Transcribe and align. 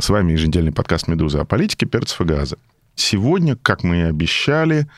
С 0.00 0.08
вами 0.08 0.32
еженедельный 0.32 0.72
подкаст 0.72 1.06
«Медуза» 1.06 1.40
о 1.40 1.44
политике, 1.44 1.86
перцев 1.86 2.20
и 2.20 2.24
газа. 2.24 2.58
Сегодня, 2.96 3.56
как 3.56 3.84
мы 3.84 3.98
и 3.98 4.02
обещали, 4.02 4.88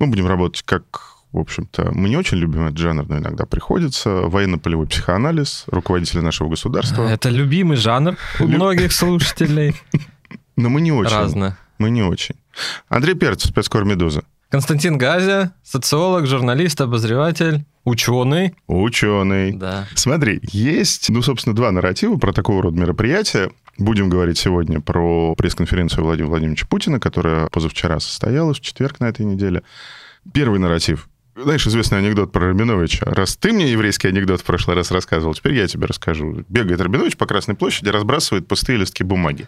мы 0.00 0.08
будем 0.08 0.26
работать 0.26 0.62
как 0.62 1.10
в 1.32 1.38
общем-то, 1.38 1.92
мы 1.94 2.08
не 2.08 2.16
очень 2.16 2.38
любим 2.38 2.66
этот 2.66 2.78
жанр, 2.78 3.06
но 3.08 3.18
иногда 3.18 3.46
приходится. 3.46 4.10
Военно-полевой 4.10 4.88
психоанализ 4.88 5.62
руководителя 5.68 6.22
нашего 6.22 6.48
государства. 6.48 7.04
Это 7.04 7.28
любимый 7.28 7.76
жанр 7.76 8.16
у 8.40 8.48
многих 8.48 8.92
слушателей. 8.92 9.76
Но 10.56 10.68
мы 10.68 10.80
не 10.80 10.90
очень. 10.90 11.14
Разно. 11.14 11.56
Мы 11.78 11.90
не 11.90 12.02
очень. 12.02 12.34
Андрей 12.88 13.14
Перцев, 13.14 13.50
спецкор 13.50 13.84
«Медуза». 13.84 14.24
Константин 14.50 14.98
Газя, 14.98 15.52
социолог, 15.62 16.26
журналист, 16.26 16.80
обозреватель, 16.80 17.64
ученый. 17.84 18.56
Ученый. 18.66 19.52
Да. 19.52 19.86
Смотри, 19.94 20.40
есть, 20.50 21.08
ну, 21.08 21.22
собственно, 21.22 21.54
два 21.54 21.70
нарратива 21.70 22.16
про 22.16 22.32
такого 22.32 22.64
рода 22.64 22.76
мероприятия. 22.76 23.52
Будем 23.78 24.10
говорить 24.10 24.38
сегодня 24.38 24.80
про 24.80 25.36
пресс-конференцию 25.36 26.04
Владимира 26.04 26.30
Владимировича 26.30 26.66
Путина, 26.66 26.98
которая 26.98 27.46
позавчера 27.46 28.00
состоялась, 28.00 28.58
в 28.58 28.60
четверг 28.60 28.98
на 28.98 29.04
этой 29.04 29.24
неделе. 29.24 29.62
Первый 30.34 30.58
нарратив. 30.58 31.08
Знаешь, 31.42 31.66
известный 31.66 31.98
анекдот 31.98 32.32
про 32.32 32.48
Рабиновича. 32.48 33.06
Раз 33.06 33.36
ты 33.36 33.52
мне 33.52 33.70
еврейский 33.70 34.08
анекдот 34.08 34.42
в 34.42 34.44
прошлый 34.44 34.76
раз 34.76 34.90
рассказывал, 34.90 35.34
теперь 35.34 35.54
я 35.54 35.66
тебе 35.66 35.86
расскажу. 35.86 36.44
Бегает 36.48 36.80
Рабинович 36.80 37.16
по 37.16 37.26
Красной 37.26 37.54
площади, 37.54 37.88
разбрасывает 37.88 38.46
пустые 38.46 38.78
листки 38.78 39.02
бумаги. 39.02 39.46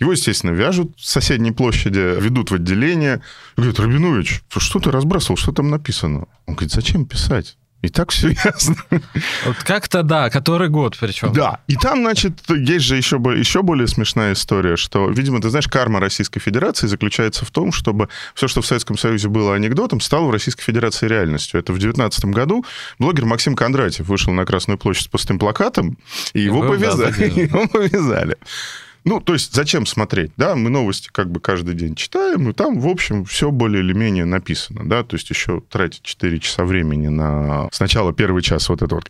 Его, 0.00 0.12
естественно, 0.12 0.52
вяжут 0.52 0.98
с 0.98 1.10
соседней 1.10 1.52
площади, 1.52 2.20
ведут 2.20 2.50
в 2.50 2.54
отделение. 2.54 3.22
Говорят, 3.56 3.78
Рабинович, 3.80 4.44
что 4.56 4.78
ты 4.80 4.90
разбрасывал, 4.90 5.36
что 5.36 5.52
там 5.52 5.68
написано? 5.68 6.26
Он 6.46 6.54
говорит, 6.54 6.72
зачем 6.72 7.04
писать? 7.04 7.58
И 7.82 7.88
так 7.88 8.10
все 8.10 8.30
ясно. 8.44 8.76
Вот 8.90 9.56
как-то, 9.64 10.02
да, 10.02 10.30
который 10.30 10.68
год 10.68 10.96
причем. 10.98 11.32
Да, 11.32 11.60
и 11.66 11.76
там, 11.76 12.00
значит, 12.00 12.32
есть 12.48 12.84
же 12.84 12.96
еще, 12.96 13.16
еще 13.16 13.62
более 13.62 13.86
смешная 13.86 14.32
история, 14.32 14.76
что, 14.76 15.08
видимо, 15.08 15.40
ты 15.40 15.50
знаешь, 15.50 15.68
карма 15.68 16.00
Российской 16.00 16.40
Федерации 16.40 16.86
заключается 16.86 17.44
в 17.44 17.50
том, 17.50 17.72
чтобы 17.72 18.08
все, 18.34 18.48
что 18.48 18.62
в 18.62 18.66
Советском 18.66 18.96
Союзе 18.98 19.28
было 19.28 19.54
анекдотом, 19.54 20.00
стало 20.00 20.26
в 20.26 20.30
Российской 20.30 20.62
Федерации 20.62 21.06
реальностью. 21.06 21.60
Это 21.60 21.72
в 21.72 21.78
19 21.78 22.24
году 22.26 22.64
блогер 22.98 23.24
Максим 23.26 23.54
Кондратьев 23.54 24.06
вышел 24.06 24.32
на 24.32 24.44
Красную 24.44 24.78
площадь 24.78 25.04
с 25.04 25.08
пустым 25.08 25.38
плакатом, 25.38 25.98
и, 26.32 26.40
и 26.40 26.42
его 26.44 26.62
повязали. 26.62 27.40
Его 27.40 27.68
повязали. 27.68 28.36
Ну, 29.06 29.20
то 29.20 29.34
есть 29.34 29.54
зачем 29.54 29.86
смотреть, 29.86 30.32
да, 30.36 30.56
мы 30.56 30.68
новости 30.68 31.08
как 31.12 31.30
бы 31.30 31.38
каждый 31.38 31.76
день 31.76 31.94
читаем, 31.94 32.50
и 32.50 32.52
там, 32.52 32.80
в 32.80 32.88
общем, 32.88 33.24
все 33.24 33.52
более 33.52 33.84
или 33.84 33.92
менее 33.92 34.24
написано, 34.24 34.80
да, 34.84 35.04
то 35.04 35.14
есть 35.14 35.30
еще 35.30 35.62
тратить 35.70 36.02
4 36.02 36.40
часа 36.40 36.64
времени 36.64 37.06
на 37.06 37.68
сначала 37.70 38.12
первый 38.12 38.42
час 38.42 38.68
вот 38.68 38.82
это 38.82 38.96
вот, 38.96 39.08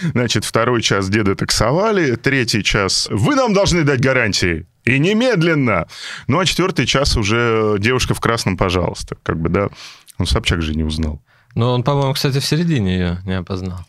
значит, 0.12 0.44
второй 0.44 0.82
час 0.82 1.08
деда 1.08 1.34
таксовали, 1.34 2.14
третий 2.14 2.62
час 2.62 3.08
вы 3.10 3.34
нам 3.34 3.54
должны 3.54 3.82
дать 3.82 4.00
гарантии, 4.00 4.66
и 4.84 5.00
немедленно. 5.00 5.88
Ну, 6.28 6.38
а 6.38 6.46
четвертый 6.46 6.86
час 6.86 7.16
уже 7.16 7.76
девушка 7.80 8.14
в 8.14 8.20
красном, 8.20 8.56
пожалуйста, 8.56 9.16
как 9.24 9.40
бы, 9.40 9.48
да, 9.48 9.68
он 10.16 10.26
Собчак 10.26 10.62
же 10.62 10.76
не 10.76 10.84
узнал. 10.84 11.20
Ну, 11.56 11.70
он, 11.70 11.82
по-моему, 11.82 12.12
кстати, 12.14 12.38
в 12.38 12.44
середине 12.44 12.94
ее 12.94 13.18
не 13.24 13.34
опознал. 13.34 13.80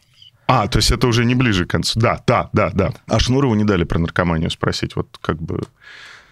А, 0.47 0.67
то 0.67 0.77
есть 0.77 0.91
это 0.91 1.07
уже 1.07 1.25
не 1.25 1.35
ближе 1.35 1.65
к 1.65 1.71
концу. 1.71 1.99
Да, 1.99 2.21
да, 2.27 2.49
да, 2.53 2.69
да. 2.73 2.93
А 3.07 3.19
Шнурову 3.19 3.55
не 3.55 3.63
дали 3.63 3.83
про 3.83 3.99
наркоманию 3.99 4.51
спросить. 4.51 4.95
Вот 4.95 5.17
как 5.21 5.41
бы... 5.41 5.61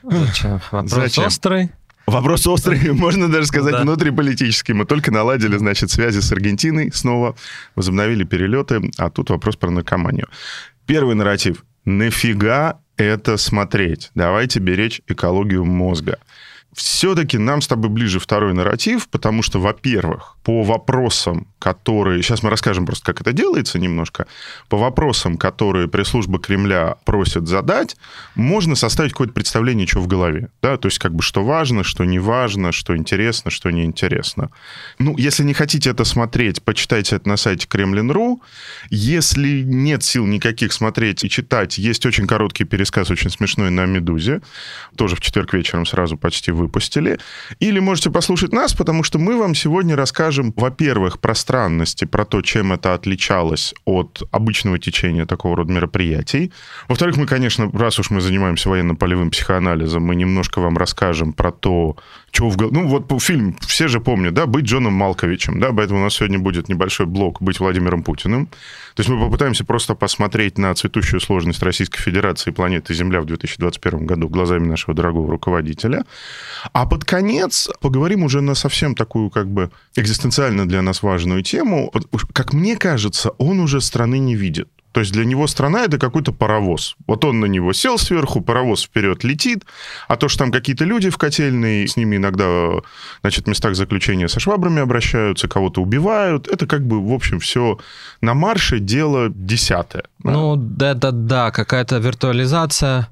Зачем? 0.04 0.62
Вопрос 0.72 0.92
Зачем? 0.92 1.26
острый. 1.26 1.72
Вопрос 2.06 2.46
острый, 2.48 2.92
можно 2.94 3.32
даже 3.32 3.48
сказать, 3.48 3.74
да. 3.74 3.82
внутриполитический. 3.82 4.74
Мы 4.74 4.86
только 4.86 5.12
наладили, 5.12 5.58
значит, 5.58 5.90
связи 5.90 6.20
с 6.20 6.32
Аргентиной 6.32 6.92
снова, 6.94 7.36
возобновили 7.76 8.24
перелеты, 8.24 8.82
а 8.98 9.10
тут 9.10 9.30
вопрос 9.30 9.56
про 9.56 9.72
наркоманию. 9.72 10.28
Первый 10.86 11.16
нарратив. 11.16 11.64
Нафига 11.86 12.80
это 12.98 13.38
смотреть? 13.38 14.12
Давайте 14.16 14.60
беречь 14.60 15.02
экологию 15.08 15.66
мозга 15.66 16.20
все-таки 16.76 17.38
нам 17.38 17.62
с 17.62 17.68
тобой 17.68 17.90
ближе 17.90 18.20
второй 18.20 18.54
нарратив, 18.54 19.08
потому 19.10 19.44
что, 19.44 19.60
во-первых, 19.60 20.36
по 20.44 20.64
вопросам, 20.64 21.48
которые... 21.60 22.22
Сейчас 22.22 22.44
мы 22.44 22.50
расскажем 22.50 22.86
просто, 22.86 23.06
как 23.06 23.22
это 23.22 23.34
делается 23.34 23.80
немножко. 23.80 24.28
По 24.70 24.78
вопросам, 24.78 25.38
которые 25.38 25.88
пресс-служба 25.88 26.40
Кремля 26.40 26.98
просит 27.06 27.48
задать, 27.48 27.96
можно 28.36 28.76
составить 28.76 29.12
какое-то 29.12 29.34
представление, 29.34 29.88
что 29.88 30.00
в 30.00 30.08
голове. 30.08 30.50
Да? 30.62 30.78
То 30.78 30.88
есть, 30.88 31.00
как 31.00 31.14
бы, 31.14 31.22
что 31.22 31.44
важно, 31.44 31.84
что 31.84 32.04
не 32.04 32.20
важно, 32.20 32.72
что 32.72 32.98
интересно, 32.98 33.52
что 33.52 33.70
неинтересно. 33.70 34.50
Ну, 35.00 35.16
если 35.18 35.44
не 35.44 35.54
хотите 35.54 35.90
это 35.90 36.04
смотреть, 36.04 36.62
почитайте 36.64 37.16
это 37.16 37.30
на 37.30 37.38
сайте 37.38 37.68
Кремлин.ру. 37.68 38.42
Если 38.90 39.62
нет 39.62 40.04
сил 40.04 40.26
никаких 40.26 40.74
смотреть 40.74 41.24
и 41.24 41.30
читать, 41.30 41.78
есть 41.78 42.06
очень 42.06 42.28
короткий 42.28 42.66
пересказ, 42.66 43.10
очень 43.12 43.30
смешной 43.30 43.70
на 43.70 43.86
«Медузе». 43.86 44.42
Тоже 44.98 45.16
в 45.16 45.22
четверг 45.22 45.54
вечером 45.54 45.86
сразу 45.86 46.18
почти 46.18 46.52
вы 46.52 46.63
выпустили. 46.64 47.20
Или 47.60 47.80
можете 47.80 48.10
послушать 48.10 48.54
нас, 48.54 48.74
потому 48.74 49.04
что 49.04 49.20
мы 49.20 49.38
вам 49.38 49.56
сегодня 49.56 49.96
расскажем, 49.96 50.54
во-первых, 50.56 51.20
про 51.20 51.36
странности, 51.36 52.06
про 52.06 52.26
то, 52.26 52.42
чем 52.42 52.74
это 52.74 52.94
отличалось 52.94 53.74
от 53.86 54.24
обычного 54.32 54.80
течения 54.80 55.26
такого 55.26 55.58
рода 55.58 55.72
мероприятий. 55.72 56.52
Во-вторых, 56.88 57.18
мы, 57.18 57.26
конечно, 57.26 57.70
раз 57.74 58.00
уж 58.00 58.10
мы 58.10 58.22
занимаемся 58.22 58.70
военно-полевым 58.70 59.30
психоанализом, 59.32 60.04
мы 60.04 60.16
немножко 60.16 60.60
вам 60.60 60.78
расскажем 60.78 61.34
про 61.34 61.52
то, 61.52 61.98
чего 62.34 62.50
в 62.50 62.58
голове... 62.58 62.80
Ну, 62.80 62.88
вот 62.88 63.22
фильм, 63.22 63.56
все 63.62 63.88
же 63.88 64.02
помнят, 64.02 64.34
да, 64.34 64.48
«Быть 64.48 64.66
Джоном 64.66 64.94
Малковичем», 64.94 65.60
да, 65.60 65.72
поэтому 65.72 66.00
у 66.00 66.04
нас 66.04 66.16
сегодня 66.16 66.40
будет 66.40 66.68
небольшой 66.68 67.06
блок 67.06 67.42
«Быть 67.42 67.60
Владимиром 67.60 68.02
Путиным». 68.02 68.48
То 68.48 69.00
есть 69.00 69.10
мы 69.10 69.20
попытаемся 69.20 69.64
просто 69.64 69.94
посмотреть 69.94 70.58
на 70.58 70.74
цветущую 70.74 71.20
сложность 71.22 71.62
Российской 71.62 72.02
Федерации 72.02 72.50
и 72.50 72.54
планеты 72.54 72.96
Земля 72.96 73.22
в 73.22 73.26
2021 73.26 74.08
году 74.08 74.30
глазами 74.30 74.68
нашего 74.68 74.96
дорогого 74.96 75.30
руководителя. 75.30 76.06
А 76.74 76.88
под 76.88 77.06
конец 77.06 77.70
поговорим 77.82 78.24
уже 78.24 78.42
на 78.42 78.56
совсем 78.56 78.96
такую, 78.96 79.30
как 79.30 79.48
бы, 79.48 79.70
экзистенциально 79.96 80.68
для 80.68 80.82
нас 80.82 81.04
важную 81.04 81.44
тему. 81.44 81.94
Как 82.34 82.54
мне 82.54 82.78
кажется, 82.78 83.30
он 83.38 83.60
уже 83.60 83.80
страны 83.80 84.18
не 84.18 84.36
видит. 84.36 84.70
То 84.94 85.00
есть 85.00 85.12
для 85.12 85.26
него 85.26 85.48
страна 85.48 85.84
это 85.84 85.98
какой-то 85.98 86.32
паровоз. 86.32 86.96
Вот 87.08 87.26
он 87.26 87.40
на 87.40 87.46
него 87.46 87.74
сел 87.74 87.98
сверху, 87.98 88.42
паровоз 88.42 88.84
вперед 88.84 89.24
летит, 89.24 89.66
а 90.08 90.16
то, 90.16 90.30
что 90.30 90.40
там 90.40 90.52
какие-то 90.52 90.86
люди 90.86 91.10
в 91.10 91.18
котельной, 91.18 91.88
с 91.88 91.98
ними 91.98 92.18
иногда, 92.18 92.74
значит, 93.22 93.46
в 93.46 93.50
местах 93.50 93.76
заключения 93.76 94.30
со 94.30 94.40
швабрами 94.40 94.82
обращаются, 94.82 95.48
кого-то 95.48 95.82
убивают, 95.82 96.48
это 96.48 96.68
как 96.68 96.86
бы, 96.86 97.06
в 97.06 97.12
общем, 97.12 97.40
все 97.40 97.80
на 98.22 98.36
марше 98.36 98.80
дело 98.80 99.30
десятое. 99.30 100.04
Ну, 100.24 100.56
да-да-да, 100.56 101.52
какая-то 101.52 101.98
виртуализация. 101.98 103.10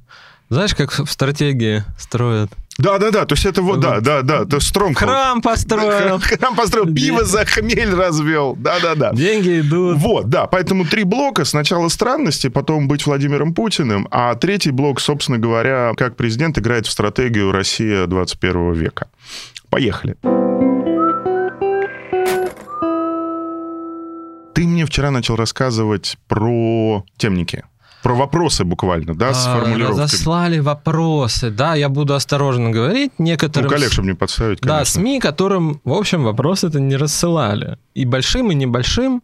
Знаешь, 0.51 0.75
как 0.75 0.91
в 0.91 1.09
стратегии 1.09 1.85
строят? 1.97 2.51
Да, 2.77 2.97
да, 2.97 3.09
да. 3.09 3.25
То 3.25 3.35
есть 3.35 3.45
это 3.45 3.61
вот, 3.61 3.79
да, 3.79 4.01
да, 4.01 4.21
да. 4.21 4.43
То 4.43 4.59
Стромп. 4.59 4.97
Храм 4.97 5.41
построил. 5.41 6.19
Храм 6.21 6.57
построил, 6.57 6.93
пиво 6.93 7.23
за 7.23 7.45
хмель 7.45 7.95
развел. 7.95 8.57
Да, 8.57 8.81
да, 8.81 8.95
да. 8.95 9.13
Деньги 9.13 9.61
идут. 9.61 9.97
Вот, 9.99 10.29
да. 10.29 10.47
Поэтому 10.47 10.83
три 10.83 11.05
блока. 11.05 11.45
Сначала 11.45 11.87
странности, 11.87 12.49
потом 12.49 12.89
быть 12.89 13.05
Владимиром 13.05 13.53
Путиным, 13.53 14.09
а 14.11 14.35
третий 14.35 14.71
блок, 14.71 14.99
собственно 14.99 15.37
говоря, 15.37 15.93
как 15.95 16.17
президент 16.17 16.59
играет 16.59 16.85
в 16.85 16.91
стратегию 16.91 17.53
Россия 17.53 18.05
21 18.05 18.73
века. 18.73 19.07
Поехали. 19.69 20.17
Ты 24.53 24.67
мне 24.67 24.85
вчера 24.85 25.11
начал 25.11 25.37
рассказывать 25.37 26.17
про 26.27 27.05
темники. 27.15 27.63
Про 28.03 28.15
вопросы 28.15 28.63
буквально, 28.63 29.15
да, 29.15 29.33
с 29.33 29.45
а, 29.45 29.59
формулировками. 29.59 30.03
Разослали 30.03 30.59
вопросы, 30.59 31.51
да, 31.51 31.75
я 31.75 31.89
буду 31.89 32.13
осторожно 32.13 32.71
говорить. 32.71 33.11
Некоторым... 33.19 33.69
Ну, 33.69 33.75
коллег, 33.75 33.91
чтобы 33.91 34.07
не 34.07 34.15
подставить, 34.15 34.59
конечно. 34.59 34.79
Да, 34.79 34.85
СМИ, 34.85 35.19
которым, 35.19 35.81
в 35.83 35.93
общем, 35.93 36.23
вопросы 36.23 36.67
это 36.67 36.79
не 36.79 36.95
рассылали. 36.95 37.77
И 37.93 38.05
большим, 38.05 38.51
и 38.51 38.55
небольшим. 38.55 39.21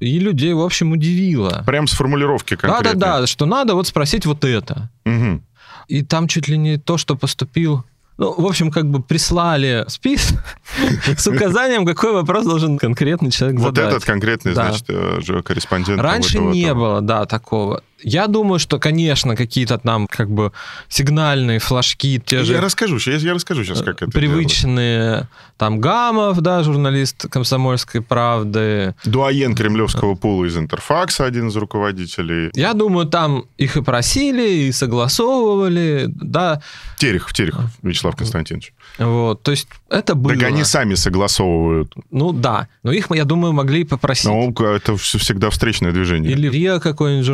И 0.00 0.18
людей, 0.18 0.54
в 0.54 0.60
общем, 0.60 0.92
удивило. 0.92 1.62
Прям 1.66 1.86
с 1.86 1.92
формулировки 1.92 2.56
конкретно. 2.56 2.94
Да-да-да, 2.94 3.26
что 3.26 3.46
надо 3.46 3.74
вот 3.74 3.86
спросить 3.86 4.26
вот 4.26 4.44
это. 4.44 4.90
Угу. 5.04 5.42
И 5.88 6.02
там 6.02 6.28
чуть 6.28 6.48
ли 6.48 6.56
не 6.56 6.78
то, 6.78 6.96
что 6.96 7.14
поступил 7.14 7.84
ну, 8.18 8.34
в 8.36 8.46
общем, 8.46 8.70
как 8.70 8.86
бы 8.86 9.02
прислали 9.02 9.84
список 9.88 10.42
с 11.18 11.26
указанием, 11.26 11.84
какой 11.84 12.12
вопрос 12.12 12.46
должен 12.46 12.78
конкретный 12.78 13.30
человек 13.30 13.60
задать. 13.60 13.84
Вот 13.84 13.92
этот 13.92 14.04
конкретный, 14.06 14.54
значит, 14.54 14.84
э, 14.88 15.42
корреспондент. 15.44 16.00
Раньше 16.00 16.38
не 16.38 16.72
было, 16.72 17.02
да, 17.02 17.26
такого. 17.26 17.82
Я 18.02 18.26
думаю, 18.26 18.58
что, 18.58 18.78
конечно, 18.78 19.36
какие-то 19.36 19.78
там 19.78 20.06
как 20.06 20.30
бы 20.30 20.52
сигнальные 20.88 21.58
флажки, 21.58 22.20
те 22.24 22.42
же... 22.44 22.52
Я 22.52 22.60
расскажу, 22.60 22.98
я, 23.06 23.16
я 23.16 23.34
расскажу 23.34 23.64
сейчас, 23.64 23.80
как 23.80 24.02
это 24.02 24.10
Привычные, 24.10 25.10
делать. 25.10 25.26
там, 25.56 25.80
Гамов, 25.80 26.40
да, 26.40 26.62
журналист 26.62 27.26
«Комсомольской 27.30 28.02
правды». 28.02 28.94
Дуаен 29.04 29.54
кремлевского 29.54 30.14
пула 30.14 30.44
из 30.44 30.56
Интерфакса, 30.56 31.24
один 31.24 31.48
из 31.48 31.56
руководителей. 31.56 32.50
Я 32.54 32.74
думаю, 32.74 33.06
там 33.06 33.46
их 33.56 33.76
и 33.76 33.82
просили, 33.82 34.66
и 34.66 34.72
согласовывали, 34.72 36.04
да. 36.08 36.62
Терехов, 36.98 37.32
Терехов, 37.32 37.64
Вячеслав 37.82 38.14
Константинович. 38.16 38.74
Вот, 38.98 39.42
то 39.42 39.50
есть 39.50 39.68
это 39.90 40.14
было. 40.14 40.34
Так 40.34 40.44
они 40.44 40.64
сами 40.64 40.94
согласовывают. 40.94 41.92
Ну 42.10 42.32
да, 42.32 42.68
но 42.82 42.92
их, 42.92 43.10
я 43.10 43.24
думаю, 43.24 43.52
могли 43.52 43.84
попросить. 43.84 44.26
Ну, 44.26 44.52
это 44.52 44.96
всегда 44.96 45.50
встречное 45.50 45.92
движение. 45.92 46.32
Или 46.32 46.48
РИА 46.48 46.78
какой-нибудь 46.78 47.26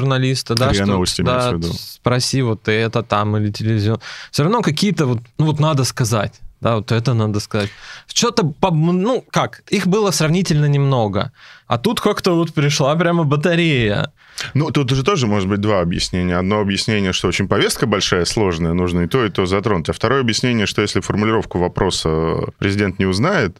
журналиста, 0.56 0.78
да, 0.78 0.84
что, 0.84 0.92
новости 0.92 1.22
да, 1.22 1.52
спроси 1.72 2.42
вот 2.42 2.68
это 2.68 3.02
там 3.02 3.36
или 3.36 3.50
телевизион. 3.50 4.00
Все 4.30 4.42
равно 4.42 4.62
какие-то 4.62 5.06
вот, 5.06 5.18
ну 5.38 5.46
вот 5.46 5.60
надо 5.60 5.84
сказать. 5.84 6.40
Да, 6.60 6.76
вот 6.76 6.92
это 6.92 7.12
надо 7.12 7.40
сказать. 7.40 7.70
Что-то, 8.06 8.54
ну 8.70 9.24
как, 9.32 9.64
их 9.68 9.88
было 9.88 10.12
сравнительно 10.12 10.66
немного. 10.66 11.32
А 11.66 11.76
тут 11.76 12.00
как-то 12.00 12.36
вот 12.36 12.54
пришла 12.54 12.94
прямо 12.94 13.24
батарея. 13.24 14.12
Ну, 14.54 14.70
тут 14.70 14.90
же 14.90 15.02
тоже 15.02 15.26
может 15.26 15.48
быть 15.48 15.60
два 15.60 15.80
объяснения. 15.80 16.36
Одно 16.36 16.60
объяснение, 16.60 17.12
что 17.12 17.26
очень 17.26 17.48
повестка 17.48 17.86
большая, 17.86 18.24
сложная, 18.24 18.74
нужно 18.74 19.02
и 19.02 19.06
то, 19.08 19.24
и 19.24 19.30
то 19.30 19.44
затронуть. 19.44 19.88
А 19.88 19.92
второе 19.92 20.20
объяснение, 20.20 20.66
что 20.66 20.82
если 20.82 21.00
формулировку 21.00 21.58
вопроса 21.58 22.38
президент 22.58 23.00
не 23.00 23.06
узнает, 23.06 23.56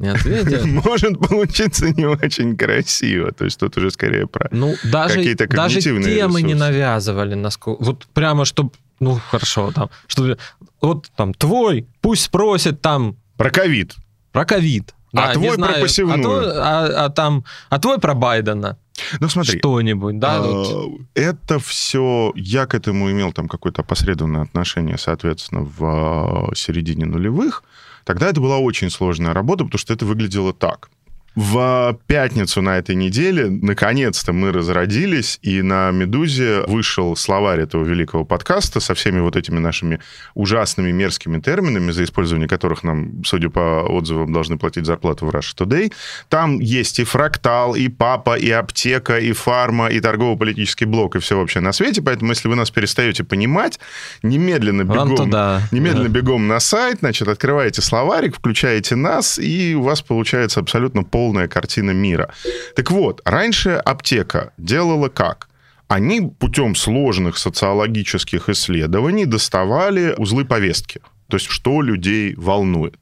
не 0.00 0.08
ответит. 0.08 0.64
Может 0.84 1.18
получиться 1.20 1.90
не 1.90 2.06
очень 2.06 2.56
красиво. 2.56 3.32
То 3.32 3.44
есть 3.44 3.60
тут 3.60 3.76
уже 3.76 3.90
скорее 3.90 4.26
про 4.26 4.48
ну, 4.50 4.74
даже, 4.84 5.16
какие-то 5.16 5.46
когнитивные 5.46 6.02
Даже 6.02 6.16
темы 6.16 6.40
ресурсы. 6.40 6.46
не 6.46 6.54
навязывали. 6.54 7.34
Насколько... 7.34 7.84
Вот 7.84 8.06
прямо, 8.12 8.44
чтобы... 8.44 8.70
Ну, 8.98 9.20
хорошо, 9.30 9.70
там, 9.72 9.90
что 10.06 10.36
вот 10.80 11.10
там 11.16 11.34
твой, 11.34 11.86
пусть 12.00 12.24
спросит 12.24 12.80
там... 12.80 13.16
Про 13.36 13.50
ковид. 13.50 13.94
Про 14.32 14.44
ковид. 14.44 14.94
А 15.12 15.28
да, 15.28 15.32
твой 15.32 15.56
про 15.56 15.72
посевную. 15.74 16.20
А, 16.20 16.22
то, 16.22 16.62
а, 16.62 17.04
а, 17.04 17.08
там, 17.10 17.44
а 17.68 17.78
твой 17.78 17.98
про 17.98 18.14
Байдена. 18.14 18.78
Ну 19.18 19.28
смотри. 19.28 19.58
Что-нибудь, 19.58 20.18
да? 20.18 20.36
А, 20.36 20.42
вот. 20.42 21.00
Это 21.14 21.58
все... 21.58 22.32
Я 22.36 22.66
к 22.66 22.74
этому 22.74 23.10
имел 23.10 23.32
там 23.32 23.48
какое-то 23.48 23.82
опосредованное 23.82 24.42
отношение, 24.42 24.98
соответственно, 24.98 25.62
в 25.62 25.84
а, 25.84 26.54
середине 26.54 27.06
нулевых. 27.06 27.64
Тогда 28.10 28.26
это 28.26 28.40
была 28.40 28.58
очень 28.58 28.90
сложная 28.90 29.32
работа, 29.32 29.62
потому 29.62 29.78
что 29.78 29.92
это 29.92 30.04
выглядело 30.04 30.52
так. 30.52 30.90
В 31.36 31.96
пятницу 32.08 32.60
на 32.60 32.78
этой 32.78 32.96
неделе 32.96 33.48
наконец-то 33.48 34.32
мы 34.32 34.50
разродились, 34.50 35.38
и 35.42 35.62
на 35.62 35.92
«Медузе» 35.92 36.62
вышел 36.66 37.14
словарь 37.14 37.60
этого 37.60 37.84
великого 37.84 38.24
подкаста 38.24 38.80
со 38.80 38.94
всеми 38.94 39.20
вот 39.20 39.36
этими 39.36 39.60
нашими 39.60 40.00
ужасными 40.34 40.90
мерзкими 40.90 41.40
терминами, 41.40 41.92
за 41.92 42.02
использование 42.02 42.48
которых 42.48 42.82
нам, 42.82 43.24
судя 43.24 43.48
по 43.48 43.84
отзывам, 43.88 44.32
должны 44.32 44.58
платить 44.58 44.86
зарплату 44.86 45.26
в 45.26 45.30
Russia 45.30 45.56
Today. 45.56 45.92
Там 46.28 46.58
есть 46.58 46.98
и 46.98 47.04
фрактал, 47.04 47.76
и 47.76 47.86
папа, 47.86 48.36
и 48.36 48.50
аптека, 48.50 49.18
и 49.18 49.30
фарма, 49.30 49.86
и 49.86 50.00
торгово-политический 50.00 50.84
блок, 50.84 51.14
и 51.14 51.20
все 51.20 51.38
вообще 51.38 51.60
на 51.60 51.72
свете. 51.72 52.02
Поэтому, 52.02 52.32
если 52.32 52.48
вы 52.48 52.56
нас 52.56 52.72
перестаете 52.72 53.22
понимать, 53.22 53.78
немедленно 54.24 54.82
бегом, 54.82 55.14
туда. 55.14 55.62
немедленно 55.70 56.08
да. 56.08 56.20
бегом 56.20 56.48
на 56.48 56.58
сайт, 56.58 56.98
значит, 57.00 57.28
открываете 57.28 57.82
словарик, 57.82 58.34
включаете 58.34 58.96
нас, 58.96 59.38
и 59.38 59.76
у 59.76 59.82
вас 59.82 60.02
получается 60.02 60.58
абсолютно 60.58 61.04
полный 61.04 61.19
полная 61.20 61.48
картина 61.48 61.90
мира. 61.90 62.28
Так 62.74 62.90
вот, 62.90 63.20
раньше 63.24 63.70
аптека 63.70 64.52
делала 64.56 65.08
как? 65.08 65.48
Они 65.88 66.20
путем 66.38 66.74
сложных 66.74 67.36
социологических 67.36 68.48
исследований 68.48 69.26
доставали 69.26 70.14
узлы 70.16 70.44
повестки. 70.46 71.00
То 71.28 71.36
есть, 71.36 71.50
что 71.50 71.82
людей 71.82 72.34
волнует. 72.36 72.94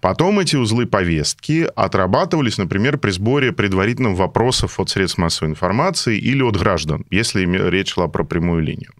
Потом 0.00 0.40
эти 0.40 0.56
узлы 0.56 0.86
повестки 0.86 1.66
отрабатывались, 1.74 2.58
например, 2.58 2.98
при 2.98 3.12
сборе 3.12 3.50
предварительных 3.52 4.18
вопросов 4.18 4.78
от 4.78 4.90
средств 4.90 5.18
массовой 5.18 5.52
информации 5.52 6.18
или 6.18 6.42
от 6.42 6.56
граждан, 6.56 7.06
если 7.10 7.46
речь 7.70 7.94
шла 7.94 8.08
про 8.08 8.24
прямую 8.24 8.60
линию. 8.60 8.92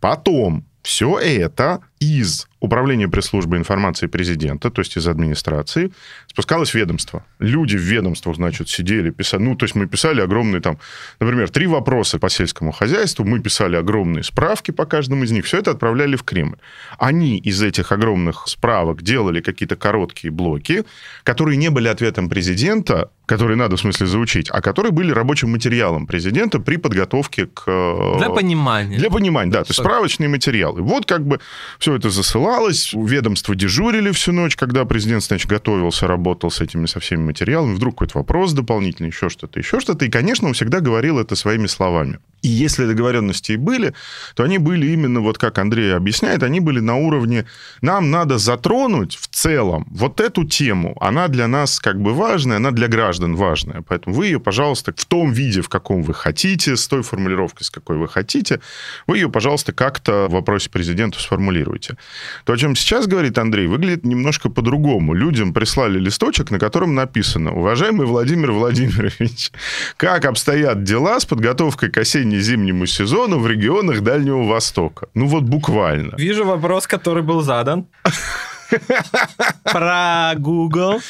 Потом 0.00 0.64
все 0.82 1.20
это 1.20 1.78
из 2.02 2.48
Управления 2.62 3.08
пресс-службы 3.08 3.56
информации 3.56 4.06
президента, 4.06 4.70
то 4.70 4.82
есть 4.82 4.96
из 4.96 5.08
администрации, 5.08 5.90
спускалось 6.28 6.70
в 6.70 6.74
ведомство. 6.76 7.24
Люди 7.40 7.76
в 7.76 7.80
ведомствах, 7.80 8.36
значит, 8.36 8.68
сидели, 8.68 9.10
писали. 9.10 9.42
Ну, 9.42 9.56
то 9.56 9.64
есть 9.64 9.74
мы 9.74 9.88
писали 9.88 10.20
огромные 10.20 10.60
там, 10.60 10.78
например, 11.18 11.50
три 11.50 11.66
вопроса 11.66 12.20
по 12.20 12.30
сельскому 12.30 12.70
хозяйству, 12.70 13.24
мы 13.24 13.40
писали 13.40 13.74
огромные 13.74 14.22
справки 14.22 14.70
по 14.70 14.86
каждому 14.86 15.24
из 15.24 15.32
них, 15.32 15.44
все 15.44 15.58
это 15.58 15.72
отправляли 15.72 16.14
в 16.14 16.22
Кремль. 16.22 16.56
Они 16.98 17.36
из 17.36 17.60
этих 17.62 17.90
огромных 17.90 18.46
справок 18.46 19.02
делали 19.02 19.40
какие-то 19.40 19.74
короткие 19.74 20.30
блоки, 20.30 20.84
которые 21.24 21.56
не 21.56 21.68
были 21.68 21.88
ответом 21.88 22.28
президента, 22.28 23.10
которые 23.26 23.56
надо, 23.56 23.76
в 23.76 23.80
смысле, 23.80 24.06
заучить, 24.06 24.50
а 24.50 24.60
которые 24.60 24.92
были 24.92 25.10
рабочим 25.10 25.50
материалом 25.50 26.06
президента 26.06 26.60
при 26.60 26.76
подготовке 26.76 27.46
к... 27.46 27.64
Э, 27.66 28.18
Для 28.18 28.30
понимания. 28.30 28.98
Для 28.98 29.10
понимания, 29.10 29.50
да. 29.50 29.64
То 29.64 29.70
есть 29.70 29.80
справочные 29.80 30.28
материалы. 30.28 30.82
Вот 30.82 31.06
как 31.06 31.26
бы 31.26 31.40
все 31.78 31.91
это 31.94 32.10
засылалось, 32.10 32.92
ведомства 32.92 33.54
дежурили 33.54 34.10
всю 34.12 34.32
ночь, 34.32 34.56
когда 34.56 34.84
президент, 34.84 35.24
значит, 35.24 35.48
готовился, 35.48 36.06
работал 36.06 36.50
с 36.50 36.60
этими, 36.60 36.86
со 36.86 37.00
всеми 37.00 37.22
материалами, 37.22 37.74
вдруг 37.74 37.94
какой-то 37.94 38.18
вопрос 38.18 38.52
дополнительный, 38.52 39.08
еще 39.08 39.28
что-то, 39.28 39.58
еще 39.58 39.80
что-то. 39.80 40.04
И, 40.04 40.10
конечно, 40.10 40.48
он 40.48 40.54
всегда 40.54 40.80
говорил 40.80 41.18
это 41.18 41.36
своими 41.36 41.66
словами. 41.66 42.18
И 42.42 42.48
если 42.48 42.86
договоренности 42.86 43.52
и 43.52 43.56
были, 43.56 43.94
то 44.34 44.42
они 44.42 44.58
были 44.58 44.88
именно, 44.88 45.20
вот 45.20 45.38
как 45.38 45.58
Андрей 45.58 45.94
объясняет, 45.94 46.42
они 46.42 46.58
были 46.60 46.80
на 46.80 46.96
уровне, 46.96 47.46
нам 47.82 48.10
надо 48.10 48.38
затронуть 48.38 49.16
в 49.16 49.28
целом 49.28 49.86
вот 49.90 50.20
эту 50.20 50.44
тему. 50.44 50.96
Она 51.00 51.28
для 51.28 51.46
нас 51.46 51.78
как 51.78 52.00
бы 52.00 52.12
важная, 52.12 52.56
она 52.56 52.72
для 52.72 52.88
граждан 52.88 53.36
важная. 53.36 53.82
Поэтому 53.82 54.16
вы 54.16 54.26
ее, 54.26 54.40
пожалуйста, 54.40 54.92
в 54.96 55.04
том 55.04 55.32
виде, 55.32 55.62
в 55.62 55.68
каком 55.68 56.02
вы 56.02 56.14
хотите, 56.14 56.76
с 56.76 56.88
той 56.88 57.02
формулировкой, 57.02 57.64
с 57.64 57.70
какой 57.70 57.96
вы 57.96 58.08
хотите, 58.08 58.60
вы 59.06 59.18
ее, 59.18 59.30
пожалуйста, 59.30 59.72
как-то 59.72 60.26
в 60.28 60.32
вопросе 60.32 60.68
президенту 60.68 61.20
сформулируйте. 61.20 61.81
То, 62.44 62.52
о 62.52 62.56
чем 62.56 62.76
сейчас 62.76 63.06
говорит 63.06 63.38
Андрей, 63.38 63.66
выглядит 63.66 64.04
немножко 64.04 64.50
по-другому. 64.50 65.14
Людям 65.14 65.52
прислали 65.52 65.98
листочек, 65.98 66.50
на 66.50 66.58
котором 66.58 66.94
написано, 66.94 67.52
уважаемый 67.52 68.06
Владимир 68.06 68.52
Владимирович, 68.52 69.50
как 69.96 70.24
обстоят 70.24 70.82
дела 70.84 71.18
с 71.20 71.24
подготовкой 71.24 71.90
к 71.90 71.98
осенне-зимнему 71.98 72.86
сезону 72.86 73.38
в 73.38 73.46
регионах 73.46 74.00
Дальнего 74.00 74.44
Востока. 74.44 75.08
Ну 75.14 75.26
вот 75.26 75.44
буквально. 75.44 76.16
Вижу 76.16 76.44
вопрос, 76.44 76.86
который 76.86 77.22
был 77.22 77.42
задан. 77.42 77.86
Про 79.64 80.32
Google, 80.36 81.00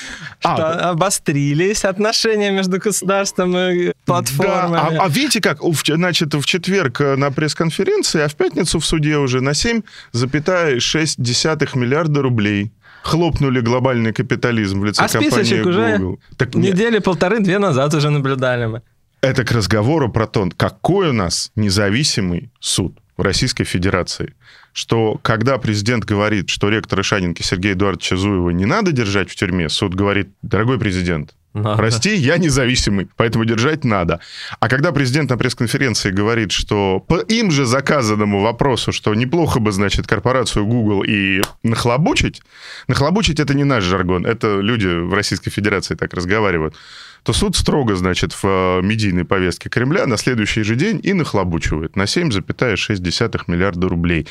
а, 0.42 0.54
что 0.54 0.90
обострились 0.90 1.84
отношения 1.84 2.50
между 2.50 2.78
государством 2.78 3.56
и 3.56 3.92
платформами. 4.04 4.96
Да, 4.96 5.02
а, 5.02 5.06
а 5.06 5.08
видите 5.08 5.40
как, 5.40 5.58
значит, 5.62 6.34
в 6.34 6.44
четверг 6.44 7.00
на 7.00 7.30
пресс-конференции, 7.30 8.22
а 8.22 8.28
в 8.28 8.34
пятницу 8.34 8.78
в 8.78 8.84
суде 8.84 9.16
уже 9.16 9.40
на 9.40 9.50
7,6 9.50 11.76
миллиарда 11.76 12.22
рублей 12.22 12.72
хлопнули 13.02 13.60
глобальный 13.60 14.12
капитализм 14.12 14.80
в 14.80 14.84
лице 14.84 15.02
а 15.02 15.08
компании 15.08 15.62
Google. 15.62 15.70
уже 15.70 16.16
так 16.36 16.54
недели 16.54 16.98
полторы-две 16.98 17.58
назад 17.58 17.94
уже 17.94 18.10
наблюдали 18.10 18.66
мы. 18.66 18.82
Это 19.20 19.44
к 19.44 19.52
разговору 19.52 20.10
про 20.10 20.26
то, 20.26 20.48
какой 20.56 21.10
у 21.10 21.12
нас 21.12 21.50
независимый 21.56 22.50
суд 22.60 22.98
в 23.16 23.22
Российской 23.22 23.64
Федерации. 23.64 24.34
Что 24.72 25.18
когда 25.22 25.58
президент 25.58 26.04
говорит, 26.04 26.48
что 26.48 26.68
ректора 26.68 27.02
Шанинки 27.02 27.42
Сергея 27.42 27.74
Эдуардовича 27.74 28.16
Зуева 28.16 28.50
не 28.50 28.64
надо 28.64 28.92
держать 28.92 29.30
в 29.30 29.36
тюрьме, 29.36 29.68
суд 29.68 29.94
говорит, 29.94 30.30
дорогой 30.42 30.78
президент, 30.78 31.34
надо. 31.54 31.76
Прости, 31.76 32.16
я 32.16 32.38
независимый, 32.38 33.08
поэтому 33.16 33.44
держать 33.44 33.84
надо. 33.84 34.20
А 34.58 34.68
когда 34.68 34.90
президент 34.90 35.28
на 35.28 35.36
пресс-конференции 35.36 36.10
говорит, 36.10 36.50
что 36.50 37.00
по 37.00 37.16
им 37.16 37.50
же 37.50 37.66
заказанному 37.66 38.40
вопросу, 38.40 38.90
что 38.90 39.14
неплохо 39.14 39.60
бы, 39.60 39.70
значит, 39.70 40.06
корпорацию 40.06 40.64
Google 40.64 41.02
и 41.02 41.42
нахлобучить, 41.62 42.40
нахлобучить 42.88 43.38
это 43.38 43.52
не 43.52 43.64
наш 43.64 43.84
жаргон, 43.84 44.24
это 44.24 44.60
люди 44.60 44.86
в 44.86 45.12
Российской 45.12 45.50
Федерации 45.50 45.94
так 45.94 46.14
разговаривают 46.14 46.74
то 47.22 47.32
суд 47.32 47.56
строго, 47.56 47.94
значит, 47.94 48.32
в 48.32 48.44
э, 48.44 48.80
медийной 48.82 49.24
повестке 49.24 49.68
Кремля 49.68 50.06
на 50.06 50.16
следующий 50.16 50.62
же 50.62 50.74
день 50.74 51.00
и 51.02 51.12
нахлобучивает 51.12 51.94
на 51.94 52.02
7,6 52.02 53.44
миллиарда 53.46 53.88
рублей. 53.88 54.26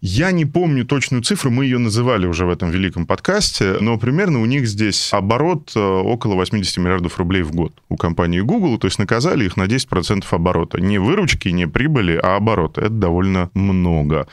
Я 0.00 0.32
не 0.32 0.44
помню 0.44 0.84
точную 0.84 1.22
цифру, 1.22 1.50
мы 1.50 1.64
ее 1.64 1.78
называли 1.78 2.26
уже 2.26 2.44
в 2.44 2.50
этом 2.50 2.70
великом 2.70 3.06
подкасте, 3.06 3.76
но 3.80 3.96
примерно 3.96 4.40
у 4.40 4.46
них 4.46 4.66
здесь 4.66 5.12
оборот 5.12 5.72
э, 5.76 5.80
около 5.80 6.34
80 6.34 6.76
миллиардов 6.78 7.18
рублей 7.18 7.42
в 7.42 7.52
год 7.52 7.72
у 7.88 7.96
компании 7.96 8.40
Google, 8.40 8.78
то 8.78 8.88
есть 8.88 8.98
наказали 8.98 9.44
их 9.44 9.56
на 9.56 9.64
10% 9.64 10.24
оборота. 10.30 10.80
Не 10.80 10.98
выручки, 10.98 11.48
не 11.48 11.68
прибыли, 11.68 12.18
а 12.20 12.36
оборота. 12.36 12.80
Это 12.80 12.90
довольно 12.90 13.50
много. 13.54 14.26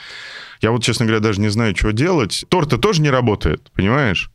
Я 0.62 0.72
вот, 0.72 0.84
честно 0.84 1.06
говоря, 1.06 1.22
даже 1.22 1.40
не 1.40 1.50
знаю, 1.50 1.76
что 1.76 1.92
делать. 1.92 2.46
Торта 2.50 2.78
тоже 2.78 3.02
не 3.02 3.10
работает, 3.10 3.72
понимаешь? 3.74 4.32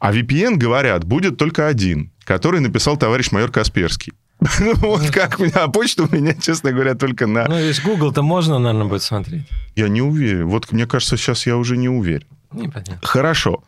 А 0.00 0.12
VPN, 0.12 0.56
говорят, 0.56 1.04
будет 1.04 1.36
только 1.36 1.66
один, 1.66 2.12
который 2.24 2.60
написал 2.60 2.96
товарищ 2.96 3.30
майор 3.32 3.50
Касперский. 3.50 4.12
Ну, 4.60 4.74
вот 4.74 5.10
как 5.10 5.38
меня, 5.38 5.64
а 5.64 5.68
почта 5.68 6.04
у 6.04 6.14
меня, 6.14 6.34
честно 6.34 6.72
говоря, 6.72 6.94
только 6.94 7.26
на... 7.26 7.46
Ну, 7.46 7.58
есть 7.58 7.82
Google-то 7.82 8.22
можно, 8.22 8.58
наверное, 8.58 8.86
будет 8.86 9.02
смотреть. 9.02 9.48
Я 9.74 9.88
не 9.88 10.02
уверен. 10.02 10.46
Вот 10.46 10.72
мне 10.72 10.86
кажется, 10.86 11.16
сейчас 11.16 11.46
я 11.46 11.56
уже 11.56 11.76
не 11.76 11.88
уверен. 11.88 12.26
Непонятно. 12.52 12.98
Хорошо. 13.02 13.64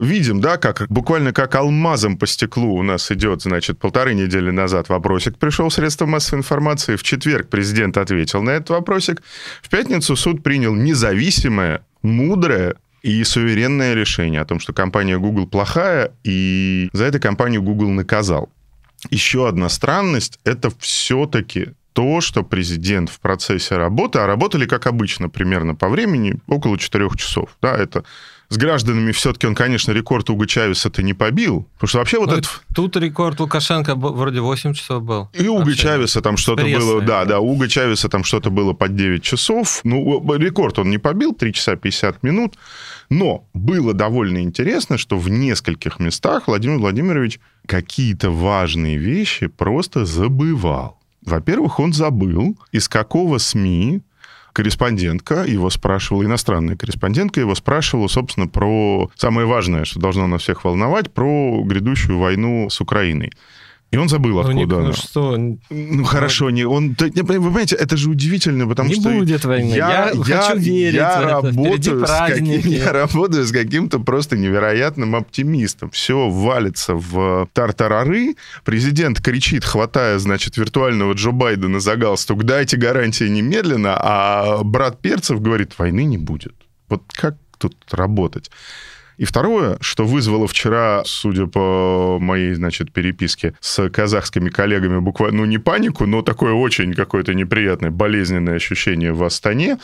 Видим, 0.00 0.40
да, 0.40 0.56
как 0.56 0.86
буквально 0.88 1.32
как 1.32 1.54
алмазом 1.54 2.18
по 2.18 2.26
стеклу 2.26 2.74
у 2.74 2.82
нас 2.82 3.12
идет, 3.12 3.42
значит, 3.42 3.78
полторы 3.78 4.14
недели 4.14 4.50
назад 4.50 4.88
вопросик 4.88 5.38
пришел 5.38 5.68
в 5.68 5.74
средства 5.74 6.06
массовой 6.06 6.40
информации. 6.40 6.96
В 6.96 7.02
четверг 7.04 7.48
президент 7.48 7.96
ответил 7.96 8.42
на 8.42 8.50
этот 8.50 8.70
вопросик. 8.70 9.22
В 9.62 9.68
пятницу 9.68 10.16
суд 10.16 10.42
принял 10.42 10.74
независимое, 10.74 11.84
мудрое 12.02 12.76
и 13.04 13.22
суверенное 13.22 13.92
решение 13.92 14.40
о 14.40 14.46
том, 14.46 14.58
что 14.58 14.72
компания 14.72 15.18
Google 15.18 15.46
плохая, 15.46 16.12
и 16.24 16.88
за 16.94 17.04
это 17.04 17.20
компанию 17.20 17.60
Google 17.60 17.90
наказал. 17.90 18.48
Еще 19.10 19.46
одна 19.46 19.68
странность– 19.68 20.40
это 20.44 20.70
все-таки 20.78 21.74
то, 21.92 22.22
что 22.22 22.42
президент 22.42 23.10
в 23.10 23.20
процессе 23.20 23.76
работы, 23.76 24.20
а 24.20 24.26
работали, 24.26 24.64
как 24.64 24.86
обычно, 24.86 25.28
примерно 25.28 25.74
по 25.74 25.90
времени, 25.90 26.36
около 26.46 26.78
4 26.78 27.10
часов. 27.16 27.58
Да, 27.60 27.76
это 27.76 28.04
с 28.54 28.56
гражданами 28.56 29.12
все-таки 29.12 29.46
он, 29.46 29.54
конечно, 29.54 29.90
рекорд 29.90 30.30
Уга 30.30 30.46
Чавеса-то 30.46 31.02
не 31.02 31.12
побил. 31.12 31.66
Потому 31.74 31.88
что 31.88 31.98
вообще 31.98 32.18
вот 32.18 32.30
Ну, 32.30 32.36
это... 32.36 32.48
Тут 32.74 32.96
рекорд 32.96 33.40
Лукашенко 33.40 33.96
вроде 33.96 34.40
8 34.40 34.74
часов 34.74 35.02
был. 35.02 35.28
И 35.32 35.48
Уга 35.48 35.64
Вообще, 35.64 35.76
Чавеса 35.76 36.20
там 36.20 36.36
что-то 36.36 36.62
было... 36.62 37.02
Да, 37.02 37.24
да. 37.24 37.40
Уга 37.40 37.68
Чавеса 37.68 38.08
там 38.08 38.22
что-то 38.24 38.50
было 38.50 38.72
под 38.72 38.94
9 38.94 39.22
часов. 39.22 39.80
Ну, 39.84 40.22
рекорд 40.36 40.78
он 40.78 40.90
не 40.90 40.98
побил, 40.98 41.34
3 41.34 41.52
часа 41.52 41.76
50 41.76 42.22
минут. 42.22 42.56
Но 43.10 43.44
было 43.52 43.92
довольно 43.92 44.38
интересно, 44.38 44.98
что 44.98 45.18
в 45.18 45.28
нескольких 45.28 45.98
местах 45.98 46.46
Владимир 46.46 46.78
Владимирович 46.78 47.40
какие-то 47.66 48.30
важные 48.30 48.96
вещи 48.96 49.48
просто 49.48 50.04
забывал. 50.04 51.00
Во-первых, 51.22 51.80
он 51.80 51.92
забыл, 51.92 52.56
из 52.70 52.88
какого 52.88 53.38
СМИ 53.38 54.02
корреспондентка 54.54 55.44
его 55.44 55.68
спрашивала, 55.68 56.24
иностранная 56.24 56.76
корреспондентка 56.76 57.40
его 57.40 57.54
спрашивала, 57.54 58.06
собственно, 58.06 58.46
про 58.46 59.10
самое 59.16 59.46
важное, 59.46 59.84
что 59.84 60.00
должно 60.00 60.26
нас 60.26 60.42
всех 60.42 60.64
волновать, 60.64 61.12
про 61.12 61.62
грядущую 61.64 62.18
войну 62.18 62.70
с 62.70 62.80
Украиной. 62.80 63.32
И 63.90 63.96
он 63.96 64.08
забыл, 64.08 64.42
Ну, 64.42 64.50
не- 64.50 64.62
откуда 64.64 64.76
ну 64.80 64.84
она. 64.86 64.92
что, 64.92 65.34
н- 65.36 65.60
Ну, 65.70 66.02
хорошо, 66.02 66.50
не, 66.50 66.64
он, 66.64 66.96
не, 66.98 67.22
вы 67.22 67.26
понимаете, 67.36 67.76
это 67.76 67.96
же 67.96 68.10
удивительно, 68.10 68.66
потому 68.66 68.88
Не 68.88 68.96
что... 68.96 69.08
будет 69.10 69.44
войны. 69.44 69.72
Я 69.72 70.10
хочу 70.20 70.58
верить 70.58 70.94
я 70.94 71.20
в 71.20 71.44
это. 71.44 71.52
Впереди 71.52 71.90
Работаю 71.90 72.06
с 72.06 72.10
каким- 72.28 72.70
я 72.72 72.92
работаю 72.92 73.44
с 73.46 73.52
каким-то 73.52 74.00
просто 74.00 74.36
невероятным 74.36 75.14
оптимистом. 75.14 75.90
Все 75.90 76.28
валится 76.28 76.94
в 76.96 77.48
тартарары. 77.52 78.34
Президент 78.64 79.20
кричит, 79.20 79.64
хватая, 79.64 80.18
значит, 80.18 80.56
виртуального 80.56 81.12
Джо 81.12 81.30
Байдена 81.30 81.78
за 81.78 81.94
галстук, 81.94 82.42
дайте 82.42 82.76
гарантии 82.76 83.28
немедленно, 83.28 83.94
а 83.96 84.64
брат 84.64 85.00
Перцев 85.00 85.40
говорит, 85.40 85.78
войны 85.78 86.02
не 86.04 86.18
будет. 86.18 86.54
Вот 86.88 87.04
как 87.12 87.36
тут 87.58 87.76
работать? 87.92 88.50
И 89.16 89.24
второе, 89.24 89.78
что 89.80 90.04
вызвало 90.04 90.48
вчера, 90.48 91.02
судя 91.04 91.46
по 91.46 92.18
моей, 92.20 92.54
значит, 92.54 92.92
переписке 92.92 93.54
с 93.60 93.88
казахскими 93.88 94.50
коллегами, 94.50 94.98
буквально, 94.98 95.38
ну, 95.38 95.44
не 95.44 95.58
панику, 95.58 96.06
но 96.06 96.22
такое 96.22 96.52
очень 96.52 96.94
какое-то 96.94 97.34
неприятное, 97.34 97.90
болезненное 97.90 98.56
ощущение 98.56 99.12
в 99.12 99.22
Астане, 99.22 99.78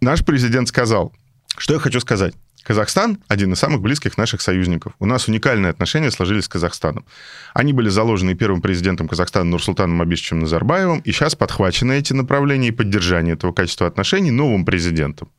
наш 0.00 0.24
президент 0.24 0.68
сказал, 0.68 1.12
что 1.56 1.74
я 1.74 1.80
хочу 1.80 2.00
сказать. 2.00 2.34
Казахстан– 2.62 3.18
один 3.28 3.54
из 3.54 3.58
самых 3.58 3.80
близких 3.80 4.18
наших 4.18 4.42
союзников. 4.42 4.92
У 4.98 5.06
нас 5.06 5.28
уникальные 5.28 5.70
отношения 5.70 6.10
сложились 6.10 6.44
с 6.44 6.48
Казахстаном. 6.48 7.06
Они 7.54 7.72
были 7.72 7.88
заложены 7.88 8.34
первым 8.34 8.60
президентом 8.60 9.08
Казахстана 9.08 9.46
Нурсултаном 9.46 10.00
Абишевичем 10.02 10.40
Назарбаевым, 10.40 11.00
и 11.00 11.10
сейчас 11.10 11.34
подхвачены 11.34 11.98
эти 11.98 12.12
направления 12.12 12.68
и 12.68 12.72
поддержание 12.72 13.34
этого 13.34 13.52
качества 13.52 13.86
отношений 13.86 14.30
новым 14.30 14.66
президентом. 14.66 15.30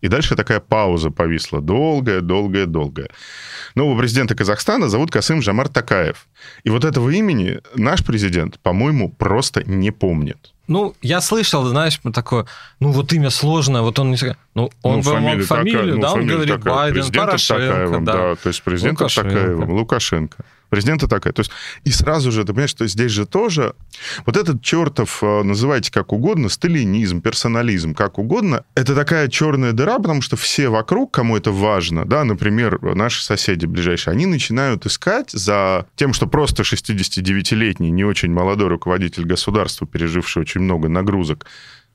И 0.00 0.08
дальше 0.08 0.36
такая 0.36 0.60
пауза 0.60 1.10
повисла. 1.10 1.60
Долгая, 1.60 2.20
долгая, 2.20 2.66
долгая. 2.66 3.08
Нового 3.74 3.98
президента 3.98 4.34
Казахстана 4.34 4.88
зовут 4.88 5.10
Касым 5.10 5.42
Жамар 5.42 5.68
Такаев. 5.68 6.26
И 6.64 6.70
вот 6.70 6.84
этого 6.84 7.10
имени 7.10 7.60
наш 7.74 8.04
президент, 8.04 8.58
по-моему, 8.60 9.10
просто 9.10 9.62
не 9.64 9.90
помнит. 9.90 10.52
Ну, 10.68 10.94
я 11.00 11.20
слышал, 11.20 11.64
знаешь, 11.64 11.98
такое, 12.12 12.46
ну, 12.78 12.92
вот 12.92 13.12
имя 13.12 13.30
сложное, 13.30 13.80
вот 13.80 13.98
он 13.98 14.10
не... 14.10 14.18
Ну, 14.54 14.70
он 14.82 14.96
Ну, 14.96 15.02
бы 15.02 15.18
мог 15.20 15.32
такая- 15.32 15.46
фамилию, 15.46 15.94
ну, 15.96 16.02
да, 16.02 16.08
он 16.12 16.14
фамилия 16.14 16.34
говорит 16.34 16.54
такая. 16.56 16.74
Байден, 16.74 16.94
Президента 16.94 17.26
Порошенко, 17.26 17.66
Такаевым, 17.66 18.04
да. 18.04 18.34
То 18.36 18.48
есть 18.48 18.62
президента 18.62 19.02
Лукашенко. 19.04 19.30
Такаевым, 19.30 19.70
Лукашенко. 19.70 20.44
Президента 20.68 21.08
такая. 21.08 21.32
То 21.32 21.40
есть, 21.40 21.50
и 21.84 21.90
сразу 21.90 22.30
же, 22.30 22.42
ты 22.42 22.48
понимаешь, 22.48 22.70
что 22.70 22.86
здесь 22.86 23.10
же 23.10 23.26
тоже 23.26 23.74
вот 24.26 24.36
этот 24.36 24.62
чертов, 24.62 25.22
э, 25.22 25.42
называйте 25.42 25.90
как 25.90 26.12
угодно, 26.12 26.48
сталинизм, 26.48 27.20
персонализм, 27.20 27.94
как 27.94 28.18
угодно, 28.18 28.64
это 28.74 28.94
такая 28.94 29.28
черная 29.28 29.72
дыра, 29.72 29.98
потому 29.98 30.20
что 30.20 30.36
все 30.36 30.68
вокруг, 30.68 31.12
кому 31.12 31.36
это 31.36 31.50
важно, 31.52 32.04
да, 32.04 32.24
например, 32.24 32.80
наши 32.94 33.24
соседи 33.24 33.66
ближайшие, 33.66 34.12
они 34.12 34.26
начинают 34.26 34.84
искать 34.86 35.30
за 35.30 35.86
тем, 35.96 36.12
что 36.12 36.26
просто 36.26 36.62
69-летний, 36.64 37.90
не 37.90 38.04
очень 38.04 38.30
молодой 38.32 38.68
руководитель 38.68 39.24
государства, 39.24 39.86
переживший 39.86 40.42
очень 40.42 40.60
много 40.60 40.88
нагрузок, 40.88 41.46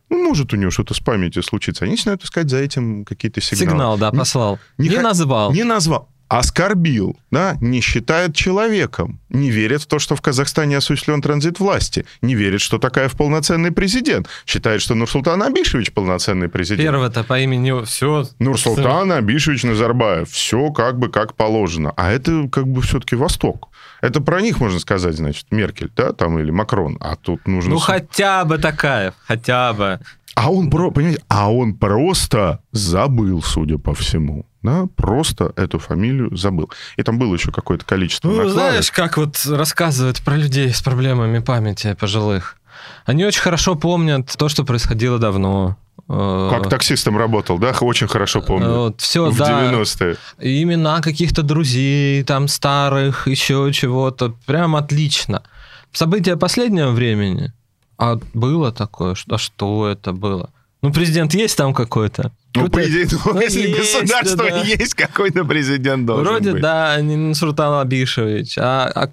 ну, 0.10 0.24
может 0.24 0.54
у 0.54 0.58
него 0.58 0.70
что-то 0.70 0.94
с 0.94 1.00
памятью 1.00 1.42
случиться. 1.42 1.86
Они 1.86 1.94
начинают 1.94 2.24
искать 2.24 2.50
за 2.50 2.58
этим 2.58 3.04
какие-то 3.04 3.42
сигналы. 3.42 3.72
Сигнал, 3.72 3.98
да, 3.98 4.12
послал. 4.12 4.60
не 4.78 4.90
Не, 4.90 4.98
хо- 4.98 5.02
назвал. 5.02 5.54
Не 5.54 5.64
назвал. 5.64 6.13
Оскорбил, 6.34 7.16
да, 7.30 7.58
не 7.62 7.80
считает 7.80 8.36
человеком, 8.36 9.20
не 9.30 9.52
верит 9.52 9.84
в 9.84 9.86
то, 9.86 10.00
что 10.00 10.16
в 10.16 10.22
Казахстане 10.22 10.78
осуществлен 10.78 11.22
транзит 11.22 11.60
власти, 11.60 12.06
не 12.24 12.34
верит, 12.34 12.60
что 12.60 12.80
такая 12.80 13.08
в 13.08 13.16
полноценный 13.16 13.72
президент, 13.72 14.28
считает, 14.48 14.82
что 14.82 14.96
Нурсултан 14.96 15.44
Абишевич 15.44 15.92
полноценный 15.92 16.50
президент. 16.50 16.90
Первое-то 16.90 17.24
по 17.24 17.40
имени 17.40 17.86
все. 17.86 18.26
Нурсултан 18.40 19.12
Абишевич 19.12 19.62
Назарбаев. 19.62 20.28
Все 20.28 20.72
как 20.72 20.98
бы 20.98 21.10
как 21.10 21.36
положено. 21.36 21.94
А 21.98 22.12
это 22.12 22.50
как 22.52 22.66
бы 22.66 22.82
все-таки 22.82 23.16
Восток. 23.16 23.70
Это 24.04 24.20
про 24.20 24.42
них 24.42 24.60
можно 24.60 24.80
сказать, 24.80 25.16
значит, 25.16 25.46
Меркель, 25.50 25.90
да, 25.96 26.12
там, 26.12 26.38
или 26.38 26.52
Макрон. 26.52 26.98
А 27.00 27.16
тут 27.16 27.48
нужно... 27.48 27.72
Ну, 27.72 27.78
хотя 27.80 28.44
бы 28.44 28.58
такая, 28.58 29.14
хотя 29.26 29.72
бы. 29.72 30.02
А 30.36 30.52
он, 30.52 30.70
про, 30.70 30.92
понимаете, 30.92 31.22
а 31.30 31.50
он 31.54 31.74
просто 31.74 32.60
забыл, 32.74 33.42
судя 33.42 33.78
по 33.78 33.96
всему. 33.96 34.46
Да, 34.62 34.88
просто 34.98 35.54
эту 35.56 35.80
фамилию 35.80 36.36
забыл. 36.36 36.70
И 36.98 37.04
там 37.04 37.18
было 37.18 37.34
еще 37.34 37.52
какое-то 37.54 37.86
количество 37.86 38.28
Ну, 38.28 38.34
накладок. 38.36 38.54
знаешь, 38.56 38.92
как 38.92 39.16
вот 39.16 39.42
рассказывают 39.46 40.22
про 40.22 40.36
людей 40.36 40.74
с 40.74 40.82
проблемами 40.82 41.40
памяти 41.40 41.96
пожилых. 41.98 42.58
Они 43.06 43.24
очень 43.24 43.42
хорошо 43.42 43.76
помнят 43.76 44.28
то, 44.38 44.50
что 44.50 44.66
происходило 44.66 45.18
давно. 45.18 45.78
Э, 46.10 46.50
Как 46.52 46.70
таксистом 46.70 47.18
работал, 47.18 47.58
да? 47.58 47.74
Очень 47.82 48.08
хорошо 48.08 48.42
помню. 48.42 48.70
Вот, 48.70 49.02
все, 49.02 49.30
в 49.30 49.38
да. 49.38 49.72
90-е. 49.72 50.18
И 50.40 50.64
имена 50.64 51.02
каких-то 51.02 51.44
друзей, 51.44 52.24
там, 52.24 52.48
старых, 52.48 53.28
еще 53.28 53.72
чего-то. 53.74 54.36
Прям 54.46 54.76
отлично. 54.76 55.44
События 55.92 56.36
последнего 56.36 56.92
времени. 56.92 57.54
А 57.98 58.20
было 58.34 58.72
такое? 58.72 59.16
А 59.30 59.38
что 59.38 59.88
это 59.88 60.12
было? 60.12 60.50
Ну, 60.82 60.92
президент 60.92 61.34
есть 61.34 61.58
там 61.58 61.74
какой-то? 61.74 62.32
Ну, 62.56 62.70
по 62.70 62.84
идее, 62.84 63.08
ну, 63.12 63.34
ну, 63.34 63.42
если 63.42 63.68
есть, 63.68 63.80
государство 63.80 64.50
да. 64.50 64.62
есть, 64.62 64.94
какой-то 64.94 65.46
президент 65.46 66.06
должен 66.06 66.26
Вроде 66.26 66.52
быть. 66.52 66.62
да, 66.62 67.00
не 67.02 67.16
Нурсултан 67.16 67.80
Абишевич. 67.80 68.58
А, 68.58 68.92
а 68.94 69.10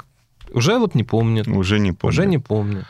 уже 0.53 0.79
вот 0.79 0.95
не 0.95 1.05
помнит. 1.05 1.47
Уже 1.47 1.79
не 1.79 1.93
помню. 1.93 2.13
Уже 2.13 2.27
не 2.27 2.39
помню. 2.39 2.85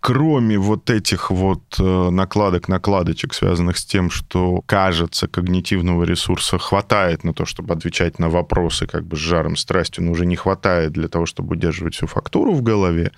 Кроме 0.00 0.58
вот 0.58 0.88
этих 0.88 1.30
вот 1.30 1.76
э, 1.78 2.10
накладок, 2.10 2.68
накладочек, 2.68 3.34
связанных 3.34 3.76
с 3.76 3.84
тем, 3.84 4.10
что, 4.10 4.62
кажется, 4.64 5.28
когнитивного 5.28 6.04
ресурса 6.04 6.58
хватает 6.58 7.22
на 7.22 7.34
то, 7.34 7.44
чтобы 7.44 7.74
отвечать 7.74 8.18
на 8.18 8.30
вопросы 8.30 8.86
как 8.86 9.04
бы 9.04 9.16
с 9.16 9.18
жаром, 9.18 9.56
страстью, 9.56 10.04
но 10.04 10.12
уже 10.12 10.24
не 10.24 10.36
хватает 10.36 10.92
для 10.92 11.08
того, 11.08 11.26
чтобы 11.26 11.52
удерживать 11.52 11.94
всю 11.94 12.06
фактуру 12.06 12.54
в 12.54 12.62
голове, 12.62 13.12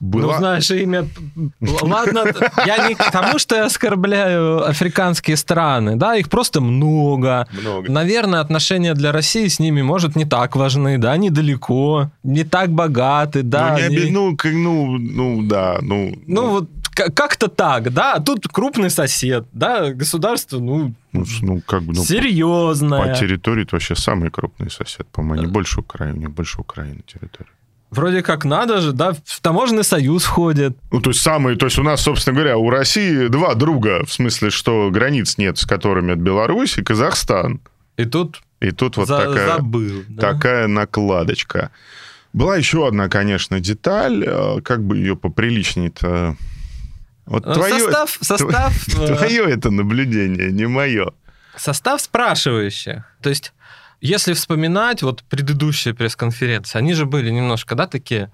была... 0.00 0.32
Ну, 0.34 0.38
знаешь, 0.38 0.70
имя... 0.70 1.06
Ладно, 1.82 2.24
я 2.66 2.88
не 2.88 2.94
к 2.94 3.10
тому, 3.10 3.38
что 3.38 3.56
я 3.56 3.64
оскорбляю 3.66 4.68
африканские 4.68 5.36
страны, 5.36 5.96
да, 5.96 6.16
их 6.16 6.28
просто 6.28 6.60
много. 6.60 7.46
Много. 7.60 7.90
Наверное, 7.90 8.40
отношения 8.40 8.94
для 8.94 9.12
России 9.12 9.48
с 9.48 9.58
ними, 9.58 9.82
может, 9.82 10.16
не 10.16 10.24
так 10.24 10.56
важны, 10.56 10.98
да, 10.98 11.16
недалеко, 11.16 12.10
не 12.22 12.44
так 12.44 12.70
богаты, 12.70 13.42
да. 13.42 13.72
ну, 13.72 13.88
не 13.88 13.88
не- 13.88 14.02
оби- 14.04 14.10
ну, 14.10 14.36
как- 14.36 14.52
ну, 14.52 14.98
ну, 14.98 15.42
да, 15.42 15.78
ну... 15.82 16.14
Ну, 16.26 16.50
вот 16.50 16.68
к- 16.94 17.10
как-то 17.12 17.48
так, 17.48 17.92
да, 17.92 18.14
а 18.14 18.20
тут 18.20 18.46
крупный 18.48 18.90
сосед, 18.90 19.46
да, 19.52 19.92
государство, 19.92 20.58
ну, 20.60 20.94
ну, 21.12 21.24
ну, 21.42 21.60
как 21.66 21.82
бы, 21.82 21.94
ну, 21.94 22.04
серьезное. 22.04 23.12
по 23.14 23.18
территории 23.20 23.62
это 23.64 23.74
вообще 23.76 23.94
самый 23.96 24.30
крупный 24.30 24.70
сосед, 24.70 25.06
по-моему, 25.12 25.46
не 25.46 25.52
больше 25.52 25.80
Украины, 25.80 26.18
них 26.18 26.30
больше 26.30 26.60
Украины 26.60 27.00
территория. 27.06 27.50
Вроде 27.90 28.22
как 28.22 28.44
надо 28.44 28.80
же, 28.80 28.92
да, 28.92 29.12
в 29.24 29.40
таможенный 29.40 29.84
союз 29.84 30.24
входит. 30.24 30.76
Ну, 30.92 31.00
то 31.00 31.10
есть 31.10 31.22
самые, 31.22 31.56
то 31.56 31.66
есть 31.66 31.78
у 31.78 31.82
нас, 31.82 32.02
собственно 32.02 32.34
говоря, 32.34 32.58
у 32.58 32.68
России 32.68 33.28
два 33.28 33.54
друга, 33.54 34.04
в 34.04 34.12
смысле, 34.12 34.50
что 34.50 34.90
границ 34.90 35.38
нет, 35.38 35.56
с 35.58 35.64
которыми 35.64 36.12
от 36.12 36.18
Беларусь 36.18 36.76
и 36.76 36.82
Казахстан. 36.82 37.60
И 37.96 38.04
тут 38.04 38.42
И 38.60 38.72
тут 38.72 38.96
вот 38.98 39.08
за- 39.08 39.18
такая, 39.18 39.46
забыл. 39.56 40.04
да. 40.08 40.32
такая 40.32 40.66
накладочка. 40.66 41.70
Была 42.34 42.56
еще 42.56 42.86
одна, 42.86 43.08
конечно, 43.08 43.58
деталь, 43.58 44.22
э, 44.26 44.60
как 44.62 44.84
бы 44.84 44.98
ее 44.98 45.16
поприличнее-то... 45.16 46.36
Вот 47.24 47.46
ну, 47.46 47.54
твое, 47.54 47.78
состав, 47.78 48.18
состав... 48.20 48.84
Твое 48.86 49.44
это 49.44 49.70
наблюдение, 49.70 50.52
не 50.52 50.66
мое. 50.66 51.12
Состав 51.56 52.00
спрашивающих. 52.00 53.02
То 53.22 53.30
есть, 53.30 53.52
если 54.00 54.32
вспоминать 54.32 55.02
вот 55.02 55.22
предыдущие 55.24 55.94
пресс-конференции, 55.94 56.78
они 56.78 56.94
же 56.94 57.06
были 57.06 57.30
немножко, 57.30 57.74
да, 57.74 57.86
такие 57.86 58.30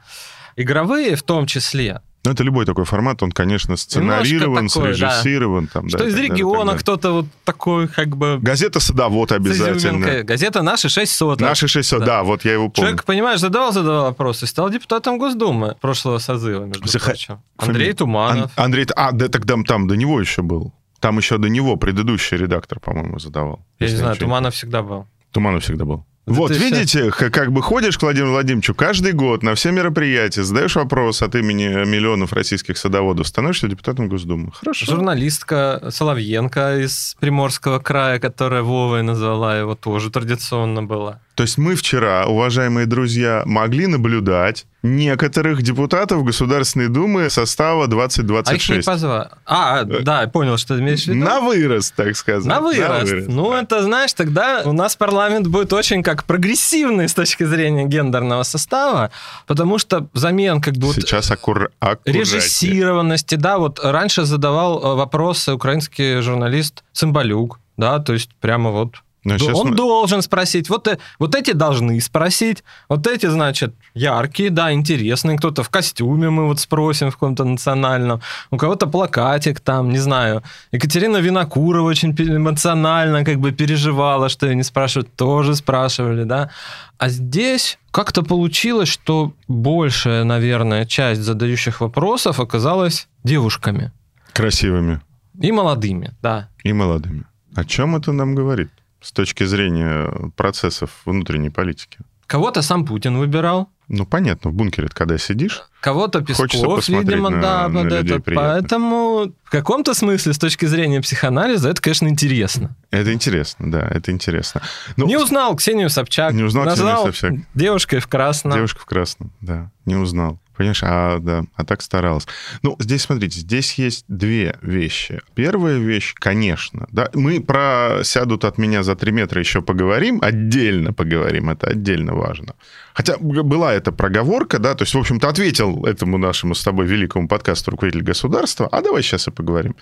игровые 0.56 1.16
в 1.16 1.22
том 1.22 1.46
числе. 1.46 2.00
Ну, 2.24 2.30
это 2.30 2.42
любой 2.42 2.64
такой 2.64 2.86
формат, 2.86 3.22
он, 3.22 3.32
конечно, 3.32 3.76
сценарирован, 3.76 4.68
такой, 4.68 4.94
срежиссирован. 4.94 5.66
Да. 5.66 5.70
Там, 5.72 5.88
Что 5.90 5.98
да, 5.98 6.06
из 6.06 6.16
региона 6.16 6.74
кто-то 6.74 7.12
вот 7.12 7.26
такой, 7.44 7.86
как 7.86 8.16
бы... 8.16 8.38
Газета 8.40 8.80
«Садовод» 8.80 9.30
обязательно. 9.30 10.22
Газета 10.22 10.62
«Наши 10.62 10.88
600». 10.88 11.42
«Наши 11.42 11.66
600», 11.66 11.98
да. 11.98 12.06
да, 12.06 12.22
вот 12.22 12.46
я 12.46 12.54
его 12.54 12.70
помню. 12.70 12.88
Человек, 12.88 13.04
понимаешь, 13.04 13.40
задавал-задавал 13.40 14.04
вопросы, 14.04 14.46
стал 14.46 14.70
депутатом 14.70 15.18
Госдумы 15.18 15.76
прошлого 15.82 16.16
созыва, 16.16 16.64
между 16.64 16.88
Зах... 16.88 17.04
прочим. 17.04 17.42
Андрей 17.58 17.92
Туманов. 17.92 18.50
Ан- 18.56 18.64
Андрей... 18.64 18.86
А, 18.96 19.12
да, 19.12 19.28
тогда 19.28 19.56
там 19.66 19.86
до 19.86 19.94
него 19.94 20.18
еще 20.18 20.40
был. 20.40 20.72
Там 21.00 21.18
еще 21.18 21.36
до 21.36 21.50
него 21.50 21.76
предыдущий 21.76 22.38
редактор, 22.38 22.80
по-моему, 22.80 23.18
задавал. 23.18 23.66
Я 23.80 23.90
не 23.90 23.96
знаю, 23.96 24.16
Туманов 24.16 24.54
всегда 24.54 24.82
был. 24.82 25.06
Туманов 25.34 25.64
всегда 25.64 25.84
был. 25.84 26.06
Вот, 26.26 26.52
Ты 26.52 26.58
видите, 26.58 27.10
все... 27.10 27.28
как 27.28 27.52
бы 27.52 27.60
ходишь 27.60 27.98
к 27.98 28.02
Владимиру 28.02 28.30
Владимировичу 28.30 28.74
каждый 28.74 29.12
год 29.12 29.42
на 29.42 29.54
все 29.54 29.72
мероприятия, 29.72 30.42
задаешь 30.42 30.74
вопрос 30.74 31.20
от 31.20 31.34
имени 31.34 31.66
миллионов 31.86 32.32
российских 32.32 32.78
садоводов, 32.78 33.26
становишься 33.26 33.68
депутатом 33.68 34.08
Госдумы. 34.08 34.50
Хорошо. 34.52 34.86
Журналистка 34.86 35.82
Соловьенко 35.90 36.78
из 36.82 37.16
Приморского 37.20 37.78
края, 37.78 38.20
которая 38.20 38.62
Вовой 38.62 39.02
назвала 39.02 39.58
его, 39.58 39.74
тоже 39.74 40.10
традиционно 40.10 40.82
была. 40.82 41.20
То 41.34 41.42
есть 41.42 41.58
мы 41.58 41.74
вчера, 41.74 42.24
уважаемые 42.26 42.86
друзья, 42.86 43.42
могли 43.44 43.86
наблюдать 43.86 44.66
некоторых 44.84 45.62
депутатов 45.62 46.22
Государственной 46.24 46.88
Думы 46.88 47.30
состава 47.30 47.86
2026. 47.88 48.70
А 48.70 48.72
их 48.72 48.78
не 48.78 48.84
позвали. 48.84 49.28
А, 49.46 49.84
да, 49.84 50.28
понял, 50.28 50.58
что 50.58 50.76
ты 50.76 50.82
имеешь 50.82 51.04
в 51.04 51.08
виду. 51.08 51.24
На 51.24 51.40
вырост, 51.40 51.94
так 51.96 52.14
сказать. 52.16 52.44
На 52.44 52.60
вырост. 52.60 52.88
На 52.88 52.98
вырост 53.00 53.28
ну, 53.28 53.50
да. 53.50 53.62
это, 53.62 53.82
знаешь, 53.82 54.12
тогда 54.12 54.62
у 54.64 54.72
нас 54.72 54.94
парламент 54.94 55.46
будет 55.46 55.72
очень 55.72 56.02
как 56.02 56.24
прогрессивный 56.24 57.08
с 57.08 57.14
точки 57.14 57.44
зрения 57.44 57.86
гендерного 57.86 58.42
состава, 58.42 59.10
потому 59.46 59.78
что 59.78 60.06
взамен 60.12 60.60
как 60.60 60.74
бы... 60.74 60.92
Сейчас 60.92 61.30
аккур... 61.30 61.70
Режиссированности, 62.04 63.36
да, 63.36 63.58
вот 63.58 63.80
раньше 63.82 64.24
задавал 64.24 64.78
э, 64.82 64.94
вопросы 64.96 65.54
украинский 65.54 66.20
журналист 66.20 66.84
Цымбалюк, 66.92 67.58
да, 67.78 67.98
то 68.00 68.12
есть 68.12 68.30
прямо 68.40 68.70
вот 68.70 68.96
но 69.24 69.36
ну, 69.38 69.56
он 69.56 69.70
мы... 69.70 69.76
должен 69.76 70.22
спросить. 70.22 70.68
Вот, 70.68 70.86
э, 70.86 70.98
вот 71.18 71.34
эти 71.34 71.52
должны 71.52 72.00
спросить. 72.00 72.62
Вот 72.88 73.06
эти, 73.06 73.26
значит, 73.26 73.74
яркие, 73.94 74.50
да, 74.50 74.72
интересные. 74.72 75.38
Кто-то 75.38 75.62
в 75.62 75.70
костюме 75.70 76.28
мы 76.28 76.46
вот 76.46 76.60
спросим 76.60 77.10
в 77.10 77.14
каком-то 77.14 77.44
национальном. 77.44 78.20
У 78.50 78.58
кого-то 78.58 78.86
плакатик 78.86 79.60
там, 79.60 79.90
не 79.90 79.98
знаю. 79.98 80.42
Екатерина 80.72 81.16
Винокурова 81.16 81.88
очень 81.88 82.10
эмоционально 82.10 83.24
как 83.24 83.38
бы 83.38 83.52
переживала, 83.52 84.28
что 84.28 84.46
ее 84.46 84.54
не 84.54 84.62
спрашивают. 84.62 85.14
Тоже 85.16 85.56
спрашивали, 85.56 86.24
да. 86.24 86.50
А 86.98 87.08
здесь 87.08 87.78
как-то 87.90 88.22
получилось, 88.22 88.88
что 88.88 89.32
большая, 89.48 90.24
наверное, 90.24 90.84
часть 90.84 91.22
задающих 91.22 91.80
вопросов 91.80 92.40
оказалась 92.40 93.08
девушками. 93.24 93.90
Красивыми. 94.32 95.00
И 95.40 95.50
молодыми, 95.52 96.12
да. 96.22 96.48
И 96.62 96.72
молодыми. 96.72 97.24
О 97.54 97.64
чем 97.64 97.96
это 97.96 98.12
нам 98.12 98.34
говорит? 98.34 98.68
С 99.04 99.12
точки 99.12 99.44
зрения 99.44 100.10
процессов 100.36 100.90
внутренней 101.04 101.50
политики? 101.50 101.98
Кого-то 102.26 102.62
сам 102.62 102.86
Путин 102.86 103.18
выбирал. 103.18 103.68
Ну, 103.88 104.06
понятно, 104.06 104.50
в 104.50 104.54
бункере 104.54 104.88
когда 104.88 105.18
сидишь. 105.18 105.62
Кого-то 105.80 106.22
Песков, 106.22 106.88
видимо, 106.88 107.28
на, 107.28 107.40
да, 107.42 107.68
на 107.68 107.82
под 107.82 107.92
этот. 107.92 108.24
Поэтому 108.34 109.34
в 109.44 109.50
каком-то 109.50 109.92
смысле, 109.92 110.32
с 110.32 110.38
точки 110.38 110.64
зрения 110.64 111.02
психоанализа, 111.02 111.68
это, 111.68 111.82
конечно, 111.82 112.08
интересно. 112.08 112.74
Это 112.90 113.12
интересно, 113.12 113.70
да, 113.70 113.86
это 113.90 114.10
интересно. 114.10 114.62
Но... 114.96 115.04
Не 115.04 115.18
узнал 115.18 115.54
Ксению 115.56 115.90
Собчак. 115.90 116.32
Не 116.32 116.44
узнал 116.44 116.72
Ксению 116.72 116.96
Собчак. 116.96 117.34
Девушкой 117.52 117.98
в 117.98 118.08
красном. 118.08 118.54
Девушка 118.54 118.80
в 118.80 118.86
красном, 118.86 119.32
да, 119.42 119.70
не 119.84 119.96
узнал. 119.96 120.40
Понимаешь, 120.56 120.80
а, 120.82 121.18
да, 121.18 121.44
а 121.54 121.64
так 121.64 121.82
старалась. 121.82 122.26
Ну, 122.62 122.76
здесь, 122.78 123.02
смотрите, 123.02 123.40
здесь 123.40 123.74
есть 123.74 124.04
две 124.08 124.56
вещи. 124.62 125.20
Первая 125.34 125.78
вещь, 125.78 126.14
конечно, 126.14 126.86
да, 126.92 127.10
мы 127.14 127.40
про 127.40 128.00
«сядут 128.02 128.44
от 128.44 128.58
меня 128.58 128.82
за 128.82 128.94
три 128.94 129.12
метра» 129.12 129.40
еще 129.40 129.62
поговорим, 129.62 130.20
отдельно 130.22 130.92
поговорим, 130.92 131.50
это 131.50 131.68
отдельно 131.68 132.14
важно. 132.14 132.54
Хотя 132.94 133.16
была 133.18 133.74
эта 133.74 133.90
проговорка, 133.90 134.58
да, 134.58 134.74
то 134.74 134.82
есть, 134.82 134.94
в 134.94 134.98
общем-то, 134.98 135.28
ответил 135.28 135.84
этому 135.84 136.18
нашему 136.18 136.54
с 136.54 136.62
тобой 136.62 136.86
великому 136.86 137.26
подкасту 137.26 137.72
руководитель 137.72 138.04
государства, 138.04 138.68
а 138.70 138.80
давай 138.80 139.02
сейчас 139.02 139.26
и 139.26 139.32
поговорим. 139.32 139.74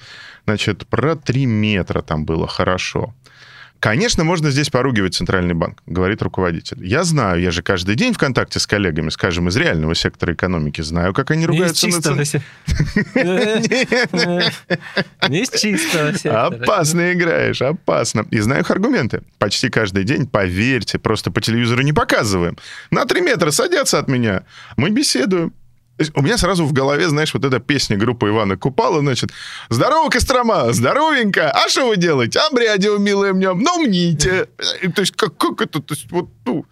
Значит, 0.46 0.86
про 0.86 1.16
три 1.16 1.46
метра 1.46 2.00
там 2.00 2.24
было 2.24 2.46
хорошо. 2.46 3.14
Конечно, 3.82 4.22
можно 4.22 4.52
здесь 4.52 4.70
поругивать 4.70 5.16
Центральный 5.16 5.54
банк, 5.54 5.82
говорит 5.86 6.22
руководитель. 6.22 6.86
Я 6.86 7.02
знаю, 7.02 7.40
я 7.40 7.50
же 7.50 7.64
каждый 7.64 7.96
день 7.96 8.12
в 8.12 8.16
контакте 8.16 8.60
с 8.60 8.66
коллегами, 8.68 9.08
скажем, 9.08 9.48
из 9.48 9.56
реального 9.56 9.96
сектора 9.96 10.34
экономики, 10.34 10.82
знаю, 10.82 11.12
как 11.12 11.32
они 11.32 11.46
ругаются 11.46 11.86
Не 11.86 11.90
из 11.90 11.96
чистого 11.96 12.14
Не 15.28 15.42
из 15.42 15.50
чистого 15.50 16.12
сектора. 16.12 16.46
Опасно 16.46 17.12
играешь, 17.12 17.60
опасно. 17.60 18.24
И 18.30 18.38
знаю 18.38 18.60
их 18.60 18.70
аргументы. 18.70 19.22
Почти 19.38 19.68
каждый 19.68 20.04
день, 20.04 20.28
поверьте, 20.28 21.00
просто 21.00 21.32
по 21.32 21.40
телевизору 21.40 21.82
не 21.82 21.92
показываем. 21.92 22.56
На 22.92 23.04
три 23.04 23.20
метра 23.20 23.50
садятся 23.50 23.98
от 23.98 24.06
меня. 24.06 24.44
Мы 24.76 24.90
беседуем 24.90 25.54
у 26.14 26.22
меня 26.22 26.38
сразу 26.38 26.64
в 26.64 26.72
голове, 26.72 27.08
знаешь, 27.08 27.34
вот 27.34 27.44
эта 27.44 27.60
песня 27.60 27.96
группы 27.96 28.28
Ивана 28.28 28.56
Купала, 28.56 29.00
значит, 29.00 29.30
«Здорово, 29.68 30.08
Кострома, 30.08 30.72
здоровенько, 30.72 31.50
а 31.50 31.68
что 31.68 31.88
вы 31.88 31.96
делаете? 31.96 32.40
А 32.40 32.54
брядил, 32.54 32.98
милые 32.98 33.32
мне, 33.32 33.52
ну 33.52 33.82
мните». 33.82 34.48
То 34.94 35.00
есть 35.02 35.14
как, 35.16 35.36
как 35.36 35.60
это, 35.60 35.80
то 35.80 35.94
есть 35.94 36.10
вот, 36.10 36.28
ну, 36.44 36.66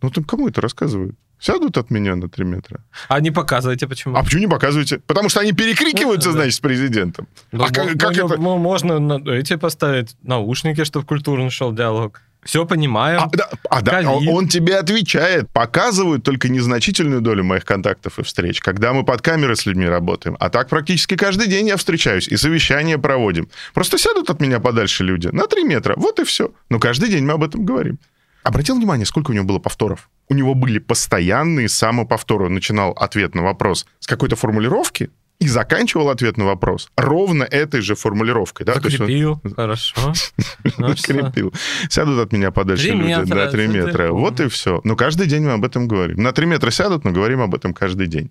ну 0.00 0.10
там 0.10 0.24
кому 0.24 0.48
это 0.48 0.60
рассказывают? 0.60 1.16
Сядут 1.38 1.76
от 1.76 1.90
меня 1.90 2.14
на 2.14 2.28
3 2.28 2.44
метра. 2.44 2.84
А 3.08 3.20
не 3.20 3.32
показывайте, 3.32 3.88
почему? 3.88 4.16
А 4.16 4.22
почему 4.22 4.42
не 4.42 4.48
показываете? 4.48 5.00
Потому 5.00 5.28
что 5.28 5.40
они 5.40 5.52
перекрикиваются, 5.52 6.28
ну, 6.28 6.36
значит, 6.36 6.54
с 6.54 6.60
президентом. 6.60 7.26
Ну, 7.50 7.64
а 7.64 7.68
как, 7.68 7.98
как 7.98 8.16
ну, 8.16 8.26
это? 8.26 8.40
Можно 8.40 9.20
эти 9.28 9.56
поставить 9.56 10.16
наушники, 10.22 10.84
чтобы 10.84 11.04
культурно 11.04 11.50
шел 11.50 11.72
диалог. 11.72 12.20
Все 12.44 12.66
понимаю. 12.66 13.20
А, 13.20 13.28
да, 13.32 13.48
а 13.70 13.82
да, 13.82 14.02
он 14.10 14.48
тебе 14.48 14.76
отвечает. 14.76 15.48
Показывают 15.50 16.24
только 16.24 16.48
незначительную 16.48 17.20
долю 17.20 17.44
моих 17.44 17.64
контактов 17.64 18.18
и 18.18 18.22
встреч, 18.22 18.60
когда 18.60 18.92
мы 18.92 19.04
под 19.04 19.22
камерой 19.22 19.56
с 19.56 19.64
людьми 19.64 19.86
работаем. 19.86 20.36
А 20.40 20.50
так 20.50 20.68
практически 20.68 21.16
каждый 21.16 21.46
день 21.46 21.68
я 21.68 21.76
встречаюсь 21.76 22.26
и 22.26 22.36
совещания 22.36 22.98
проводим. 22.98 23.48
Просто 23.74 23.96
сядут 23.96 24.28
от 24.28 24.40
меня 24.40 24.58
подальше 24.58 25.04
люди 25.04 25.28
на 25.28 25.46
3 25.46 25.64
метра. 25.64 25.94
Вот 25.96 26.18
и 26.18 26.24
все. 26.24 26.52
Но 26.68 26.80
каждый 26.80 27.10
день 27.10 27.24
мы 27.24 27.34
об 27.34 27.44
этом 27.44 27.64
говорим. 27.64 27.98
Обратил 28.42 28.74
внимание, 28.74 29.06
сколько 29.06 29.30
у 29.30 29.34
него 29.34 29.44
было 29.44 29.60
повторов? 29.60 30.10
У 30.28 30.34
него 30.34 30.54
были 30.54 30.80
постоянные 30.80 31.68
самоповторы. 31.68 32.46
Он 32.46 32.54
начинал 32.54 32.90
ответ 32.92 33.36
на 33.36 33.42
вопрос 33.42 33.86
с 34.00 34.08
какой-то 34.08 34.34
формулировки, 34.34 35.10
и 35.42 35.48
заканчивал 35.48 36.08
ответ 36.10 36.36
на 36.36 36.44
вопрос 36.44 36.88
ровно 36.96 37.42
этой 37.42 37.80
же 37.80 37.96
формулировкой. 37.96 38.64
Да? 38.64 38.74
Закрепил, 38.74 39.40
он... 39.42 39.54
хорошо. 39.54 40.12
Ну 40.78 40.88
Закрепил. 40.96 41.52
Сядут 41.88 42.20
от 42.20 42.32
меня 42.32 42.52
подальше 42.52 42.90
люди 42.90 43.28
на 43.28 43.46
3 43.48 43.68
метра. 43.68 44.12
Вот 44.12 44.38
и 44.40 44.48
все. 44.48 44.80
Но 44.84 44.94
каждый 44.94 45.26
день 45.26 45.42
мы 45.42 45.52
об 45.52 45.64
этом 45.64 45.88
говорим. 45.88 46.22
На 46.22 46.32
3 46.32 46.46
метра 46.46 46.70
сядут, 46.70 47.04
но 47.04 47.10
говорим 47.10 47.40
об 47.40 47.54
этом 47.54 47.74
каждый 47.74 48.06
день. 48.06 48.30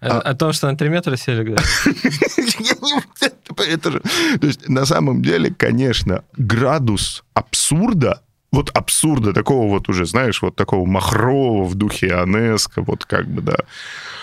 А... 0.00 0.18
О 0.18 0.34
том, 0.34 0.52
что 0.52 0.70
на 0.70 0.76
3 0.76 0.88
метра 0.90 1.16
сели? 1.16 1.56
Это 3.68 3.92
же... 3.92 4.02
То 4.40 4.46
есть, 4.46 4.68
на 4.68 4.84
самом 4.84 5.22
деле, 5.22 5.54
конечно, 5.56 6.24
градус 6.36 7.24
абсурда 7.32 8.20
вот 8.52 8.70
абсурда, 8.74 9.32
такого 9.32 9.68
вот 9.68 9.88
уже, 9.88 10.04
знаешь, 10.04 10.42
вот 10.42 10.54
такого 10.54 10.84
махрового 10.84 11.64
в 11.64 11.74
духе 11.74 12.14
Анеска, 12.14 12.82
вот 12.82 13.06
как 13.06 13.26
бы, 13.26 13.40
да. 13.40 13.56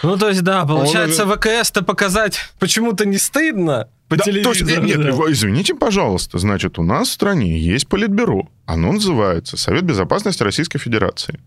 Ну, 0.03 0.17
то 0.17 0.29
есть, 0.29 0.43
да, 0.43 0.65
получается, 0.65 1.25
Он... 1.25 1.33
ВКС-то 1.33 1.83
показать 1.83 2.39
почему-то 2.59 3.05
не 3.05 3.17
стыдно 3.17 3.89
по 4.07 4.17
да, 4.17 4.23
телевизору. 4.23 4.53
То 4.53 4.59
есть, 4.59 4.97
нет, 4.97 5.01
да. 5.01 5.31
извините, 5.31 5.73
пожалуйста, 5.73 6.37
значит, 6.37 6.77
у 6.77 6.83
нас 6.83 7.09
в 7.09 7.11
стране 7.11 7.59
есть 7.59 7.87
политбюро. 7.87 8.47
Оно 8.65 8.93
называется 8.93 9.57
Совет 9.57 9.83
Безопасности 9.83 10.43
Российской 10.43 10.77
Федерации. 10.77 11.39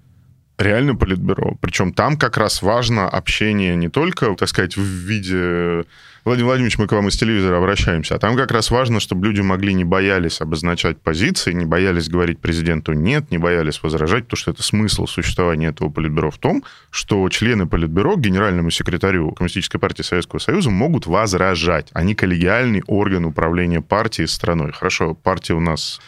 Реально 0.58 0.94
политбюро. 0.94 1.56
Причем 1.60 1.92
там 1.92 2.16
как 2.16 2.36
раз 2.36 2.62
важно 2.62 3.08
общение 3.08 3.74
не 3.74 3.88
только, 3.88 4.34
так 4.34 4.48
сказать, 4.48 4.76
в 4.76 4.82
виде 4.82 5.84
Владимир 6.24 6.46
Владимирович, 6.46 6.78
мы 6.78 6.86
к 6.86 6.92
вам 6.92 7.08
из 7.08 7.16
телевизора 7.16 7.58
обращаемся. 7.58 8.14
А 8.14 8.18
там 8.20 8.36
как 8.36 8.52
раз 8.52 8.70
важно, 8.70 9.00
чтобы 9.00 9.26
люди 9.26 9.40
могли 9.40 9.74
не 9.74 9.82
боялись 9.82 10.40
обозначать 10.40 10.98
позиции, 10.98 11.52
не 11.52 11.64
боялись 11.64 12.08
говорить 12.08 12.38
президенту 12.38 12.92
«нет», 12.92 13.32
не 13.32 13.38
боялись 13.38 13.82
возражать, 13.82 14.24
потому 14.24 14.38
что 14.38 14.52
это 14.52 14.62
смысл 14.62 15.06
существования 15.06 15.68
этого 15.68 15.88
политбюро 15.88 16.30
в 16.30 16.38
том, 16.38 16.62
что 16.90 17.28
члены 17.28 17.66
политбюро 17.66 18.16
генеральному 18.16 18.70
секретарю 18.70 19.32
Коммунистической 19.32 19.80
партии 19.80 20.02
Советского 20.02 20.38
Союза 20.38 20.70
могут 20.70 21.06
возражать. 21.06 21.88
Они 21.92 22.14
коллегиальный 22.14 22.84
орган 22.86 23.24
управления 23.24 23.80
партией 23.80 24.28
страной. 24.28 24.70
Хорошо, 24.70 25.14
партия 25.14 25.54
у 25.54 25.60
нас 25.60 26.00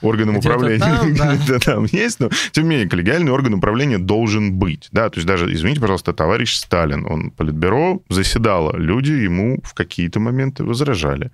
органом 0.00 0.36
управления 0.36 1.14
там, 1.14 1.38
да. 1.46 1.58
там 1.58 1.84
есть, 1.84 2.20
но 2.20 2.30
тем 2.52 2.64
не 2.64 2.70
менее 2.70 2.88
коллегиальный 2.88 3.32
орган 3.32 3.54
управления 3.54 3.98
должен 3.98 4.54
быть. 4.54 4.88
Да? 4.92 5.10
То 5.10 5.18
есть 5.18 5.26
даже, 5.26 5.52
извините, 5.52 5.80
пожалуйста, 5.80 6.12
товарищ 6.12 6.54
Сталин, 6.54 7.06
он 7.06 7.30
политбюро 7.30 8.00
заседало, 8.08 8.76
люди 8.76 9.12
ему 9.12 9.57
в 9.62 9.74
какие-то 9.74 10.20
моменты 10.20 10.64
возражали. 10.64 11.30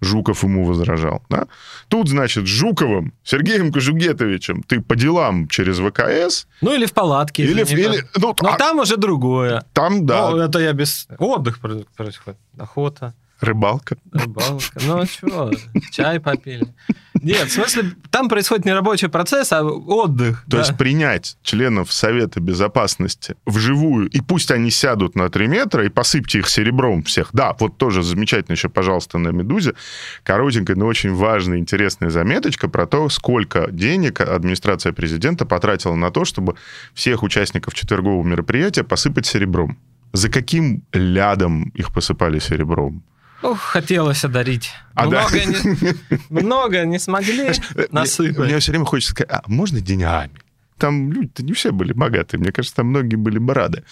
Жуков 0.00 0.42
ему 0.42 0.64
возражал. 0.64 1.22
Да? 1.30 1.46
Тут, 1.88 2.08
значит, 2.08 2.44
с 2.44 2.48
Жуковым, 2.48 3.12
Сергеем 3.22 3.72
Кожугетовичем 3.72 4.62
ты 4.62 4.80
по 4.80 4.96
делам 4.96 5.48
через 5.48 5.78
ВКС. 5.78 6.46
Ну, 6.60 6.74
или 6.74 6.86
в 6.86 6.92
палатке. 6.92 7.44
Или, 7.44 7.62
или, 7.62 8.04
ну, 8.16 8.34
Но 8.42 8.48
а, 8.50 8.56
там 8.56 8.78
уже 8.78 8.96
другое. 8.96 9.64
Там, 9.72 10.04
да. 10.06 10.30
Ну, 10.30 10.38
это 10.38 10.58
я 10.58 10.72
без... 10.72 11.08
Отдых 11.18 11.60
происходит, 11.60 12.38
охота. 12.58 13.14
Рыбалка. 13.40 13.96
Рыбалка. 14.12 14.80
Ну, 14.86 15.04
что, 15.06 15.52
чай 15.90 16.20
попили. 16.20 16.66
Нет, 17.14 17.48
в 17.48 17.52
смысле, 17.52 17.92
там 18.10 18.28
происходит 18.28 18.64
не 18.64 18.72
рабочий 18.72 19.08
процесс, 19.08 19.52
а 19.52 19.62
отдых. 19.64 20.44
То 20.44 20.56
да. 20.56 20.58
есть 20.58 20.76
принять 20.76 21.36
членов 21.42 21.92
Совета 21.92 22.40
Безопасности 22.40 23.36
вживую, 23.46 24.08
и 24.08 24.20
пусть 24.20 24.50
они 24.50 24.70
сядут 24.70 25.14
на 25.14 25.28
3 25.30 25.48
метра, 25.48 25.84
и 25.84 25.88
посыпьте 25.88 26.40
их 26.40 26.48
серебром 26.48 27.02
всех. 27.02 27.30
Да, 27.32 27.56
вот 27.58 27.78
тоже 27.78 28.02
замечательно 28.02 28.54
еще, 28.54 28.68
пожалуйста, 28.68 29.18
на 29.18 29.28
«Медузе». 29.28 29.74
Коротенькая, 30.22 30.76
но 30.76 30.86
очень 30.86 31.14
важная, 31.14 31.58
интересная 31.58 32.10
заметочка 32.10 32.68
про 32.68 32.86
то, 32.86 33.08
сколько 33.08 33.70
денег 33.70 34.20
администрация 34.20 34.92
президента 34.92 35.46
потратила 35.46 35.94
на 35.94 36.10
то, 36.10 36.24
чтобы 36.24 36.56
всех 36.94 37.22
участников 37.22 37.74
четвергового 37.74 38.22
мероприятия 38.22 38.84
посыпать 38.84 39.26
серебром. 39.26 39.78
За 40.12 40.28
каким 40.28 40.84
лядом 40.92 41.70
их 41.70 41.92
посыпали 41.92 42.38
серебром? 42.38 43.02
Ох, 43.44 43.60
хотелось 43.60 44.24
одарить. 44.24 44.70
А 44.94 45.04
много, 45.04 45.32
да? 45.32 45.44
не, 45.44 45.94
много 46.42 46.84
не 46.86 46.98
смогли 46.98 47.50
насыпать. 47.90 48.38
Мне, 48.38 48.46
мне 48.46 48.58
все 48.58 48.72
время 48.72 48.86
хочется 48.86 49.12
сказать, 49.12 49.30
а 49.30 49.42
можно 49.46 49.82
деньгами? 49.82 50.32
Там 50.78 51.12
люди-то 51.12 51.42
не 51.42 51.52
все 51.52 51.70
были 51.70 51.92
богатые. 51.92 52.40
Мне 52.40 52.52
кажется, 52.52 52.76
там 52.76 52.86
многие 52.86 53.16
были 53.16 53.36
бы 53.36 53.52
рады. 53.52 53.84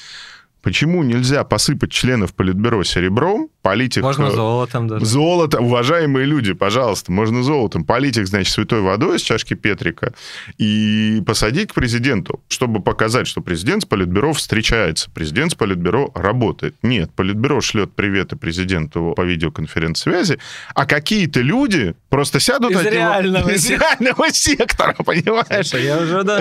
Почему 0.62 1.03
нельзя 1.03 1.42
посыпать 1.42 1.90
членов 1.90 2.35
Политбюро 2.35 2.85
серебром, 2.85 3.48
полить 3.62 3.96
их... 3.96 4.05
Можно 4.05 4.27
э, 4.27 4.31
золотом 4.31 4.87
даже. 4.87 5.05
Золото, 5.05 5.61
уважаемые 5.61 6.25
люди, 6.25 6.53
пожалуйста, 6.53 7.11
можно 7.11 7.42
золотом. 7.42 7.85
Полить 7.85 8.16
их, 8.16 8.29
значит, 8.29 8.53
святой 8.53 8.81
водой 8.81 9.16
из 9.16 9.22
чашки 9.22 9.55
Петрика 9.55 10.14
и 10.59 11.20
посадить 11.27 11.72
к 11.72 11.75
президенту, 11.75 12.40
чтобы 12.46 12.81
показать, 12.81 13.27
что 13.27 13.40
президент 13.40 13.83
с 13.83 13.87
Политбюро 13.87 14.33
встречается, 14.33 15.11
президент 15.11 15.51
с 15.51 15.55
Политбюро 15.57 16.12
работает. 16.14 16.77
Нет, 16.83 17.11
Политбюро 17.12 17.61
шлет 17.61 17.92
приветы 17.96 18.37
президенту 18.37 19.14
по 19.16 19.22
видеоконференц-связи, 19.22 20.38
а 20.75 20.87
какие-то 20.87 21.40
люди 21.40 21.96
просто 22.09 22.38
сядут 22.38 22.70
из 22.70 22.77
от 22.79 22.87
реального 22.87 23.48
него... 23.48 23.57
Из 23.57 23.68
реального 23.68 24.31
сектора, 24.31 24.94
понимаешь? 24.94 25.75
Я 25.75 25.98
уже, 25.98 26.22
да. 26.22 26.40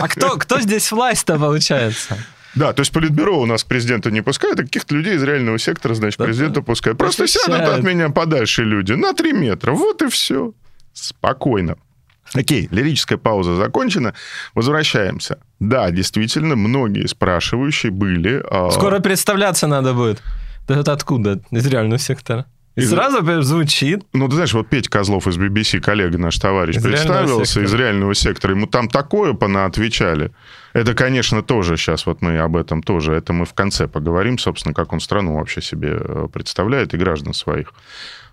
А 0.00 0.08
кто, 0.08 0.38
кто 0.38 0.58
здесь 0.58 0.90
власть-то 0.90 1.38
получается? 1.38 2.16
Да, 2.54 2.72
то 2.72 2.80
есть 2.80 2.92
политбюро 2.92 3.40
у 3.40 3.46
нас 3.46 3.64
к 3.64 3.66
президенту 3.66 4.10
не 4.10 4.20
пускает, 4.20 4.60
а 4.60 4.62
каких-то 4.62 4.94
людей 4.94 5.16
из 5.16 5.22
реального 5.22 5.58
сектора, 5.58 5.94
значит, 5.94 6.18
да, 6.18 6.24
президента 6.24 6.60
да. 6.60 6.62
пускают. 6.62 6.98
Просто 6.98 7.26
сядут 7.26 7.60
от 7.60 7.82
меня 7.82 8.10
подальше 8.10 8.64
люди 8.64 8.92
на 8.92 9.14
3 9.14 9.32
метра. 9.32 9.72
Вот 9.72 10.02
и 10.02 10.08
все. 10.08 10.52
Спокойно. 10.92 11.76
Окей, 12.34 12.68
лирическая 12.70 13.18
пауза 13.18 13.56
закончена. 13.56 14.14
Возвращаемся. 14.54 15.38
Да, 15.60 15.90
действительно, 15.90 16.56
многие 16.56 17.06
спрашивающие 17.06 17.92
были... 17.92 18.42
А, 18.50 18.70
Скоро 18.70 19.00
представляться 19.00 19.66
надо 19.66 19.92
будет. 19.92 20.22
Это 20.68 20.92
откуда? 20.92 21.40
Из 21.50 21.66
реального 21.66 21.98
сектора. 21.98 22.46
И 22.74 22.80
сразу 22.82 23.42
звучит. 23.42 24.02
Ну, 24.14 24.28
ты 24.28 24.34
знаешь, 24.34 24.54
вот 24.54 24.68
Петь 24.68 24.88
Козлов 24.88 25.26
из 25.26 25.36
BBC, 25.36 25.80
коллега 25.80 26.16
наш 26.16 26.38
товарищ, 26.38 26.76
из 26.76 26.82
представился 26.82 27.60
из 27.60 27.74
реального 27.74 28.14
сектора. 28.14 28.54
Ему 28.54 28.66
там 28.66 28.88
такое 28.88 29.34
понаотвечали. 29.34 30.32
Это, 30.72 30.94
конечно, 30.94 31.42
тоже 31.42 31.76
сейчас 31.76 32.06
вот 32.06 32.22
мы 32.22 32.38
об 32.38 32.56
этом 32.56 32.82
тоже, 32.82 33.14
это 33.14 33.32
мы 33.32 33.44
в 33.44 33.54
конце 33.54 33.88
поговорим, 33.88 34.38
собственно, 34.38 34.74
как 34.74 34.92
он 34.92 35.00
страну 35.00 35.34
вообще 35.34 35.60
себе 35.60 35.98
э, 36.00 36.28
представляет 36.32 36.94
и 36.94 36.98
граждан 36.98 37.34
своих. 37.34 37.74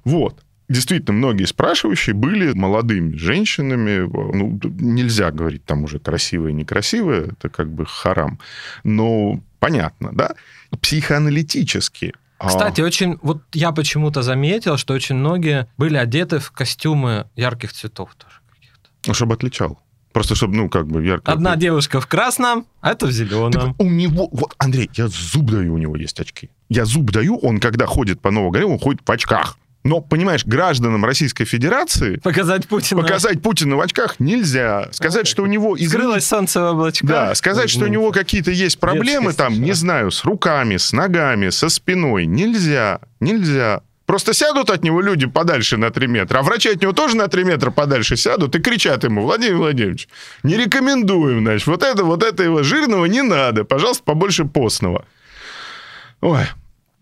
Вот. 0.03 0.39
Действительно, 0.69 1.17
многие 1.17 1.45
спрашивающие 1.45 2.13
были 2.13 2.53
молодыми 2.53 3.15
женщинами. 3.15 4.07
Ну, 4.07 4.59
нельзя 4.79 5.31
говорить 5.31 5.65
там 5.65 5.83
уже 5.83 5.99
красивые, 5.99 6.53
некрасивые, 6.53 7.29
это 7.31 7.49
как 7.49 7.71
бы 7.71 7.85
харам. 7.87 8.39
Но 8.83 9.41
понятно, 9.59 10.11
да? 10.13 10.35
Психоаналитически 10.79 12.13
а. 12.39 12.47
кстати, 12.47 12.79
очень, 12.79 13.19
вот 13.21 13.43
я 13.51 13.73
почему-то 13.73 14.21
заметил, 14.21 14.77
что 14.77 14.93
очень 14.93 15.15
многие 15.15 15.67
были 15.77 15.97
одеты 15.97 16.39
в 16.39 16.51
костюмы 16.51 17.27
ярких 17.35 17.73
цветов 17.73 18.15
тоже 18.15 18.35
каких-то. 18.49 18.89
Ну, 19.07 19.13
чтобы 19.13 19.33
отличал. 19.33 19.77
Просто 20.19 20.35
чтобы, 20.35 20.57
ну, 20.57 20.67
как 20.67 20.85
бы 20.85 21.01
ярко... 21.01 21.31
Одна 21.31 21.55
девушка 21.55 22.01
в 22.01 22.07
красном, 22.07 22.65
а 22.81 22.91
это 22.91 23.05
в 23.05 23.11
зеленом. 23.11 23.51
Так 23.53 23.75
у 23.77 23.89
него... 23.89 24.27
Вот, 24.33 24.53
Андрей, 24.57 24.89
я 24.95 25.07
зуб 25.07 25.49
даю, 25.49 25.75
у 25.75 25.77
него 25.77 25.95
есть 25.95 26.19
очки. 26.19 26.49
Я 26.67 26.83
зуб 26.83 27.09
даю, 27.11 27.37
он 27.37 27.61
когда 27.61 27.85
ходит 27.85 28.19
по 28.19 28.29
Новой 28.29 28.51
горе, 28.51 28.65
он 28.65 28.79
ходит 28.79 28.99
в 29.05 29.09
очках. 29.09 29.57
Но, 29.85 30.01
понимаешь, 30.01 30.45
гражданам 30.45 31.05
Российской 31.05 31.45
Федерации... 31.45 32.17
Показать 32.17 32.67
Путина. 32.67 33.01
Показать 33.01 33.41
Путина 33.41 33.77
в 33.77 33.79
очках 33.79 34.19
нельзя. 34.19 34.89
Сказать, 34.91 35.23
а, 35.23 35.29
что 35.29 35.43
у 35.43 35.45
него... 35.45 35.77
Извините, 35.77 35.97
Скрылось 35.97 36.27
солнце 36.27 36.59
в 36.59 36.65
облачках. 36.65 37.09
Да, 37.09 37.33
сказать, 37.33 37.69
что 37.69 37.85
у 37.85 37.87
него 37.87 38.11
какие-то 38.11 38.51
есть 38.51 38.77
проблемы 38.77 39.31
там, 39.31 39.53
не 39.53 39.71
знаю, 39.71 40.11
с 40.11 40.25
руками, 40.25 40.75
с 40.75 40.91
ногами, 40.91 41.47
со 41.47 41.69
спиной. 41.69 42.25
Нельзя. 42.25 42.99
Нельзя. 43.21 43.83
Просто 44.09 44.33
сядут 44.33 44.71
от 44.71 44.83
него 44.83 45.01
люди 45.01 45.27
подальше 45.27 45.77
на 45.77 45.91
3 45.91 46.07
метра, 46.07 46.39
а 46.39 46.41
врачи 46.41 46.69
от 46.69 46.81
него 46.81 46.93
тоже 46.93 47.15
на 47.15 47.27
3 47.27 47.43
метра 47.43 47.69
подальше 47.69 48.17
сядут 48.17 48.55
и 48.55 48.59
кричат 48.59 49.03
ему, 49.03 49.21
Владимир 49.21 49.57
Владимирович, 49.57 50.07
не 50.41 50.57
рекомендуем, 50.57 51.41
значит, 51.41 51.67
вот 51.67 51.83
это, 51.83 52.03
вот 52.03 52.23
это 52.23 52.41
его 52.41 52.63
жирного 52.63 53.05
не 53.05 53.21
надо, 53.21 53.65
пожалуйста, 53.65 54.03
побольше 54.03 54.45
постного. 54.45 55.05
Ой, 56.21 56.41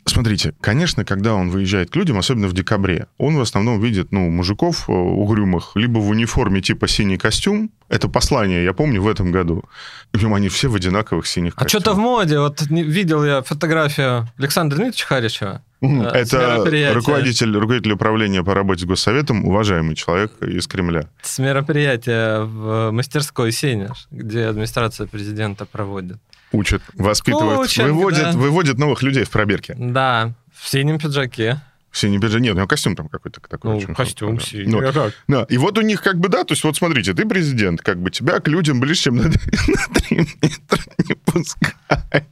Смотрите, 0.08 0.54
конечно, 0.62 1.04
когда 1.04 1.36
он 1.36 1.50
выезжает 1.50 1.91
к 1.91 1.96
людям, 1.96 2.17
особенно 2.17 2.48
в 2.48 2.54
декабре, 2.54 3.08
он 3.17 3.38
в 3.38 3.41
основном 3.41 3.82
видит, 3.82 4.12
ну, 4.12 4.30
мужиков 4.30 4.88
э, 4.88 4.91
угрюмых, 4.91 5.72
либо 5.76 6.00
в 6.00 6.10
униформе 6.10 6.62
типа 6.62 6.88
синий 6.88 7.17
костюм. 7.17 7.72
Это 7.89 8.08
послание, 8.08 8.63
я 8.63 8.74
помню, 8.74 9.02
в 9.02 9.08
этом 9.08 9.32
году. 9.32 9.63
Причем 10.12 10.34
они 10.34 10.50
все 10.50 10.70
в 10.70 10.76
одинаковых 10.76 11.28
синих 11.28 11.54
а 11.56 11.63
костюмах. 11.63 11.82
А 11.82 11.86
что-то 11.86 11.93
в 11.96 12.00
моде. 12.00 12.39
Вот 12.39 12.62
видел 12.70 13.24
я 13.26 13.41
фотографию 13.41 14.28
Александра 14.38 14.78
Дмитриевича 14.78 15.06
Харичева. 15.08 15.62
Э, 15.82 16.04
это 16.13 16.93
руководитель, 16.93 17.56
руководитель 17.56 17.91
управления 17.91 18.43
по 18.43 18.54
работе 18.54 18.82
с 18.82 18.86
Госсоветом, 18.86 19.46
уважаемый 19.46 19.96
человек 19.96 20.32
из 20.41 20.67
Кремля. 20.67 21.10
С 21.22 21.38
мероприятия 21.39 22.41
в 22.41 22.91
мастерской 22.91 23.52
Сенеж, 23.52 24.08
где 24.12 24.46
администрация 24.46 25.08
президента 25.08 25.65
проводит. 25.65 26.17
Учат, 26.52 26.82
воспитывают, 26.94 27.70
Учат, 27.70 27.86
выводят, 27.86 28.24
да. 28.24 28.38
выводят 28.38 28.78
новых 28.78 29.04
людей 29.04 29.24
в 29.24 29.30
пробирке. 29.30 29.76
Да, 29.78 30.34
в 30.54 30.70
синем 30.70 30.98
пиджаке. 30.98 31.62
В 31.92 31.98
синем 31.98 32.22
пиджаке. 32.22 32.44
Нет, 32.44 32.54
у 32.54 32.58
него 32.58 32.68
костюм 32.68 32.96
там 32.96 33.10
какой-то 33.10 33.42
такой. 33.42 33.72
Ну, 33.72 33.78
очень 33.78 33.94
костюм 33.94 34.38
хороший, 34.38 34.64
синий. 34.64 34.72
Ну, 34.72 34.88
а 34.88 34.92
как? 34.94 35.14
Да. 35.28 35.46
И 35.50 35.58
вот 35.58 35.78
у 35.78 35.82
них 35.82 36.02
как 36.02 36.20
бы, 36.20 36.30
да, 36.30 36.44
то 36.44 36.54
есть 36.54 36.64
вот 36.64 36.78
смотрите, 36.78 37.14
ты 37.14 37.26
президент, 37.26 37.82
как 37.82 38.02
бы 38.02 38.12
тебя 38.12 38.40
к 38.40 38.48
людям 38.48 38.80
ближе, 38.80 39.02
чем 39.02 39.18
на, 39.18 39.24
на 39.24 39.30
3 39.30 40.18
метра 40.42 40.84
не 41.08 41.16
пускают. 41.16 42.28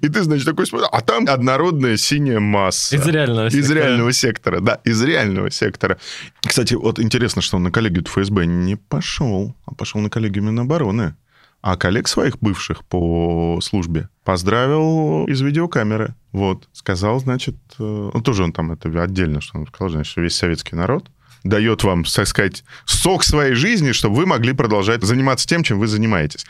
И 0.00 0.08
ты, 0.08 0.22
значит, 0.22 0.44
такой 0.44 0.66
смотришь, 0.66 0.88
а 0.92 1.00
там 1.02 1.28
однородная 1.28 1.96
синяя 1.96 2.40
масса. 2.40 2.96
Из 2.96 3.06
реального 3.06 3.50
сектора. 3.50 3.64
Из 3.64 3.70
реального 3.70 4.12
сектора, 4.12 4.60
да, 4.60 4.80
из 4.84 5.02
реального 5.02 5.50
сектора. 5.50 5.98
Кстати, 6.40 6.74
вот 6.74 6.98
интересно, 6.98 7.42
что 7.42 7.56
он 7.56 7.62
на 7.62 7.70
коллегию 7.70 8.04
ФСБ 8.04 8.46
не 8.46 8.76
пошел, 8.76 9.54
а 9.66 9.74
пошел 9.74 10.00
на 10.00 10.10
коллегию 10.10 10.42
Минобороны 10.42 11.14
а 11.62 11.76
коллег 11.76 12.08
своих 12.08 12.38
бывших 12.38 12.84
по 12.84 13.58
службе 13.62 14.08
поздравил 14.24 15.26
из 15.26 15.40
видеокамеры. 15.40 16.14
Вот. 16.32 16.68
Сказал, 16.72 17.18
значит, 17.20 17.56
э, 17.78 18.10
ну, 18.12 18.20
тоже 18.20 18.44
он 18.44 18.52
там 18.52 18.72
это 18.72 18.88
отдельно, 19.02 19.40
что 19.40 19.58
он 19.58 19.66
сказал, 19.66 19.90
значит, 19.90 20.12
что 20.12 20.20
весь 20.20 20.36
советский 20.36 20.76
народ 20.76 21.10
дает 21.44 21.84
вам, 21.84 22.04
так 22.04 22.26
сказать, 22.26 22.64
сок 22.84 23.24
своей 23.24 23.54
жизни, 23.54 23.92
чтобы 23.92 24.16
вы 24.16 24.26
могли 24.26 24.52
продолжать 24.52 25.02
заниматься 25.02 25.46
тем, 25.46 25.62
чем 25.62 25.78
вы 25.78 25.86
занимаетесь. 25.86 26.44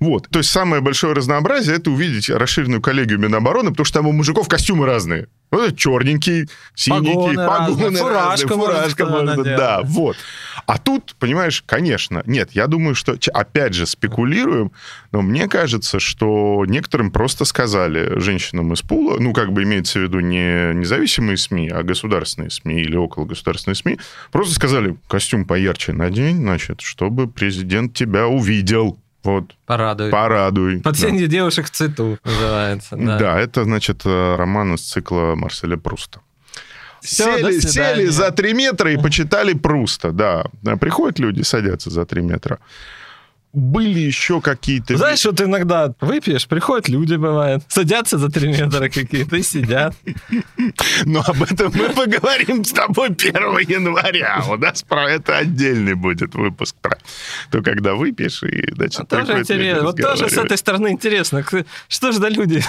Вот. 0.00 0.28
То 0.28 0.40
есть 0.40 0.50
самое 0.50 0.82
большое 0.82 1.14
разнообразие— 1.14 1.76
это 1.76 1.90
увидеть 1.90 2.28
расширенную 2.28 2.80
коллегию 2.82 3.18
Минобороны, 3.18 3.70
потому 3.70 3.84
что 3.84 3.98
там 3.98 4.08
у 4.08 4.12
мужиков 4.12 4.48
костюмы 4.48 4.86
разные. 4.86 5.28
Вот 5.52 5.76
черненький, 5.76 6.48
синенький, 6.74 7.36
Погоны 7.36 7.46
погоны, 7.46 7.68
разные, 7.68 7.98
фуражка, 7.98 8.48
разные, 8.48 8.66
фуражка, 8.66 9.06
может 9.06 9.36
быть, 9.36 9.44
да, 9.44 9.80
вот. 9.84 10.16
А 10.66 10.78
тут, 10.78 11.14
понимаешь, 11.18 11.62
конечно, 11.66 12.22
нет, 12.24 12.52
я 12.52 12.66
думаю, 12.66 12.94
что, 12.94 13.16
опять 13.34 13.74
же, 13.74 13.86
спекулируем, 13.86 14.72
но 15.12 15.20
мне 15.20 15.48
кажется, 15.48 16.00
что 16.00 16.64
некоторым 16.66 17.10
просто 17.10 17.44
сказали 17.44 18.18
женщинам 18.18 18.72
из 18.72 18.80
пула, 18.80 19.18
ну, 19.20 19.34
как 19.34 19.52
бы 19.52 19.64
имеется 19.64 19.98
в 19.98 20.02
виду 20.02 20.20
не 20.20 20.72
независимые 20.72 21.36
СМИ, 21.36 21.68
а 21.68 21.82
государственные 21.82 22.50
СМИ 22.50 22.80
или 22.80 22.96
около 22.96 23.26
государственные 23.26 23.76
СМИ, 23.76 23.98
просто 24.30 24.54
сказали, 24.54 24.96
костюм 25.06 25.44
поярче 25.44 25.92
надень, 25.92 26.38
значит, 26.38 26.80
чтобы 26.80 27.28
президент 27.28 27.92
тебя 27.92 28.26
увидел. 28.26 28.98
Вот, 29.24 29.54
Порадуй. 29.66 30.10
порадуй. 30.10 30.80
Под 30.80 30.96
Да. 31.00 31.26
девушек 31.26 31.66
в 31.66 31.70
цвету 31.70 32.18
называется. 32.24 32.96
Да. 32.96 33.18
Да. 33.18 33.40
это, 33.40 33.64
значит, 33.64 34.02
э, 34.04 34.34
роман 34.36 34.74
из 34.74 34.80
цикла 34.80 35.34
Марселя 35.36 35.76
Пруста. 35.76 36.20
До 37.02 37.08
сели, 37.08 37.60
сели 37.60 38.06
за 38.06 38.30
три 38.30 38.54
метра 38.54 38.92
и 38.92 38.96
почитали 38.96 39.54
Пруста. 39.54 40.12
Да, 40.12 40.44
Приходят 40.76 41.18
люди, 41.18 41.42
садятся 41.42 41.90
за 41.90 42.04
три 42.04 42.22
метра. 42.22 42.58
Были 43.52 44.00
еще 44.00 44.40
какие-то... 44.40 44.96
Знаешь, 44.96 45.24
вот 45.26 45.40
иногда 45.40 45.92
выпьешь, 46.00 46.48
приходят 46.48 46.88
люди, 46.88 47.16
бывает, 47.16 47.62
садятся 47.68 48.16
за 48.16 48.30
три 48.30 48.48
метра 48.48 48.88
какие-то 48.88 49.36
и 49.36 49.42
сидят. 49.42 49.94
Но 51.04 51.22
об 51.26 51.42
этом 51.42 51.70
мы 51.74 51.90
поговорим 51.90 52.64
с 52.64 52.72
тобой 52.72 53.08
1 53.08 53.34
января. 53.68 54.42
У 54.48 54.56
нас 54.56 54.82
про 54.82 55.10
это 55.10 55.36
отдельный 55.36 55.94
будет 55.94 56.34
выпуск. 56.34 56.76
Про 56.80 56.96
то, 57.50 57.62
когда 57.62 57.94
выпьешь, 57.94 58.42
и, 58.42 58.72
значит, 58.74 59.06
Тоже 59.08 59.40
интересно. 59.40 59.82
Вот 59.82 60.00
тоже 60.00 60.30
с 60.30 60.38
этой 60.38 60.56
стороны 60.56 60.88
интересно. 60.88 61.44
Что 61.88 62.12
же 62.12 62.18
за 62.18 62.28
люди? 62.28 62.64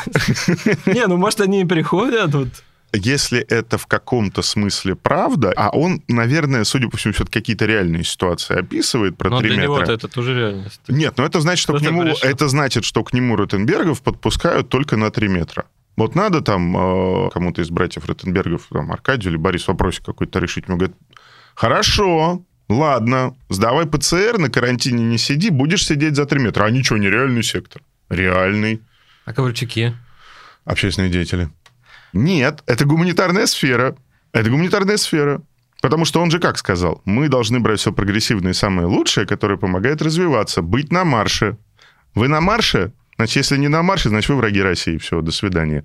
Не, 0.86 1.08
ну 1.08 1.16
может 1.16 1.40
они 1.40 1.62
и 1.62 1.66
приходят, 1.66 2.34
вот 2.34 2.50
Если 2.96 3.40
это 3.40 3.80
в 3.80 3.88
каком-то 3.88 4.44
смысле 4.44 4.96
правда, 4.96 5.52
а 5.56 5.70
он, 5.72 6.04
наверное, 6.08 6.64
судя 6.64 6.90
по 6.90 6.98
всему, 6.98 7.14
все-таки 7.14 7.40
какие-то 7.40 7.66
реальные 7.66 8.04
ситуации 8.04 8.56
описывает 8.60 9.18
про 9.18 9.32
Но 9.32 9.40
три 9.40 9.50
для 9.50 9.62
метра. 9.62 9.82
него 9.82 9.94
это 9.94 10.08
тоже 10.08 10.36
реальность. 10.36 10.80
Нет, 10.88 11.16
ну 11.18 11.24
это 11.26 11.42
значит, 11.42 11.64
что 11.64 11.74
к 11.74 11.78
Кто-то 11.78 11.92
нему, 11.92 12.04
пришел. 12.04 12.30
это 12.30 12.48
значит, 12.50 12.86
что 12.86 13.04
к 13.04 13.12
нему 13.14 13.36
Ротенбергов 13.36 14.04
подпускают 14.04 14.70
только 14.70 14.96
на 14.96 15.10
3 15.10 15.28
метра. 15.28 15.66
Вот 15.96 16.14
надо 16.14 16.42
там 16.42 16.76
э, 16.78 17.30
кому-то 17.32 17.62
из 17.64 17.70
братьев 17.72 18.06
Ротенбергов, 18.06 18.68
там, 18.72 18.92
Аркадию 18.92 19.32
или 19.32 19.38
Борис 19.38 19.68
вопросик 19.68 20.06
какой-то 20.06 20.38
решить. 20.40 20.66
Ему 20.68 20.78
говорят, 20.78 20.96
хорошо, 21.56 22.44
ладно, 22.70 23.36
сдавай 23.50 23.86
ПЦР, 23.88 24.38
на 24.38 24.50
карантине 24.50 25.04
не 25.04 25.18
сиди, 25.18 25.50
будешь 25.50 25.86
сидеть 25.86 26.16
за 26.16 26.26
3 26.26 26.40
метра. 26.40 26.66
А 26.66 26.70
ничего, 26.70 26.98
нереальный 27.00 27.44
сектор. 27.44 27.82
Реальный. 28.10 28.82
А 29.26 29.34
ковальчуки? 29.34 29.96
Общественные 30.66 31.12
деятели. 31.12 31.50
Нет, 32.14 32.64
это 32.68 32.86
гуманитарная 32.86 33.46
сфера. 33.48 33.96
Это 34.32 34.50
гуманитарная 34.50 34.98
сфера. 34.98 35.42
Потому 35.82 36.06
что 36.06 36.22
он 36.22 36.32
же 36.32 36.40
как 36.40 36.58
сказал, 36.58 37.02
мы 37.04 37.28
должны 37.28 37.60
брать 37.60 37.80
все 37.82 37.92
прогрессивное 37.92 38.52
и 38.52 38.56
самое 38.56 38.88
лучшее, 38.88 39.28
которое 39.28 39.58
помогает 39.58 40.02
развиваться, 40.02 40.62
быть 40.62 40.92
на 40.94 41.04
марше. 41.04 41.58
Вы 42.16 42.30
на 42.30 42.40
марше? 42.40 42.94
Значит, 43.18 43.36
если 43.38 43.58
не 43.58 43.68
на 43.68 43.84
марше, 43.84 44.10
значит, 44.10 44.30
вы 44.30 44.38
враги 44.38 44.62
России. 44.62 44.98
Все, 44.98 45.20
до 45.22 45.32
свидания. 45.32 45.84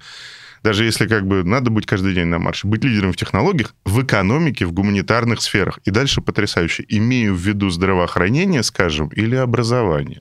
Даже 0.62 0.84
если 0.84 1.06
как 1.06 1.26
бы 1.26 1.42
надо 1.44 1.70
быть 1.70 1.86
каждый 1.86 2.14
день 2.14 2.26
на 2.26 2.38
марше. 2.38 2.66
Быть 2.66 2.84
лидером 2.84 3.12
в 3.12 3.16
технологиях, 3.16 3.74
в 3.84 4.02
экономике, 4.02 4.66
в 4.66 4.72
гуманитарных 4.72 5.40
сферах. 5.40 5.78
И 5.84 5.90
дальше 5.90 6.20
потрясающе. 6.20 6.84
Имею 6.88 7.34
в 7.34 7.38
виду 7.38 7.68
здравоохранение, 7.70 8.62
скажем, 8.62 9.08
или 9.08 9.36
образование. 9.36 10.20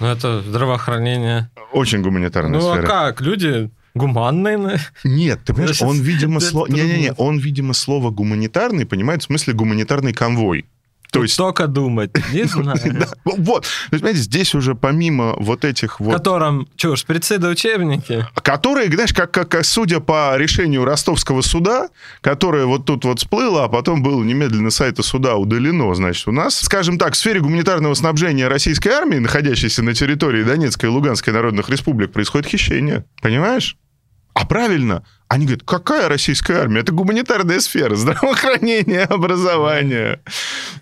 Ну 0.00 0.06
это 0.06 0.40
здравоохранение. 0.42 1.50
Очень 1.72 2.02
гуманитарная 2.02 2.58
Ну 2.58 2.70
а 2.70 2.74
сфера. 2.76 2.86
как? 2.86 3.20
Люди 3.20 3.70
гуманные. 3.94 4.56
ну, 4.56 4.76
Нет, 5.04 5.40
ты 5.44 5.52
понимаешь, 5.52 5.82
он, 5.82 6.00
видимо, 6.00 6.40
слово... 6.40 6.68
Не-не-не, 6.68 7.12
он, 7.12 7.38
видимо, 7.38 7.72
слово 7.72 8.10
гуманитарный 8.10 8.86
понимает 8.86 9.22
в 9.22 9.26
смысле 9.26 9.54
гуманитарный 9.54 10.12
конвой. 10.12 10.66
То 11.12 11.22
есть... 11.22 11.36
только 11.36 11.66
думать. 11.66 12.10
Не 12.32 12.44
знаю. 12.46 12.78
Вот. 13.24 13.66
Понимаете, 13.90 14.20
здесь 14.20 14.54
уже 14.54 14.74
помимо 14.74 15.34
вот 15.38 15.64
этих 15.64 16.00
вот... 16.00 16.14
котором, 16.14 16.66
что, 16.76 16.96
шприцы 16.96 17.38
да 17.38 17.48
учебники? 17.48 18.26
Которые, 18.42 18.90
знаешь, 18.90 19.12
как, 19.12 19.30
как, 19.30 19.62
судя 19.64 20.00
по 20.00 20.34
решению 20.36 20.84
ростовского 20.84 21.42
суда, 21.42 21.90
которое 22.22 22.64
вот 22.64 22.86
тут 22.86 23.04
вот 23.04 23.18
всплыло, 23.18 23.64
а 23.64 23.68
потом 23.68 24.02
было 24.02 24.22
немедленно 24.24 24.70
сайта 24.70 25.02
суда 25.02 25.36
удалено, 25.36 25.94
значит, 25.94 26.26
у 26.28 26.32
нас, 26.32 26.58
скажем 26.58 26.98
так, 26.98 27.12
в 27.12 27.16
сфере 27.16 27.40
гуманитарного 27.40 27.92
снабжения 27.92 28.48
российской 28.48 28.88
армии, 28.88 29.18
находящейся 29.18 29.82
на 29.82 29.94
территории 29.94 30.42
Донецкой 30.44 30.88
и 30.88 30.92
Луганской 30.92 31.34
народных 31.34 31.68
республик, 31.68 32.12
происходит 32.12 32.46
хищение. 32.46 33.04
Понимаешь? 33.20 33.76
А 34.34 34.46
правильно, 34.46 35.04
они 35.28 35.46
говорят, 35.46 35.64
какая 35.64 36.08
российская 36.08 36.58
армия? 36.60 36.80
Это 36.80 36.92
гуманитарная 36.92 37.60
сфера, 37.60 37.94
здравоохранение, 37.96 39.04
образование. 39.04 40.20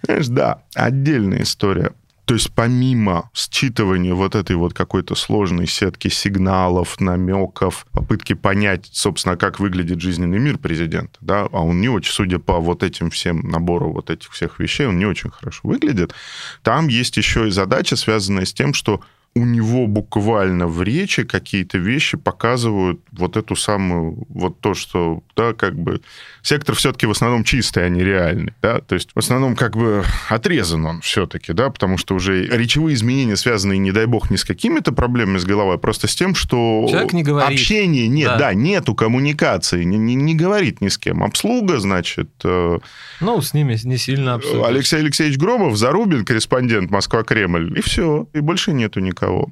Знаешь, 0.02 0.28
да, 0.28 0.62
отдельная 0.74 1.42
история. 1.42 1.92
То 2.30 2.34
есть 2.34 2.52
помимо 2.54 3.28
считывания 3.34 4.14
вот 4.14 4.36
этой 4.36 4.54
вот 4.54 4.72
какой-то 4.72 5.16
сложной 5.16 5.66
сетки 5.66 6.06
сигналов, 6.06 7.00
намеков, 7.00 7.88
попытки 7.90 8.34
понять, 8.34 8.88
собственно, 8.92 9.36
как 9.36 9.58
выглядит 9.58 10.00
жизненный 10.00 10.38
мир 10.38 10.56
президента, 10.56 11.18
да, 11.20 11.48
а 11.50 11.60
он 11.64 11.80
не 11.80 11.88
очень, 11.88 12.12
судя 12.12 12.38
по 12.38 12.60
вот 12.60 12.84
этим 12.84 13.10
всем 13.10 13.40
набору 13.40 13.92
вот 13.92 14.10
этих 14.10 14.30
всех 14.30 14.60
вещей, 14.60 14.86
он 14.86 14.96
не 14.96 15.06
очень 15.06 15.30
хорошо 15.30 15.62
выглядит, 15.64 16.14
там 16.62 16.86
есть 16.86 17.16
еще 17.16 17.48
и 17.48 17.50
задача, 17.50 17.96
связанная 17.96 18.44
с 18.44 18.52
тем, 18.52 18.74
что 18.74 19.00
у 19.34 19.44
него 19.44 19.86
буквально 19.86 20.66
в 20.66 20.82
речи 20.82 21.22
какие-то 21.22 21.78
вещи 21.78 22.16
показывают 22.16 23.00
вот 23.12 23.36
эту 23.36 23.54
самую, 23.54 24.26
вот 24.28 24.60
то, 24.60 24.74
что, 24.74 25.22
да, 25.36 25.52
как 25.52 25.78
бы 25.78 26.00
сектор 26.42 26.74
все-таки 26.74 27.06
в 27.06 27.10
основном 27.10 27.44
чистый, 27.44 27.86
а 27.86 27.88
не 27.88 28.02
реальный, 28.02 28.52
да, 28.62 28.80
то 28.80 28.94
есть 28.94 29.10
в 29.14 29.18
основном 29.18 29.56
как 29.56 29.76
бы 29.76 30.04
отрезан 30.28 30.84
он 30.86 31.00
все-таки, 31.00 31.52
да, 31.52 31.70
потому 31.70 31.98
что 31.98 32.14
уже 32.14 32.46
речевые 32.46 32.94
изменения, 32.94 33.36
связанные, 33.36 33.78
не 33.78 33.92
дай 33.92 34.06
бог, 34.06 34.30
не 34.30 34.36
с 34.36 34.44
какими-то 34.44 34.92
проблемами 34.92 35.38
с 35.38 35.44
головой, 35.44 35.76
а 35.76 35.78
просто 35.78 36.08
с 36.08 36.14
тем, 36.14 36.34
что 36.34 36.86
Человек 36.88 37.12
не 37.12 37.22
говорит. 37.22 37.50
общения 37.50 38.08
нет, 38.08 38.28
Да. 38.30 38.38
да, 38.38 38.54
нету 38.54 38.94
коммуникации, 38.94 39.84
не, 39.84 39.98
не, 39.98 40.14
не 40.14 40.34
говорит 40.34 40.80
ни 40.80 40.88
с 40.88 40.98
кем. 40.98 41.22
Обслуга, 41.22 41.78
значит, 41.78 42.30
э, 42.44 42.78
Ну, 43.20 43.40
с 43.40 43.54
ними 43.54 43.76
не 43.84 43.96
сильно 43.98 44.34
обсудишь. 44.34 44.66
Алексей 44.66 45.00
Алексеевич 45.00 45.38
Громов, 45.38 45.76
Зарубин, 45.76 46.24
корреспондент 46.24 46.90
Москва-Кремль, 46.90 47.78
и 47.78 47.82
все, 47.82 48.26
и 48.32 48.40
больше 48.40 48.72
нету 48.72 49.00
никого. 49.00 49.48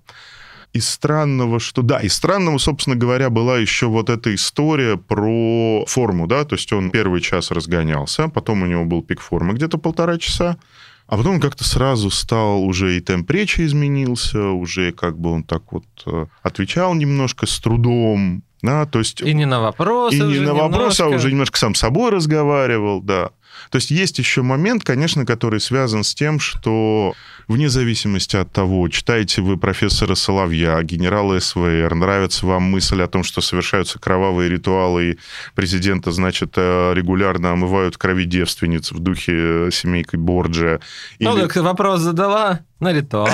Из 0.72 0.88
странного, 0.88 1.60
что... 1.60 1.82
Да, 1.82 1.98
из 1.98 2.14
странного, 2.14 2.58
собственно 2.58 2.94
говоря, 2.94 3.30
была 3.30 3.58
еще 3.58 3.86
вот 3.86 4.10
эта 4.10 4.34
история 4.34 4.96
про 4.96 5.84
форму, 5.86 6.26
да, 6.26 6.44
то 6.44 6.56
есть 6.56 6.72
он 6.72 6.90
первый 6.90 7.20
час 7.20 7.50
разгонялся, 7.50 8.28
потом 8.28 8.62
у 8.62 8.66
него 8.66 8.84
был 8.84 9.02
пик 9.02 9.20
формы 9.20 9.54
где-то 9.54 9.78
полтора 9.78 10.18
часа, 10.18 10.58
а 11.06 11.16
потом 11.16 11.36
он 11.36 11.40
как-то 11.40 11.64
сразу 11.64 12.10
стал, 12.10 12.62
уже 12.62 12.96
и 12.96 13.00
темп 13.00 13.30
речи 13.30 13.62
изменился, 13.62 14.50
уже 14.50 14.92
как 14.92 15.18
бы 15.18 15.32
он 15.32 15.42
так 15.42 15.72
вот 15.72 15.86
э, 16.04 16.26
отвечал 16.42 16.94
немножко 16.94 17.46
с 17.46 17.58
трудом, 17.60 18.42
да, 18.60 18.86
то 18.86 18.98
есть... 18.98 19.22
И 19.22 19.32
не 19.32 19.46
на 19.46 19.60
вопросы 19.60 20.16
И 20.16 20.20
не 20.20 20.40
на 20.40 20.52
вопрос, 20.52 21.00
а 21.00 21.08
уже 21.08 21.30
немножко 21.30 21.58
сам 21.58 21.74
собой 21.74 22.10
разговаривал, 22.10 23.00
да. 23.00 23.30
То 23.70 23.76
есть 23.76 23.90
есть 23.90 24.18
еще 24.18 24.42
момент, 24.42 24.84
конечно, 24.84 25.24
который 25.24 25.60
связан 25.60 26.04
с 26.04 26.14
тем, 26.14 26.40
что 26.40 27.14
вне 27.48 27.68
зависимости 27.68 28.36
от 28.36 28.52
того, 28.52 28.88
читаете 28.88 29.40
вы 29.42 29.56
профессора 29.56 30.14
Соловья, 30.14 30.80
генерала 30.82 31.38
СВР, 31.40 31.94
нравится 31.94 32.46
вам 32.46 32.62
мысль 32.64 33.02
о 33.02 33.08
том, 33.08 33.24
что 33.24 33.40
совершаются 33.40 33.98
кровавые 33.98 34.50
ритуалы, 34.50 35.10
и 35.12 35.18
президента, 35.54 36.12
значит, 36.12 36.52
э, 36.56 36.92
регулярно 36.94 37.52
омывают 37.52 37.96
крови 37.96 38.24
девственниц 38.24 38.92
в 38.92 38.98
духе 39.00 39.32
э, 39.34 39.70
семейки 39.72 40.16
Борджа. 40.16 40.78
Ну, 41.18 41.36
или- 41.36 41.46
так 41.46 41.56
вопрос 41.56 42.00
задала, 42.00 42.60
на 42.80 42.92
ритуал. 42.92 43.28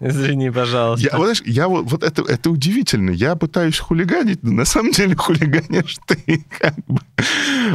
Извини, 0.00 0.50
пожалуйста. 0.50 1.08
Я, 1.12 1.18
знаешь, 1.18 1.42
я 1.44 1.68
вот, 1.68 1.90
вот 1.90 2.02
это, 2.02 2.22
это 2.22 2.50
удивительно. 2.50 3.10
Я 3.10 3.36
пытаюсь 3.36 3.78
хулиганить, 3.78 4.42
но 4.42 4.52
на 4.52 4.64
самом 4.64 4.92
деле 4.92 5.14
хулиганишь 5.16 5.98
ты. 6.06 6.44
Как 6.58 6.74
бы. 6.86 7.00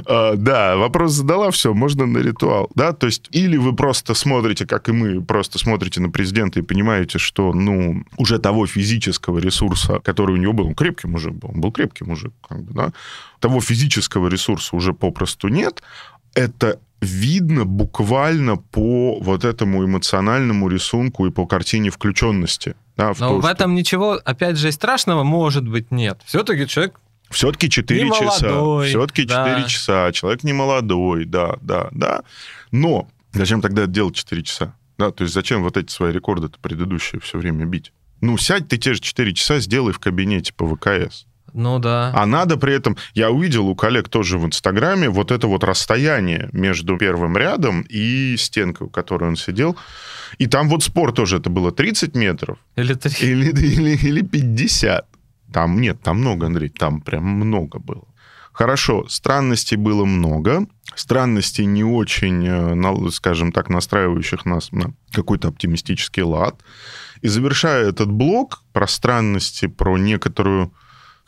А, 0.06 0.36
да, 0.36 0.76
вопрос 0.76 1.14
задала, 1.14 1.52
все, 1.52 1.74
можно 1.74 2.06
на 2.06 2.18
ритуал. 2.18 2.70
Да, 2.76 2.94
то 2.94 3.08
есть 3.08 3.30
или 3.32 3.58
вы 3.58 3.76
просто 3.76 4.14
смотрите, 4.14 4.66
как 4.66 4.90
и 4.90 4.92
мы, 4.92 5.22
просто 5.22 5.60
смотрите 5.60 6.02
на 6.02 6.10
президента 6.10 6.60
и 6.60 6.64
понимаете, 6.64 7.20
что, 7.20 7.54
ну, 7.54 8.04
уже 8.18 8.40
того 8.40 8.68
физического 8.68 9.40
ресурса, 9.40 10.00
который 10.00 10.34
у 10.34 10.38
него 10.38 10.54
был, 10.54 10.68
он 10.68 10.76
крепкий 10.76 11.08
мужик 11.08 11.34
был, 11.34 11.50
он 11.54 11.62
был 11.62 11.72
крепкий 11.72 12.04
мужик, 12.04 12.34
как 12.48 12.64
бы, 12.64 12.74
да, 12.74 12.94
того 13.40 13.62
физического 13.62 14.28
ресурса 14.28 14.76
уже 14.76 14.94
попросту 14.94 15.48
нет, 15.48 15.82
это 16.34 16.80
видно 17.02 17.66
буквально 17.66 18.58
по 18.58 19.20
вот 19.20 19.46
этому 19.46 19.86
эмоциональному 19.86 20.68
рисунку 20.68 21.26
и 21.28 21.32
по 21.32 21.46
картине 21.46 21.90
включенности. 21.90 22.76
Да, 22.98 23.14
в 23.14 23.20
Но 23.20 23.30
то, 23.30 23.38
в 23.38 23.42
что 23.42 23.52
этом 23.52 23.76
ничего, 23.76 24.20
опять 24.26 24.58
же, 24.58 24.70
и 24.70 24.72
страшного 24.72 25.24
может 25.24 25.68
быть 25.68 25.92
нет. 25.92 26.20
Все-таки 26.26 26.68
человек 26.68 27.00
Все-таки 27.30 27.70
4 27.70 28.04
Не 28.04 28.10
часа. 28.12 28.50
молодой, 28.50 28.90
Все-таки 28.90 29.22
4 29.22 29.36
да. 29.38 29.64
часа. 29.64 30.12
Человек 30.12 30.44
не 30.44 30.54
молодой, 30.54 31.26
да, 31.26 31.56
да, 31.62 31.88
да. 31.92 32.24
Но 32.72 33.08
зачем 33.32 33.62
тогда 33.62 33.86
делать 33.86 34.16
4 34.16 34.44
часа? 34.44 34.76
Да, 34.98 35.12
то 35.12 35.24
есть 35.24 35.34
зачем 35.34 35.64
вот 35.64 35.78
эти 35.78 35.92
свои 35.92 36.12
рекорды 36.12 36.50
предыдущие 36.62 37.22
все 37.22 37.38
время 37.38 37.66
бить? 37.66 37.94
Ну, 38.20 38.38
сядь 38.38 38.68
ты 38.68 38.78
те 38.78 38.94
же 38.94 39.00
4 39.00 39.34
часа, 39.34 39.60
сделай 39.60 39.94
в 39.94 40.00
кабинете 40.00 40.54
по 40.54 40.68
ВКС. 40.68 41.26
Ну 41.54 41.80
да. 41.80 42.12
А 42.16 42.26
надо 42.26 42.58
при 42.58 42.74
этом... 42.74 42.98
Я 43.14 43.32
увидел 43.32 43.68
у 43.68 43.76
коллег 43.76 44.10
тоже 44.10 44.38
в 44.38 44.46
Инстаграме 44.46 45.10
вот 45.10 45.32
это 45.32 45.48
вот 45.48 45.64
расстояние 45.64 46.50
между 46.52 46.98
первым 46.98 47.38
рядом 47.38 47.82
и 47.90 48.36
стенкой, 48.38 48.88
у 48.88 48.90
которой 48.90 49.30
он 49.30 49.36
сидел. 49.36 49.78
И 50.38 50.48
там 50.48 50.70
вот 50.70 50.84
спор 50.84 51.12
тоже, 51.12 51.38
это 51.38 51.50
было 51.50 51.72
30 51.72 52.16
метров. 52.16 52.58
Или, 52.76 52.94
три. 52.94 53.30
или, 53.30 53.50
или, 53.50 53.98
или 53.98 54.22
50. 54.22 55.06
Там 55.54 55.82
нет, 55.82 56.02
там 56.02 56.20
много, 56.20 56.46
Андрей, 56.46 56.70
там 56.70 57.02
прям 57.02 57.24
много 57.24 57.80
было. 57.80 58.04
Хорошо, 58.60 59.08
странностей 59.08 59.78
было 59.78 60.04
много, 60.04 60.68
странностей 60.94 61.66
не 61.66 61.86
очень, 61.86 62.46
э, 62.46 63.12
скажем 63.12 63.54
так, 63.54 63.70
настраивающих 63.70 64.46
нас 64.46 64.74
на 64.74 64.92
какой-то 65.12 65.48
оптимистический 65.48 66.24
лад. 66.24 66.62
И 67.22 67.30
завершая 67.30 67.88
этот 67.88 68.12
блок 68.12 68.64
про 68.74 68.86
странности, 68.86 69.68
про 69.68 69.98
некоторую, 69.98 70.74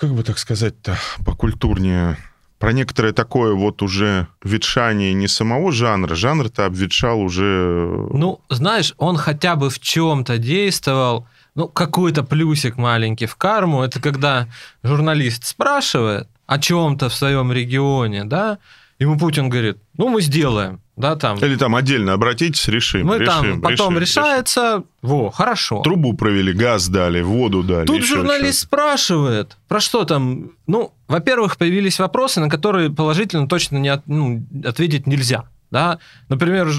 как 0.01 0.15
бы 0.15 0.23
так 0.23 0.39
сказать-то, 0.39 0.97
покультурнее, 1.23 2.17
про 2.57 2.73
некоторое 2.73 3.13
такое 3.13 3.53
вот 3.53 3.83
уже 3.83 4.27
ветшание 4.43 5.13
не 5.13 5.27
самого 5.27 5.71
жанра, 5.71 6.15
жанр-то 6.15 6.65
обветшал 6.65 7.21
уже... 7.21 7.43
Э, 7.45 8.07
ну, 8.11 8.41
знаешь, 8.49 8.95
он 8.97 9.15
хотя 9.15 9.55
бы 9.55 9.69
в 9.69 9.79
чем-то 9.79 10.39
действовал, 10.39 11.27
ну, 11.53 11.67
какой-то 11.67 12.23
плюсик 12.23 12.77
маленький 12.77 13.27
в 13.27 13.35
карму, 13.35 13.83
это 13.83 14.01
когда 14.01 14.47
журналист 14.81 15.45
спрашивает 15.45 16.27
о 16.47 16.57
чем-то 16.57 17.09
в 17.09 17.13
своем 17.13 17.51
регионе, 17.51 18.23
да, 18.23 18.57
ему 19.01 19.17
Путин 19.17 19.49
говорит, 19.49 19.77
ну, 19.97 20.09
мы 20.09 20.21
сделаем, 20.21 20.79
да, 20.95 21.15
там. 21.15 21.37
Или 21.39 21.55
там 21.55 21.75
отдельно 21.75 22.13
обратитесь, 22.13 22.67
решим. 22.67 23.07
Мы 23.07 23.17
решим, 23.17 23.33
там 23.33 23.61
потом 23.61 23.97
решим, 23.97 23.99
решается, 23.99 24.61
решим. 24.61 24.85
во, 25.01 25.31
хорошо. 25.31 25.81
Трубу 25.81 26.13
провели, 26.13 26.53
газ 26.53 26.87
дали, 26.87 27.21
воду 27.21 27.63
дали. 27.63 27.87
Тут 27.87 28.03
журналист 28.03 28.59
спрашивает, 28.59 29.57
про 29.67 29.79
что 29.79 30.05
там, 30.05 30.51
ну, 30.67 30.93
во-первых, 31.07 31.57
появились 31.57 31.97
вопросы, 31.97 32.39
на 32.39 32.49
которые 32.49 32.91
положительно 32.91 33.47
точно 33.47 33.77
не 33.77 33.89
от, 33.89 34.05
ну, 34.05 34.45
ответить 34.63 35.07
нельзя, 35.07 35.45
да, 35.71 35.97
например, 36.29 36.69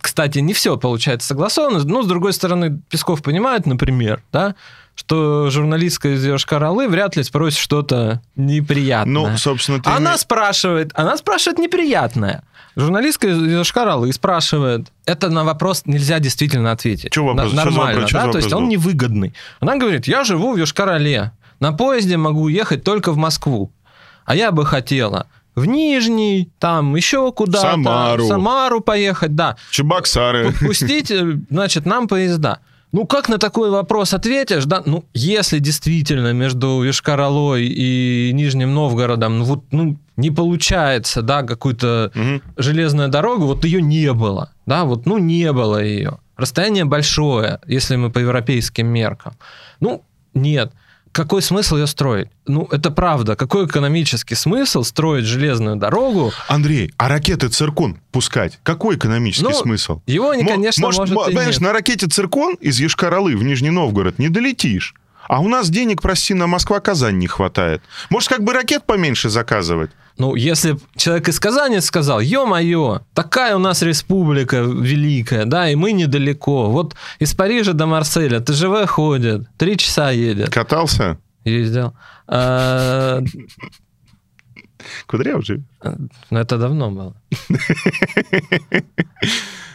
кстати, 0.00 0.38
не 0.38 0.52
все 0.52 0.76
получается 0.76 1.26
согласовано, 1.26 1.82
но, 1.82 2.02
с 2.02 2.06
другой 2.06 2.34
стороны, 2.34 2.80
Песков 2.88 3.20
понимает, 3.22 3.66
например, 3.66 4.22
да, 4.32 4.54
что 4.94 5.50
журналистка 5.50 6.14
из 6.14 6.24
Йошкар-Олы 6.24 6.88
вряд 6.88 7.16
ли 7.16 7.22
спросит 7.22 7.58
что-то 7.58 8.22
неприятное. 8.36 9.30
Ну, 9.30 9.36
собственно, 9.36 9.82
ты... 9.82 9.90
Она 9.90 10.12
име... 10.12 10.18
спрашивает, 10.18 10.92
она 10.94 11.16
спрашивает 11.16 11.58
неприятное. 11.58 12.44
Журналистка 12.76 13.28
из 13.28 13.38
Йошкар-Олы 13.38 14.12
спрашивает, 14.12 14.92
это 15.06 15.30
на 15.30 15.44
вопрос 15.44 15.82
нельзя 15.86 16.18
действительно 16.18 16.72
ответить. 16.72 17.12
Что 17.12 17.24
вопрос? 17.24 17.52
На, 17.52 17.64
нормально, 17.64 18.02
вопрос? 18.02 18.12
да, 18.12 18.32
то 18.32 18.38
есть 18.38 18.52
он 18.52 18.68
невыгодный. 18.68 19.34
Она 19.60 19.76
говорит, 19.76 20.06
я 20.06 20.24
живу 20.24 20.54
в 20.54 20.56
Йошкар-Оле, 20.56 21.30
на 21.60 21.72
поезде 21.72 22.16
могу 22.16 22.48
ехать 22.48 22.82
только 22.82 23.12
в 23.12 23.16
Москву, 23.16 23.70
а 24.24 24.34
я 24.34 24.50
бы 24.50 24.66
хотела 24.66 25.28
в 25.54 25.66
Нижний, 25.66 26.50
там 26.58 26.96
еще 26.96 27.30
куда-то. 27.32 27.70
Самару. 27.70 28.24
В 28.24 28.28
Самару 28.28 28.80
поехать, 28.80 29.36
да. 29.36 29.56
Чебоксары. 29.70 30.52
Пустить, 30.52 31.12
значит, 31.50 31.86
нам 31.86 32.08
поезда. 32.08 32.58
Ну, 32.94 33.06
как 33.06 33.28
на 33.28 33.38
такой 33.38 33.70
вопрос 33.70 34.14
ответишь, 34.14 34.66
да? 34.66 34.80
Ну, 34.86 35.04
если 35.14 35.58
действительно 35.58 36.32
между 36.32 36.80
Вишкаралой 36.80 37.66
и 37.66 38.30
Нижним 38.32 38.72
Новгородом, 38.72 39.40
ну, 39.40 39.44
вот, 39.44 39.64
ну, 39.72 39.98
не 40.16 40.30
получается, 40.30 41.22
да, 41.22 41.42
какую-то 41.42 42.12
угу. 42.14 42.40
железную 42.56 43.08
дорогу, 43.08 43.46
вот 43.46 43.64
ее 43.64 43.82
не 43.82 44.12
было, 44.12 44.52
да, 44.64 44.84
вот, 44.84 45.06
ну, 45.06 45.18
не 45.18 45.52
было 45.52 45.82
ее. 45.82 46.18
Расстояние 46.36 46.84
большое, 46.84 47.58
если 47.66 47.96
мы 47.96 48.10
по 48.10 48.20
европейским 48.20 48.86
меркам. 48.86 49.32
Ну, 49.80 50.04
нет 50.32 50.70
какой 51.14 51.42
смысл 51.42 51.76
ее 51.76 51.86
строить? 51.86 52.28
Ну, 52.46 52.66
это 52.72 52.90
правда. 52.90 53.36
Какой 53.36 53.66
экономический 53.66 54.34
смысл 54.34 54.82
строить 54.82 55.24
железную 55.24 55.76
дорогу? 55.76 56.32
Андрей, 56.48 56.92
а 56.96 57.08
ракеты 57.08 57.48
«Циркон» 57.48 57.98
пускать? 58.10 58.58
Какой 58.64 58.96
экономический 58.96 59.44
ну, 59.44 59.54
смысл? 59.54 60.02
Его, 60.06 60.30
они, 60.30 60.44
конечно, 60.44 60.84
может, 60.84 60.98
может 60.98 61.14
и 61.14 61.24
Понимаешь, 61.26 61.54
нет. 61.54 61.62
на 61.62 61.72
ракете 61.72 62.08
«Циркон» 62.08 62.54
из 62.54 62.80
Ешкар-Олы 62.80 63.36
в 63.36 63.44
Нижний 63.44 63.70
Новгород 63.70 64.18
не 64.18 64.28
долетишь. 64.28 64.94
А 65.28 65.40
у 65.40 65.48
нас 65.48 65.70
денег, 65.70 66.02
прости, 66.02 66.34
на 66.34 66.48
Москва-Казань 66.48 67.18
не 67.18 67.28
хватает. 67.28 67.80
Может, 68.10 68.28
как 68.28 68.42
бы 68.42 68.52
ракет 68.52 68.84
поменьше 68.84 69.30
заказывать? 69.30 69.92
Ну, 70.16 70.36
если 70.36 70.78
человек 70.96 71.28
из 71.28 71.40
Казани 71.40 71.80
сказал, 71.80 72.20
ё-моё, 72.20 73.00
такая 73.14 73.56
у 73.56 73.58
нас 73.58 73.82
республика 73.82 74.58
великая, 74.58 75.44
да, 75.44 75.68
и 75.68 75.74
мы 75.74 75.92
недалеко. 75.92 76.70
Вот 76.70 76.94
из 77.18 77.34
Парижа 77.34 77.72
до 77.72 77.86
Марселя 77.86 78.40
ТЖВ 78.40 78.86
ходит, 78.88 79.48
три 79.56 79.76
часа 79.76 80.10
едет. 80.12 80.50
Катался? 80.50 81.18
Ездил. 81.44 81.94
А, 82.28 83.22
Кудряв 85.06 85.44
же. 85.44 85.62
Ну, 86.30 86.38
это 86.38 86.58
давно 86.58 86.90
было. 86.90 87.14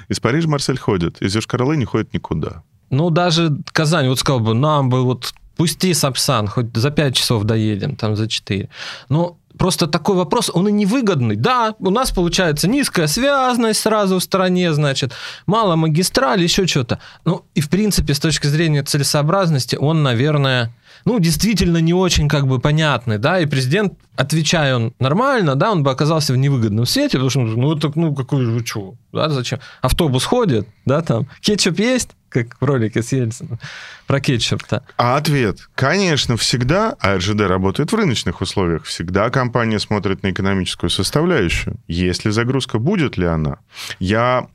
Из 0.09 0.19
Парижа 0.19 0.47
Марсель 0.47 0.77
ходит, 0.77 1.21
из 1.21 1.35
йошкар 1.35 1.61
не 1.75 1.85
ходит 1.85 2.13
никуда. 2.13 2.63
Ну, 2.89 3.11
даже 3.11 3.51
Казань, 3.71 4.07
вот 4.07 4.19
сказал 4.19 4.39
бы, 4.39 4.55
нам 4.55 4.89
бы 4.89 5.03
вот 5.03 5.33
пусти 5.55 5.93
Сапсан, 5.93 6.47
хоть 6.47 6.75
за 6.75 6.89
5 6.89 7.15
часов 7.15 7.43
доедем, 7.43 7.95
там 7.95 8.15
за 8.15 8.27
4. 8.27 8.69
Но 9.09 9.37
просто 9.59 9.85
такой 9.85 10.15
вопрос, 10.15 10.49
он 10.51 10.67
и 10.69 10.71
невыгодный. 10.71 11.35
Да, 11.35 11.75
у 11.79 11.91
нас 11.91 12.09
получается 12.09 12.67
низкая 12.67 13.05
связность 13.05 13.81
сразу 13.81 14.17
в 14.17 14.23
стране, 14.23 14.73
значит, 14.73 15.11
мало 15.45 15.75
магистрали, 15.75 16.43
еще 16.43 16.65
что-то. 16.65 16.99
Ну, 17.25 17.45
и 17.53 17.61
в 17.61 17.69
принципе, 17.69 18.13
с 18.15 18.19
точки 18.19 18.47
зрения 18.47 18.81
целесообразности, 18.81 19.75
он, 19.75 20.01
наверное, 20.01 20.73
ну, 21.05 21.19
действительно 21.19 21.77
не 21.77 21.93
очень 21.93 22.27
как 22.27 22.47
бы 22.47 22.59
понятный, 22.59 23.17
да, 23.17 23.39
и 23.39 23.45
президент, 23.45 23.93
отвечая 24.15 24.75
он 24.75 24.93
нормально, 24.99 25.55
да, 25.55 25.71
он 25.71 25.83
бы 25.83 25.91
оказался 25.91 26.33
в 26.33 26.37
невыгодном 26.37 26.85
свете, 26.85 27.17
потому 27.17 27.29
что, 27.29 27.41
ну, 27.41 27.75
это, 27.75 27.91
ну, 27.95 28.15
какой 28.15 28.45
же, 28.45 28.65
что, 28.65 28.95
да, 29.11 29.29
зачем? 29.29 29.59
Автобус 29.81 30.23
ходит, 30.23 30.67
да, 30.85 31.01
там, 31.01 31.27
кетчуп 31.41 31.79
есть, 31.79 32.11
как 32.29 32.59
в 32.59 32.63
ролике 32.65 33.01
с 33.01 33.11
Ельцином 33.11 33.59
про 34.07 34.19
кетчуп-то. 34.19 34.83
А 34.97 35.17
ответ, 35.17 35.69
конечно, 35.75 36.37
всегда, 36.37 36.95
а 36.99 37.17
РЖД 37.17 37.41
работает 37.41 37.91
в 37.91 37.95
рыночных 37.95 38.41
условиях, 38.41 38.83
всегда 38.83 39.29
компания 39.29 39.79
смотрит 39.79 40.23
на 40.23 40.31
экономическую 40.31 40.89
составляющую. 40.89 41.77
Есть 41.87 42.25
ли 42.25 42.31
загрузка, 42.31 42.79
будет 42.79 43.17
ли 43.17 43.25
она? 43.25 43.57
Я 43.99 44.47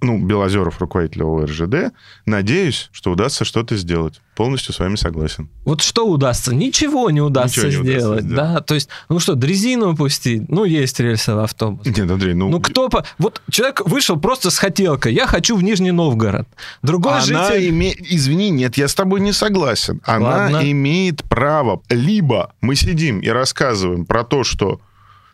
ну, 0.00 0.18
Белозеров, 0.18 0.80
руководитель 0.80 1.22
ОРЖД, 1.22 1.92
надеюсь, 2.26 2.88
что 2.92 3.10
удастся 3.10 3.44
что-то 3.44 3.76
сделать. 3.76 4.20
Полностью 4.36 4.72
с 4.72 4.78
вами 4.78 4.94
согласен. 4.94 5.48
Вот 5.64 5.82
что 5.82 6.06
удастся? 6.08 6.54
Ничего 6.54 7.10
не 7.10 7.20
удастся, 7.20 7.66
Ничего 7.66 7.82
не 7.82 7.90
сделать, 7.90 8.22
удастся 8.22 8.26
сделать, 8.26 8.54
да? 8.54 8.60
То 8.60 8.74
есть, 8.74 8.88
ну 9.08 9.18
что, 9.18 9.34
дрезину 9.34 9.96
пустить? 9.96 10.48
Ну, 10.48 10.64
есть 10.64 11.00
рельсовый 11.00 11.44
автобус. 11.44 11.84
Нет, 11.86 12.08
Андрей, 12.10 12.34
ну... 12.34 12.48
Ну, 12.48 12.60
кто... 12.60 12.88
По... 12.88 13.04
Вот 13.18 13.42
человек 13.50 13.82
вышел 13.86 14.18
просто 14.18 14.50
с 14.50 14.58
хотелкой. 14.58 15.14
Я 15.14 15.26
хочу 15.26 15.56
в 15.56 15.62
Нижний 15.64 15.90
Новгород. 15.90 16.46
Другой 16.82 17.14
Она 17.14 17.20
житель... 17.20 17.70
Име... 17.70 17.94
Извини, 17.98 18.50
нет, 18.50 18.76
я 18.76 18.86
с 18.86 18.94
тобой 18.94 19.20
не 19.20 19.32
согласен. 19.32 20.00
Она 20.04 20.28
Ладно. 20.28 20.70
имеет 20.70 21.24
право. 21.24 21.82
Либо 21.88 22.52
мы 22.60 22.76
сидим 22.76 23.18
и 23.18 23.28
рассказываем 23.28 24.06
про 24.06 24.22
то, 24.22 24.44
что 24.44 24.80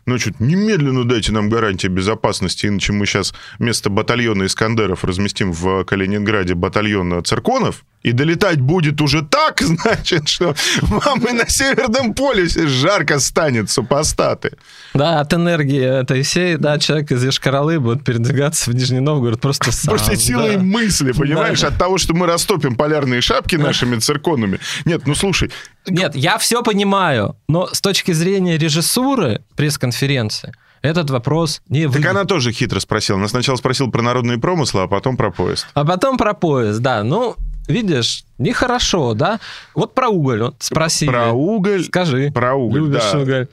значит, 0.05 0.39
немедленно 0.39 1.03
дайте 1.03 1.31
нам 1.31 1.49
гарантии 1.49 1.87
безопасности, 1.87 2.67
иначе 2.67 2.93
мы 2.93 3.05
сейчас 3.05 3.33
вместо 3.59 3.89
батальона 3.89 4.45
Искандеров 4.45 5.03
разместим 5.03 5.51
в 5.51 5.83
Калининграде 5.83 6.53
батальон 6.53 7.23
цирконов, 7.23 7.83
и 8.03 8.11
долетать 8.11 8.61
будет 8.61 9.01
уже 9.01 9.23
так, 9.23 9.61
значит, 9.61 10.29
что 10.29 10.55
вам 10.81 11.25
и 11.25 11.33
на 11.33 11.47
Северном 11.47 12.13
полюсе 12.13 12.67
жарко 12.67 13.19
станет, 13.19 13.69
супостаты. 13.69 14.51
Да, 14.95 15.19
от 15.19 15.33
энергии 15.33 15.81
этой 15.81 16.23
всей, 16.23 16.55
да, 16.55 16.79
человек 16.79 17.11
из 17.11 17.23
Ешкаралы 17.23 17.79
будет 17.79 18.03
передвигаться 18.05 18.71
в 18.71 18.75
Нижний 18.75 19.01
Новгород 19.01 19.41
просто 19.41 19.71
сам. 19.73 19.93
Просто 19.93 20.15
силой 20.15 20.55
да. 20.55 20.63
мысли, 20.63 21.11
понимаешь, 21.11 21.61
да. 21.61 21.67
от 21.67 21.77
того, 21.77 21.97
что 21.97 22.13
мы 22.13 22.25
растопим 22.25 22.75
полярные 22.75 23.19
шапки 23.19 23.57
нашими 23.57 23.97
цирконами. 23.97 24.59
Нет, 24.85 25.05
ну 25.05 25.13
слушай. 25.13 25.51
Нет, 25.85 26.15
я 26.15 26.37
все 26.37 26.63
понимаю, 26.63 27.35
но 27.49 27.67
с 27.67 27.81
точки 27.81 28.13
зрения 28.13 28.57
режиссуры 28.57 29.43
пресс-конференции, 29.57 30.53
этот 30.81 31.09
вопрос 31.09 31.61
не 31.67 31.87
выглядит. 31.87 32.03
Так 32.03 32.11
она 32.11 32.25
тоже 32.25 32.51
хитро 32.51 32.79
спросила. 32.79 33.17
Она 33.17 33.27
сначала 33.27 33.57
спросила 33.57 33.89
про 33.89 34.01
народные 34.01 34.37
промыслы, 34.37 34.83
а 34.83 34.87
потом 34.87 35.17
про 35.17 35.29
поезд. 35.29 35.67
А 35.73 35.83
потом 35.83 36.17
про 36.17 36.33
поезд, 36.33 36.79
да. 36.79 37.03
Ну, 37.03 37.35
видишь, 37.67 38.23
нехорошо, 38.37 39.13
да? 39.13 39.39
Вот 39.73 39.93
про 39.93 40.09
уголь 40.09 40.43
вот 40.43 40.55
спросили. 40.59 41.09
Про 41.09 41.33
уголь. 41.33 41.83
Скажи. 41.83 42.31
Про 42.31 42.55
уголь, 42.55 42.79
Любишь 42.79 43.11
да. 43.11 43.19
уголь. 43.19 43.47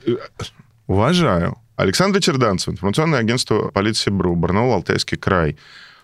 Уважаю. 0.87 1.57
Александр 1.75 2.19
Черданцев, 2.19 2.73
информационное 2.73 3.19
агентство 3.19 3.69
полиции 3.69 4.11
БРУ, 4.11 4.35
Барнаул, 4.35 4.73
Алтайский 4.73 5.17
край. 5.17 5.57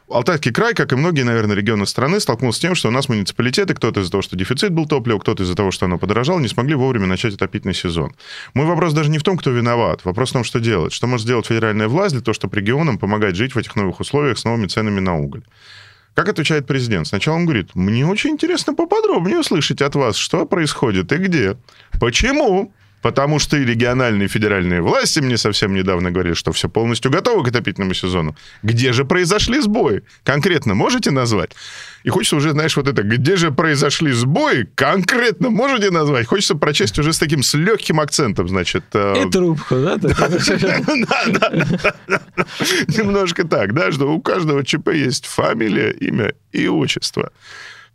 Алтайский 0.10 0.52
край, 0.52 0.74
как 0.74 0.92
и 0.92 0.96
многие, 0.96 1.22
наверное, 1.22 1.56
регионы 1.56 1.86
страны, 1.86 2.20
столкнулся 2.20 2.58
с 2.58 2.62
тем, 2.62 2.74
что 2.74 2.88
у 2.88 2.92
нас 2.92 3.10
муниципалитеты, 3.10 3.76
кто-то 3.76 4.00
из-за 4.00 4.10
того, 4.10 4.24
что 4.24 4.36
дефицит 4.36 4.72
был 4.72 4.88
топлива, 4.88 5.20
кто-то 5.20 5.44
из-за 5.44 5.56
того, 5.56 5.70
что 5.70 5.86
оно 5.86 6.00
подорожало, 6.00 6.39
не 6.39 6.48
смогли 6.48 6.74
вовремя 6.74 7.06
начать 7.06 7.36
отопительный 7.36 7.76
сезон. 7.76 8.15
Мой 8.56 8.65
вопрос 8.65 8.94
даже 8.94 9.12
не 9.12 9.20
в 9.20 9.24
том, 9.24 9.38
кто 9.38 9.52
виноват. 9.52 10.06
Вопрос 10.06 10.32
в 10.32 10.34
том, 10.34 10.44
что 10.44 10.60
делать. 10.60 10.94
Что 10.94 11.06
может 11.06 11.26
сделать 11.26 11.46
федеральная 11.46 11.88
власть 11.88 12.15
для 12.15 12.24
того, 12.24 12.34
чтобы 12.34 12.58
регионам 12.58 12.98
помогать 12.98 13.36
жить 13.36 13.54
в 13.54 13.58
этих 13.60 13.76
новых 13.76 14.00
условиях 14.00 14.39
с 14.39 14.46
новыми 14.46 14.65
ценами 14.65 15.00
на 15.00 15.18
уголь? 15.18 15.44
Как 16.15 16.28
отвечает 16.28 16.65
президент? 16.65 17.06
Сначала 17.06 17.36
он 17.36 17.46
говорит, 17.46 17.76
мне 17.76 18.08
очень 18.08 18.32
интересно 18.32 18.74
поподробнее 18.74 19.39
услышать 19.39 19.82
от 19.82 19.94
вас, 19.94 20.15
что 20.15 20.48
происходит 20.48 21.12
и 21.12 21.18
где. 21.18 21.58
Почему? 22.00 22.74
Потому 23.02 23.40
что 23.40 23.58
и 23.58 23.66
региональные, 23.66 24.26
и 24.26 24.30
федеральные 24.30 24.82
власти 24.82 25.20
мне 25.20 25.38
совсем 25.38 25.74
недавно 25.74 26.12
говорили, 26.12 26.34
что 26.34 26.52
все 26.52 26.70
полностью 26.70 27.12
готово 27.12 27.44
к 27.44 27.48
отопительному 27.48 27.94
сезону. 27.94 28.36
Где 28.63 28.94
же 28.94 29.06
произошли 29.06 29.62
сбои? 29.62 30.04
Конкретно 30.23 30.76
можете 30.76 31.12
назвать? 31.12 31.52
И 32.04 32.10
хочется 32.10 32.38
уже, 32.38 32.52
знаешь, 32.52 32.78
вот 32.78 32.88
это, 32.88 33.04
где 33.04 33.36
же 33.36 33.52
произошли 33.52 34.12
сбои, 34.12 34.67
конкретно 34.76 35.50
можете 35.50 35.92
назвать? 35.92 36.28
Хочется 36.28 36.56
прочесть 36.56 36.98
уже 37.00 37.13
с 37.13 37.19
таким, 37.19 37.44
с 37.44 37.54
легким 37.54 38.00
акцентом, 38.00 38.48
значит. 38.48 38.84
Э... 38.94 39.26
И 39.26 39.30
трубку, 39.30 39.76
да? 39.76 39.96
Немножко 42.88 43.48
так, 43.48 43.73
да, 43.73 43.92
что 43.92 44.12
у 44.12 44.21
каждого 44.21 44.63
ЧП 44.65 44.90
есть 44.94 45.26
фамилия, 45.26 45.92
имя 45.92 46.34
и 46.52 46.67
отчество. 46.67 47.32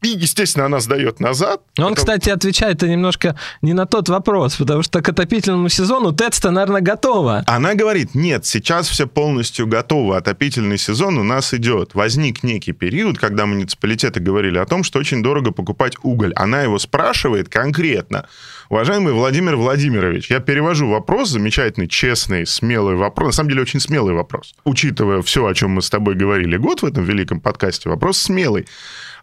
И, 0.04 0.08
естественно, 0.08 0.66
она 0.66 0.80
сдает 0.80 1.18
назад. 1.18 1.62
Он, 1.78 1.94
потому... 1.94 1.94
кстати, 1.94 2.28
отвечает 2.28 2.82
немножко 2.82 3.38
не 3.62 3.72
на 3.72 3.86
тот 3.86 4.10
вопрос, 4.10 4.56
потому 4.56 4.82
что 4.82 5.00
к 5.00 5.08
отопительному 5.08 5.70
сезону 5.70 6.12
ТЭЦ-то, 6.12 6.50
наверное, 6.50 6.82
готова. 6.82 7.42
Она 7.46 7.74
говорит, 7.74 8.14
нет, 8.14 8.44
сейчас 8.44 8.86
все 8.86 9.06
полностью 9.06 9.66
готово, 9.66 10.18
отопительный 10.18 10.76
сезон 10.76 11.16
у 11.16 11.22
нас 11.22 11.54
идет. 11.54 11.94
Возник 11.94 12.42
некий 12.42 12.72
период, 12.72 13.18
когда 13.18 13.46
муниципалитеты 13.46 14.20
говорили 14.20 14.58
о 14.58 14.66
том, 14.66 14.84
что 14.84 14.98
очень 14.98 15.22
дорого 15.22 15.52
покупать 15.52 15.94
уголь. 16.02 16.34
Она 16.36 16.60
его 16.60 16.78
спрашивает 16.78 17.48
конкретно. 17.48 18.28
Уважаемый 18.68 19.14
Владимир 19.14 19.56
Владимирович, 19.56 20.30
я 20.30 20.40
перевожу 20.40 20.88
вопрос, 20.88 21.30
замечательный, 21.30 21.88
честный, 21.88 22.46
смелый 22.46 22.96
вопрос. 22.96 23.28
На 23.28 23.32
самом 23.32 23.50
деле, 23.50 23.62
очень 23.62 23.80
смелый 23.80 24.14
вопрос. 24.14 24.54
Учитывая 24.64 25.22
все, 25.22 25.46
о 25.46 25.54
чем 25.54 25.70
мы 25.70 25.82
с 25.82 25.88
тобой 25.88 26.14
говорили 26.14 26.58
год 26.58 26.82
в 26.82 26.84
этом 26.84 27.04
великом 27.04 27.40
подкасте, 27.40 27.88
вопрос 27.88 28.18
смелый. 28.18 28.66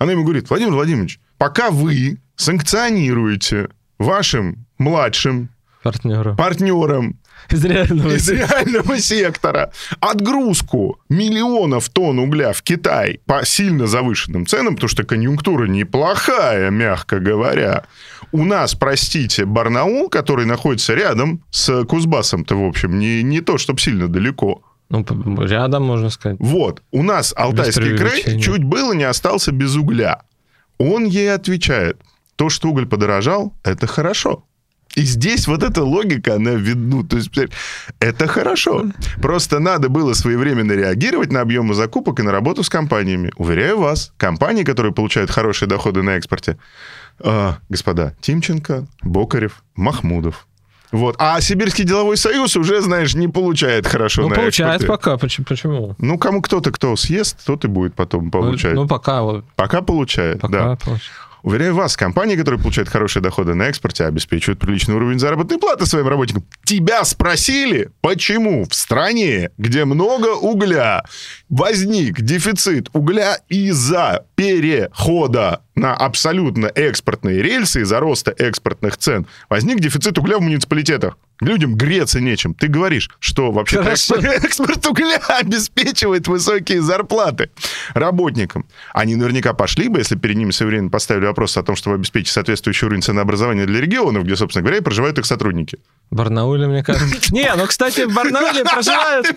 Она 0.01 0.13
ему 0.13 0.23
говорит, 0.23 0.49
Владимир 0.49 0.73
Владимирович, 0.73 1.19
пока 1.37 1.69
вы 1.69 2.17
санкционируете 2.35 3.69
вашим 3.99 4.65
младшим 4.79 5.49
партнерам, 5.83 6.35
партнерам 6.35 7.19
из 7.51 7.63
реального, 7.63 8.15
из 8.15 8.27
реального 8.27 8.97
сектора 8.97 9.71
отгрузку 9.99 10.99
миллионов 11.07 11.89
тонн 11.89 12.17
угля 12.17 12.51
в 12.51 12.63
Китай 12.63 13.19
по 13.27 13.45
сильно 13.45 13.85
завышенным 13.85 14.47
ценам, 14.47 14.73
потому 14.73 14.89
что 14.89 15.03
конъюнктура 15.03 15.67
неплохая, 15.67 16.71
мягко 16.71 17.19
говоря. 17.19 17.85
У 18.31 18.43
нас, 18.43 18.73
простите, 18.73 19.45
Барнаул, 19.45 20.09
который 20.09 20.47
находится 20.47 20.95
рядом 20.95 21.43
с 21.51 21.85
Кузбассом-то, 21.85 22.55
в 22.55 22.67
общем, 22.67 22.97
не, 22.97 23.21
не 23.21 23.41
то, 23.41 23.59
чтобы 23.59 23.79
сильно 23.79 24.07
далеко. 24.07 24.63
Ну, 24.91 25.45
рядом, 25.45 25.83
можно 25.83 26.09
сказать. 26.09 26.37
Вот. 26.39 26.83
У 26.91 27.01
нас 27.01 27.33
Алтайский 27.35 27.97
край 27.97 28.39
чуть 28.39 28.63
было 28.63 28.93
не 28.93 29.05
остался 29.05 29.51
без 29.51 29.75
угля. 29.75 30.21
Он 30.77 31.05
ей 31.05 31.33
отвечает, 31.33 32.01
то, 32.35 32.49
что 32.49 32.69
уголь 32.69 32.87
подорожал, 32.87 33.53
это 33.63 33.87
хорошо. 33.87 34.43
И 34.95 35.03
здесь 35.03 35.47
вот 35.47 35.63
эта 35.63 35.83
логика, 35.83 36.35
она 36.35 36.51
видна. 36.51 37.03
То 37.03 37.15
есть, 37.17 37.31
это 37.99 38.27
хорошо. 38.27 38.87
Просто 39.21 39.59
надо 39.59 39.87
было 39.87 40.13
своевременно 40.13 40.73
реагировать 40.73 41.31
на 41.31 41.41
объемы 41.41 41.73
закупок 41.73 42.19
и 42.19 42.23
на 42.23 42.31
работу 42.31 42.63
с 42.63 42.69
компаниями. 42.69 43.31
Уверяю 43.37 43.79
вас, 43.79 44.13
компании, 44.17 44.63
которые 44.63 44.93
получают 44.93 45.31
хорошие 45.31 45.69
доходы 45.69 46.01
на 46.01 46.17
экспорте, 46.17 46.57
э, 47.19 47.53
господа, 47.69 48.15
Тимченко, 48.19 48.85
Бокарев, 49.01 49.63
Махмудов, 49.75 50.47
вот. 50.91 51.15
А 51.19 51.39
Сибирский 51.41 51.83
деловой 51.83 52.17
союз 52.17 52.55
уже, 52.55 52.81
знаешь, 52.81 53.15
не 53.15 53.27
получает 53.27 53.87
хорошо 53.87 54.23
ну, 54.23 54.29
на 54.29 54.35
получает 54.35 54.81
экспорте. 54.81 55.03
пока. 55.03 55.17
Почему? 55.17 55.95
Ну, 55.97 56.17
кому 56.17 56.41
кто-то, 56.41 56.71
кто 56.71 56.95
съест, 56.95 57.37
тот 57.45 57.63
и 57.65 57.67
будет 57.67 57.95
потом 57.95 58.25
ну, 58.25 58.31
получать. 58.31 58.73
Ну, 58.73 58.83
ну 58.83 58.87
пока. 58.87 59.21
Пока 59.55 59.81
получает, 59.81 60.41
пока 60.41 60.53
да. 60.53 60.75
Получает. 60.75 61.11
Уверяю 61.43 61.73
вас, 61.73 61.97
компании, 61.97 62.35
которые 62.35 62.61
получают 62.61 62.87
хорошие 62.87 63.23
доходы 63.23 63.55
на 63.55 63.63
экспорте, 63.63 64.05
обеспечивают 64.05 64.59
приличный 64.59 64.93
уровень 64.93 65.17
заработной 65.17 65.57
платы 65.57 65.87
своим 65.87 66.07
работникам. 66.07 66.43
Тебя 66.63 67.03
спросили, 67.03 67.89
почему 68.01 68.65
в 68.65 68.75
стране, 68.75 69.49
где 69.57 69.85
много 69.85 70.35
угля, 70.35 71.03
возник 71.49 72.21
дефицит 72.21 72.89
угля 72.93 73.39
из-за 73.49 74.25
перехода 74.35 75.61
на 75.75 75.95
абсолютно 75.95 76.67
экспортные 76.67 77.41
рельсы, 77.41 77.81
из-за 77.81 77.99
роста 77.99 78.33
экспортных 78.37 78.97
цен, 78.97 79.25
возник 79.49 79.79
дефицит 79.79 80.17
угля 80.17 80.37
в 80.37 80.41
муниципалитетах. 80.41 81.17
Людям 81.39 81.75
греться 81.75 82.21
нечем. 82.21 82.53
Ты 82.53 82.67
говоришь, 82.67 83.09
что 83.19 83.51
вообще 83.51 83.77
экспорт, 83.77 84.23
экспорт 84.43 84.85
угля 84.85 85.17
обеспечивает 85.27 86.27
высокие 86.27 86.81
зарплаты 86.81 87.49
работникам. 87.95 88.67
Они 88.93 89.15
наверняка 89.15 89.53
пошли 89.53 89.87
бы, 89.87 89.99
если 89.99 90.15
перед 90.15 90.37
ними 90.37 90.51
современно 90.51 90.91
поставили 90.91 91.25
вопрос 91.25 91.57
о 91.57 91.63
том, 91.63 91.75
чтобы 91.75 91.95
обеспечить 91.95 92.31
соответствующий 92.31 92.85
уровень 92.85 93.01
ценообразования 93.01 93.65
для 93.65 93.81
регионов, 93.81 94.23
где, 94.23 94.35
собственно 94.35 94.61
говоря, 94.61 94.77
и 94.77 94.81
проживают 94.81 95.17
их 95.17 95.25
сотрудники. 95.25 95.79
В 96.11 96.15
Барнауле, 96.15 96.67
мне 96.67 96.83
кажется. 96.83 97.15
Не, 97.33 97.51
ну, 97.55 97.65
кстати, 97.65 98.01
в 98.01 98.13
Барнауле 98.13 98.63
проживают 98.63 99.35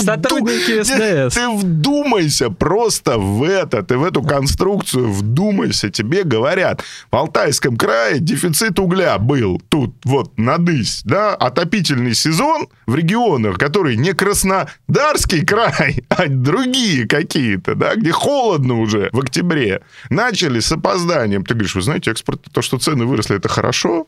сотрудники 0.00 0.82
СДС. 0.82 1.34
Ты 1.36 1.48
вдумайся 1.50 2.50
просто 2.50 3.18
в 3.18 3.44
это, 3.44 3.84
ты 3.84 3.96
в 3.96 4.02
эту 4.02 4.22
конструкцию 4.22 5.12
вдумайся. 5.26 5.90
Тебе 5.90 6.22
говорят, 6.24 6.82
в 7.10 7.16
Алтайском 7.16 7.76
крае 7.76 8.20
дефицит 8.20 8.78
угля 8.78 9.18
был 9.18 9.60
тут 9.68 9.94
вот 10.04 10.38
надысь, 10.38 11.02
да, 11.04 11.34
отопительный 11.34 12.14
сезон 12.14 12.68
в 12.86 12.94
регионах, 12.94 13.58
которые 13.58 13.96
не 13.96 14.12
Краснодарский 14.12 15.44
край, 15.44 16.04
а 16.08 16.26
другие 16.28 17.06
какие-то, 17.06 17.74
да, 17.74 17.94
где 17.96 18.12
холодно 18.12 18.80
уже 18.80 19.10
в 19.12 19.20
октябре, 19.20 19.82
начали 20.10 20.60
с 20.60 20.72
опозданием. 20.72 21.44
Ты 21.44 21.54
говоришь, 21.54 21.74
вы 21.74 21.82
знаете, 21.82 22.10
экспорт, 22.10 22.42
то, 22.52 22.62
что 22.62 22.78
цены 22.78 23.04
выросли, 23.04 23.36
это 23.36 23.48
хорошо, 23.48 24.06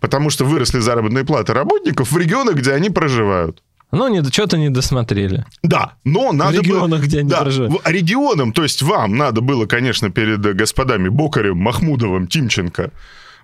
потому 0.00 0.30
что 0.30 0.44
выросли 0.44 0.80
заработные 0.80 1.24
платы 1.24 1.52
работников 1.52 2.12
в 2.12 2.18
регионах, 2.18 2.54
где 2.54 2.72
они 2.72 2.90
проживают. 2.90 3.62
Ну, 3.92 4.08
не, 4.08 4.22
что-то 4.22 4.56
не 4.56 4.70
досмотрели. 4.70 5.44
Да, 5.62 5.94
но 6.04 6.32
надо 6.32 6.58
В 6.58 6.62
регионах, 6.62 6.88
было, 6.88 6.98
где 6.98 7.20
они 7.20 7.30
да, 7.30 7.42
проживают. 7.42 7.88
Регионам, 7.88 8.52
то 8.52 8.62
есть 8.62 8.82
вам 8.82 9.16
надо 9.16 9.40
было, 9.40 9.66
конечно, 9.66 10.10
перед 10.10 10.40
господами 10.40 11.08
Бокарем, 11.08 11.58
Махмудовым, 11.58 12.28
Тимченко, 12.28 12.92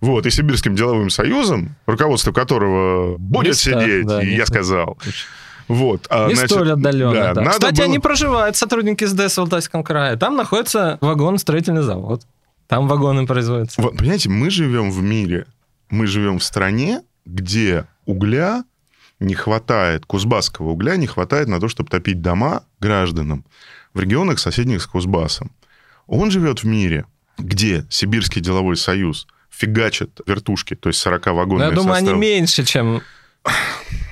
вот, 0.01 0.27
и 0.27 0.31
Сибирским 0.31 0.77
деловым 0.77 1.11
союзом, 1.11 1.75
руководство 1.87 2.33
которого 2.33 3.17
будет 3.19 3.55
Места, 3.55 3.81
сидеть, 3.81 4.07
да, 4.07 4.23
и 4.23 4.35
я 4.35 4.47
сказал. 4.47 4.99
Вот, 5.69 6.07
а, 6.11 6.29
не 6.29 6.35
значит, 6.35 6.53
столь 6.53 6.73
отдаленно, 6.73 7.13
да. 7.13 7.35
да. 7.35 7.51
Кстати, 7.51 7.79
было... 7.79 7.85
они 7.87 7.99
проживают, 7.99 8.57
сотрудники 8.57 9.05
СДС 9.05 9.37
в 9.37 9.41
Алтайском 9.41 9.83
крае. 9.83 10.17
Там 10.17 10.37
находится 10.37 10.99
вагон-строительный 11.01 11.83
завод. 11.83 12.23
Там 12.69 12.87
вагоны 12.87 13.27
производятся. 13.27 13.83
Вот, 13.83 13.97
понимаете, 13.97 14.29
мы 14.29 14.51
живем 14.51 14.93
в 14.93 15.03
мире, 15.03 15.47
мы 15.91 16.07
живем 16.07 16.39
в 16.39 16.45
стране, 16.45 17.03
где 17.25 17.87
угля 18.05 18.65
не 19.21 19.35
хватает, 19.35 20.07
кузбасского 20.07 20.71
угля 20.71 20.97
не 20.97 21.07
хватает 21.07 21.49
на 21.49 21.61
то, 21.61 21.69
чтобы 21.69 21.91
топить 21.91 22.21
дома 22.21 22.65
гражданам 22.81 23.45
в 23.95 24.01
регионах, 24.01 24.39
соседних 24.39 24.83
с 24.83 24.87
Кузбассом. 24.87 25.51
Он 26.07 26.31
живет 26.31 26.63
в 26.63 26.65
мире, 26.65 27.07
где 27.39 27.87
Сибирский 27.89 28.43
деловой 28.43 28.77
союз 28.77 29.27
фигачит 29.51 30.21
вертушки, 30.27 30.75
то 30.75 30.89
есть 30.89 30.99
40 31.01 31.27
вагонов. 31.29 31.71
Я 31.71 31.75
думаю, 31.75 31.95
состав... 31.95 32.13
они 32.13 32.21
меньше, 32.21 32.65
чем 32.65 33.03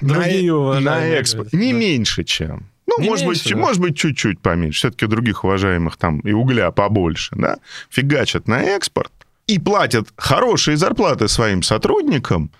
другие 0.00 0.52
на, 0.52 0.80
на 0.80 1.06
экспорт. 1.06 1.52
Не 1.52 1.72
да. 1.72 1.78
меньше, 1.78 2.24
чем. 2.24 2.70
Ну, 2.86 3.02
не 3.02 3.08
может, 3.08 3.26
меньше, 3.26 3.44
быть, 3.44 3.52
да. 3.52 3.58
может 3.58 3.80
быть, 3.80 3.96
чуть-чуть 3.96 4.40
поменьше. 4.40 4.78
Все-таки 4.78 5.06
других 5.06 5.44
уважаемых 5.44 5.96
там 5.96 6.20
и 6.20 6.32
угля 6.32 6.70
побольше, 6.70 7.34
да? 7.36 7.58
Фигачат 7.90 8.48
на 8.48 8.62
экспорт 8.62 9.12
и 9.46 9.58
платят 9.58 10.08
хорошие 10.16 10.76
зарплаты 10.76 11.28
своим 11.28 11.62
сотрудникам, 11.62 12.50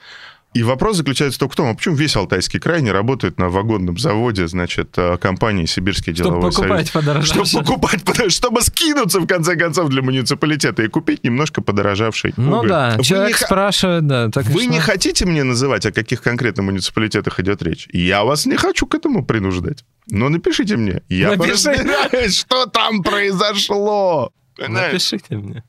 и 0.55 0.63
вопрос 0.63 0.97
заключается 0.99 1.39
только 1.39 1.53
в 1.53 1.57
том, 1.57 1.69
а 1.69 1.75
почему 1.75 1.97
весь 1.97 2.15
Алтайский 2.17 2.61
край 2.61 2.81
не 2.81 2.93
работает 2.93 3.39
на 3.39 3.49
вагонном 3.49 3.99
заводе, 3.99 4.47
значит, 4.47 4.97
э, 4.97 5.19
компании 5.19 5.67
Сибирский 5.67 6.13
деловой 6.13 6.53
чтобы 6.53 6.69
покупать 6.69 6.89
союз? 6.89 7.05
Подорожавший. 7.05 7.47
Чтобы 7.47 7.65
покупать, 7.81 8.33
чтобы 8.33 8.63
скинуться, 8.63 9.21
в 9.21 9.27
конце 9.27 9.57
концов, 9.57 9.89
для 9.91 10.03
муниципалитета 10.03 10.83
и 10.83 10.89
купить 10.89 11.25
немножко 11.25 11.61
подорожавший 11.61 12.35
Ну 12.37 12.59
уголь. 12.59 12.69
да, 12.69 12.95
вы 12.97 13.05
человек 13.05 13.41
не... 13.41 13.47
спрашивает, 13.47 14.07
да. 14.07 14.31
Так 14.31 14.47
вы 14.47 14.67
не 14.67 14.81
хотите 14.81 15.27
мне 15.27 15.43
называть, 15.45 15.87
о 15.87 15.93
каких 15.93 16.23
конкретно 16.23 16.63
муниципалитетах 16.63 17.41
идет 17.41 17.63
речь? 17.63 17.89
Я 17.93 18.25
вас 18.25 18.47
не 18.47 18.57
хочу 18.57 18.87
к 18.87 18.95
этому 18.95 19.25
принуждать. 19.25 19.85
Но 20.07 20.29
напишите 20.29 20.77
мне. 20.77 21.03
Я 21.09 21.37
поразбираюсь, 21.37 22.39
что 22.39 22.67
там 22.67 23.03
произошло. 23.03 24.33
Напишите 24.57 25.37
мне. 25.37 25.65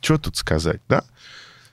Что 0.00 0.16
тут 0.18 0.36
сказать, 0.36 0.80
да? 0.88 1.02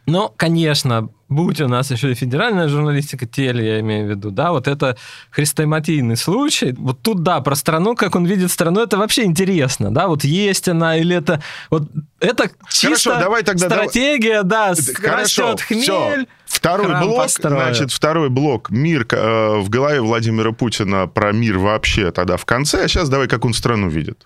Но, 0.08 0.34
конечно, 0.38 1.10
будь 1.28 1.60
у 1.60 1.68
нас 1.68 1.92
еще 1.92 2.12
и 2.12 2.16
федеральная 2.16 2.70
журналистика, 2.70 3.26
теле, 3.26 3.66
я 3.66 3.80
имею 3.82 4.08
в 4.08 4.10
виду, 4.10 4.32
да, 4.32 4.52
вот 4.52 4.68
это 4.68 4.98
хрестоматийный 5.32 6.16
случай. 6.16 6.74
Вот 6.78 7.02
тут, 7.02 7.24
да, 7.24 7.42
про 7.42 7.56
страну, 7.56 7.94
как 7.94 8.16
он 8.16 8.26
видит 8.26 8.50
страну, 8.50 8.82
это 8.82 8.98
вообще 8.98 9.26
интересно, 9.26 9.94
да, 9.94 10.08
вот 10.08 10.24
есть 10.24 10.70
она 10.70 10.96
или 10.98 11.18
это... 11.18 11.42
Вот 11.70 11.90
это 12.22 12.50
чисто 12.70 13.10
Хорошо, 13.10 13.20
давай 13.20 13.44
тогда, 13.44 13.66
стратегия, 13.66 14.44
давай... 14.44 14.76
да, 14.76 14.94
Хорошо, 14.96 15.52
растет 15.52 15.62
хмель, 15.62 15.84
все. 15.84 16.26
Второй 16.46 17.00
блок, 17.02 17.24
построил. 17.24 17.58
значит, 17.58 17.92
второй 17.92 18.30
блок, 18.30 18.70
мир 18.70 19.06
э, 19.12 19.58
в 19.58 19.70
голове 19.70 20.00
Владимира 20.00 20.54
Путина 20.54 21.08
про 21.08 21.34
мир 21.34 21.58
вообще 21.58 22.12
тогда 22.12 22.38
в 22.38 22.46
конце, 22.46 22.86
а 22.86 22.88
сейчас 22.88 23.10
давай, 23.10 23.28
как 23.28 23.44
он 23.44 23.54
страну 23.54 23.90
видит. 23.90 24.26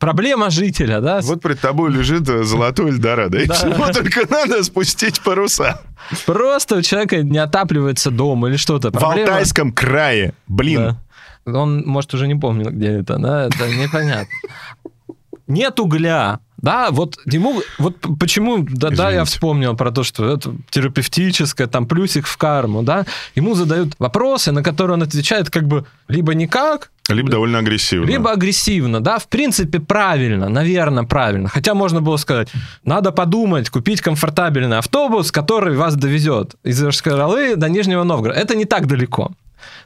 Проблема 0.00 0.50
жителя, 0.50 1.00
да? 1.00 1.20
Вот 1.22 1.40
перед 1.40 1.60
тобой 1.60 1.92
лежит 1.92 2.28
э, 2.28 2.42
золотой 2.42 2.90
Эльдорадо. 2.90 3.38
И 3.38 3.48
всего 3.48 3.92
только 3.92 4.26
надо 4.28 4.64
спустить 4.64 5.20
паруса. 5.20 5.80
Просто 6.26 6.76
у 6.76 6.82
человека 6.82 7.22
не 7.22 7.38
отапливается 7.38 8.10
дом 8.10 8.46
или 8.46 8.56
что-то. 8.56 8.90
В 8.90 9.04
Алтайском 9.04 9.72
крае. 9.72 10.34
Блин. 10.48 10.96
Он, 11.46 11.84
может, 11.86 12.12
уже 12.14 12.26
не 12.26 12.34
помнил, 12.34 12.70
где 12.70 12.88
это, 13.00 13.18
да? 13.18 13.46
Это 13.46 13.68
непонятно. 13.68 14.34
Нет 15.50 15.80
угля, 15.80 16.38
да, 16.62 16.90
вот 16.90 17.18
ему, 17.24 17.62
вот 17.78 17.96
почему, 18.18 18.64
да, 18.68 18.90
да, 18.90 19.10
я 19.10 19.24
вспомнил 19.24 19.76
про 19.76 19.90
то, 19.90 20.02
что 20.02 20.32
это 20.32 20.54
терапевтическое, 20.70 21.66
там, 21.66 21.86
плюсик 21.86 22.26
в 22.26 22.36
карму, 22.36 22.82
да, 22.82 23.04
ему 23.34 23.54
задают 23.54 23.94
вопросы, 23.98 24.52
на 24.52 24.62
которые 24.62 24.94
он 24.94 25.02
отвечает 25.02 25.50
как 25.50 25.66
бы 25.66 25.86
либо 26.08 26.34
никак, 26.34 26.90
либо 27.08 27.30
довольно 27.30 27.58
агрессивно. 27.58 28.06
Либо 28.06 28.30
агрессивно, 28.30 29.00
да, 29.00 29.18
в 29.18 29.28
принципе, 29.28 29.80
правильно, 29.80 30.48
наверное, 30.48 31.02
правильно. 31.02 31.48
Хотя 31.48 31.74
можно 31.74 32.00
было 32.00 32.16
сказать, 32.18 32.48
надо 32.84 33.10
подумать, 33.10 33.68
купить 33.70 34.00
комфортабельный 34.00 34.78
автобус, 34.78 35.32
который 35.32 35.76
вас 35.76 35.96
довезет 35.96 36.54
из 36.62 36.80
Иршкаралы 36.80 37.56
до 37.56 37.68
Нижнего 37.68 38.04
Новгорода. 38.04 38.38
Это 38.38 38.54
не 38.54 38.64
так 38.64 38.86
далеко. 38.86 39.32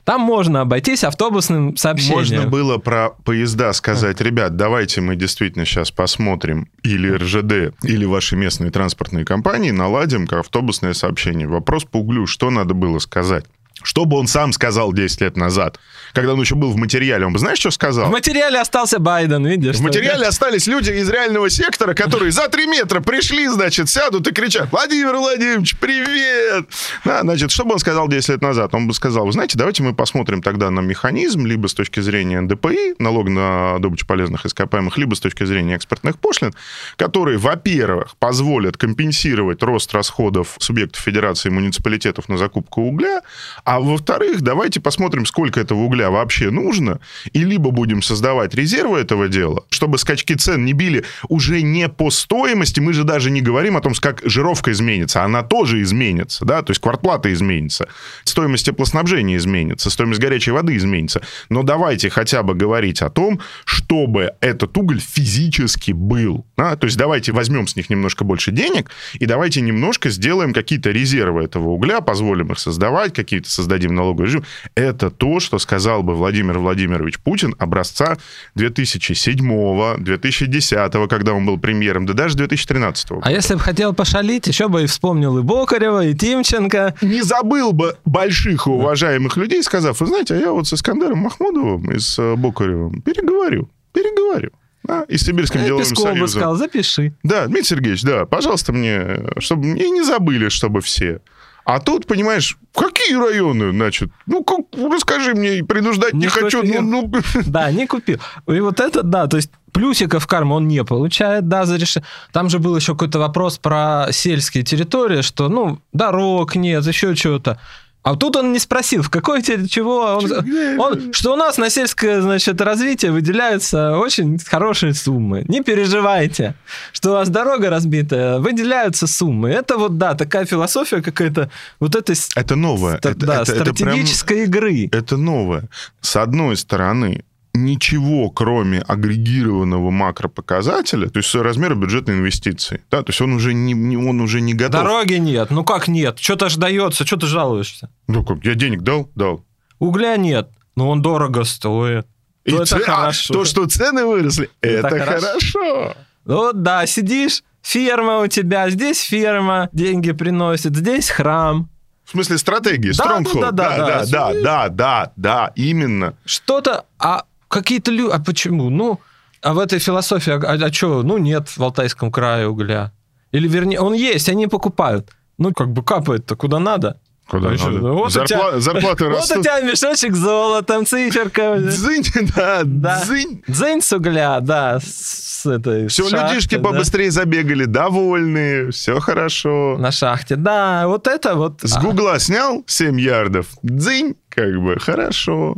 Там 0.04 0.20
можно 0.20 0.60
обойтись 0.60 1.02
автобусным 1.02 1.76
сообщением. 1.76 2.18
Можно 2.18 2.46
было 2.46 2.78
про 2.78 3.10
поезда 3.24 3.72
сказать, 3.72 4.20
ребят, 4.20 4.56
давайте 4.56 5.00
мы 5.00 5.16
действительно 5.16 5.64
сейчас 5.64 5.90
посмотрим 5.90 6.68
или 6.82 7.10
РЖД, 7.10 7.74
или 7.82 8.04
ваши 8.04 8.36
местные 8.36 8.70
транспортные 8.70 9.24
компании 9.24 9.70
наладим 9.70 10.26
как 10.26 10.40
автобусное 10.40 10.92
сообщение. 10.92 11.48
Вопрос 11.48 11.84
по 11.84 11.98
углю, 11.98 12.26
что 12.26 12.50
надо 12.50 12.74
было 12.74 12.98
сказать? 12.98 13.46
Что 13.82 14.04
бы 14.04 14.16
он 14.16 14.28
сам 14.28 14.52
сказал 14.52 14.92
10 14.92 15.20
лет 15.20 15.36
назад, 15.36 15.80
когда 16.12 16.34
он 16.34 16.40
еще 16.40 16.54
был 16.54 16.70
в 16.70 16.76
материале? 16.76 17.26
Он 17.26 17.32
бы, 17.32 17.40
знаешь, 17.40 17.58
что 17.58 17.72
сказал? 17.72 18.06
В 18.06 18.12
материале 18.12 18.60
остался 18.60 19.00
Байден, 19.00 19.44
видишь? 19.44 19.76
В 19.76 19.82
материале 19.82 20.20
это? 20.20 20.28
остались 20.28 20.68
люди 20.68 20.92
из 20.92 21.10
реального 21.10 21.50
сектора, 21.50 21.92
которые 21.92 22.30
за 22.30 22.48
3 22.48 22.66
метра 22.66 23.00
пришли, 23.00 23.48
значит, 23.48 23.90
сядут 23.90 24.28
и 24.28 24.32
кричат, 24.32 24.70
Владимир 24.70 25.16
Владимирович, 25.16 25.76
привет! 25.80 26.66
Да, 27.04 27.22
значит, 27.22 27.50
что 27.50 27.64
бы 27.64 27.72
он 27.72 27.80
сказал 27.80 28.06
10 28.06 28.28
лет 28.28 28.42
назад? 28.42 28.74
Он 28.74 28.86
бы 28.86 28.94
сказал, 28.94 29.26
вы 29.26 29.32
знаете, 29.32 29.58
давайте 29.58 29.82
мы 29.82 29.92
посмотрим 29.92 30.40
тогда 30.40 30.70
на 30.70 30.80
механизм, 30.80 31.44
либо 31.44 31.66
с 31.66 31.74
точки 31.74 31.98
зрения 31.98 32.40
НДПИ, 32.40 32.94
налог 33.00 33.28
на 33.28 33.78
добычу 33.80 34.06
полезных 34.06 34.46
ископаемых, 34.46 34.96
либо 34.98 35.16
с 35.16 35.20
точки 35.20 35.44
зрения 35.44 35.74
экспортных 35.74 36.20
пошлин, 36.20 36.54
которые, 36.96 37.38
во-первых, 37.38 38.16
позволят 38.18 38.76
компенсировать 38.76 39.64
рост 39.64 39.92
расходов 39.92 40.56
субъектов 40.60 41.02
федерации 41.02 41.48
и 41.48 41.52
муниципалитетов 41.52 42.28
на 42.28 42.38
закупку 42.38 42.82
угля, 42.82 43.22
а 43.64 43.80
во-вторых, 43.80 44.42
давайте 44.42 44.80
посмотрим, 44.80 45.26
сколько 45.26 45.60
этого 45.60 45.80
угля 45.80 46.10
вообще 46.10 46.50
нужно, 46.50 47.00
и 47.32 47.44
либо 47.44 47.70
будем 47.70 48.02
создавать 48.02 48.54
резервы 48.54 48.98
этого 48.98 49.28
дела, 49.28 49.64
чтобы 49.70 49.98
скачки 49.98 50.34
цен 50.34 50.64
не 50.64 50.72
били 50.72 51.04
уже 51.28 51.62
не 51.62 51.88
по 51.88 52.10
стоимости, 52.10 52.80
мы 52.80 52.92
же 52.92 53.04
даже 53.04 53.30
не 53.30 53.40
говорим 53.40 53.76
о 53.76 53.80
том, 53.80 53.94
как 53.94 54.20
жировка 54.24 54.72
изменится, 54.72 55.22
она 55.22 55.42
тоже 55.42 55.82
изменится, 55.82 56.44
да, 56.44 56.62
то 56.62 56.70
есть 56.72 56.80
квартплата 56.80 57.32
изменится, 57.32 57.88
стоимость 58.24 58.66
теплоснабжения 58.66 59.36
изменится, 59.36 59.90
стоимость 59.90 60.20
горячей 60.20 60.50
воды 60.50 60.76
изменится. 60.76 61.22
Но 61.48 61.62
давайте 61.62 62.10
хотя 62.10 62.42
бы 62.42 62.54
говорить 62.54 63.02
о 63.02 63.10
том, 63.10 63.40
чтобы 63.64 64.32
этот 64.40 64.76
уголь 64.76 65.00
физически 65.00 65.92
был. 65.92 66.46
Да? 66.56 66.76
То 66.76 66.86
есть 66.86 66.96
давайте 66.96 67.32
возьмем 67.32 67.66
с 67.66 67.76
них 67.76 67.90
немножко 67.90 68.24
больше 68.24 68.52
денег, 68.52 68.90
и 69.14 69.26
давайте 69.26 69.60
немножко 69.60 70.10
сделаем 70.10 70.52
какие-то 70.52 70.90
резервы 70.90 71.44
этого 71.44 71.70
угля, 71.70 72.00
позволим 72.00 72.52
их 72.52 72.58
создавать, 72.58 73.12
какие-то 73.14 73.50
создадим 73.54 73.94
налоговый 73.94 74.26
режим. 74.26 74.44
Это 74.74 75.10
то, 75.10 75.40
что 75.40 75.58
сказал 75.58 76.02
бы 76.02 76.14
Владимир 76.14 76.58
Владимирович 76.58 77.18
Путин 77.18 77.54
образца 77.58 78.18
2007-2010, 78.56 81.08
когда 81.08 81.32
он 81.32 81.46
был 81.46 81.56
премьером, 81.58 82.04
да 82.06 82.12
даже 82.12 82.36
2013. 82.36 83.12
А 83.22 83.32
если 83.32 83.54
бы 83.54 83.60
хотел 83.60 83.94
пошалить, 83.94 84.46
еще 84.46 84.68
бы 84.68 84.82
и 84.82 84.86
вспомнил 84.86 85.38
и 85.38 85.42
Бокарева, 85.42 86.06
и 86.06 86.14
Тимченко. 86.14 86.94
Не 87.00 87.22
забыл 87.22 87.72
бы 87.72 87.96
больших 88.04 88.66
и 88.66 88.70
уважаемых 88.70 89.36
людей, 89.36 89.62
сказав, 89.62 90.00
вы 90.00 90.06
знаете, 90.06 90.34
а 90.34 90.38
я 90.38 90.52
вот 90.52 90.66
с 90.66 90.72
Искандером 90.72 91.18
Махмудовым 91.18 91.92
и 91.92 91.98
с 91.98 92.18
э, 92.18 92.34
Бокаревым 92.36 93.02
переговорю, 93.02 93.68
переговорю. 93.92 94.50
Да, 94.84 95.04
и 95.08 95.16
с 95.16 95.22
Сибирским 95.22 95.60
а 95.60 95.64
деловым 95.64 95.84
Песков 95.84 96.02
союзом. 96.02 96.20
бы 96.20 96.28
сказал, 96.28 96.56
запиши. 96.56 97.14
Да, 97.22 97.46
Дмитрий 97.46 97.64
Сергеевич, 97.64 98.02
да, 98.02 98.26
пожалуйста, 98.26 98.72
мне, 98.72 99.18
чтобы 99.38 99.64
мне 99.64 99.88
не 99.88 100.02
забыли, 100.02 100.50
чтобы 100.50 100.82
все. 100.82 101.20
А 101.64 101.80
тут, 101.80 102.06
понимаешь, 102.06 102.58
какие 102.74 103.16
районы, 103.16 103.72
значит? 103.72 104.10
Ну, 104.26 104.44
как, 104.44 104.60
расскажи 104.72 105.34
мне, 105.34 105.64
принуждать 105.64 106.12
не, 106.12 106.20
не 106.20 106.26
хочу. 106.28 106.62
Ну, 106.62 106.82
ну... 106.82 107.12
Да, 107.46 107.70
не 107.70 107.86
купил. 107.86 108.20
И 108.46 108.60
вот 108.60 108.80
это, 108.80 109.02
да, 109.02 109.26
то 109.26 109.38
есть 109.38 109.50
плюсиков 109.72 110.26
карма 110.26 110.54
он 110.54 110.68
не 110.68 110.84
получает, 110.84 111.48
да, 111.48 111.64
за 111.64 111.76
решение. 111.76 112.06
Там 112.32 112.50
же 112.50 112.58
был 112.58 112.76
еще 112.76 112.92
какой-то 112.92 113.18
вопрос 113.18 113.58
про 113.58 114.08
сельские 114.10 114.62
территории, 114.62 115.22
что, 115.22 115.48
ну, 115.48 115.80
дорог 115.92 116.54
нет, 116.54 116.86
еще 116.86 117.14
чего-то. 117.16 117.58
А 118.04 118.16
тут 118.16 118.36
он 118.36 118.52
не 118.52 118.58
спросил, 118.58 119.02
в 119.02 119.08
какой 119.08 119.40
тебе 119.40 119.66
чего. 119.66 120.18
Он, 120.22 120.78
он, 120.78 121.12
что 121.14 121.32
у 121.32 121.36
нас 121.36 121.56
на 121.56 121.70
сельское 121.70 122.20
значит, 122.20 122.60
развитие 122.60 123.10
выделяются 123.12 123.96
очень 123.96 124.38
хорошие 124.38 124.92
суммы. 124.92 125.42
Не 125.48 125.62
переживайте, 125.62 126.54
что 126.92 127.10
у 127.10 127.12
вас 127.14 127.30
дорога 127.30 127.70
разбитая, 127.70 128.40
выделяются 128.40 129.06
суммы. 129.06 129.48
Это 129.48 129.78
вот, 129.78 129.96
да, 129.96 130.14
такая 130.14 130.44
философия 130.44 131.00
какая-то 131.00 131.50
вот 131.80 131.96
этой 131.96 132.14
это 132.36 132.56
новое. 132.56 132.98
Ст- 132.98 133.06
это, 133.06 133.26
да, 133.26 133.42
это, 133.42 133.54
стратегической 133.54 134.42
это 134.42 134.50
прям, 134.50 134.70
игры. 134.74 134.88
Это 134.92 135.16
новое. 135.16 135.64
С 136.02 136.16
одной 136.16 136.58
стороны, 136.58 137.24
ничего, 137.54 138.30
кроме 138.30 138.80
агрегированного 138.80 139.90
макропоказателя, 139.90 141.08
то 141.08 141.18
есть 141.18 141.34
размера 141.34 141.74
бюджетной 141.74 142.14
инвестиции. 142.14 142.82
Да, 142.90 143.02
то 143.02 143.10
есть 143.10 143.20
он 143.20 143.32
уже 143.32 143.54
не, 143.54 143.72
не, 143.72 143.96
он 143.96 144.20
уже 144.20 144.40
не 144.40 144.54
готов. 144.54 144.82
Дороги 144.82 145.14
нет. 145.14 145.50
Ну 145.50 145.64
как 145.64 145.88
нет? 145.88 146.18
Что-то 146.18 146.48
ж 146.48 146.56
дается, 146.56 147.06
что 147.06 147.16
ты 147.16 147.26
жалуешься? 147.26 147.90
Ну 148.08 148.24
как, 148.24 148.44
я 148.44 148.54
денег 148.54 148.82
дал? 148.82 149.08
Дал. 149.14 149.44
Угля 149.78 150.16
нет. 150.16 150.50
Но 150.76 150.90
он 150.90 151.00
дорого 151.00 151.44
стоит. 151.44 152.06
И 152.44 152.50
то, 152.50 152.64
ц... 152.64 152.76
это 152.76 152.92
а, 152.92 152.96
хорошо. 152.96 153.34
то, 153.34 153.44
что 153.44 153.66
цены 153.66 154.04
выросли, 154.04 154.50
это, 154.60 154.88
это 154.88 155.04
хорошо. 155.04 155.28
хорошо. 155.30 155.96
Ну 156.24 156.52
да, 156.52 156.86
сидишь, 156.86 157.42
ферма 157.62 158.18
у 158.18 158.26
тебя, 158.26 158.68
здесь 158.68 159.00
ферма, 159.00 159.68
деньги 159.72 160.12
приносит, 160.12 160.76
здесь 160.76 161.08
храм. 161.08 161.70
В 162.04 162.10
смысле 162.10 162.36
стратегии, 162.36 162.92
да, 162.92 163.18
Stronghold. 163.18 163.40
Да, 163.40 163.52
да, 163.52 163.76
да, 163.76 163.86
да, 163.86 164.04
да, 164.04 164.32
да, 164.32 164.68
да, 164.68 165.12
да, 165.16 165.52
именно. 165.54 166.14
Что-то, 166.26 166.84
а 166.98 167.24
какие-то 167.54 167.90
люди, 167.90 168.10
а 168.12 168.18
почему? 168.18 168.68
Ну, 168.70 169.00
а 169.42 169.54
в 169.54 169.58
этой 169.58 169.78
философии, 169.78 170.32
а, 170.32 170.66
а 170.66 170.72
что, 170.72 171.02
ну 171.02 171.18
нет 171.18 171.48
в 171.56 171.62
Алтайском 171.62 172.10
крае 172.10 172.48
угля. 172.48 172.92
Или 173.32 173.48
вернее, 173.48 173.80
он 173.80 173.94
есть, 173.94 174.28
они 174.28 174.46
покупают. 174.46 175.10
Ну, 175.38 175.52
как 175.52 175.68
бы 175.72 175.82
капает-то 175.82 176.36
куда 176.36 176.58
надо. 176.58 177.00
Куда 177.28 177.50
Еще, 177.52 177.68
надо? 177.70 177.92
вот 177.92 178.12
Зарпла- 178.12 178.26
тебя, 178.26 178.60
зарплаты 178.60 179.04
Вот 179.08 179.16
растут. 179.16 179.38
у 179.38 179.42
тебя 179.42 179.60
мешочек 179.60 180.14
с 180.14 180.18
золотом, 180.18 180.84
циферка. 180.86 181.56
Дзынь, 181.58 182.04
да, 182.36 182.60
Да. 182.64 183.02
дзынь. 183.02 183.42
Дзынь 183.48 183.80
с 183.80 183.92
угля, 183.92 184.40
да, 184.40 184.78
с 184.80 185.46
этой 185.46 185.88
Все, 185.88 186.08
шахты, 186.08 186.34
людишки 186.34 186.56
да. 186.56 186.62
побыстрее 186.62 187.10
забегали, 187.10 187.64
довольные, 187.64 188.70
все 188.72 189.00
хорошо. 189.00 189.76
На 189.78 189.90
шахте, 189.90 190.36
да, 190.36 190.86
вот 190.86 191.06
это 191.06 191.34
вот. 191.34 191.60
С 191.62 191.76
а, 191.76 191.80
Гугла 191.80 192.18
снял 192.18 192.62
7 192.66 193.00
ярдов, 193.00 193.46
дзынь, 193.62 194.16
как 194.28 194.54
бы, 194.62 194.78
хорошо. 194.78 195.56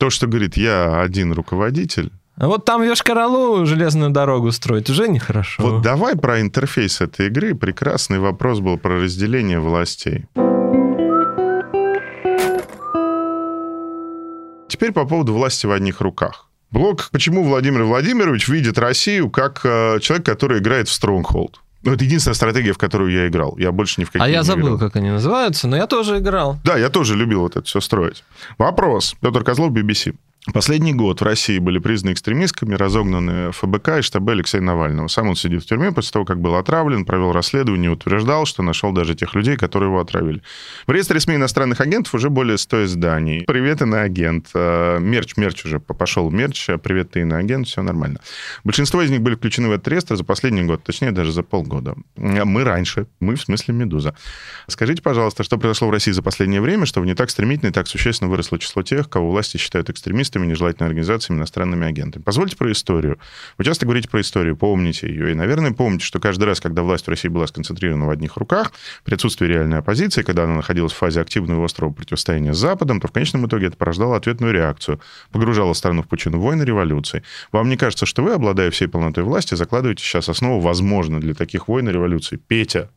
То, 0.00 0.08
что 0.08 0.26
говорит, 0.26 0.56
я 0.56 1.02
один 1.02 1.30
руководитель. 1.34 2.10
а 2.36 2.46
Вот 2.46 2.64
там 2.64 2.80
Йошкар-Олу 2.82 3.66
железную 3.66 4.10
дорогу 4.10 4.50
строить 4.50 4.88
уже 4.88 5.08
нехорошо. 5.08 5.62
Вот 5.62 5.82
давай 5.82 6.16
про 6.16 6.40
интерфейс 6.40 7.02
этой 7.02 7.26
игры. 7.26 7.54
Прекрасный 7.54 8.18
вопрос 8.18 8.60
был 8.60 8.78
про 8.78 8.98
разделение 8.98 9.60
властей. 9.60 10.24
Теперь 14.68 14.92
по 14.92 15.04
поводу 15.04 15.34
власти 15.34 15.66
в 15.66 15.70
одних 15.70 16.00
руках. 16.00 16.48
Блок 16.70 17.10
«Почему 17.12 17.44
Владимир 17.44 17.82
Владимирович 17.82 18.48
видит 18.48 18.78
Россию 18.78 19.28
как 19.28 19.60
э, 19.64 19.98
человек, 20.00 20.24
который 20.24 20.60
играет 20.60 20.88
в 20.88 20.92
Stronghold?» 20.92 21.56
Ну, 21.82 21.92
это 21.92 22.04
единственная 22.04 22.34
стратегия, 22.34 22.72
в 22.72 22.78
которую 22.78 23.10
я 23.10 23.28
играл. 23.28 23.56
Я 23.56 23.72
больше 23.72 24.00
ни 24.00 24.04
в 24.04 24.10
какие 24.10 24.26
а 24.26 24.30
я 24.30 24.42
забыл, 24.42 24.76
играл. 24.76 24.78
как 24.78 24.96
они 24.96 25.10
называются, 25.10 25.66
но 25.66 25.76
я 25.76 25.86
тоже 25.86 26.18
играл. 26.18 26.58
Да, 26.62 26.76
я 26.76 26.90
тоже 26.90 27.16
любил 27.16 27.40
вот 27.40 27.56
это 27.56 27.66
все 27.66 27.80
строить. 27.80 28.22
Вопрос. 28.58 29.16
Петр 29.20 29.42
Козлов, 29.44 29.72
BBC. 29.72 30.14
Последний 30.54 30.94
год 30.94 31.20
в 31.20 31.24
России 31.24 31.58
были 31.58 31.78
признаны 31.78 32.14
экстремистками, 32.14 32.74
разогнаны 32.74 33.52
ФБК 33.52 33.98
и 33.98 34.02
штабы 34.02 34.32
Алексея 34.32 34.62
Навального. 34.62 35.06
Сам 35.08 35.28
он 35.28 35.36
сидит 35.36 35.62
в 35.62 35.66
тюрьме 35.66 35.92
после 35.92 36.12
того, 36.12 36.24
как 36.24 36.40
был 36.40 36.54
отравлен, 36.54 37.04
провел 37.04 37.32
расследование, 37.32 37.90
утверждал, 37.90 38.46
что 38.46 38.62
нашел 38.62 38.90
даже 38.92 39.14
тех 39.14 39.34
людей, 39.34 39.58
которые 39.58 39.90
его 39.90 40.00
отравили. 40.00 40.40
В 40.86 40.92
реестре 40.92 41.20
СМИ 41.20 41.34
иностранных 41.34 41.82
агентов 41.82 42.14
уже 42.14 42.30
более 42.30 42.56
100 42.56 42.86
изданий. 42.86 43.44
Привет, 43.46 43.82
иноагент. 43.82 44.48
Э, 44.54 44.98
Мерч, 44.98 45.36
мерч 45.36 45.66
уже 45.66 45.78
пошел 45.78 46.30
мерч. 46.30 46.70
Привет, 46.82 47.10
ты 47.10 47.20
иноагент, 47.20 47.68
все 47.68 47.82
нормально. 47.82 48.20
Большинство 48.64 49.02
из 49.02 49.10
них 49.10 49.20
были 49.20 49.34
включены 49.34 49.68
в 49.68 49.72
этот 49.72 49.88
реестр 49.88 50.16
за 50.16 50.24
последний 50.24 50.62
год, 50.62 50.82
точнее, 50.82 51.10
даже 51.10 51.32
за 51.32 51.42
полгода. 51.42 51.96
Мы 52.16 52.64
раньше, 52.64 53.08
мы 53.20 53.36
в 53.36 53.42
смысле 53.42 53.74
«Медуза». 53.74 54.14
Скажите, 54.68 55.02
пожалуйста, 55.02 55.42
что 55.42 55.58
произошло 55.58 55.88
в 55.88 55.90
России 55.90 56.12
за 56.12 56.22
последнее 56.22 56.62
время, 56.62 56.86
чтобы 56.86 57.06
не 57.06 57.14
так 57.14 57.28
стремительно 57.28 57.68
и 57.68 57.72
так 57.72 57.88
существенно 57.88 58.30
выросло 58.30 58.58
число 58.58 58.82
тех, 58.82 59.10
кого 59.10 59.30
власти 59.30 59.58
считают 59.58 59.90
экстремистами, 59.90 60.29
террористами, 60.30 60.46
нежелательными 60.46 60.90
организациями, 60.90 61.38
иностранными 61.38 61.86
агентами. 61.86 62.22
Позвольте 62.22 62.56
про 62.56 62.70
историю. 62.72 63.18
Вы 63.58 63.64
часто 63.64 63.86
говорите 63.86 64.08
про 64.08 64.20
историю, 64.20 64.56
помните 64.56 65.08
ее. 65.08 65.32
И, 65.32 65.34
наверное, 65.34 65.72
помните, 65.72 66.04
что 66.04 66.20
каждый 66.20 66.44
раз, 66.44 66.60
когда 66.60 66.82
власть 66.82 67.06
в 67.06 67.10
России 67.10 67.28
была 67.28 67.46
сконцентрирована 67.46 68.06
в 68.06 68.10
одних 68.10 68.36
руках, 68.36 68.72
при 69.04 69.14
отсутствии 69.14 69.46
реальной 69.46 69.78
оппозиции, 69.78 70.22
когда 70.22 70.44
она 70.44 70.56
находилась 70.56 70.92
в 70.92 70.96
фазе 70.96 71.20
активного 71.20 71.62
и 71.62 71.64
острого 71.64 71.92
противостояния 71.92 72.54
с 72.54 72.58
Западом, 72.58 73.00
то 73.00 73.08
в 73.08 73.12
конечном 73.12 73.46
итоге 73.46 73.66
это 73.66 73.76
порождало 73.76 74.16
ответную 74.16 74.52
реакцию, 74.52 75.00
погружало 75.32 75.72
страну 75.74 76.02
в 76.02 76.08
пучину 76.08 76.40
войны, 76.40 76.62
революции. 76.62 77.22
Вам 77.52 77.68
не 77.68 77.76
кажется, 77.76 78.06
что 78.06 78.22
вы, 78.22 78.34
обладая 78.34 78.70
всей 78.70 78.88
полнотой 78.88 79.24
власти, 79.24 79.54
закладываете 79.54 80.04
сейчас 80.04 80.28
основу, 80.28 80.60
возможно, 80.60 81.20
для 81.20 81.34
таких 81.34 81.68
войн 81.68 81.88
и 81.88 81.92
революций? 81.92 82.38
Петя, 82.38 82.90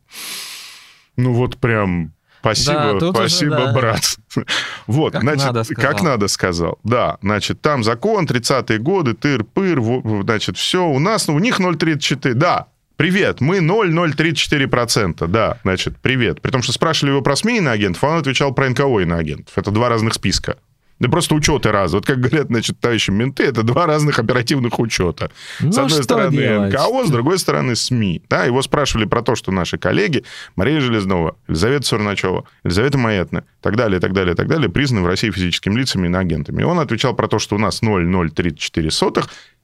ну 1.16 1.32
вот 1.32 1.56
прям 1.58 2.12
Спасибо, 2.44 3.00
да, 3.00 3.10
спасибо, 3.10 3.54
уже, 3.54 3.64
да. 3.64 3.72
брат. 3.72 4.16
Вот, 4.86 5.12
как 5.14 5.22
значит, 5.22 5.46
надо 5.46 5.64
сказал. 5.64 5.92
как 5.92 6.02
надо 6.02 6.28
сказал. 6.28 6.78
Да, 6.84 7.16
значит, 7.22 7.62
там 7.62 7.82
закон, 7.82 8.26
30-е 8.26 8.78
годы, 8.78 9.14
тыр-пыр, 9.14 10.22
значит, 10.22 10.58
все, 10.58 10.84
у 10.86 10.98
нас, 10.98 11.26
ну, 11.26 11.36
у 11.36 11.38
них 11.38 11.58
0,34, 11.58 12.34
да, 12.34 12.66
Привет, 12.96 13.40
мы 13.40 13.58
0,034%. 13.58 15.26
Да, 15.26 15.58
значит, 15.64 15.96
привет. 16.00 16.40
При 16.40 16.52
том, 16.52 16.62
что 16.62 16.72
спрашивали 16.72 17.10
его 17.10 17.22
про 17.22 17.34
СМИ 17.34 17.58
агентов, 17.66 18.04
он 18.04 18.18
отвечал 18.18 18.54
про 18.54 18.68
НКО 18.68 18.84
агентов. 19.16 19.58
Это 19.58 19.72
два 19.72 19.88
разных 19.88 20.14
списка. 20.14 20.58
Да 21.00 21.08
просто 21.08 21.34
учеты 21.34 21.72
раз. 21.72 21.92
Вот 21.92 22.06
как 22.06 22.20
говорят, 22.20 22.46
значит, 22.48 22.78
товарищи 22.78 23.10
менты, 23.10 23.44
это 23.44 23.62
два 23.62 23.86
разных 23.86 24.18
оперативных 24.18 24.78
учета. 24.78 25.30
Ну, 25.60 25.72
с 25.72 25.78
одной 25.78 26.02
стороны 26.02 26.36
делать? 26.36 26.72
НКО, 26.72 27.06
с 27.06 27.10
другой 27.10 27.38
стороны 27.38 27.74
СМИ. 27.74 28.22
Да, 28.30 28.44
его 28.44 28.62
спрашивали 28.62 29.04
про 29.04 29.22
то, 29.22 29.34
что 29.34 29.50
наши 29.50 29.76
коллеги 29.76 30.24
Мария 30.56 30.80
Железнова, 30.80 31.36
Елизавета 31.48 31.86
Сурначева, 31.86 32.44
Елизавета 32.62 32.98
Маятна, 32.98 33.44
так 33.60 33.76
далее, 33.76 33.98
так 33.98 34.12
далее, 34.12 34.34
так 34.34 34.46
далее, 34.46 34.68
признаны 34.68 35.02
в 35.02 35.06
России 35.06 35.30
физическими 35.30 35.74
лицами 35.74 36.04
и 36.04 36.06
иноагентами. 36.06 36.62
И 36.62 36.64
он 36.64 36.78
отвечал 36.78 37.14
про 37.14 37.26
то, 37.26 37.38
что 37.38 37.56
у 37.56 37.58
нас 37.58 37.82
0,034 37.82 38.90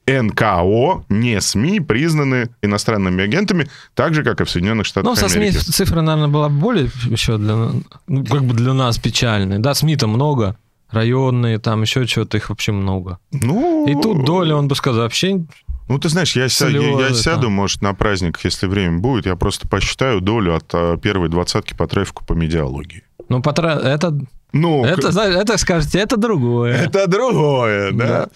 НКО, 0.07 1.05
не 1.09 1.39
СМИ, 1.39 1.79
признаны 1.79 2.49
иностранными 2.61 3.23
агентами, 3.23 3.67
так 3.93 4.13
же, 4.13 4.23
как 4.23 4.41
и 4.41 4.43
в 4.43 4.49
Соединенных 4.49 4.85
Штатах 4.85 5.09
Ну, 5.09 5.15
со 5.15 5.29
СМИ 5.29 5.51
цифра, 5.51 6.01
наверное, 6.01 6.27
была 6.27 6.49
более 6.49 6.89
еще 7.05 7.37
для, 7.37 7.71
ну, 8.07 8.25
как 8.25 8.43
бы 8.43 8.53
для 8.53 8.73
нас 8.73 8.97
печальной. 8.97 9.59
Да, 9.59 9.73
СМИ-то 9.73 10.07
много, 10.07 10.57
районные, 10.91 11.59
там 11.59 11.81
еще 11.81 12.05
что-то, 12.05 12.37
их 12.37 12.49
вообще 12.49 12.71
много. 12.71 13.19
Ну... 13.31 13.87
И 13.87 13.93
тут 14.01 14.25
доля, 14.25 14.55
он 14.55 14.67
бы 14.67 14.75
сказал, 14.75 15.03
вообще 15.03 15.45
ну, 15.91 15.99
ты 15.99 16.07
знаешь, 16.07 16.37
я, 16.37 16.47
ся, 16.47 16.69
я, 16.69 16.79
я 16.79 17.13
сяду, 17.13 17.49
может, 17.49 17.81
на 17.81 17.93
праздниках, 17.93 18.45
если 18.45 18.65
время 18.65 18.99
будет, 18.99 19.25
я 19.25 19.35
просто 19.35 19.67
посчитаю 19.67 20.21
долю 20.21 20.55
от 20.55 20.63
а, 20.73 20.95
первой 20.95 21.27
двадцатки 21.27 21.73
по 21.73 21.85
трафику 21.85 22.23
по 22.23 22.31
медиалогии. 22.31 23.03
Ну, 23.27 23.41
по 23.41 23.51
тра... 23.51 23.77
это... 23.83 24.17
Ну, 24.53 24.85
это, 24.85 25.09
это, 25.09 25.57
скажете, 25.57 25.99
это 25.99 26.15
другое. 26.15 26.75
Это 26.85 27.07
другое, 27.07 27.91
да. 27.91 28.07
да. 28.07 28.29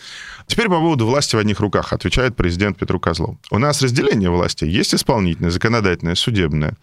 Теперь 0.48 0.68
по 0.68 0.80
поводу 0.80 1.06
власти 1.06 1.36
в 1.38 1.40
одних 1.40 1.62
руках, 1.62 1.94
отвечает 1.94 2.36
президент 2.36 2.78
Петру 2.78 3.00
Козлов. 3.00 3.38
У 3.52 3.58
нас 3.58 3.82
разделение 3.82 4.30
власти. 4.30 4.66
Есть 4.66 4.94
исполнительное, 4.94 5.50
законодательное, 5.50 6.16
судебное. 6.16 6.76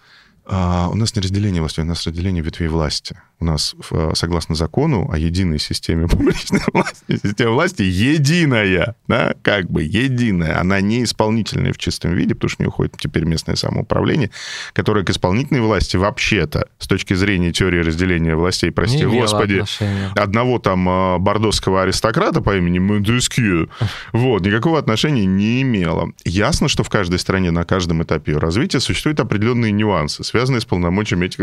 А, 0.46 0.88
у 0.90 0.96
нас 0.96 1.14
не 1.14 1.22
разделение 1.22 1.60
власти, 1.60 1.80
у 1.80 1.84
нас 1.84 2.06
разделение 2.06 2.42
ветвей 2.42 2.68
власти 2.68 3.16
у 3.43 3.45
нас, 3.45 3.74
согласно 4.14 4.55
закону 4.55 5.11
о 5.12 5.18
единой 5.18 5.59
системе 5.59 6.07
публичной 6.09 6.61
власти, 6.72 7.18
система 7.22 7.53
власти 7.53 7.82
единая, 7.82 8.95
да, 9.09 9.34
как 9.43 9.70
бы 9.70 9.82
единая. 9.82 10.61
Она 10.61 10.80
не 10.80 11.05
исполнительная 11.05 11.72
в 11.72 11.78
чистом 11.78 12.14
виде, 12.14 12.34
потому 12.34 12.51
что 12.51 12.62
не 12.62 12.68
уходит 12.68 12.97
теперь 12.99 13.24
местное 13.24 13.57
самоуправление, 13.57 14.30
которое 14.72 15.05
к 15.05 15.11
исполнительной 15.11 15.61
власти 15.61 15.97
вообще-то, 15.97 16.68
с 16.78 16.86
точки 16.86 17.14
зрения 17.14 17.53
теории 17.53 17.80
разделения 17.80 18.36
властей, 18.36 18.70
прости 18.70 18.99
не 18.99 19.05
господи, 19.05 19.55
отношения. 19.55 20.12
одного 20.14 20.59
там 20.59 20.88
э, 20.88 21.18
бордосского 21.18 21.82
аристократа 21.82 22.40
по 22.40 22.57
имени 22.57 22.78
Монтескью, 22.78 23.70
вот, 24.12 24.47
никакого 24.47 24.78
отношения 24.78 25.26
не 25.26 25.62
имело. 25.62 26.12
Ясно, 26.24 26.68
что 26.68 26.84
в 26.84 26.88
каждой 26.88 27.18
стране 27.18 27.51
на 27.51 27.64
каждом 27.64 28.03
этапе 28.03 28.32
ее 28.32 28.38
развития 28.38 28.80
существуют 28.80 29.20
определенные 29.20 29.72
нюансы, 29.72 30.22
связанные 30.22 30.61
с 30.61 30.64
полномочиями 30.64 31.26
этих... 31.26 31.43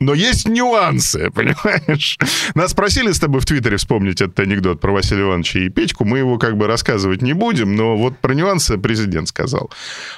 Но 0.00 0.12
есть 0.12 0.48
нюанс 0.48 1.03
нюансы, 1.04 1.30
понимаешь? 1.34 2.18
Нас 2.54 2.70
спросили 2.70 3.12
с 3.12 3.18
тобой 3.18 3.40
в 3.40 3.46
Твиттере 3.46 3.76
вспомнить 3.76 4.20
этот 4.20 4.38
анекдот 4.40 4.80
про 4.80 4.92
Василия 4.92 5.22
Ивановича 5.22 5.60
и 5.60 5.68
Печку. 5.68 6.04
Мы 6.04 6.18
его 6.18 6.38
как 6.38 6.56
бы 6.56 6.66
рассказывать 6.66 7.22
не 7.22 7.32
будем, 7.32 7.76
но 7.76 7.96
вот 7.96 8.18
про 8.18 8.34
нюансы 8.34 8.78
президент 8.78 9.28
сказал. 9.28 9.70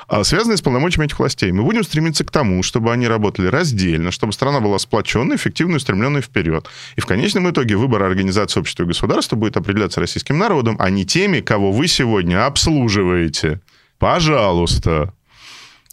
А, 0.09 0.24
связанные 0.24 0.57
с 0.57 0.62
полномочиями 0.62 1.07
этих 1.07 1.18
властей. 1.18 1.53
Мы 1.53 1.62
будем 1.62 1.84
стремиться 1.84 2.24
к 2.24 2.30
тому, 2.30 2.62
чтобы 2.62 2.93
они 2.93 3.09
работали 3.09 3.47
раздельно, 3.47 4.11
чтобы 4.11 4.32
страна 4.32 4.61
была 4.61 4.78
сплоченной, 4.78 5.37
эффективной, 5.37 5.76
устремленной 5.76 6.22
вперед. 6.22 6.68
И 6.97 7.01
в 7.01 7.07
конечном 7.07 7.51
итоге 7.51 7.76
выбор 7.76 8.03
организации 8.03 8.61
общества 8.61 8.84
и 8.84 8.87
государства 8.87 9.37
будет 9.37 9.57
определяться 9.57 10.01
российским 10.01 10.39
народом, 10.39 10.76
а 10.78 10.91
не 10.91 11.05
теми, 11.05 11.41
кого 11.41 11.72
вы 11.72 11.89
сегодня 11.89 12.47
обслуживаете. 12.47 13.61
Пожалуйста. 13.99 15.12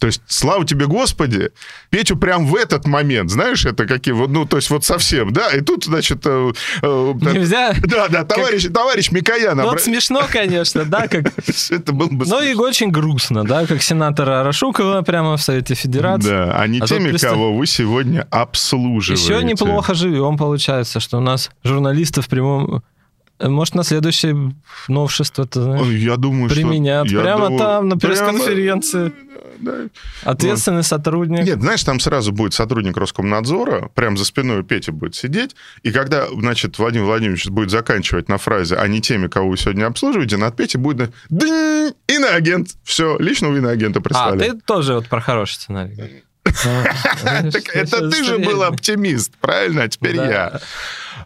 То 0.04 0.08
есть, 0.08 0.20
слава 0.26 0.66
тебе, 0.66 0.84
Господи, 0.84 1.50
Петю 1.88 2.18
прям 2.18 2.44
в 2.44 2.56
этот 2.56 2.86
момент, 2.86 3.30
знаешь, 3.30 3.64
это 3.64 3.86
какие 3.86 4.12
вот, 4.12 4.28
ну, 4.28 4.44
то 4.44 4.58
есть 4.58 4.68
вот 4.68 4.84
совсем, 4.84 5.32
да, 5.32 5.48
и 5.48 5.62
тут, 5.62 5.84
значит... 5.84 6.26
Э, 6.26 6.52
э, 6.82 7.12
Нельзя... 7.32 7.72
Да, 7.80 8.08
да, 8.08 8.22
товарищ, 8.22 8.64
как... 8.64 8.74
товарищ 8.74 9.10
Микоян... 9.10 9.56
Ну, 9.56 9.66
обра... 9.66 9.78
смешно, 9.78 10.20
конечно, 10.30 10.84
да, 10.84 11.08
как... 11.10 11.32
Это 11.70 11.92
было 11.94 12.08
бы... 12.08 12.26
Но 12.26 12.42
и 12.42 12.52
очень 12.52 12.90
грустно, 12.90 13.44
да, 13.44 13.64
как 13.64 13.80
сенатора 13.80 14.42
Арашукова 14.42 15.00
прямо 15.00 15.38
в 15.38 15.42
Совете 15.42 15.74
Федерации. 15.74 16.28
Да, 16.28 16.54
а 16.54 16.66
не 16.66 16.80
а 16.80 16.86
теми, 16.86 17.08
представ... 17.08 17.30
кого 17.30 17.54
вы 17.54 17.66
сегодня 17.66 18.28
обслуживаете. 18.30 19.24
Еще 19.24 19.42
неплохо 19.42 19.94
живем, 19.94 20.36
получается, 20.36 21.00
что 21.00 21.16
у 21.16 21.22
нас 21.22 21.50
журналистов 21.62 22.26
в 22.26 22.28
прямом 22.28 22.82
может, 23.40 23.74
на 23.74 23.82
следующее 23.82 24.54
новшество 24.88 25.46
ты 25.46 25.60
знаешь, 25.60 25.86
я 25.86 26.16
думаю, 26.16 26.50
применят. 26.50 27.08
Что, 27.08 27.20
прямо 27.20 27.46
думаю, 27.46 27.58
там, 27.58 27.88
на 27.88 27.98
пресс-конференции. 27.98 29.12
Да, 29.56 29.72
Ответственный 30.24 30.78
вот. 30.78 30.86
сотрудник. 30.86 31.44
Нет, 31.44 31.60
знаешь, 31.60 31.84
там 31.84 32.00
сразу 32.00 32.32
будет 32.32 32.54
сотрудник 32.54 32.96
Роскомнадзора, 32.96 33.88
прям 33.94 34.16
за 34.16 34.24
спиной 34.24 34.64
Пети 34.64 34.90
будет 34.90 35.14
сидеть, 35.14 35.54
и 35.82 35.92
когда, 35.92 36.26
значит, 36.28 36.76
Владимир 36.78 37.06
Владимирович 37.06 37.46
будет 37.46 37.70
заканчивать 37.70 38.28
на 38.28 38.38
фразе 38.38 38.74
«а 38.76 38.86
не 38.88 39.00
теми, 39.00 39.28
кого 39.28 39.50
вы 39.50 39.56
сегодня 39.56 39.86
обслуживаете», 39.86 40.36
над 40.38 40.56
Петей 40.56 40.78
будет 40.78 41.12
«дынь, 41.30 41.94
иноагент». 42.08 42.70
Все, 42.82 43.16
личного 43.18 43.56
иноагента 43.56 44.00
прислали. 44.00 44.42
А, 44.42 44.52
ты 44.52 44.60
тоже 44.60 44.94
вот 44.94 45.08
про 45.08 45.20
хороший 45.20 45.54
сценарий. 45.54 46.24
Это 46.44 48.10
ты 48.10 48.24
же 48.24 48.38
был 48.38 48.62
оптимист, 48.62 49.34
правильно? 49.40 49.84
А 49.84 49.88
теперь 49.88 50.16
я. 50.16 50.60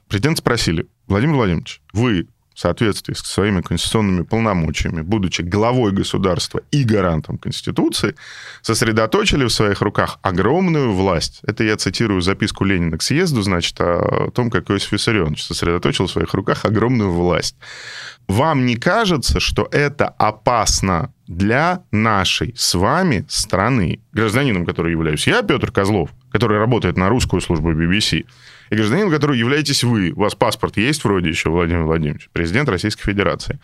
Президент 0.09 0.39
спросили, 0.39 0.87
Владимир 1.09 1.37
Владимирович, 1.37 1.81
вы 1.93 2.29
в 2.55 2.61
соответствии 2.61 3.15
с 3.15 3.21
своими 3.21 3.61
конституционными 3.61 4.25
полномочиями, 4.25 5.03
будучи 5.03 5.43
главой 5.43 5.93
государства 5.93 6.61
и 6.73 6.83
гарантом 6.83 7.39
Конституции, 7.39 8.17
сосредоточили 8.63 9.45
в 9.45 9.53
своих 9.53 9.81
руках 9.81 10.19
огромную 10.23 10.93
власть. 10.93 11.39
Это 11.45 11.63
я 11.63 11.77
цитирую 11.77 12.21
записку 12.21 12.65
Ленина 12.65 12.99
к 12.99 13.03
съезду, 13.03 13.43
значит, 13.43 13.81
о 13.81 14.33
том, 14.35 14.51
как 14.51 14.69
Иосиф 14.71 14.91
Виссарионович 14.91 15.45
сосредоточил 15.45 16.07
в 16.07 16.11
своих 16.11 16.35
руках 16.35 16.65
огромную 16.65 17.13
власть. 17.13 17.55
Вам 18.27 18.67
не 18.67 18.75
кажется, 18.75 19.39
что 19.39 19.69
это 19.71 20.09
опасно 20.09 21.15
для 21.29 21.85
нашей 21.93 22.55
с 22.57 22.75
вами 22.75 23.25
страны, 23.29 24.01
гражданином, 24.13 24.67
который 24.67 24.91
являюсь 24.91 25.29
я, 25.29 25.43
Петр 25.43 25.71
Козлов, 25.71 26.11
который 26.33 26.59
работает 26.59 26.97
на 26.97 27.09
русскую 27.09 27.41
службу 27.41 27.73
BBC, 27.73 28.27
и 28.71 28.77
гражданин, 28.77 29.11
который 29.11 29.39
являетесь 29.39 29.85
вы. 29.85 30.13
У 30.13 30.21
вас 30.21 30.35
паспорт 30.35 30.77
есть 30.77 31.05
вроде 31.05 31.29
еще, 31.29 31.51
Владимир 31.51 31.83
Владимирович, 31.83 32.29
президент 32.33 32.69
Российской 32.69 33.03
Федерации. 33.03 33.59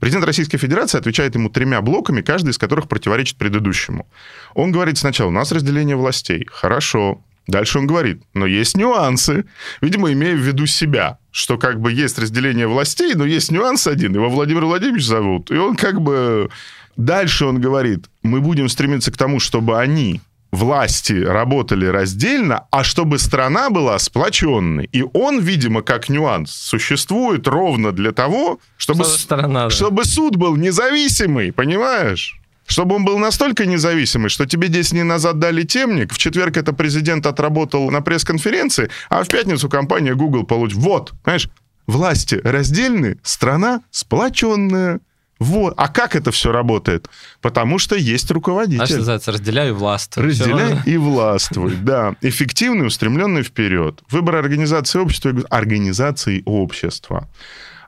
Президент 0.00 0.24
Российской 0.24 0.58
Федерации 0.58 0.98
отвечает 0.98 1.34
ему 1.34 1.48
тремя 1.50 1.80
блоками, 1.80 2.20
каждый 2.20 2.50
из 2.50 2.58
которых 2.58 2.88
противоречит 2.88 3.36
предыдущему. 3.36 4.08
Он 4.54 4.72
говорит 4.72 4.98
сначала, 4.98 5.28
у 5.28 5.32
нас 5.32 5.52
разделение 5.52 5.96
властей. 5.96 6.46
Хорошо, 6.50 7.22
Дальше 7.46 7.78
он 7.78 7.86
говорит, 7.86 8.22
но 8.32 8.46
есть 8.46 8.76
нюансы. 8.76 9.44
Видимо, 9.80 10.12
имея 10.12 10.34
в 10.34 10.38
виду 10.40 10.66
себя, 10.66 11.18
что 11.32 11.58
как 11.58 11.80
бы 11.80 11.90
есть 11.92 12.18
разделение 12.18 12.68
властей, 12.68 13.14
но 13.14 13.24
есть 13.24 13.50
нюанс 13.50 13.88
один. 13.88 14.14
Его 14.14 14.28
Владимир 14.28 14.64
Владимирович 14.66 15.04
зовут. 15.04 15.50
И 15.50 15.56
он 15.56 15.74
как 15.74 16.00
бы... 16.00 16.48
Дальше 16.96 17.46
он 17.46 17.60
говорит, 17.60 18.06
мы 18.22 18.40
будем 18.40 18.68
стремиться 18.68 19.10
к 19.10 19.16
тому, 19.16 19.40
чтобы 19.40 19.80
они 19.80 20.20
власти 20.50 21.12
работали 21.12 21.86
раздельно, 21.86 22.66
а 22.70 22.84
чтобы 22.84 23.18
страна 23.18 23.70
была 23.70 23.98
сплоченной. 23.98 24.88
И 24.92 25.02
он, 25.02 25.40
видимо, 25.40 25.82
как 25.82 26.08
нюанс, 26.08 26.50
существует 26.52 27.46
ровно 27.46 27.92
для 27.92 28.12
того, 28.12 28.60
чтобы, 28.76 29.04
сторона, 29.04 29.64
да. 29.64 29.70
чтобы 29.70 30.04
суд 30.04 30.36
был 30.36 30.56
независимый, 30.56 31.52
понимаешь? 31.52 32.36
Чтобы 32.66 32.94
он 32.96 33.04
был 33.04 33.18
настолько 33.18 33.66
независимый, 33.66 34.28
что 34.28 34.46
тебе 34.46 34.68
10 34.68 34.92
дней 34.92 35.02
назад 35.02 35.40
дали 35.40 35.64
темник, 35.64 36.12
в 36.12 36.18
четверг 36.18 36.56
это 36.56 36.72
президент 36.72 37.26
отработал 37.26 37.90
на 37.90 38.00
пресс-конференции, 38.00 38.90
а 39.08 39.24
в 39.24 39.28
пятницу 39.28 39.68
компания 39.68 40.14
Google 40.14 40.44
получит. 40.44 40.78
Вот, 40.78 41.12
понимаешь, 41.24 41.48
власти 41.86 42.40
раздельны, 42.44 43.18
страна 43.22 43.82
сплоченная. 43.90 45.00
Вот. 45.40 45.74
А 45.78 45.88
как 45.88 46.14
это 46.14 46.30
все 46.30 46.52
работает? 46.52 47.08
Потому 47.40 47.78
что 47.78 47.96
есть 47.96 48.30
руководитель. 48.30 48.84
Что 48.84 48.98
называется, 48.98 49.32
разделяю 49.32 49.70
и 49.70 49.72
властвуй. 49.72 50.26
Разделяй 50.26 50.78
и 50.84 50.96
властвуй, 50.98 51.76
да. 51.76 52.14
Эффективный, 52.20 52.86
устремленный 52.86 53.42
вперед. 53.42 54.02
Выбор 54.10 54.36
организации 54.36 54.98
общества, 54.98 55.32
организации 55.48 56.42
общества. 56.44 57.26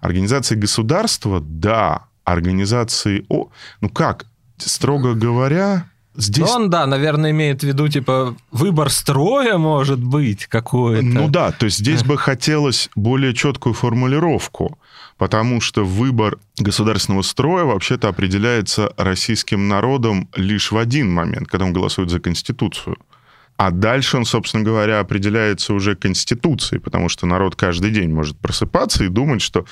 Организации 0.00 0.56
государства, 0.56 1.40
да. 1.40 2.06
Организации... 2.24 3.26
О, 3.28 3.50
ну 3.82 3.88
как? 3.90 4.24
Строго 4.56 5.14
говоря, 5.14 5.86
Здесь... 6.14 6.50
Он, 6.50 6.68
да, 6.68 6.86
наверное, 6.86 7.30
имеет 7.30 7.62
в 7.62 7.66
виду, 7.66 7.88
типа, 7.88 8.36
выбор 8.50 8.90
строя, 8.90 9.56
может 9.56 10.02
быть, 10.02 10.46
какой-то. 10.46 11.02
Ну 11.02 11.28
да, 11.28 11.52
то 11.52 11.64
есть 11.64 11.78
здесь 11.78 12.04
бы 12.04 12.18
хотелось 12.18 12.90
более 12.94 13.32
четкую 13.32 13.72
формулировку, 13.72 14.78
потому 15.22 15.60
что 15.60 15.84
выбор 15.84 16.38
государственного 16.58 17.22
строя 17.22 17.62
вообще-то 17.62 18.08
определяется 18.08 18.92
российским 18.96 19.68
народом 19.68 20.28
лишь 20.34 20.72
в 20.72 20.76
один 20.76 21.12
момент, 21.12 21.46
когда 21.46 21.64
он 21.64 21.72
голосует 21.72 22.10
за 22.10 22.18
Конституцию. 22.18 22.96
А 23.56 23.70
дальше 23.70 24.16
он, 24.16 24.24
собственно 24.24 24.64
говоря, 24.64 24.98
определяется 24.98 25.74
уже 25.74 25.94
Конституцией, 25.94 26.80
потому 26.80 27.08
что 27.08 27.26
народ 27.26 27.54
каждый 27.54 27.92
день 27.92 28.10
может 28.12 28.36
просыпаться 28.36 29.04
и 29.04 29.08
думать, 29.08 29.42
что 29.42 29.64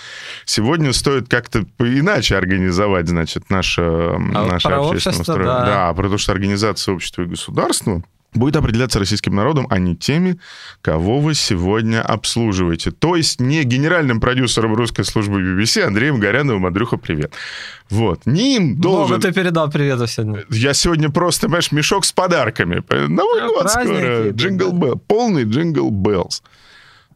сегодня 0.44 0.92
стоит 0.92 1.28
как-то 1.28 1.64
иначе 1.80 2.36
организовать, 2.36 3.08
значит, 3.08 3.50
наше, 3.50 3.82
а 3.82 4.18
наше 4.20 4.68
общественное 4.68 5.24
строение. 5.24 5.46
Да. 5.46 5.66
да, 5.66 5.94
потому 5.94 6.18
что 6.18 6.30
организация 6.30 6.94
общества 6.94 7.22
и 7.22 7.26
государства 7.26 8.04
будет 8.32 8.56
определяться 8.56 8.98
российским 8.98 9.34
народом, 9.34 9.66
а 9.70 9.78
не 9.78 9.96
теми, 9.96 10.38
кого 10.82 11.20
вы 11.20 11.34
сегодня 11.34 12.02
обслуживаете. 12.02 12.90
То 12.90 13.16
есть 13.16 13.40
не 13.40 13.64
генеральным 13.64 14.20
продюсером 14.20 14.74
русской 14.74 15.04
службы 15.04 15.40
BBC 15.40 15.82
Андреем 15.82 16.20
Горяновым. 16.20 16.66
Андрюха, 16.66 16.96
привет. 16.96 17.32
Вот. 17.88 18.26
Не 18.26 18.56
им 18.56 18.80
должен... 18.80 19.16
Много 19.16 19.28
ты 19.28 19.32
передал 19.34 19.70
привета 19.70 20.06
сегодня. 20.06 20.44
Я 20.50 20.74
сегодня 20.74 21.10
просто, 21.10 21.46
понимаешь, 21.46 21.72
мешок 21.72 22.04
с 22.04 22.12
подарками. 22.12 22.82
Новый 23.08 23.48
год 23.48 23.70
скоро. 23.70 24.30
Jingle 24.30 24.72
Bell. 24.72 24.96
Полный 25.06 25.44
Jingle 25.44 25.90
Bells. 25.90 26.42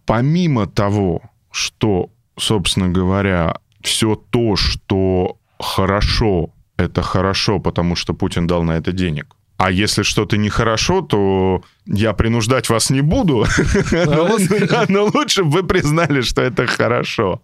Помимо 0.06 0.66
того, 0.66 1.22
что, 1.50 2.10
собственно 2.38 2.88
говоря, 2.88 3.58
все 3.82 4.16
то, 4.16 4.56
что 4.56 5.38
хорошо, 5.60 6.50
это 6.76 7.02
хорошо, 7.02 7.60
потому 7.60 7.94
что 7.96 8.14
Путин 8.14 8.46
дал 8.46 8.64
на 8.64 8.72
это 8.72 8.92
денег 8.92 9.36
а 9.56 9.70
если 9.70 10.02
что-то 10.02 10.36
нехорошо, 10.36 11.00
то 11.00 11.62
я 11.86 12.12
принуждать 12.12 12.68
вас 12.68 12.90
не 12.90 13.02
буду, 13.02 13.46
но 14.88 15.04
лучше 15.14 15.44
бы 15.44 15.50
вы 15.50 15.62
признали, 15.62 16.22
что 16.22 16.42
это 16.42 16.66
хорошо. 16.66 17.40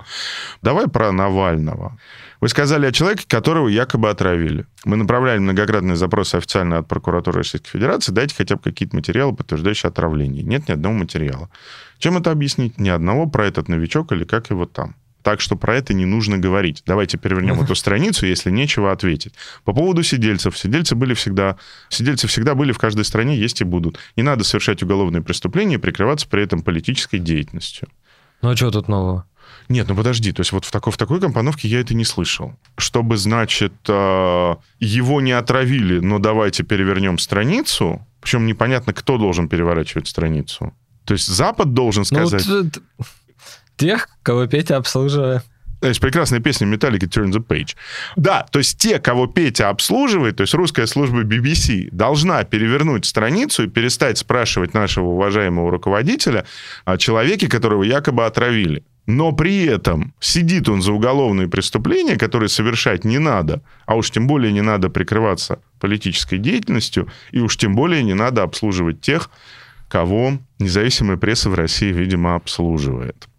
Давай 0.63 0.89
про 0.89 1.13
Навального. 1.13 1.97
Вы 2.41 2.49
сказали 2.49 2.87
о 2.87 2.93
человеке, 2.93 3.25
которого 3.29 3.69
якобы 3.69 4.09
отравили. 4.09 4.67
Мы 4.85 4.97
направляли 4.97 5.39
многократные 5.39 5.97
запросы 5.97 6.37
официально 6.37 6.79
от 6.79 6.89
прокуратуры 6.89 7.39
Российской 7.39 7.69
Федерации. 7.69 8.13
Дайте 8.13 8.35
хотя 8.35 8.57
бы 8.57 8.63
какие-то 8.63 8.97
материалы, 8.97 9.37
подтверждающие 9.37 9.89
отравление. 9.89 10.43
Нет 10.43 10.67
ни 10.69 10.73
одного 10.73 10.95
материала. 10.95 11.51
Чем 11.99 12.17
это 12.17 12.31
объяснить? 12.31 12.79
Ни 12.79 12.89
одного 12.89 13.27
про 13.27 13.47
этот 13.47 13.69
новичок 13.69 14.13
или 14.13 14.25
как 14.25 14.49
его 14.49 14.65
там. 14.65 14.95
Так 15.23 15.41
что 15.41 15.57
про 15.57 15.77
это 15.77 15.95
не 15.95 16.07
нужно 16.07 16.39
говорить. 16.39 16.83
Давайте 16.87 17.19
перевернем 17.19 17.61
эту 17.61 17.75
страницу, 17.75 18.27
если 18.27 18.51
нечего 18.51 18.93
ответить. 18.93 19.35
По 19.65 19.73
поводу 19.73 20.03
сидельцев. 20.03 20.57
Сидельцы 20.57 20.95
были 20.95 21.15
всегда... 21.15 21.57
Сидельцы 21.89 22.27
всегда 22.27 22.55
были 22.55 22.73
в 22.73 22.79
каждой 22.79 23.05
стране, 23.05 23.37
есть 23.37 23.61
и 23.61 23.65
будут. 23.65 23.99
Не 24.17 24.23
надо 24.23 24.45
совершать 24.45 24.83
уголовные 24.83 25.23
преступления 25.23 25.75
и 25.75 25.79
прикрываться 25.79 26.27
при 26.29 26.43
этом 26.43 26.63
политической 26.63 27.19
деятельностью. 27.19 27.89
Ну 28.43 28.51
а 28.51 28.57
что 28.57 28.71
тут 28.71 28.89
нового? 28.89 29.27
Нет, 29.69 29.89
ну 29.89 29.95
подожди, 29.95 30.33
то 30.33 30.41
есть 30.41 30.53
вот 30.53 30.65
в 30.65 30.71
такой, 30.71 30.93
в 30.93 30.97
такой 30.97 31.21
компоновке 31.21 31.69
я 31.69 31.81
это 31.81 31.95
не 31.95 32.05
слышал. 32.05 32.57
Чтобы, 32.77 33.17
значит, 33.17 33.73
э, 33.89 34.55
его 34.81 35.21
не 35.21 35.33
отравили, 35.33 36.01
но 36.01 36.19
давайте 36.19 36.65
перевернем 36.65 37.19
страницу, 37.19 38.05
причем 38.21 38.47
непонятно, 38.47 38.93
кто 38.93 39.19
должен 39.19 39.49
переворачивать 39.49 40.09
страницу. 40.09 40.75
То 41.05 41.15
есть 41.15 41.29
Запад 41.29 41.73
должен 41.73 42.05
сказать... 42.05 42.45
Ну, 42.47 42.63
вот, 42.63 42.83
тех, 43.81 44.09
кого 44.23 44.47
Петя 44.47 44.77
обслуживает. 44.77 45.43
Есть 45.83 46.01
прекрасная 46.01 46.41
песня 46.41 46.67
Metallica 46.67 47.09
Turn 47.09 47.31
the 47.31 47.43
Page. 47.43 47.75
Да, 48.15 48.47
то 48.51 48.59
есть 48.59 48.79
те, 48.79 48.99
кого 48.99 49.27
Петя 49.27 49.71
обслуживает, 49.71 50.37
то 50.37 50.43
есть 50.43 50.53
русская 50.53 50.87
служба 50.87 51.23
BBC, 51.23 51.89
должна 51.91 52.45
перевернуть 52.45 53.07
страницу 53.07 53.65
и 53.65 53.69
перестать 53.69 54.19
спрашивать 54.19 54.75
нашего 54.75 55.07
уважаемого 55.07 55.71
руководителя 55.71 56.45
о 56.85 56.99
человеке, 56.99 57.49
которого 57.49 57.83
якобы 57.83 58.27
отравили. 58.27 58.85
Но 59.07 59.33
при 59.33 59.65
этом 59.65 60.13
сидит 60.21 60.69
он 60.69 60.83
за 60.83 60.93
уголовные 60.93 61.49
преступления, 61.49 62.17
которые 62.17 62.51
совершать 62.51 63.05
не 63.05 63.19
надо, 63.19 63.63
а 63.87 63.97
уж 63.97 64.11
тем 64.11 64.27
более 64.27 64.53
не 64.53 64.61
надо 64.61 64.91
прикрываться 64.91 65.61
политической 65.81 66.37
деятельностью, 66.37 67.09
и 67.33 67.41
уж 67.41 67.57
тем 67.57 67.75
более 67.75 68.03
не 68.03 68.15
надо 68.15 68.43
обслуживать 68.43 69.01
тех, 69.01 69.31
кого 69.89 70.35
независимая 70.59 71.17
пресса 71.17 71.49
в 71.49 71.55
России, 71.55 71.91
видимо, 71.91 72.35
обслуживает. 72.35 73.30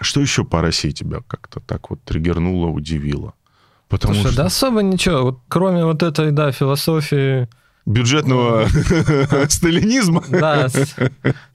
Что 0.00 0.20
еще 0.20 0.44
по 0.44 0.62
России 0.62 0.90
тебя 0.90 1.20
как-то 1.26 1.60
так 1.60 1.90
вот 1.90 2.02
триггернуло, 2.02 2.68
удивило? 2.68 3.34
Потому 3.88 4.14
Слушай, 4.14 4.28
что... 4.28 4.36
да 4.36 4.46
особо 4.46 4.82
ничего. 4.82 5.22
Вот, 5.22 5.40
кроме 5.48 5.84
вот 5.84 6.02
этой, 6.02 6.30
да, 6.30 6.52
философии 6.52 7.48
бюджетного 7.86 8.66
сталинизма. 9.48 10.22
Да, 10.28 10.68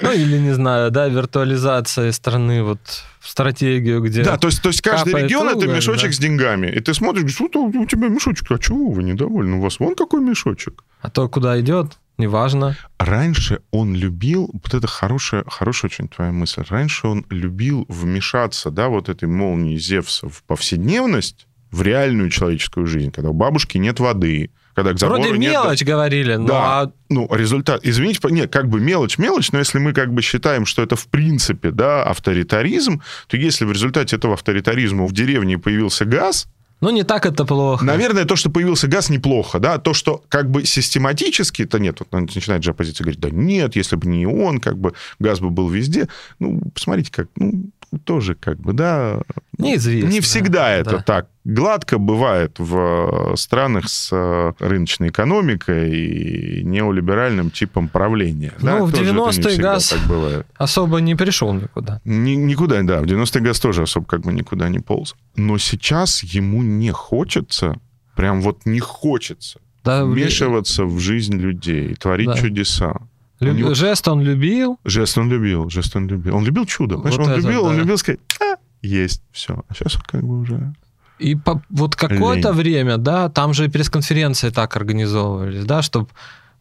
ну 0.02 0.12
или, 0.12 0.38
не 0.38 0.54
знаю, 0.54 0.91
да, 0.91 1.08
виртуализация 1.08 2.12
страны 2.12 2.64
вот 2.64 2.80
стратегию, 3.22 4.02
где... 4.02 4.24
Да, 4.24 4.38
то 4.38 4.48
есть, 4.48 4.62
то 4.62 4.70
есть 4.70 4.82
каждый 4.82 5.24
регион 5.24 5.50
это 5.50 5.68
мешочек 5.68 6.10
да. 6.10 6.14
с 6.14 6.20
деньгами. 6.20 6.68
И 6.68 6.80
ты 6.80 6.93
смотришь, 6.93 7.34
что 7.34 7.46
у 7.64 7.86
тебя 7.86 8.10
мешочек, 8.10 8.52
а 8.52 8.60
чего 8.60 8.89
вы 8.89 9.04
недовольны? 9.04 9.58
У 9.58 9.62
вас 9.62 9.80
вон 9.80 9.96
какой 9.96 10.22
мешочек. 10.22 10.84
А 11.02 11.10
то 11.10 11.28
куда 11.30 11.60
идет? 11.60 11.98
Неважно. 12.18 12.78
Раньше 12.97 13.61
он 13.72 13.93
любил, 13.93 14.49
вот 14.53 14.74
это 14.74 14.88
хорошая, 14.88 15.43
хорошая 15.47 15.89
очень 15.89 16.07
твоя 16.07 16.32
мысль, 16.32 16.63
раньше 16.70 17.07
он 17.07 17.26
любил 17.30 17.86
вмешаться, 17.89 18.72
да, 18.72 18.88
вот 18.88 19.09
этой 19.09 19.28
молнии 19.28 19.78
Зевса 19.78 20.30
в 20.30 20.43
повседневность, 20.43 21.47
в 21.72 21.82
реальную 21.82 22.30
человеческую 22.30 22.88
жизнь, 22.88 23.11
когда 23.11 23.30
у 23.30 23.34
бабушки 23.34 23.78
нет 23.78 23.99
воды, 23.99 24.49
когда 24.76 24.93
к 24.93 24.99
забору 24.99 25.22
Вроде 25.22 25.38
нет... 25.38 25.51
мелочь 25.51 25.84
говорили, 25.84 26.36
но... 26.36 26.47
Да, 26.47 26.82
а 26.82 26.91
ну, 27.09 27.28
результат... 27.34 27.82
Извините, 27.84 28.20
нет, 28.30 28.51
как 28.51 28.70
бы 28.70 28.80
мелочь, 28.80 29.18
мелочь, 29.18 29.51
но 29.51 29.59
если 29.59 29.80
мы 29.80 29.93
как 29.93 30.13
бы 30.13 30.22
считаем, 30.22 30.66
что 30.66 30.84
это 30.84 30.95
в 30.95 31.07
принципе, 31.07 31.72
да, 31.72 32.03
авторитаризм, 32.03 33.01
то 33.28 33.38
если 33.38 33.66
в 33.66 33.72
результате 33.72 34.18
этого 34.18 34.34
авторитаризма 34.34 35.05
в 35.05 35.13
деревне 35.13 35.57
появился 35.57 36.05
газ, 36.05 36.47
ну, 36.82 36.89
не 36.89 37.03
так 37.03 37.26
это 37.26 37.45
плохо. 37.45 37.86
Наверное, 37.86 38.26
то, 38.26 38.36
что 38.36 38.49
появился 38.49 38.88
газ, 38.88 39.09
неплохо, 39.09 39.59
да. 39.59 39.78
То, 39.78 39.93
что 39.93 40.23
как 40.30 40.51
бы 40.51 40.65
систематически, 40.65 41.63
это 41.63 41.80
нет. 41.80 41.99
Вот 41.99 42.11
начинает 42.36 42.63
же 42.63 42.71
оппозиция 42.71 43.05
говорить, 43.05 43.21
да 43.21 43.30
нет, 43.30 43.76
если 43.76 43.95
бы 43.95 44.07
не 44.07 44.26
он, 44.26 44.59
как 44.59 44.78
бы 44.78 44.93
газ 45.19 45.39
бы 45.39 45.49
был 45.49 45.69
везде. 45.69 46.09
Ну, 46.39 46.61
посмотрите, 46.73 47.11
как, 47.11 47.28
ну, 47.38 47.69
тоже 48.03 48.36
как 48.36 48.59
бы, 48.59 48.73
да... 48.73 49.21
Неизвестно. 49.57 50.09
Не 50.09 50.19
всегда 50.21 50.71
это 50.71 50.91
да. 50.91 51.03
так 51.03 51.27
гладко 51.45 51.99
бывает 51.99 52.55
в 52.57 53.33
э, 53.33 53.36
странах 53.38 53.88
с 53.88 54.09
э, 54.11 54.53
рыночной 54.59 55.09
экономикой 55.09 55.95
и 55.95 56.63
неолиберальным 56.63 57.51
типом 57.51 57.88
правления. 57.88 58.53
Ну, 58.59 58.65
да, 58.65 58.83
в 58.83 58.93
90-е 58.93 59.57
газ 59.57 59.89
так 59.89 60.01
бывает. 60.07 60.47
особо 60.55 60.99
не 60.99 61.15
пришел 61.15 61.53
никуда. 61.53 62.01
Ни, 62.03 62.31
никуда, 62.31 62.81
да. 62.83 63.01
В 63.01 63.05
90-е 63.05 63.41
газ 63.41 63.59
тоже 63.59 63.83
особо 63.83 64.05
как 64.07 64.21
бы 64.21 64.33
никуда 64.33 64.67
не 64.69 64.79
полз. 64.79 65.15
Но 65.36 65.57
сейчас 65.57 66.23
ему 66.23 66.63
не 66.63 66.91
хочется, 66.91 67.75
прям 68.15 68.41
вот 68.41 68.65
не 68.65 68.79
хочется 68.79 69.59
да, 69.83 70.03
вмешиваться 70.03 70.86
в 70.86 70.99
жизнь 70.99 71.36
людей, 71.36 71.93
творить 71.95 72.27
да. 72.27 72.38
чудеса. 72.38 72.95
Люб... 73.39 73.57
Него... 73.57 73.73
Жест 73.73 74.07
он 74.07 74.21
любил. 74.21 74.79
Жест 74.86 75.17
он 75.17 75.29
любил, 75.29 75.69
жест 75.69 75.95
он 75.95 76.07
любил. 76.07 76.36
Он 76.36 76.45
любил 76.45 76.65
чудо. 76.65 76.97
Вот 76.97 77.17
он 77.17 77.36
любил, 77.36 77.63
да. 77.63 77.69
он 77.69 77.77
любил 77.77 77.97
сказать, 77.97 78.19
а, 78.41 78.55
есть, 78.81 79.21
все. 79.31 79.63
А 79.67 79.73
сейчас 79.73 79.97
как 80.07 80.23
бы 80.23 80.39
уже... 80.39 80.73
И 81.19 81.36
по, 81.36 81.61
вот 81.69 81.95
какое-то 81.95 82.51
время, 82.51 82.97
да, 82.97 83.29
там 83.29 83.53
же 83.53 83.69
пресс-конференции 83.69 84.49
так 84.49 84.75
организовывались, 84.75 85.63
да, 85.63 85.81
чтобы 85.81 86.09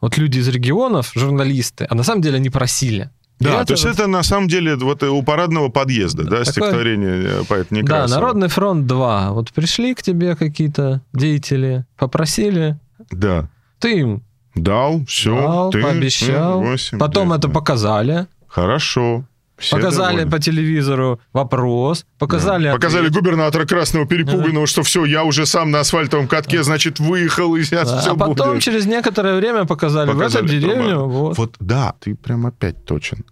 вот 0.01 0.17
люди 0.17 0.39
из 0.39 0.49
регионов, 0.49 1.13
журналисты, 1.15 1.87
а 1.91 1.95
на 1.95 2.05
самом 2.05 2.23
деле 2.23 2.37
они 2.37 2.51
просили. 2.51 3.11
Да, 3.41 3.63
и 3.63 3.65
то 3.65 3.73
есть 3.73 3.85
это 3.85 4.07
на 4.07 4.23
самом 4.23 4.49
деле 4.49 4.77
вот 4.77 5.03
у 5.03 5.23
парадного 5.23 5.69
подъезда, 5.69 6.23
да, 6.23 6.31
такое... 6.31 6.45
стихотворение 6.45 7.25
э, 7.25 7.45
поэта 7.49 7.75
Некрасова. 7.75 8.09
Да, 8.09 8.15
Народный 8.15 8.49
фронт 8.49 8.87
2. 8.87 9.33
Вот 9.33 9.53
пришли 9.53 9.95
к 9.95 10.03
тебе 10.03 10.37
какие-то 10.37 11.03
деятели, 11.13 11.85
попросили. 11.97 12.79
Да. 13.11 13.49
Ты 13.81 14.01
им 14.01 14.23
Дал, 14.55 15.05
все, 15.07 15.35
Дал, 15.35 15.71
ты, 15.71 15.83
пообещал. 15.83 16.61
8, 16.63 16.99
Потом 16.99 17.29
9, 17.29 17.39
это 17.39 17.49
показали. 17.49 18.27
Хорошо. 18.47 19.25
Все 19.57 19.77
показали 19.77 20.17
довольны. 20.17 20.31
по 20.31 20.39
телевизору 20.41 21.21
вопрос, 21.33 22.07
показали... 22.19 22.65
Да. 22.65 22.75
Показали 22.75 23.09
губернатора 23.09 23.67
Красного 23.67 24.05
перепуганного, 24.05 24.67
да. 24.67 24.67
что 24.67 24.83
все, 24.83 25.05
я 25.05 25.23
уже 25.23 25.47
сам 25.47 25.71
на 25.71 25.81
асфальтовом 25.81 26.27
катке, 26.27 26.59
да. 26.59 26.65
значит, 26.65 26.99
выехал, 26.99 27.55
и 27.55 27.63
сейчас 27.63 27.91
да. 27.91 28.01
все 28.01 28.13
А 28.13 28.17
потом 28.17 28.55
будет. 28.55 28.63
через 28.63 28.87
некоторое 28.87 29.37
время 29.37 29.65
показали, 29.65 30.11
показали 30.11 30.43
в 30.43 30.47
эту 30.47 30.61
деревню. 30.61 31.05
Вот. 31.05 31.39
вот, 31.39 31.57
да, 31.61 31.95
ты 32.01 32.17
прям 32.17 32.47
опять 32.47 32.85
точен. 32.85 33.25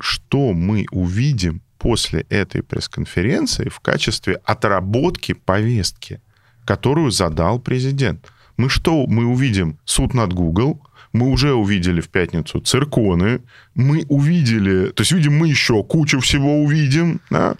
Что 0.00 0.52
мы 0.52 0.86
увидим 0.90 1.62
после 1.78 2.26
этой 2.28 2.62
пресс-конференции 2.64 3.68
в 3.68 3.78
качестве 3.78 4.40
отработки 4.44 5.32
повестки, 5.32 6.20
которую 6.64 7.12
задал 7.12 7.60
президент? 7.60 8.26
Мы 8.58 8.68
что 8.68 9.06
мы 9.06 9.24
увидим? 9.24 9.78
Суд 9.86 10.12
над 10.12 10.34
Google, 10.34 10.80
мы 11.14 11.30
уже 11.30 11.54
увидели 11.54 12.02
в 12.02 12.08
пятницу 12.08 12.60
цирконы, 12.60 13.40
мы 13.74 14.04
увидели, 14.08 14.88
то 14.88 15.00
есть 15.00 15.12
видим 15.12 15.38
мы 15.38 15.48
еще 15.48 15.82
кучу 15.82 16.20
всего 16.20 16.62
увидим, 16.62 17.20
да? 17.30 17.54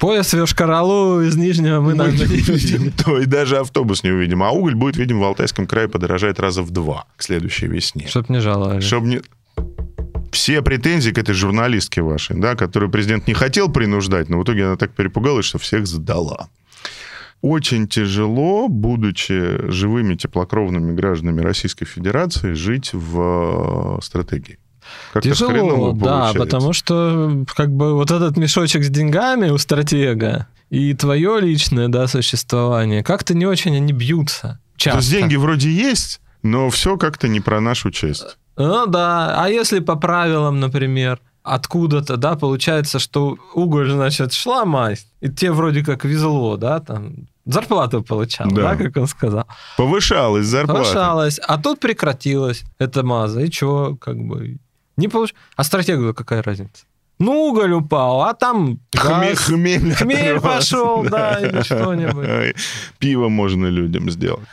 Поезд 0.00 0.32
в 0.32 0.38
Йошкар-Олу 0.38 1.26
из 1.26 1.36
Нижнего 1.36 1.80
мы, 1.80 1.94
Мы 1.94 1.94
наверное, 1.94 2.26
не 2.26 2.42
увидим. 2.42 2.90
то 2.92 3.18
и 3.18 3.26
даже 3.26 3.58
автобус 3.58 4.02
не 4.02 4.10
увидим. 4.10 4.42
А 4.42 4.50
уголь 4.50 4.74
будет, 4.74 4.96
видим, 4.96 5.20
в 5.20 5.24
Алтайском 5.24 5.66
крае 5.66 5.88
подорожает 5.88 6.40
раза 6.40 6.62
в 6.62 6.70
два 6.70 7.04
к 7.16 7.22
следующей 7.22 7.66
весне. 7.66 8.06
Чтоб 8.08 8.28
не 8.30 8.40
жаловали. 8.40 8.80
Чтобы 8.80 9.06
не... 9.08 9.20
Все 10.32 10.62
претензии 10.62 11.10
к 11.10 11.18
этой 11.18 11.34
журналистке 11.34 12.00
вашей, 12.00 12.36
да, 12.40 12.54
которую 12.54 12.90
президент 12.90 13.26
не 13.26 13.34
хотел 13.34 13.68
принуждать, 13.68 14.30
но 14.30 14.38
в 14.38 14.44
итоге 14.44 14.66
она 14.66 14.76
так 14.76 14.92
перепугалась, 14.92 15.44
что 15.44 15.58
всех 15.58 15.86
сдала. 15.86 16.48
Очень 17.42 17.88
тяжело, 17.88 18.68
будучи 18.68 19.70
живыми 19.70 20.14
теплокровными 20.14 20.92
гражданами 20.92 21.40
Российской 21.40 21.86
Федерации, 21.86 22.52
жить 22.52 22.90
в 22.92 23.98
э, 23.98 24.02
стратегии. 24.02 24.58
Как-то 25.12 25.28
Тяжело, 25.28 25.92
да, 25.92 26.32
потому 26.34 26.72
что 26.72 27.44
как 27.54 27.70
бы 27.70 27.94
вот 27.94 28.10
этот 28.10 28.36
мешочек 28.36 28.82
с 28.84 28.88
деньгами 28.88 29.50
у 29.50 29.58
стратега 29.58 30.48
и 30.68 30.94
твое 30.94 31.40
личное, 31.40 31.88
да, 31.88 32.06
существование, 32.06 33.02
как-то 33.02 33.34
не 33.34 33.46
очень 33.46 33.76
они 33.76 33.92
бьются. 33.92 34.60
То 34.74 34.84
Часто. 34.84 34.98
есть 34.98 35.10
деньги 35.10 35.36
вроде 35.36 35.70
есть, 35.70 36.20
но 36.42 36.70
все 36.70 36.96
как-то 36.96 37.28
не 37.28 37.40
про 37.40 37.60
нашу 37.60 37.90
честь. 37.90 38.36
Ну 38.56 38.86
да, 38.86 39.42
а 39.42 39.48
если 39.48 39.80
по 39.80 39.96
правилам, 39.96 40.60
например, 40.60 41.20
откуда-то, 41.42 42.16
да, 42.16 42.36
получается, 42.36 42.98
что 42.98 43.36
уголь, 43.54 43.90
значит, 43.90 44.32
шла 44.32 44.64
масть, 44.64 45.08
и 45.20 45.28
тебе 45.28 45.52
вроде 45.52 45.84
как 45.84 46.04
везло, 46.04 46.56
да, 46.56 46.80
там, 46.80 47.28
зарплату 47.46 48.02
получал, 48.02 48.48
Да. 48.50 48.74
да, 48.74 48.76
как 48.76 48.96
он 48.96 49.06
сказал. 49.06 49.46
Повышалась 49.76 50.46
зарплата. 50.46 50.82
Повышалась, 50.82 51.38
а 51.38 51.58
тут 51.58 51.80
прекратилась 51.80 52.62
эта 52.78 53.02
маза, 53.02 53.40
и 53.40 53.50
что, 53.50 53.96
как 53.96 54.16
бы, 54.18 54.58
не 54.96 55.08
получ... 55.08 55.34
А 55.56 55.64
стратегу 55.64 56.12
какая 56.14 56.42
разница? 56.42 56.84
Ну, 57.18 57.48
уголь 57.48 57.72
упал, 57.72 58.22
а 58.22 58.32
там 58.32 58.78
газ, 58.92 59.38
хмель 59.40 59.92
хмель 59.94 60.36
оторвался. 60.36 60.76
пошел, 60.76 61.02
да, 61.04 61.38
или 61.38 61.62
что-нибудь. 61.62 62.56
Пиво 62.98 63.28
можно 63.28 63.66
людям 63.66 64.10
сделать. 64.10 64.46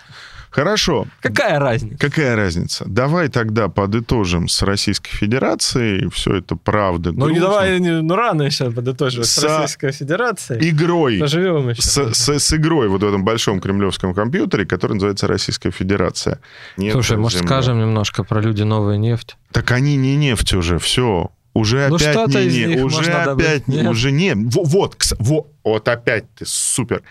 Хорошо. 0.57 1.05
Какая 1.21 1.59
разница? 1.59 1.97
Какая 1.99 2.35
разница? 2.35 2.83
Давай 2.87 3.27
тогда 3.29 3.67
подытожим 3.67 4.47
с 4.47 4.63
Российской 4.63 5.11
Федерацией. 5.15 6.09
Все 6.09 6.37
это 6.37 6.55
правда. 6.55 7.11
Ну, 7.11 7.27
не 7.29 7.35
грустно. 7.35 7.47
давай, 7.47 7.79
не- 7.79 8.01
ну, 8.01 8.15
рано 8.15 8.41
еще 8.41 8.71
подытоживать 8.71 9.27
с 9.27 9.33
Со 9.33 9.47
Российской 9.59 9.91
Федерацией. 9.91 10.67
Игрой. 10.71 11.19
Поживем 11.19 11.69
еще. 11.69 11.83
С, 11.83 12.13
с- 12.15 12.39
с 12.39 12.53
игрой 12.53 12.87
вот 12.89 13.03
в 13.03 13.07
этом 13.07 13.23
большом 13.23 13.59
кремлевском 13.61 14.15
компьютере, 14.15 14.65
который 14.65 14.93
называется 14.93 15.27
Российская 15.27 15.69
Федерация. 15.69 16.39
Нет 16.75 16.93
Слушай, 16.93 17.17
может, 17.17 17.43
скажем 17.45 17.79
немножко 17.79 18.23
про 18.23 18.41
люди 18.41 18.63
новая 18.63 18.97
нефть? 18.97 19.37
Так 19.51 19.69
они 19.69 19.95
не 19.95 20.15
нефть 20.15 20.53
уже, 20.53 20.79
все. 20.79 21.29
Уже 21.53 21.87
Ну, 21.87 21.95
опять 21.97 22.33
не, 22.51 22.65
не- 22.65 22.65
них 22.65 22.83
уже 22.83 23.11
добыть, 23.11 23.45
опять 23.45 23.67
не, 23.67 23.87
уже 23.87 24.11
не. 24.11 24.33
Во- 24.33 24.63
Вот, 24.63 24.95
кс- 24.95 25.15
во- 25.19 25.45
вот 25.63 25.87
опять 25.87 26.25
ты 26.33 26.45
супер. 26.47 27.03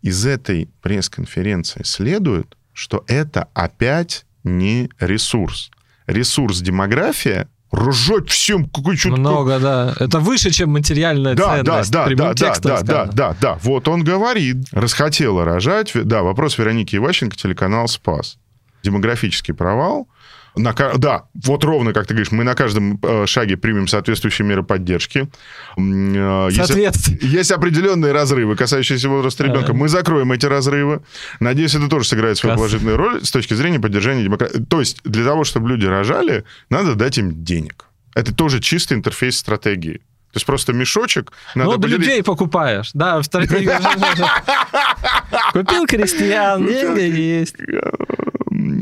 Из 0.00 0.24
этой 0.24 0.68
пресс-конференции 0.80 1.82
следует, 1.84 2.56
что 2.74 3.04
это 3.06 3.48
опять 3.54 4.26
не 4.42 4.90
ресурс. 5.00 5.70
Ресурс 6.06 6.60
демография 6.60 7.48
ржет 7.74 8.28
всем 8.30 8.68
какой 8.68 8.96
что 8.96 9.10
Много, 9.10 9.58
да. 9.58 9.94
Это 9.98 10.20
выше, 10.20 10.50
чем 10.50 10.70
материальная 10.70 11.34
да, 11.34 11.62
да, 11.62 11.82
ценность. 11.82 11.90
да, 11.90 12.04
да, 12.06 12.14
да, 12.14 12.34
да, 12.34 12.34
да, 12.34 12.54
сказано. 12.54 13.12
да, 13.12 13.36
да. 13.40 13.58
Вот 13.62 13.88
он 13.88 14.04
говорит. 14.04 14.56
Расхотела 14.72 15.44
рожать. 15.44 15.92
Да, 15.94 16.22
вопрос 16.22 16.58
Вероники 16.58 16.96
Иващенко, 16.96 17.36
телеканал 17.36 17.88
«Спас». 17.88 18.38
Демографический 18.82 19.54
провал. 19.54 20.08
На, 20.56 20.72
да, 20.72 21.24
вот 21.34 21.64
ровно, 21.64 21.92
как 21.92 22.06
ты 22.06 22.14
говоришь, 22.14 22.30
мы 22.30 22.44
на 22.44 22.54
каждом 22.54 23.00
э, 23.02 23.26
шаге 23.26 23.56
примем 23.56 23.88
соответствующие 23.88 24.46
меры 24.46 24.62
поддержки. 24.62 25.28
М, 25.76 26.14
э, 26.14 26.46
есть- 26.52 26.66
Соответственно. 26.68 27.18
есть 27.22 27.50
определенные 27.50 28.12
разрывы, 28.12 28.54
касающиеся 28.54 29.08
возраста 29.08 29.42
ребенка. 29.44 29.74
Мы 29.74 29.88
закроем 29.88 30.30
эти 30.32 30.46
разрывы. 30.46 31.02
Надеюсь, 31.40 31.74
это 31.74 31.88
тоже 31.88 32.06
сыграет 32.08 32.36
свою 32.38 32.52
Кас- 32.54 32.58
положительную 32.60 32.96
роль 32.96 33.24
с 33.24 33.30
точки 33.32 33.54
зрения 33.54 33.80
поддержания 33.80 34.22
демократии. 34.22 34.64
То 34.68 34.78
есть 34.80 35.00
для 35.04 35.24
того, 35.24 35.42
чтобы 35.44 35.68
люди 35.70 35.86
рожали, 35.86 36.44
надо 36.70 36.94
дать 36.94 37.18
им 37.18 37.42
денег. 37.44 37.86
Это 38.14 38.32
тоже 38.32 38.60
чистый 38.60 38.92
интерфейс 38.92 39.36
стратегии. 39.36 39.98
То 40.32 40.38
есть 40.38 40.46
просто 40.46 40.72
мешочек 40.72 41.32
надо 41.54 41.70
Ну, 41.72 41.76
для 41.78 41.82
поделить. 41.82 42.06
людей 42.08 42.22
покупаешь. 42.22 42.90
Да, 42.94 43.18
в 43.18 43.24
стратегии. 43.24 43.70
Купил 45.52 45.86
крестьян, 45.86 46.66
деньги 46.66 47.20
есть. 47.20 47.56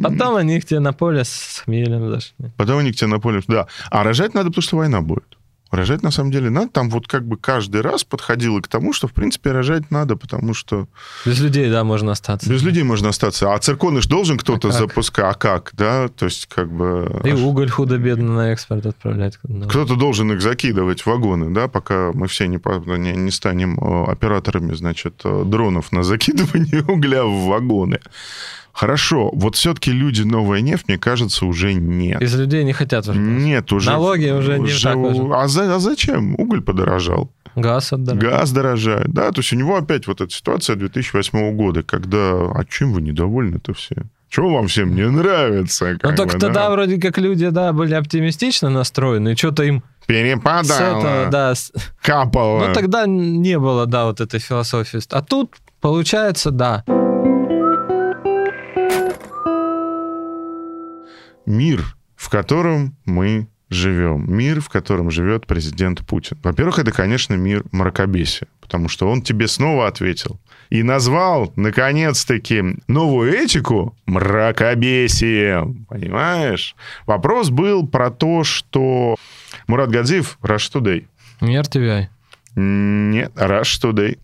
Потом 0.03 0.37
они 0.37 0.61
к 0.61 0.64
тебе 0.64 0.80
на 0.80 0.93
поле 0.93 1.24
с 1.24 1.62
хмелем 1.64 2.11
зашли. 2.11 2.51
Потом 2.57 2.78
они 2.78 2.93
к 2.93 2.97
тебе 2.97 3.09
на 3.09 3.18
поле... 3.20 3.43
Да. 3.49 3.66
А 3.91 4.03
рожать 4.03 4.35
надо, 4.35 4.49
потому 4.51 4.62
что 4.62 4.76
война 4.76 5.01
будет. 5.01 5.24
Рожать, 5.70 6.03
на 6.03 6.11
самом 6.11 6.30
деле, 6.33 6.51
надо. 6.51 6.68
Там 6.68 6.91
вот 6.91 7.09
как 7.09 7.26
бы 7.26 7.39
каждый 7.39 7.80
раз 7.80 8.05
подходило 8.05 8.61
к 8.61 8.68
тому, 8.68 8.93
что, 8.93 9.09
в 9.09 9.14
принципе, 9.14 9.53
рожать 9.53 9.91
надо, 9.91 10.16
потому 10.16 10.53
что 10.53 10.87
Без 11.24 11.41
людей, 11.41 11.70
да, 11.70 11.83
можно 11.83 12.12
остаться. 12.12 12.51
без 12.51 12.62
людей 12.62 12.83
можно 12.83 13.09
остаться. 13.09 13.55
А 13.55 13.59
цирконы 13.59 14.03
ж 14.03 14.07
должен 14.07 14.37
кто-то 14.37 14.68
А 14.68 14.72
запускать. 14.72 15.24
А 15.24 15.33
как, 15.33 15.70
да? 15.72 16.09
То 16.09 16.26
есть, 16.26 16.45
как 16.45 16.70
бы... 16.70 17.22
И 17.24 17.30
аж- 17.30 17.41
уголь 17.41 17.70
худо-бедно 17.70 18.35
на 18.35 18.53
экспорт 18.53 18.85
отправлять. 18.85 19.39
куда-то. 19.39 19.66
Кто-то 19.70 19.97
должен 19.97 20.30
их 20.33 20.43
закидывать 20.43 21.01
в 21.01 21.07
вагоны, 21.07 21.55
да, 21.55 21.68
пока 21.68 22.11
мы 22.12 22.28
все 22.28 22.47
не, 22.49 22.59
не, 22.99 23.12
не 23.12 23.30
станем 23.30 23.78
э, 23.78 24.11
операторами, 24.12 24.74
значит, 24.74 25.22
э, 25.24 25.43
дронов 25.47 25.91
на 25.91 26.03
закидывание 26.03 26.83
угля 26.87 27.24
в 27.24 27.47
вагоны. 27.47 27.99
Хорошо, 28.73 29.31
вот 29.33 29.55
все-таки 29.57 29.93
люди 29.93 30.23
новая 30.23 30.61
нефть, 30.61 30.87
мне 30.89 30.99
кажется, 30.99 31.47
уже 31.47 31.75
нет. 31.75 32.23
Из 32.23 32.35
людей 32.35 32.64
не 32.64 32.73
хотят 32.73 33.07
уже. 33.09 33.18
Нет, 33.18 33.73
уже... 33.73 33.91
Налоги 33.91 34.31
уже 34.31 34.59
не 34.59 34.73
так 34.73 34.97
важны. 34.97 35.35
А, 35.35 35.47
за- 35.49 35.75
а 35.75 35.79
зачем? 35.79 36.35
Уголь 36.39 36.62
подорожал. 36.62 37.31
Газ 37.55 37.93
отдали. 37.93 38.18
Газ 38.18 38.51
дорожает. 38.51 39.09
Да, 39.12 39.31
то 39.31 39.41
есть 39.41 39.53
у 39.53 39.57
него 39.57 39.77
опять 39.77 40.07
вот 40.07 40.20
эта 40.23 40.33
ситуация 40.33 40.77
2008 40.77 41.55
года, 41.55 41.83
когда... 41.83 42.16
А 42.55 42.64
чем 42.68 42.93
вы 42.93 43.03
недовольны-то 43.03 43.75
все? 43.75 43.95
Чего 44.31 44.55
вам 44.55 44.68
всем 44.68 44.95
не 44.95 45.07
нравится? 45.07 45.99
Ну, 46.03 46.14
так 46.16 46.29
бы, 46.29 46.39
тогда 46.39 46.49
да? 46.49 46.70
вроде 46.70 46.99
как 46.99 47.18
люди, 47.18 47.51
да, 47.51 47.75
были 47.75 47.93
оптимистично 47.93 48.70
настроены, 48.70 49.33
и 49.33 49.37
что-то 49.37 49.64
им 49.64 49.83
с 50.03 50.07
Перепадало, 50.07 50.81
этого, 50.81 51.31
да, 51.31 51.55
с- 51.55 51.70
капало. 52.01 52.68
Ну, 52.68 52.73
тогда 52.73 53.05
не 53.07 53.59
было, 53.59 53.85
да, 53.85 54.07
вот 54.07 54.23
этой 54.23 54.41
философии. 54.41 55.01
А 55.11 55.20
тут, 55.20 55.57
получается, 55.83 56.51
да. 56.51 56.83
Мир, 61.47 61.97
в 62.16 62.28
котором 62.28 62.97
мы 63.05 63.49
живем. 63.72 64.24
Мир, 64.28 64.61
в 64.61 64.68
котором 64.68 65.11
живет 65.11 65.47
президент 65.47 66.07
Путин. 66.07 66.38
Во-первых, 66.43 66.78
это, 66.78 66.93
конечно, 66.93 67.34
мир 67.34 67.64
мракобесия, 67.72 68.49
потому 68.61 68.88
что 68.88 69.11
он 69.11 69.22
тебе 69.22 69.49
снова 69.49 69.86
ответил 69.86 70.38
и 70.70 70.82
назвал, 70.82 71.53
наконец-таки, 71.57 72.62
новую 72.86 73.32
этику 73.32 73.97
мракобесием. 74.07 75.86
Понимаешь? 75.88 76.76
Вопрос 77.07 77.51
был 77.51 77.86
про 77.86 78.11
то, 78.11 78.45
что 78.45 79.16
Мурат 79.66 79.90
Гадзиев, 79.90 80.38
Rush 80.43 80.72
Today. 80.72 81.07
Не 81.40 81.61
RTVI. 81.61 82.07
Нет, 82.57 83.32
Rush 83.34 83.82
Today. 83.82 84.18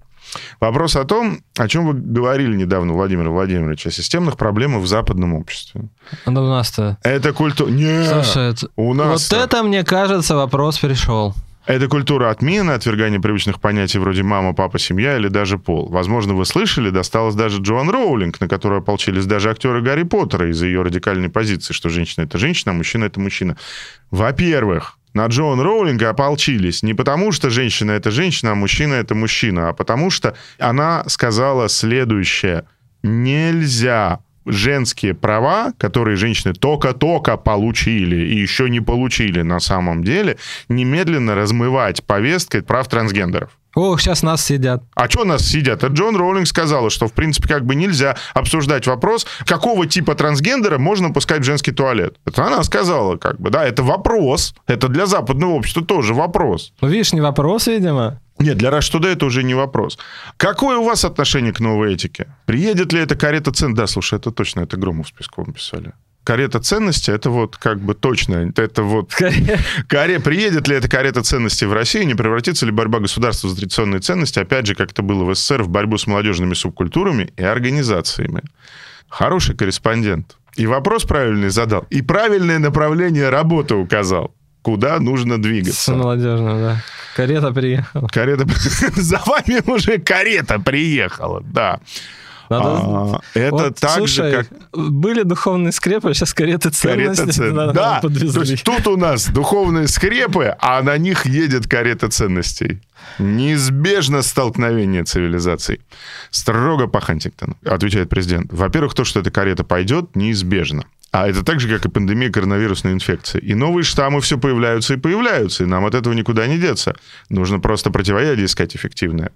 Вопрос 0.60 0.96
о 0.96 1.04
том, 1.04 1.40
о 1.56 1.68
чем 1.68 1.86
вы 1.86 1.94
говорили 1.94 2.56
недавно, 2.56 2.92
Владимир 2.92 3.28
Владимирович, 3.30 3.86
о 3.86 3.90
системных 3.90 4.36
проблемах 4.36 4.82
в 4.82 4.86
западном 4.86 5.34
обществе. 5.34 5.88
А 6.24 6.30
у 6.30 6.32
нас-то... 6.32 6.98
Это 7.02 7.32
культура... 7.32 7.70
Нет, 7.70 8.24
Слушай, 8.24 8.54
у 8.76 8.94
нас 8.94 9.30
вот 9.30 9.38
это, 9.38 9.62
мне 9.62 9.84
кажется, 9.84 10.36
вопрос 10.36 10.78
пришел. 10.78 11.34
Это 11.68 11.86
культура 11.86 12.30
отмены, 12.30 12.70
отвергания 12.70 13.20
привычных 13.20 13.60
понятий 13.60 13.98
вроде 13.98 14.22
мама, 14.22 14.54
папа, 14.54 14.78
семья 14.78 15.18
или 15.18 15.28
даже 15.28 15.58
пол. 15.58 15.86
Возможно, 15.90 16.32
вы 16.32 16.46
слышали, 16.46 16.88
досталось 16.88 17.34
даже 17.34 17.60
Джоан 17.60 17.90
Роулинг, 17.90 18.40
на 18.40 18.48
которую 18.48 18.78
ополчились 18.78 19.26
даже 19.26 19.50
актеры 19.50 19.82
Гарри 19.82 20.04
Поттера 20.04 20.48
из-за 20.50 20.64
ее 20.64 20.80
радикальной 20.80 21.28
позиции, 21.28 21.74
что 21.74 21.90
женщина— 21.90 22.24
это 22.24 22.38
женщина, 22.38 22.72
а 22.72 22.74
мужчина— 22.74 23.04
это 23.06 23.20
мужчина. 23.20 23.58
Во-первых, 24.10 24.97
на 25.18 25.26
Джоан 25.26 25.60
Роулинг 25.60 26.00
ополчились 26.04 26.84
не 26.84 26.94
потому, 26.94 27.32
что 27.32 27.50
женщина— 27.50 27.90
это 27.98 28.12
женщина, 28.12 28.52
а 28.52 28.54
мужчина— 28.54 28.94
это 29.02 29.16
мужчина, 29.16 29.70
а 29.70 29.72
потому 29.72 30.10
что 30.10 30.36
она 30.60 31.02
сказала 31.08 31.68
следующее. 31.68 32.64
Нельзя 33.02 34.20
женские 34.46 35.14
права, 35.14 35.72
которые 35.76 36.16
женщины 36.16 36.54
только-только 36.54 37.36
получили 37.36 38.28
и 38.32 38.36
еще 38.36 38.70
не 38.70 38.80
получили 38.80 39.42
на 39.42 39.58
самом 39.58 40.04
деле, 40.04 40.36
немедленно 40.68 41.34
размывать 41.34 42.04
повесткой 42.04 42.62
прав 42.62 42.86
трансгендеров. 42.86 43.57
Ох, 43.74 44.00
сейчас 44.00 44.22
нас 44.22 44.44
сидят. 44.44 44.82
А 44.94 45.08
что 45.08 45.24
нас 45.24 45.46
сидят? 45.46 45.84
А 45.84 45.88
Джон 45.88 46.16
Роулинг 46.16 46.46
сказала, 46.46 46.90
что, 46.90 47.06
в 47.06 47.12
принципе, 47.12 47.48
как 47.48 47.64
бы 47.64 47.74
нельзя 47.74 48.16
обсуждать 48.34 48.86
вопрос, 48.86 49.26
какого 49.44 49.86
типа 49.86 50.14
трансгендера 50.14 50.78
можно 50.78 51.10
пускать 51.12 51.40
в 51.40 51.44
женский 51.44 51.72
туалет. 51.72 52.16
Это 52.24 52.46
она 52.46 52.62
сказала, 52.64 53.16
как 53.16 53.40
бы, 53.40 53.50
да, 53.50 53.64
это 53.64 53.82
вопрос. 53.82 54.54
Это 54.66 54.88
для 54.88 55.06
западного 55.06 55.52
общества 55.52 55.84
тоже 55.84 56.14
вопрос. 56.14 56.72
Ну, 56.80 56.88
видишь, 56.88 57.12
не 57.12 57.20
вопрос, 57.20 57.66
видимо. 57.66 58.20
Нет, 58.38 58.56
для 58.56 58.70
Today 58.70 59.12
это 59.12 59.26
уже 59.26 59.42
не 59.42 59.54
вопрос. 59.54 59.98
Какое 60.36 60.78
у 60.78 60.84
вас 60.84 61.04
отношение 61.04 61.52
к 61.52 61.60
новой 61.60 61.94
этике? 61.94 62.28
Приедет 62.46 62.92
ли 62.92 63.00
эта 63.00 63.16
карета 63.16 63.52
цен? 63.52 63.74
Да, 63.74 63.86
слушай, 63.86 64.18
это 64.18 64.30
точно, 64.30 64.60
это 64.60 64.76
Громов 64.76 65.08
с 65.08 65.10
Песковым 65.10 65.52
писали. 65.52 65.92
Карета 66.28 66.60
ценности, 66.60 67.10
это 67.10 67.30
вот 67.30 67.56
как 67.56 67.80
бы 67.80 67.94
точно, 67.94 68.52
это 68.54 68.82
вот... 68.82 69.14
Каре... 69.88 70.20
Приедет 70.20 70.68
ли 70.68 70.76
эта 70.76 70.86
карета 70.86 71.22
ценности 71.22 71.64
в 71.64 71.72
Россию, 71.72 72.06
не 72.06 72.14
превратится 72.14 72.66
ли 72.66 72.70
борьба 72.70 72.98
государства 72.98 73.48
за 73.48 73.56
традиционные 73.56 74.00
ценности, 74.00 74.38
опять 74.38 74.66
же, 74.66 74.74
как 74.74 74.90
это 74.90 75.00
было 75.00 75.24
в 75.24 75.34
СССР, 75.34 75.62
в 75.62 75.70
борьбу 75.70 75.96
с 75.96 76.06
молодежными 76.06 76.52
субкультурами 76.52 77.32
и 77.38 77.42
организациями? 77.42 78.42
Хороший 79.08 79.56
корреспондент. 79.56 80.36
И 80.54 80.66
вопрос 80.66 81.04
правильный 81.04 81.48
задал. 81.48 81.86
И 81.88 82.02
правильное 82.02 82.58
направление 82.58 83.30
работы 83.30 83.76
указал 83.76 84.34
куда 84.60 85.00
нужно 85.00 85.40
двигаться. 85.40 85.94
Молодежно, 85.94 86.58
да. 86.60 86.82
Карета 87.16 87.52
приехала. 87.52 88.06
Карета... 88.08 88.44
За 88.96 89.22
вами 89.24 89.62
уже 89.70 89.96
карета 89.96 90.58
приехала, 90.58 91.42
да. 91.42 91.80
Надо... 92.48 92.64
А, 92.64 93.20
это 93.34 93.50
вот, 93.50 93.76
так 93.76 93.98
слушай, 93.98 94.30
же, 94.30 94.36
как... 94.44 94.48
Были 94.72 95.22
духовные 95.22 95.72
скрепы, 95.72 96.12
сейчас 96.14 96.32
кареты 96.32 96.70
ценности. 96.70 97.22
Карета 97.22 97.32
цен... 97.32 97.54
да, 97.56 97.72
да. 97.72 98.00
то 98.00 98.08
есть 98.40 98.64
тут 98.64 98.86
у 98.86 98.96
нас 98.96 99.28
духовные 99.28 99.88
скрепы, 99.88 100.56
а 100.58 100.82
на 100.82 100.96
них 100.98 101.26
едет 101.26 101.66
карета 101.66 102.08
ценностей. 102.08 102.80
Неизбежно 103.18 104.22
столкновение 104.22 105.04
цивилизаций. 105.04 105.80
Строго 106.30 106.86
по 106.86 107.00
Хантингтону, 107.00 107.56
отвечает 107.64 108.08
президент. 108.08 108.52
Во-первых, 108.52 108.94
то, 108.94 109.04
что 109.04 109.20
эта 109.20 109.30
карета 109.30 109.64
пойдет, 109.64 110.16
неизбежно. 110.16 110.84
А 111.10 111.26
это 111.26 111.42
так 111.42 111.58
же, 111.58 111.68
как 111.68 111.86
и 111.86 111.88
пандемия 111.88 112.30
коронавирусной 112.30 112.92
инфекции. 112.92 113.40
И 113.40 113.54
новые 113.54 113.82
штаммы 113.82 114.20
все 114.20 114.38
появляются 114.38 114.94
и 114.94 114.98
появляются, 114.98 115.64
и 115.64 115.66
нам 115.66 115.86
от 115.86 115.94
этого 115.94 116.12
никуда 116.12 116.46
не 116.46 116.58
деться. 116.58 116.96
Нужно 117.30 117.60
просто 117.60 117.90
противоядие 117.90 118.44
искать 118.44 118.76
эффективное. 118.76 119.32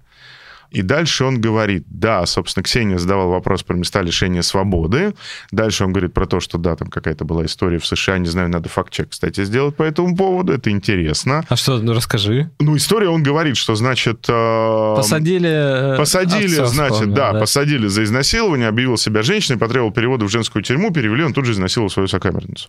И 0.73 0.81
дальше 0.81 1.23
он 1.23 1.39
говорит, 1.39 1.83
да, 1.87 2.25
собственно, 2.25 2.63
Ксения 2.63 2.97
задавал 2.97 3.29
вопрос 3.29 3.61
про 3.61 3.75
места 3.75 4.01
лишения 4.01 4.41
свободы. 4.41 5.13
Дальше 5.51 5.83
он 5.85 5.93
говорит 5.93 6.13
про 6.13 6.25
то, 6.25 6.39
что 6.39 6.57
да, 6.57 6.75
там 6.75 6.87
какая-то 6.89 7.25
была 7.25 7.45
история 7.45 7.77
в 7.77 7.85
США, 7.85 8.17
не 8.17 8.27
знаю, 8.27 8.49
надо 8.49 8.69
факт-чек, 8.69 9.09
кстати, 9.09 9.43
сделать 9.45 9.75
по 9.75 9.83
этому 9.83 10.17
поводу, 10.17 10.51
это 10.51 10.71
интересно. 10.71 11.45
А 11.47 11.55
что, 11.55 11.77
ну 11.77 11.93
расскажи. 11.93 12.49
Ну, 12.59 12.75
история, 12.75 13.09
он 13.09 13.21
говорит, 13.21 13.55
что, 13.55 13.75
значит... 13.75 14.25
Э, 14.27 14.95
посадили... 14.95 15.93
Э, 15.93 15.97
посадили, 15.97 16.65
значит, 16.65 16.93
вспомнил, 16.93 17.15
да, 17.15 17.33
да, 17.33 17.39
посадили 17.39 17.87
за 17.87 18.03
изнасилование, 18.03 18.67
объявил 18.67 18.97
себя 18.97 19.21
женщиной, 19.21 19.59
потребовал 19.59 19.91
перевода 19.91 20.25
в 20.25 20.29
женскую 20.29 20.63
тюрьму, 20.63 20.91
перевели, 20.91 21.23
он 21.23 21.33
тут 21.33 21.45
же 21.45 21.51
изнасиловал 21.51 21.91
свою 21.91 22.07
сокамерницу 22.07 22.67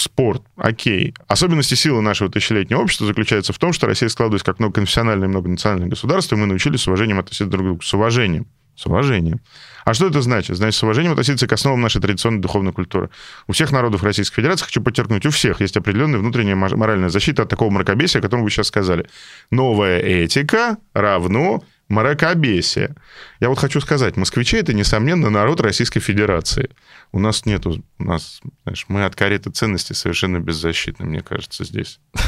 спорт, 0.00 0.42
окей. 0.56 1.14
Особенности 1.28 1.74
силы 1.74 2.02
нашего 2.02 2.30
тысячелетнего 2.30 2.80
общества 2.80 3.06
заключаются 3.06 3.52
в 3.52 3.58
том, 3.58 3.72
что 3.72 3.86
Россия 3.86 4.08
складывается 4.08 4.44
как 4.44 4.58
многоконфессиональное 4.58 5.28
и 5.28 5.30
многонациональное 5.30 5.88
государство, 5.88 6.34
и 6.34 6.38
мы 6.38 6.46
научились 6.46 6.82
с 6.82 6.88
уважением 6.88 7.18
относиться 7.18 7.46
друг 7.46 7.62
к 7.62 7.64
другу. 7.64 7.82
С 7.82 7.94
уважением. 7.94 8.46
С 8.76 8.86
уважением. 8.86 9.40
А 9.86 9.94
что 9.94 10.08
это 10.08 10.20
значит? 10.20 10.56
Значит, 10.56 10.78
с 10.78 10.82
уважением 10.82 11.12
относиться 11.12 11.46
к 11.46 11.52
основам 11.52 11.80
нашей 11.80 12.02
традиционной 12.02 12.40
духовной 12.40 12.72
культуры. 12.72 13.08
У 13.46 13.52
всех 13.52 13.72
народов 13.72 14.02
Российской 14.02 14.36
Федерации, 14.36 14.66
хочу 14.66 14.82
подчеркнуть, 14.82 15.24
у 15.24 15.30
всех 15.30 15.60
есть 15.60 15.76
определенная 15.76 16.18
внутренняя 16.18 16.56
моральная 16.56 17.08
защита 17.08 17.44
от 17.44 17.48
такого 17.48 17.70
мракобесия, 17.70 18.20
о 18.20 18.22
котором 18.22 18.44
вы 18.44 18.50
сейчас 18.50 18.66
сказали. 18.66 19.08
Новая 19.50 20.00
этика 20.00 20.76
равно 20.92 21.62
мракобесие. 21.88 22.94
Я 23.40 23.48
вот 23.48 23.58
хочу 23.58 23.80
сказать, 23.80 24.16
москвичи– 24.16 24.56
это, 24.58 24.72
несомненно, 24.72 25.30
народ 25.30 25.60
Российской 25.60 26.00
Федерации. 26.00 26.70
У 27.12 27.18
нас 27.18 27.46
нету, 27.46 27.82
у 27.98 28.04
нас, 28.04 28.40
знаешь, 28.64 28.84
мы 28.88 29.04
от 29.04 29.14
кареты 29.14 29.50
ценностей 29.50 29.94
совершенно 29.94 30.40
беззащитны, 30.40 31.06
мне 31.06 31.22
кажется, 31.22 31.64
здесь. 31.64 32.00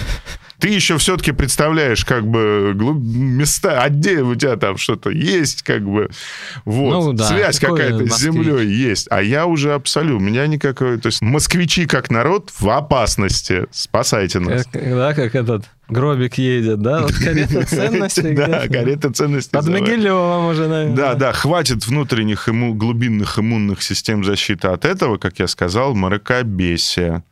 Ты 0.61 0.69
еще 0.69 0.99
все-таки 0.99 1.33
представляешь, 1.33 2.05
как 2.05 2.27
бы, 2.27 2.73
глуб... 2.75 2.99
места, 2.99 3.83
отдельно 3.83 4.31
у 4.31 4.35
тебя 4.35 4.57
там 4.57 4.77
что-то 4.77 5.11
есть, 5.11 5.63
как 5.63 5.85
бы, 5.85 6.11
вот, 6.65 6.93
ну, 6.93 7.13
да, 7.13 7.25
связь 7.27 7.61
какая-то 7.61 8.07
с 8.07 8.21
землей 8.21 8.67
есть. 8.67 9.09
А 9.11 9.23
я 9.23 9.47
уже 9.47 9.75
абсолютно, 9.75 10.17
у 10.17 10.21
меня 10.21 10.47
никакой, 10.47 10.99
то 10.99 11.07
есть 11.07 11.21
москвичи 11.21 11.87
как 11.87 12.11
народ 12.11 12.51
в 12.59 12.69
опасности, 12.69 13.67
спасайте 13.71 14.41
нас. 14.41 14.67
Как, 14.67 14.83
да, 14.83 15.15
как 15.15 15.35
этот 15.35 15.65
Гробик 15.89 16.35
едет, 16.37 16.81
да? 16.81 17.03
Вот 17.03 17.15
карета 17.15 17.65
ценностей. 17.67 18.35
Да, 18.35 18.69
карета 18.69 19.13
ценностей. 19.13 19.53
Под 19.53 19.69
Могилевым 19.69 20.47
уже, 20.47 20.69
наверное. 20.69 20.97
Да, 20.97 21.15
да, 21.15 21.33
хватит 21.33 21.87
внутренних 21.87 22.49
глубинных 22.49 23.39
иммунных 23.39 23.83
систем 23.83 24.23
защиты 24.25 24.69
от 24.69 24.85
этого, 24.85 25.17
как 25.17 25.39
я 25.39 25.47
сказал, 25.47 25.95
мракобесия. 25.95 27.25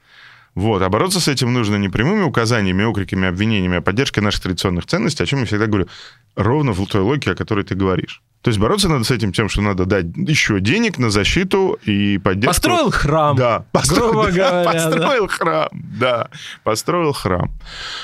Вот. 0.54 0.80
А 0.80 0.88
бороться 0.88 1.20
с 1.20 1.28
этим 1.28 1.52
нужно 1.52 1.76
не 1.76 1.90
прямыми 1.90 2.22
указаниями, 2.22 2.82
окриками, 2.82 3.28
обвинениями, 3.28 3.76
а 3.76 3.82
поддержкой 3.82 4.20
наших 4.20 4.42
традиционных 4.42 4.86
ценностей, 4.86 5.22
о 5.22 5.26
чем 5.26 5.40
я 5.40 5.44
всегда 5.44 5.66
говорю, 5.66 5.86
ровно 6.34 6.72
в 6.72 6.86
той 6.86 7.02
логике, 7.02 7.32
о 7.32 7.34
которой 7.34 7.62
ты 7.62 7.74
говоришь. 7.74 8.22
То 8.46 8.50
есть 8.50 8.60
бороться 8.60 8.88
надо 8.88 9.02
с 9.02 9.10
этим 9.10 9.32
тем, 9.32 9.48
что 9.48 9.60
надо 9.60 9.86
дать 9.86 10.06
еще 10.14 10.60
денег 10.60 10.98
на 10.98 11.10
защиту 11.10 11.80
и 11.84 12.16
поддержку. 12.18 12.54
Построил 12.54 12.90
храм. 12.92 13.34
Да, 13.36 13.64
построил, 13.72 14.12
грубо 14.12 14.30
да, 14.30 14.62
построил 14.62 15.26
да. 15.26 15.32
храм. 15.32 15.68
Да, 15.72 16.28
построил 16.62 17.12
храм. 17.12 17.50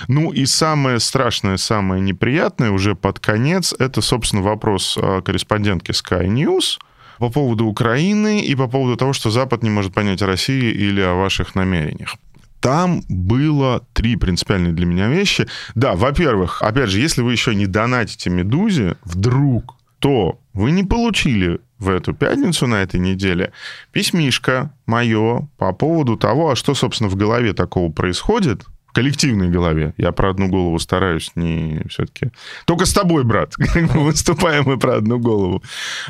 Ну 0.08 0.32
и 0.32 0.44
самое 0.44 0.98
страшное, 0.98 1.58
самое 1.58 2.02
неприятное 2.02 2.72
уже 2.72 2.96
под 2.96 3.20
конец, 3.20 3.72
это, 3.78 4.00
собственно, 4.00 4.42
вопрос 4.42 4.98
а, 5.00 5.22
корреспондентки 5.22 5.92
Sky 5.92 6.26
News 6.26 6.80
по 7.18 7.28
поводу 7.28 7.66
Украины 7.66 8.40
и 8.40 8.56
по 8.56 8.66
поводу 8.66 8.96
того, 8.96 9.12
что 9.12 9.30
Запад 9.30 9.62
не 9.62 9.70
может 9.70 9.94
понять 9.94 10.22
о 10.22 10.26
России 10.26 10.72
или 10.72 11.02
о 11.02 11.14
ваших 11.14 11.54
намерениях. 11.54 12.16
Там 12.58 13.04
было 13.08 13.86
три 13.92 14.16
принципиальные 14.16 14.72
для 14.72 14.86
меня 14.86 15.06
вещи. 15.06 15.46
Да, 15.76 15.94
во-первых, 15.94 16.62
опять 16.62 16.90
же, 16.90 16.98
если 16.98 17.22
вы 17.22 17.30
еще 17.30 17.54
не 17.54 17.66
донатите 17.66 18.28
«Медузе», 18.28 18.96
вдруг, 19.04 19.76
то 20.02 20.40
вы 20.52 20.72
не 20.72 20.82
получили 20.82 21.60
в 21.78 21.88
эту 21.88 22.12
пятницу 22.12 22.66
на 22.66 22.82
этой 22.82 22.98
неделе 22.98 23.52
письмишко 23.92 24.74
мое 24.84 25.48
по 25.58 25.72
поводу 25.72 26.16
того, 26.16 26.50
а 26.50 26.56
что, 26.56 26.74
собственно, 26.74 27.08
в 27.08 27.14
голове 27.14 27.52
такого 27.52 27.90
происходит, 27.92 28.64
в 28.88 28.92
коллективной 28.92 29.48
голове. 29.48 29.94
Я 29.96 30.10
про 30.10 30.30
одну 30.30 30.48
голову 30.48 30.80
стараюсь 30.80 31.30
не 31.36 31.82
все-таки... 31.88 32.32
Только 32.66 32.84
с 32.84 32.92
тобой, 32.92 33.22
брат, 33.22 33.54
выступаем 33.94 34.64
мы 34.66 34.76
про 34.76 34.96
одну 34.96 35.20
голову. 35.20 35.62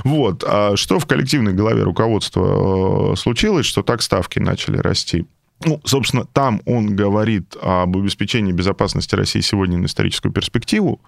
Вот. 0.04 0.42
А 0.46 0.74
что 0.76 0.98
в 0.98 1.04
коллективной 1.04 1.52
голове 1.52 1.82
руководства 1.82 3.12
э, 3.12 3.16
случилось, 3.16 3.66
что 3.66 3.82
так 3.82 4.00
ставки 4.00 4.38
начали 4.38 4.78
расти? 4.78 5.26
Ну, 5.66 5.82
собственно, 5.84 6.24
там 6.24 6.62
он 6.64 6.96
говорит 6.96 7.56
об 7.60 7.94
обеспечении 7.94 8.52
безопасности 8.52 9.14
России 9.14 9.40
сегодня 9.40 9.76
на 9.76 9.84
историческую 9.84 10.32
перспективу. 10.32 11.02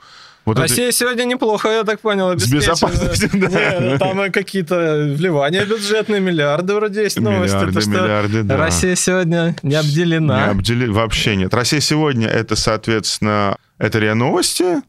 Вот 0.44 0.58
Россия 0.58 0.88
это... 0.88 0.96
сегодня 0.96 1.24
неплохо, 1.24 1.70
я 1.70 1.84
так 1.84 2.00
понял, 2.00 2.34
безопасностью, 2.34 3.30
да. 3.32 3.78
Нет, 3.80 3.98
там 3.98 4.30
какие-то 4.30 5.14
вливания 5.16 5.64
бюджетные, 5.64 6.20
миллиарды 6.20 6.74
вроде 6.74 7.02
есть 7.02 7.18
новости. 7.18 7.54
Миллиарды, 7.56 7.80
то, 7.80 7.88
миллиарды, 7.88 8.42
да. 8.42 8.56
Россия 8.58 8.94
сегодня 8.94 9.56
не 9.62 9.74
обделена. 9.74 10.46
Не 10.46 10.50
обделена, 10.50 10.92
вообще 10.92 11.36
нет. 11.36 11.54
Россия 11.54 11.80
сегодня, 11.80 12.28
это, 12.28 12.56
соответственно, 12.56 13.56
это 13.78 13.98
РИА 13.98 14.14
Новости, 14.14 14.82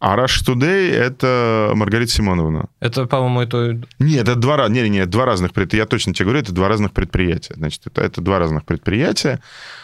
а 0.00 0.16
Rush 0.16 0.44
Today— 0.46 0.90
это 0.92 1.72
Маргарита 1.74 2.12
Симоновна. 2.12 2.68
Это, 2.80 3.06
по-моему, 3.06 3.40
это... 3.40 3.80
Нет, 3.98 4.28
это 4.28 4.36
два, 4.36 4.68
не, 4.68 4.88
не, 4.88 5.06
два 5.06 5.24
разных 5.24 5.52
предприятия. 5.52 5.82
Я 5.82 5.86
точно 5.86 6.14
тебе 6.14 6.26
говорю, 6.26 6.40
это 6.40 6.52
два 6.52 6.68
разных 6.68 6.92
предприятия. 6.92 7.54
Значит, 7.56 7.86
это, 7.86 8.02
это 8.02 8.20
два 8.20 8.38
разных 8.38 8.64
предприятия. 8.64 9.40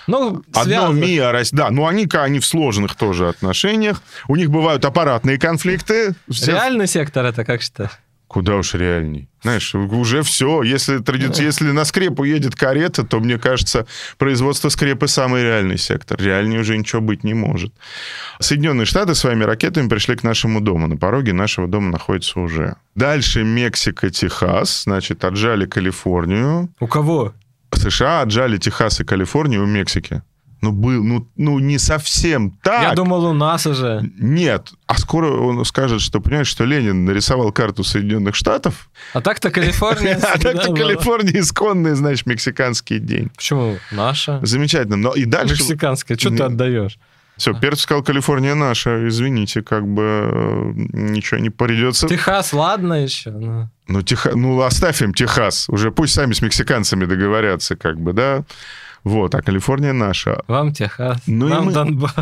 Ну, 0.07 0.43
Одно 0.53 0.93
МИА, 0.93 1.43
да, 1.53 1.71
но 1.71 1.87
они, 1.87 2.09
они 2.12 2.39
в 2.39 2.47
сложных 2.47 2.95
тоже 2.95 3.29
отношениях. 3.29 4.03
У 4.29 4.37
них 4.37 4.51
бывают 4.51 4.85
аппаратные 4.85 5.39
конфликты. 5.39 6.15
Реальный 6.29 6.87
сектор 6.87 7.25
это 7.25 7.45
как 7.45 7.62
считаешь? 7.62 7.91
Куда 8.27 8.57
уж 8.57 8.75
реальней. 8.75 9.29
Знаешь, 9.43 9.75
уже 9.75 10.22
все. 10.22 10.62
Если, 10.62 10.99
традиц... 10.99 11.39
если 11.39 11.70
на 11.70 11.85
скрепу 11.85 12.25
едет 12.25 12.57
карета, 12.57 13.05
то, 13.05 13.20
мне 13.20 13.39
кажется, 13.39 13.87
производство 14.16 14.70
скрепы 14.70 15.07
самый 15.07 15.43
реальный 15.43 15.79
сектор. 15.79 16.20
Реальнее 16.20 16.61
уже 16.61 16.77
ничего 16.77 17.03
быть 17.03 17.22
не 17.25 17.35
может. 17.35 17.72
Соединенные 18.41 18.87
Штаты 18.87 19.14
своими 19.14 19.45
ракетами 19.45 19.89
пришли 19.89 20.16
к 20.16 20.22
нашему 20.22 20.61
дому. 20.61 20.87
На 20.87 20.97
пороге 20.97 21.33
нашего 21.33 21.68
дома 21.68 21.91
находится 21.91 22.41
уже. 22.41 22.77
Дальше 22.95 23.45
Мексика, 23.45 24.11
Техас. 24.11 24.85
Значит, 24.85 25.25
отжали 25.25 25.66
Калифорнию. 25.66 26.70
У 26.81 26.87
кого? 26.87 27.35
США 27.75 28.22
отжали 28.22 28.57
Техас 28.57 29.01
и 29.01 29.05
Калифорнию 29.05 29.62
у 29.62 29.66
Мексики. 29.66 30.22
Ну, 30.65 30.73
был, 30.73 31.05
ну, 31.05 31.29
ну, 31.37 31.59
не 31.59 31.77
совсем 31.77 32.59
так. 32.62 32.83
Я 32.83 32.95
думал, 32.95 33.27
у 33.27 33.35
нас 33.35 33.67
уже. 33.67 34.01
Нет. 34.19 34.73
А 34.87 34.97
скоро 34.97 35.31
он 35.31 35.62
скажет, 35.67 36.01
что, 36.01 36.21
понимаешь, 36.21 36.47
что 36.47 36.65
Ленин 36.65 37.05
нарисовал 37.05 37.53
карту 37.53 37.85
Соединенных 37.85 38.35
Штатов. 38.35 38.89
А 39.12 39.21
так-то 39.21 39.51
Калифорния. 39.51 40.19
А 40.35 40.39
так-то 40.39 40.75
Калифорния 40.75 41.41
исконный, 41.41 41.95
значит, 41.95 42.25
мексиканский 42.25 42.99
день. 42.99 43.29
Почему? 43.37 43.77
Наша. 43.91 44.41
Замечательно. 44.43 44.97
Но 44.97 45.12
и 45.12 45.27
дальше... 45.27 45.53
Мексиканская. 45.55 46.17
Что 46.17 46.31
ты 46.31 46.43
отдаешь? 46.45 46.99
Все, 47.37 47.53
Перц 47.53 47.81
сказал, 47.81 48.03
Калифорния 48.03 48.55
наша, 48.55 49.09
извините, 49.09 49.61
как 49.62 49.87
бы 49.87 50.03
э, 50.03 50.73
ничего 50.93 51.41
не 51.41 51.51
придется. 51.51 52.07
Техас, 52.07 52.53
ладно 52.53 53.03
еще. 53.03 53.31
Но... 53.33 53.69
Ну, 53.89 54.03
Теха... 54.03 54.37
ну, 54.37 54.62
оставь 54.62 55.03
им 55.03 55.12
Техас, 55.12 55.69
уже 55.69 55.91
пусть 55.91 56.15
сами 56.15 56.33
с 56.33 56.41
мексиканцами 56.41 57.05
договорятся, 57.07 57.77
как 57.77 57.99
бы, 58.01 58.12
да. 58.12 58.45
Вот, 59.05 59.35
а 59.35 59.43
Калифорния 59.43 59.93
наша. 59.93 60.43
Вам 60.49 60.73
Техас, 60.73 61.19
ну, 61.27 61.49
нам 61.49 61.67
мы... 61.67 61.73
Донбасс. 61.73 62.15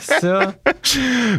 Все. 0.00 0.54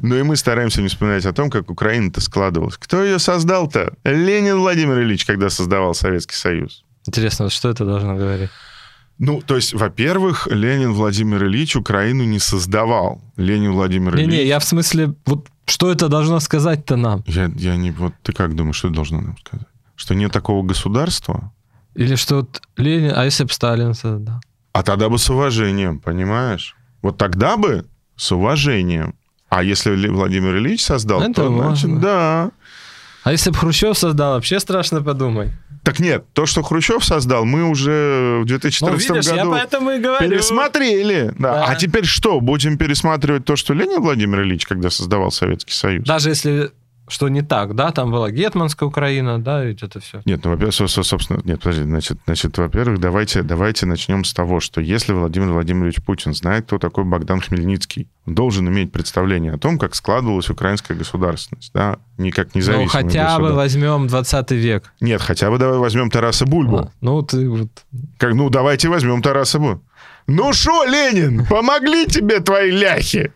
Ну 0.04 0.16
и 0.16 0.22
мы 0.22 0.36
стараемся 0.36 0.82
не 0.84 0.90
вспоминать 0.90 1.26
о 1.26 1.34
том, 1.34 1.50
как 1.50 1.72
Украина-то 1.72 2.22
складывалась. 2.22 2.78
Кто 2.78 3.04
ее 3.04 3.18
создал-то? 3.18 3.94
Ленин 4.04 4.58
Владимир 4.58 5.02
Ильич, 5.02 5.26
когда 5.26 5.50
создавал 5.50 5.96
Советский 5.96 6.36
Союз. 6.36 6.84
Интересно, 7.08 7.50
что 7.50 7.70
это 7.70 7.84
должно 7.84 8.16
говорить? 8.16 8.52
Ну, 9.18 9.42
то 9.42 9.56
есть, 9.56 9.74
во-первых, 9.74 10.48
Ленин 10.52 10.94
Владимир 10.94 11.44
Ильич 11.46 11.76
Украину 11.76 12.24
не 12.24 12.40
создавал. 12.40 13.22
Ленин 13.38 13.72
Владимир 13.72 14.16
не, 14.16 14.24
Ильич... 14.24 14.34
Не-не, 14.34 14.48
я 14.48 14.60
в 14.60 14.64
смысле, 14.64 15.16
вот 15.26 15.48
что 15.66 15.92
это 15.92 16.10
должно 16.10 16.40
сказать-то 16.40 16.96
нам? 16.96 17.24
Я, 17.26 17.52
я 17.56 17.76
не... 17.76 17.92
Вот 17.92 18.14
ты 18.22 18.34
как 18.34 18.56
думаешь, 18.56 18.76
что 18.76 18.88
это 18.90 18.96
должно 18.98 19.22
нам 19.22 19.36
сказать? 19.38 19.68
Что 19.96 20.14
нет 20.14 20.32
такого 20.32 20.64
государства? 20.64 21.52
Или 21.96 22.16
что 22.16 22.38
вот 22.38 22.62
Ленин, 22.78 23.14
а 23.16 23.26
если 23.26 23.44
бы 23.44 23.52
Сталин 23.52 23.94
создал? 23.94 24.42
А 24.74 24.84
тогда 24.84 25.10
бы 25.10 25.18
с 25.18 25.30
уважением, 25.30 26.00
понимаешь? 26.00 26.76
Вот 27.02 27.18
тогда 27.18 27.58
бы 27.58 27.86
с 28.16 28.32
уважением. 28.32 29.16
А 29.50 29.64
если 29.64 30.08
Владимир 30.08 30.58
Ильич 30.58 30.84
создал, 30.84 31.22
это 31.22 31.34
то 31.34 31.50
важно. 31.52 31.76
значит, 31.76 32.00
да. 32.00 32.52
А 33.24 33.32
если 33.32 33.52
бы 33.52 33.58
Хрущев 33.58 33.98
создал, 33.98 34.36
вообще 34.36 34.60
страшно 34.60 35.02
подумать. 35.02 35.50
Так 35.84 36.00
нет, 36.00 36.26
то, 36.34 36.46
что 36.46 36.62
Хрущев 36.62 37.04
создал, 37.04 37.44
мы 37.44 37.64
уже 37.68 38.39
в 38.44 38.46
2014 38.46 39.10
ну, 39.10 39.16
видишь, 39.16 39.30
году 39.30 39.52
я 39.54 39.60
поэтому 39.60 39.92
и 39.92 40.00
говорю. 40.00 40.30
пересмотрели. 40.30 41.34
Да. 41.38 41.54
Да. 41.54 41.66
А 41.66 41.76
теперь 41.76 42.06
что, 42.06 42.39
будем 42.39 42.78
пересматривать 42.78 43.46
то, 43.46 43.56
что 43.56 43.74
Ленин 43.74 44.02
Владимир 44.02 44.44
Ильич, 44.44 44.66
когда 44.66 44.89
создавал 44.89 45.32
Советский 45.32 45.74
Союз? 45.74 46.06
Даже 46.06 46.30
если 46.30 46.72
что 47.12 47.28
не 47.28 47.41
так, 47.41 47.76
да, 47.76 47.91
там 47.91 48.09
была 48.09 48.32
Гетманская 48.32 48.88
Украина, 48.88 49.38
да, 49.38 49.64
ведь 49.64 49.84
это 49.84 49.99
все. 49.99 50.22
Нет, 50.26 50.41
ну, 50.43 50.51
во-первых, 50.51 50.74
собственно, 50.74 51.41
нет, 51.43 51.59
подожди, 51.59 51.84
значит, 51.84 52.18
значит, 52.26 52.57
во-первых, 52.57 52.99
давайте, 52.99 53.43
давайте 53.43 53.86
начнем 53.86 54.24
с 54.24 54.34
того, 54.34 54.62
что 54.62 54.80
если 54.80 55.12
Владимир 55.12 55.49
Владимирович 55.49 56.01
Путин 56.01 56.34
знает, 56.34 56.66
кто 56.66 56.78
такой 56.78 57.03
Богдан 57.03 57.41
Хмельницкий, 57.41 58.07
он 58.26 58.36
должен 58.36 58.68
иметь 58.70 58.93
представление 58.93 59.53
о 59.53 59.57
том, 59.57 59.78
как 59.78 59.93
складывалась 59.93 60.49
украинская 60.49 60.97
государственность, 60.97 61.72
да, 61.74 61.97
не 62.18 62.32
как 62.32 62.55
независимое 62.55 63.03
Ну, 63.03 63.09
хотя 63.09 63.39
бы 63.39 63.53
возьмем 63.53 64.07
20 64.07 64.51
век. 64.51 64.93
Нет, 65.01 65.22
хотя 65.22 65.51
бы 65.51 65.57
давай 65.57 65.80
возьмем 65.80 66.09
Тараса 66.09 66.45
Бульбу. 66.45 66.78
А, 66.78 66.91
ну, 67.01 67.22
ты 67.24 67.49
вот... 67.49 67.70
Как, 68.18 68.34
ну, 68.34 68.49
давайте 68.49 68.88
возьмем 68.88 69.22
Тараса 69.22 69.59
Бульбу. 69.59 69.84
Ну 70.28 70.53
что, 70.53 70.86
Ленин, 70.86 71.45
помогли 71.45 72.05
тебе 72.05 72.39
твои 72.39 72.72
ляхи? 72.72 73.34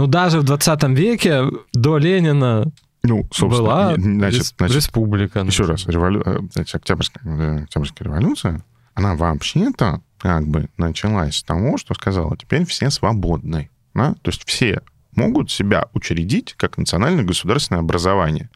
Ну, 0.00 0.06
даже 0.06 0.40
в 0.40 0.44
20 0.44 0.82
веке 0.96 1.42
до 1.74 1.98
Ленина 1.98 2.72
ну, 3.02 3.28
собственно, 3.30 3.62
была 3.62 3.94
значит, 3.98 4.54
значит, 4.56 4.76
республика. 4.76 5.40
Еще 5.40 5.64
раз, 5.64 5.86
револю... 5.86 6.22
Э, 6.24 6.38
значит, 6.54 6.74
октябрьская, 6.74 7.22
э, 7.22 7.62
октябрьская 7.64 8.08
революция, 8.08 8.64
она 8.94 9.14
вообще-то 9.14 10.00
как 10.16 10.46
бы 10.46 10.70
началась 10.78 11.36
с 11.36 11.42
того, 11.42 11.76
что 11.76 11.92
сказала, 11.92 12.34
теперь 12.34 12.64
все 12.64 12.88
свободны. 12.88 13.68
Да? 13.92 14.14
То 14.22 14.30
есть 14.30 14.48
все 14.48 14.80
могут 15.14 15.50
себя 15.50 15.84
учредить 15.92 16.54
как 16.56 16.78
национальное 16.78 17.24
государственное 17.24 17.80
образование. 17.80 18.48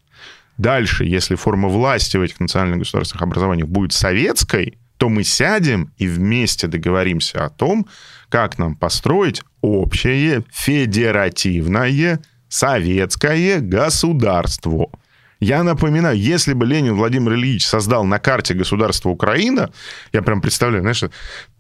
Дальше, 0.57 1.05
если 1.05 1.35
форма 1.35 1.69
власти 1.69 2.17
в 2.17 2.23
этих 2.23 2.41
национальных 2.41 2.79
государственных 2.79 3.23
образованиях 3.23 3.69
будет 3.69 3.93
советской, 3.93 4.79
то 4.97 5.11
мы 5.11 5.25
сядем 5.25 5.93
и 5.99 6.09
вместе 6.09 6.69
договоримся 6.69 7.45
о 7.45 7.51
том, 7.51 7.87
как 8.35 8.59
нам 8.59 8.75
построить 8.75 9.43
общее 9.61 10.43
федеративное 10.51 12.21
советское 12.49 13.61
государство. 13.61 14.89
Я 15.39 15.63
напоминаю, 15.63 16.19
если 16.19 16.53
бы 16.53 16.67
Ленин 16.67 16.97
Владимир 16.97 17.35
Ильич 17.35 17.65
создал 17.65 18.05
на 18.05 18.19
карте 18.19 18.55
государство 18.55 19.11
Украина, 19.11 19.71
я 20.13 20.21
прям 20.21 20.41
представляю, 20.41 20.83
знаешь, 20.83 21.05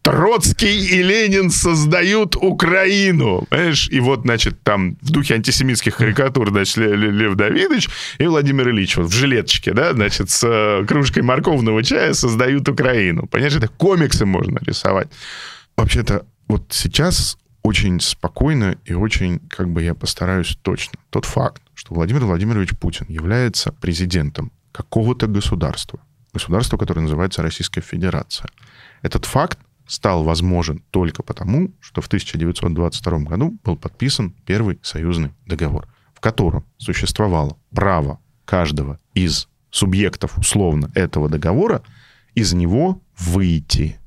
Троцкий 0.03 0.85
и 0.89 1.01
Ленин 1.01 1.51
создают 1.51 2.35
Украину. 2.35 3.47
Понимаешь? 3.51 3.89
И 3.93 4.01
вот, 4.01 4.23
значит, 4.23 4.61
там 4.65 4.97
в 5.01 5.13
духе 5.13 5.35
антисемитских 5.35 5.95
карикатур, 5.95 6.51
значит, 6.51 6.77
Лев 6.79 7.37
Давидович 7.37 7.89
и 8.19 8.27
Владимир 8.27 8.71
Ильич 8.71 8.97
вот 8.97 9.07
в 9.07 9.13
жилеточке, 9.13 9.73
да, 9.75 9.93
значит, 9.93 10.29
с 10.29 10.43
э, 10.45 10.85
кружкой 10.89 11.23
морковного 11.23 11.85
чая 11.85 12.15
создают 12.15 12.69
Украину. 12.69 13.29
Понимаешь, 13.29 13.55
это 13.55 13.69
комиксы 13.69 14.27
можно 14.27 14.59
рисовать. 14.67 15.07
Вообще-то, 15.77 16.25
вот 16.49 16.73
сейчас 16.73 17.39
очень 17.63 17.99
спокойно 18.01 18.77
и 18.85 18.93
очень, 18.93 19.41
как 19.49 19.71
бы 19.71 19.83
я 19.83 19.95
постараюсь 19.95 20.57
точно. 20.63 20.99
Тот 21.11 21.25
факт, 21.25 21.63
что 21.75 21.95
Владимир 21.95 22.25
Владимирович 22.25 22.77
Путин 22.77 23.07
является 23.09 23.73
президентом 23.73 24.53
какого-то 24.73 25.27
государства, 25.27 26.01
государства, 26.33 26.77
которое 26.77 27.03
называется 27.03 27.43
Российская 27.43 27.81
Федерация. 27.81 28.49
Этот 29.03 29.25
факт 29.25 29.59
стал 29.87 30.25
возможен 30.25 30.83
только 30.91 31.23
потому, 31.23 31.73
что 31.81 32.01
в 32.01 32.07
1922 32.07 33.19
году 33.21 33.59
был 33.65 33.77
подписан 33.77 34.35
первый 34.45 34.79
союзный 34.83 35.33
договор, 35.47 35.89
в 36.13 36.21
котором 36.21 36.65
существовало 36.77 37.57
право 37.75 38.19
каждого 38.45 38.99
из 39.15 39.49
субъектов 39.71 40.39
условно 40.39 40.91
этого 40.95 41.29
договора 41.29 41.83
из 42.35 42.53
него 42.53 43.01
выйти 43.19 43.99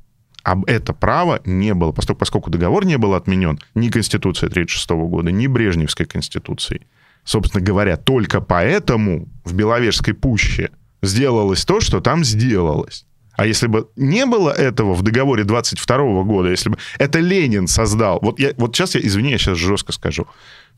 об 0.48 0.64
это 0.66 0.94
право 0.94 1.42
не 1.44 1.74
было, 1.74 1.92
поскольку, 1.92 2.20
поскольку 2.20 2.50
договор 2.50 2.86
не 2.86 2.98
был 2.98 3.16
отменен 3.16 3.60
ни 3.76 3.90
Конституцией 3.90 4.50
1936 4.50 4.90
года, 5.10 5.30
ни 5.30 5.46
Брежневской 5.46 6.06
Конституцией. 6.06 6.88
Собственно 7.26 7.62
говоря, 7.62 7.98
только 7.98 8.40
поэтому 8.40 9.28
в 9.44 9.54
Беловежской 9.54 10.14
пуще 10.14 10.70
сделалось 11.04 11.66
то, 11.66 11.82
что 11.82 12.00
там 12.00 12.24
сделалось. 12.24 13.06
А 13.36 13.46
если 13.46 13.68
бы 13.68 13.90
не 13.98 14.26
было 14.26 14.50
этого 14.50 14.94
в 14.94 15.02
договоре 15.02 15.44
22 15.44 16.24
года, 16.24 16.50
если 16.50 16.70
бы 16.70 16.78
это 16.98 17.20
Ленин 17.20 17.68
создал, 17.68 18.20
вот, 18.22 18.40
я, 18.40 18.54
вот 18.56 18.74
сейчас 18.74 18.96
я, 18.96 19.02
извини, 19.02 19.32
я 19.32 19.38
сейчас 19.38 19.58
жестко 19.58 19.92
скажу, 19.92 20.28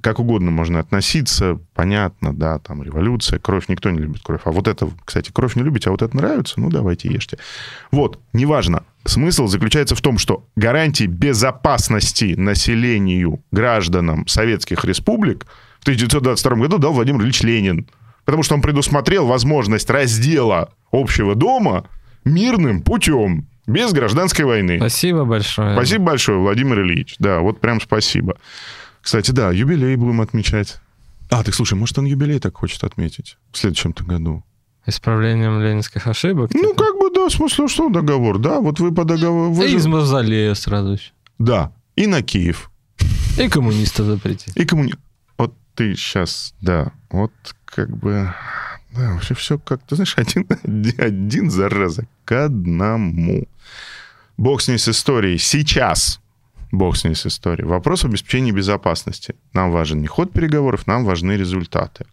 как 0.01 0.19
угодно 0.19 0.51
можно 0.51 0.79
относиться, 0.79 1.59
понятно, 1.73 2.33
да, 2.33 2.59
там 2.59 2.83
революция, 2.83 3.39
кровь, 3.39 3.67
никто 3.67 3.89
не 3.89 3.99
любит 3.99 4.21
кровь. 4.23 4.41
А 4.45 4.51
вот 4.51 4.67
это, 4.67 4.89
кстати, 5.03 5.31
кровь 5.31 5.55
не 5.55 5.63
любите, 5.63 5.89
а 5.89 5.91
вот 5.91 6.01
это 6.01 6.15
нравится, 6.15 6.59
ну 6.59 6.69
давайте 6.69 7.09
ешьте. 7.09 7.37
Вот, 7.91 8.19
неважно. 8.33 8.83
Смысл 9.05 9.47
заключается 9.47 9.95
в 9.95 10.01
том, 10.01 10.17
что 10.17 10.45
гарантии 10.55 11.05
безопасности 11.05 12.35
населению, 12.37 13.43
гражданам 13.51 14.27
советских 14.27 14.85
республик 14.85 15.45
в 15.79 15.83
1922 15.83 16.55
году 16.55 16.77
дал 16.77 16.93
Владимир 16.93 17.21
Ильич 17.21 17.41
Ленин. 17.41 17.87
Потому 18.25 18.43
что 18.43 18.55
он 18.55 18.61
предусмотрел 18.61 19.25
возможность 19.25 19.89
раздела 19.89 20.69
общего 20.91 21.35
дома 21.35 21.85
мирным 22.25 22.81
путем, 22.81 23.47
без 23.69 23.93
гражданской 23.93 24.45
войны. 24.45 24.77
Спасибо 24.77 25.25
большое. 25.25 25.73
Спасибо 25.73 26.05
большое, 26.05 26.39
Владимир 26.39 26.81
Ильич. 26.81 27.15
Да, 27.19 27.39
вот 27.39 27.61
прям 27.61 27.79
спасибо. 27.79 28.37
Кстати, 29.01 29.31
да, 29.31 29.51
юбилей 29.51 29.95
будем 29.95 30.21
отмечать. 30.21 30.79
А, 31.29 31.43
ты 31.43 31.51
слушай, 31.51 31.75
может, 31.75 31.97
он 31.97 32.05
юбилей 32.05 32.39
так 32.39 32.57
хочет 32.57 32.83
отметить 32.83 33.37
в 33.51 33.57
следующем-то 33.57 34.03
году? 34.03 34.43
Исправлением 34.85 35.61
ленинских 35.61 36.07
ошибок? 36.07 36.51
Ну, 36.53 36.71
типа? 36.71 36.83
как 36.83 36.95
бы, 36.97 37.13
да, 37.13 37.27
в 37.27 37.31
смысле, 37.31 37.67
что 37.67 37.89
договор, 37.89 38.39
да, 38.39 38.59
вот 38.59 38.79
вы 38.79 38.93
по 38.93 39.05
договору... 39.05 39.51
Вы... 39.51 39.69
И 39.69 39.75
из 39.75 39.85
Мавзолея 39.85 40.53
сразу 40.55 40.93
еще. 40.93 41.11
Да, 41.37 41.71
и 41.95 42.07
на 42.07 42.23
Киев. 42.23 42.71
И 43.37 43.47
коммунистов 43.47 44.07
запретить. 44.07 44.55
И 44.55 44.65
коммуни... 44.65 44.95
Вот 45.37 45.53
ты 45.75 45.95
сейчас, 45.95 46.53
да, 46.61 46.91
вот 47.09 47.31
как 47.65 47.95
бы... 47.95 48.33
Да, 48.91 49.13
вообще 49.13 49.35
все 49.35 49.59
как, 49.59 49.81
ты 49.83 49.95
знаешь, 49.95 50.13
один, 50.17 50.47
один 50.97 51.51
зараза 51.51 52.07
к 52.25 52.31
одному. 52.45 53.47
Бог 54.37 54.61
с 54.61 54.67
ней 54.67 54.79
с 54.79 54.89
историей. 54.89 55.37
Сейчас 55.37 56.19
бог 56.71 56.97
с 56.97 57.03
ней 57.03 57.15
с 57.15 57.25
историей. 57.25 57.67
Вопрос 57.67 58.05
обеспечения 58.05 58.51
безопасности. 58.51 59.35
Нам 59.53 59.71
важен 59.71 60.01
не 60.01 60.07
ход 60.07 60.31
переговоров, 60.31 60.87
нам 60.87 61.05
важны 61.05 61.33
результаты. 61.33 62.05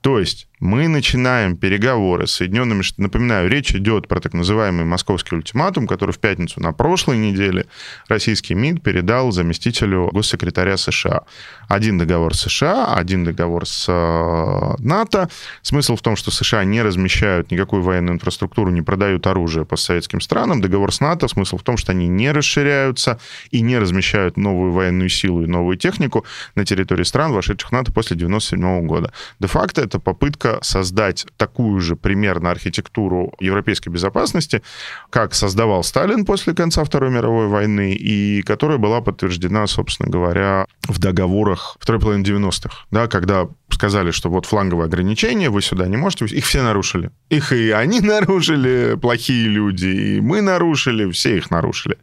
То 0.00 0.18
есть 0.18 0.47
мы 0.60 0.88
начинаем 0.88 1.56
переговоры 1.56 2.26
с 2.26 2.32
Соединенными 2.32 2.82
Штатами. 2.82 3.06
Напоминаю, 3.06 3.48
речь 3.48 3.74
идет 3.74 4.08
про 4.08 4.20
так 4.20 4.34
называемый 4.34 4.84
московский 4.84 5.36
ультиматум, 5.36 5.86
который 5.86 6.12
в 6.12 6.18
пятницу 6.18 6.60
на 6.60 6.72
прошлой 6.72 7.18
неделе 7.18 7.66
российский 8.08 8.54
МИД 8.54 8.82
передал 8.82 9.30
заместителю 9.30 10.10
госсекретаря 10.12 10.76
США. 10.76 11.22
Один 11.68 11.98
договор 11.98 12.34
с 12.34 12.40
США, 12.40 12.94
один 12.94 13.24
договор 13.24 13.66
с 13.66 13.86
э, 13.88 14.82
НАТО. 14.82 15.28
Смысл 15.62 15.96
в 15.96 16.02
том, 16.02 16.16
что 16.16 16.30
США 16.30 16.64
не 16.64 16.82
размещают 16.82 17.50
никакую 17.50 17.82
военную 17.82 18.16
инфраструктуру, 18.16 18.70
не 18.70 18.82
продают 18.82 19.26
оружие 19.26 19.64
по 19.64 19.76
советским 19.76 20.20
странам. 20.20 20.60
Договор 20.60 20.92
с 20.92 21.00
НАТО, 21.00 21.28
смысл 21.28 21.56
в 21.58 21.62
том, 21.62 21.76
что 21.76 21.92
они 21.92 22.08
не 22.08 22.32
расширяются 22.32 23.20
и 23.50 23.60
не 23.60 23.78
размещают 23.78 24.36
новую 24.36 24.72
военную 24.72 25.08
силу 25.08 25.44
и 25.44 25.46
новую 25.46 25.76
технику 25.76 26.24
на 26.54 26.64
территории 26.64 27.04
стран, 27.04 27.32
вошедших 27.32 27.70
в 27.70 27.72
НАТО 27.72 27.92
после 27.92 28.16
1997 28.16 28.86
года. 28.86 29.12
Де-факто 29.38 29.82
это 29.82 30.00
попытка 30.00 30.47
создать 30.62 31.26
такую 31.36 31.80
же 31.80 31.96
примерно 31.96 32.50
архитектуру 32.50 33.32
европейской 33.40 33.88
безопасности, 33.88 34.62
как 35.10 35.34
создавал 35.34 35.82
Сталин 35.84 36.24
после 36.24 36.54
конца 36.54 36.84
Второй 36.84 37.10
мировой 37.10 37.48
войны, 37.48 37.92
и 37.92 38.42
которая 38.42 38.78
была 38.78 39.00
подтверждена, 39.00 39.66
собственно 39.66 40.10
говоря, 40.10 40.66
в 40.86 40.98
договорах 40.98 41.76
второй 41.80 42.00
половины 42.00 42.24
90-х, 42.24 42.86
да, 42.90 43.06
когда 43.06 43.48
сказали, 43.70 44.10
что 44.10 44.30
вот 44.30 44.46
фланговые 44.46 44.86
ограничения, 44.86 45.50
вы 45.50 45.62
сюда 45.62 45.86
не 45.86 45.96
можете, 45.96 46.24
их 46.24 46.44
все 46.44 46.62
нарушили. 46.62 47.10
Их 47.28 47.52
и 47.52 47.70
они 47.70 48.00
нарушили, 48.02 48.96
плохие 49.00 49.48
люди, 49.48 49.86
и 49.86 50.20
мы 50.20 50.40
нарушили, 50.40 51.10
все 51.10 51.36
их 51.36 51.50
нарушили. 51.50 51.98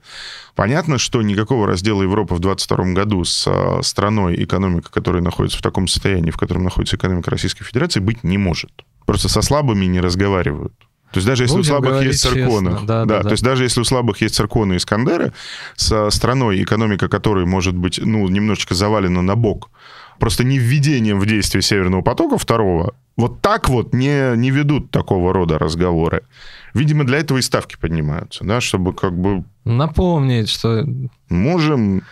Понятно, 0.56 0.98
что 0.98 1.22
никакого 1.22 1.68
раздела 1.68 2.02
Европы 2.04 2.34
в 2.34 2.40
2022 2.40 2.94
году 2.94 3.26
с 3.26 3.46
э, 3.46 3.82
страной, 3.84 4.42
экономика, 4.42 4.90
которая 4.90 5.22
находится 5.22 5.60
в 5.60 5.62
таком 5.62 5.90
состоянии, 5.90 6.32
в 6.32 6.38
котором 6.38 6.64
находится 6.64 6.96
экономика 6.96 7.30
Российской 7.30 7.66
Федерации, 7.66 8.00
быть 8.00 8.24
не 8.24 8.38
может. 8.38 8.72
Просто 9.06 9.28
со 9.28 9.42
слабыми 9.42 9.86
не 9.86 10.00
разговаривают. 10.00 10.74
То 11.16 11.20
есть 11.20 11.28
даже 11.28 11.44
если 11.44 11.56
Будем 11.56 11.62
у 11.62 11.80
слабых 11.80 12.04
есть 12.04 12.22
цирконы, 12.24 12.72
да, 12.72 12.80
да, 12.82 13.06
да, 13.06 13.06
да, 13.06 13.24
то 13.24 13.32
есть 13.32 13.42
даже 13.42 13.64
если 13.64 13.80
у 13.80 13.86
слабых 13.86 14.20
есть 14.20 14.36
цирконы 14.36 14.74
и 14.74 14.78
Искандеры, 14.78 15.32
со 15.78 16.10
страной, 16.10 16.62
экономика 16.62 17.08
которой 17.08 17.46
может 17.46 17.74
быть, 17.74 18.02
ну, 18.04 18.28
немножечко 18.28 18.76
завалена 18.76 19.22
на 19.22 19.38
бок, 19.38 19.70
просто 20.20 20.44
не 20.44 20.60
введением 20.60 21.22
в 21.22 21.26
действие 21.26 21.62
Северного 21.62 22.02
потока 22.02 22.38
второго, 22.38 22.96
вот 23.16 23.40
так 23.40 23.70
вот 23.70 23.94
не, 23.94 24.36
не 24.36 24.52
ведут 24.52 24.92
такого 24.92 25.32
рода 25.32 25.58
разговоры. 25.58 26.24
Видимо, 26.74 27.06
для 27.06 27.20
этого 27.20 27.38
и 27.38 27.42
ставки 27.42 27.78
поднимаются, 27.80 28.44
да, 28.44 28.60
чтобы 28.60 28.92
как 28.92 29.18
бы... 29.18 29.46
Напомнить, 29.64 30.50
что... 30.50 30.86
Можем 31.30 32.04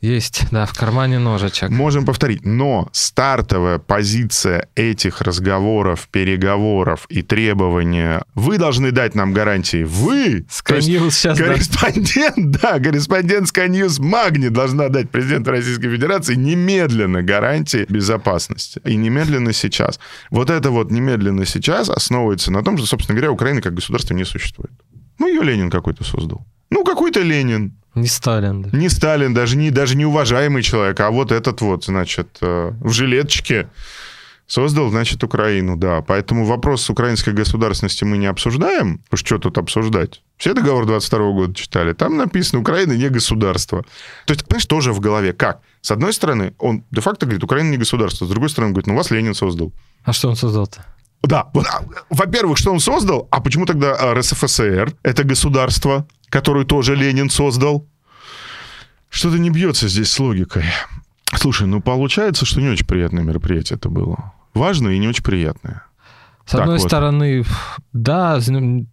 есть, 0.00 0.44
да, 0.50 0.66
в 0.66 0.74
кармане 0.74 1.18
ножичек. 1.18 1.70
Можем 1.70 2.04
повторить. 2.04 2.44
Но 2.44 2.88
стартовая 2.92 3.78
позиция 3.78 4.68
этих 4.74 5.20
разговоров, 5.22 6.08
переговоров 6.10 7.06
и 7.08 7.22
требования, 7.22 8.22
вы 8.34 8.58
должны 8.58 8.92
дать 8.92 9.14
нам 9.14 9.32
гарантии. 9.32 9.84
Вы, 9.84 10.46
Sky 10.50 10.80
сейчас, 11.10 11.38
корреспондент, 11.38 12.50
да. 12.50 12.78
да, 12.78 12.80
корреспондент 12.80 13.48
News 13.56 14.00
Магни 14.00 14.48
должна 14.48 14.88
дать 14.88 15.10
президенту 15.10 15.50
Российской 15.50 15.90
Федерации 15.90 16.34
немедленно 16.34 17.22
гарантии 17.22 17.86
безопасности. 17.88 18.80
И 18.84 18.96
немедленно 18.96 19.52
сейчас. 19.52 19.98
Вот 20.30 20.50
это 20.50 20.70
вот 20.70 20.90
немедленно 20.90 21.44
сейчас 21.46 21.88
основывается 21.88 22.52
на 22.52 22.62
том, 22.62 22.76
что, 22.76 22.86
собственно 22.86 23.16
говоря, 23.16 23.32
Украина 23.32 23.60
как 23.60 23.74
государство 23.74 24.14
не 24.14 24.24
существует. 24.24 24.72
Ну, 25.18 25.28
ее 25.28 25.42
Ленин 25.42 25.70
какой-то 25.70 26.04
создал. 26.04 26.46
Ну, 26.70 26.84
какой-то 26.84 27.20
Ленин. 27.20 27.76
Не 27.96 28.08
Сталин. 28.08 28.62
Да. 28.62 28.76
Не 28.76 28.88
Сталин, 28.90 29.34
даже 29.34 29.56
не, 29.56 29.70
даже 29.70 29.96
не 29.96 30.04
уважаемый 30.04 30.62
человек, 30.62 31.00
а 31.00 31.10
вот 31.10 31.32
этот 31.32 31.62
вот, 31.62 31.86
значит, 31.86 32.28
э, 32.42 32.72
в 32.80 32.92
жилеточке 32.92 33.68
создал, 34.46 34.90
значит, 34.90 35.24
Украину, 35.24 35.76
да. 35.76 36.02
Поэтому 36.02 36.44
вопрос 36.44 36.88
украинской 36.90 37.30
государственности 37.30 38.04
мы 38.04 38.18
не 38.18 38.26
обсуждаем. 38.26 39.00
Уж 39.10 39.20
что 39.20 39.38
тут 39.38 39.58
обсуждать? 39.58 40.22
Все 40.36 40.52
договор 40.52 40.86
22 40.86 41.32
года 41.32 41.54
читали. 41.54 41.94
Там 41.94 42.18
написано, 42.18 42.60
Украина 42.60 42.92
не 42.92 43.08
государство. 43.08 43.82
То 44.26 44.34
есть, 44.34 44.46
понимаешь, 44.46 44.66
тоже 44.66 44.92
в 44.92 45.00
голове. 45.00 45.32
Как? 45.32 45.62
С 45.80 45.90
одной 45.90 46.12
стороны, 46.12 46.52
он 46.58 46.84
де-факто 46.90 47.24
говорит, 47.26 47.44
Украина 47.44 47.70
не 47.70 47.78
государство. 47.78 48.26
С 48.26 48.28
другой 48.28 48.50
стороны, 48.50 48.68
он 48.68 48.72
говорит, 48.74 48.86
ну 48.88 48.94
вас 48.94 49.10
Ленин 49.10 49.34
создал. 49.34 49.72
А 50.04 50.12
что 50.12 50.28
он 50.28 50.36
создал-то? 50.36 50.84
Да. 51.22 51.50
Во-первых, 52.10 52.58
что 52.58 52.72
он 52.72 52.80
создал? 52.80 53.28
А 53.30 53.40
почему 53.40 53.66
тогда 53.66 53.94
а, 53.94 54.14
РСФСР? 54.14 54.94
Это 55.02 55.24
государство, 55.24 56.06
которую 56.28 56.66
тоже 56.66 56.94
Ленин 56.94 57.30
создал. 57.30 57.86
Что-то 59.08 59.38
не 59.38 59.50
бьется 59.50 59.88
здесь 59.88 60.10
с 60.10 60.18
логикой. 60.18 60.64
Слушай, 61.34 61.66
ну 61.66 61.80
получается, 61.80 62.46
что 62.46 62.60
не 62.60 62.68
очень 62.68 62.86
приятное 62.86 63.24
мероприятие 63.24 63.76
это 63.76 63.88
было. 63.88 64.32
Важное 64.54 64.92
и 64.92 64.98
не 64.98 65.08
очень 65.08 65.24
приятное. 65.24 65.84
С 66.44 66.52
так 66.52 66.62
одной 66.62 66.78
вот. 66.78 66.86
стороны, 66.86 67.44
да, 67.92 68.38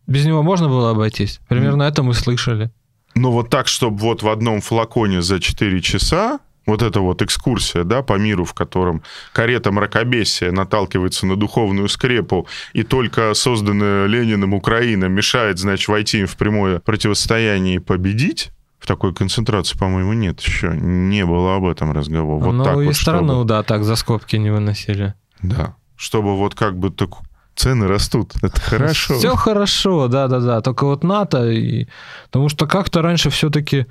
без 0.08 0.26
него 0.26 0.42
можно 0.42 0.68
было 0.68 0.92
обойтись. 0.92 1.40
Примерно 1.48 1.84
mm. 1.84 1.88
это 1.88 2.02
мы 2.02 2.16
слышали. 2.16 2.72
Но 3.16 3.32
вот 3.32 3.50
так, 3.50 3.68
чтобы 3.68 3.98
вот 3.98 4.24
в 4.24 4.28
одном 4.28 4.60
флаконе 4.62 5.22
за 5.22 5.40
4 5.40 5.82
часа, 5.82 6.40
вот 6.66 6.82
эта 6.82 7.00
вот 7.00 7.22
экскурсия, 7.22 7.84
да, 7.84 8.02
по 8.02 8.18
миру, 8.18 8.46
в 8.46 8.54
котором 8.54 9.04
карета 9.34 9.72
мракобесия 9.72 10.52
наталкивается 10.52 11.26
на 11.26 11.36
духовную 11.36 11.90
скрепу, 11.90 12.48
и 12.74 12.84
только 12.84 13.34
созданная 13.34 14.06
Лениным 14.06 14.54
Украина 14.54 15.06
мешает, 15.06 15.60
значит, 15.60 15.88
войти 15.88 16.20
им 16.20 16.28
в 16.28 16.38
прямое 16.38 16.80
противостояние 16.80 17.76
и 17.76 17.80
победить, 17.80 18.52
в 18.80 18.86
такой 18.86 19.14
концентрации, 19.14 19.78
по-моему, 19.78 20.12
нет 20.12 20.42
еще. 20.42 20.76
Не 20.76 21.26
было 21.26 21.56
об 21.56 21.66
этом 21.66 21.94
разговора. 21.94 22.44
Вот 22.44 22.52
ну, 22.52 22.64
так 22.66 22.76
и 22.76 22.86
вот, 22.86 22.96
страну, 22.96 23.34
чтобы... 23.34 23.46
да, 23.46 23.64
так 23.64 23.86
за 23.86 23.96
скобки 23.96 24.36
не 24.36 24.52
выносили. 24.52 25.14
Да. 25.42 25.76
Чтобы 25.96 26.36
вот 26.36 26.54
как 26.54 26.78
бы 26.78 26.90
так 26.90 27.12
цены 27.56 27.88
растут. 27.88 28.34
Это 28.42 28.60
хорошо. 28.62 29.18
Все 29.18 29.36
хорошо, 29.36 30.10
да-да-да. 30.10 30.60
Только 30.60 30.84
вот 30.84 31.06
НАТО, 31.06 31.50
и... 31.50 31.88
потому 32.26 32.50
что 32.50 32.68
как-то 32.68 33.02
раньше 33.02 33.30
все-таки 33.30 33.86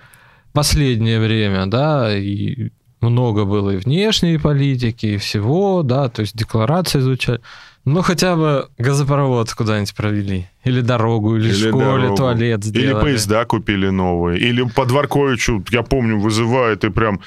последнее 0.53 1.21
время, 1.21 1.67
да, 1.67 2.17
и 2.17 2.71
много 3.01 3.45
было 3.45 3.71
и 3.71 3.77
внешней 3.77 4.39
политики, 4.39 5.07
и 5.07 5.17
всего, 5.17 5.83
да, 5.83 6.09
то 6.09 6.23
есть 6.23 6.37
декларации 6.37 7.01
изучали. 7.01 7.41
Ну, 7.85 8.01
хотя 8.03 8.37
бы 8.37 8.69
газопровод 8.79 9.53
куда-нибудь 9.53 9.95
провели. 9.97 10.47
Или 10.63 10.83
дорогу, 10.83 11.37
или, 11.37 11.49
или 11.49 11.69
школе 11.69 11.85
дорогу. 11.85 12.17
туалет 12.17 12.65
сделали. 12.65 12.91
Или 12.91 13.01
поезда 13.01 13.45
купили 13.45 13.89
новые. 13.89 14.39
Или 14.39 14.63
по 14.63 14.87
Дворковичу, 14.87 15.65
я 15.71 15.83
помню, 15.83 16.19
вызывает 16.19 16.85
и 16.85 16.91
прям... 16.91 17.21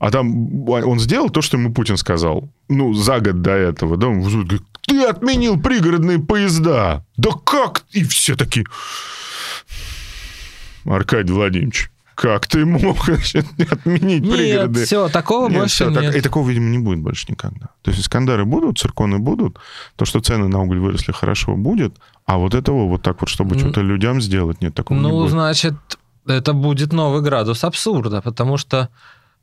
А 0.00 0.10
там 0.10 0.68
он 0.68 0.98
сделал 0.98 1.30
то, 1.30 1.42
что 1.42 1.56
ему 1.56 1.72
Путин 1.72 1.96
сказал. 1.96 2.50
Ну, 2.68 2.92
за 2.92 3.20
год 3.20 3.42
до 3.42 3.52
этого. 3.52 3.96
Да, 3.96 4.08
он 4.08 4.22
говорит, 4.22 4.62
ты 4.80 5.04
отменил 5.04 5.60
пригородные 5.60 6.18
поезда. 6.18 7.04
Да 7.16 7.30
как? 7.44 7.84
И 7.92 8.02
все 8.02 8.34
таки 8.34 8.66
Аркадий 10.84 11.32
Владимирович, 11.32 11.91
как 12.14 12.46
ты 12.46 12.64
мог 12.64 13.08
отменить 13.08 14.22
нет, 14.22 14.32
пригороды? 14.36 14.84
Все, 14.84 15.08
такого 15.08 15.48
нет, 15.48 15.58
больше 15.58 15.74
все, 15.74 15.90
нет. 15.90 16.12
Так, 16.12 16.16
и 16.16 16.20
такого, 16.20 16.48
видимо, 16.48 16.70
не 16.70 16.78
будет 16.78 17.00
больше 17.00 17.26
никогда. 17.28 17.68
То 17.82 17.90
есть 17.90 18.02
Искандеры 18.02 18.44
будут, 18.44 18.78
цирконы 18.78 19.18
будут, 19.18 19.58
то, 19.96 20.04
что 20.04 20.20
цены 20.20 20.48
на 20.48 20.62
уголь 20.62 20.78
выросли 20.78 21.12
хорошо, 21.12 21.56
будет, 21.56 21.96
а 22.26 22.38
вот 22.38 22.54
этого 22.54 22.88
вот 22.88 23.02
так 23.02 23.20
вот, 23.20 23.28
чтобы 23.28 23.58
что-то 23.58 23.80
людям 23.80 24.20
сделать, 24.20 24.60
нет 24.62 24.74
такого 24.74 24.98
Ну, 24.98 25.08
не 25.08 25.14
будет. 25.14 25.30
значит, 25.30 25.74
это 26.26 26.52
будет 26.52 26.92
новый 26.92 27.22
градус 27.22 27.64
абсурда, 27.64 28.20
потому 28.20 28.56
что 28.56 28.88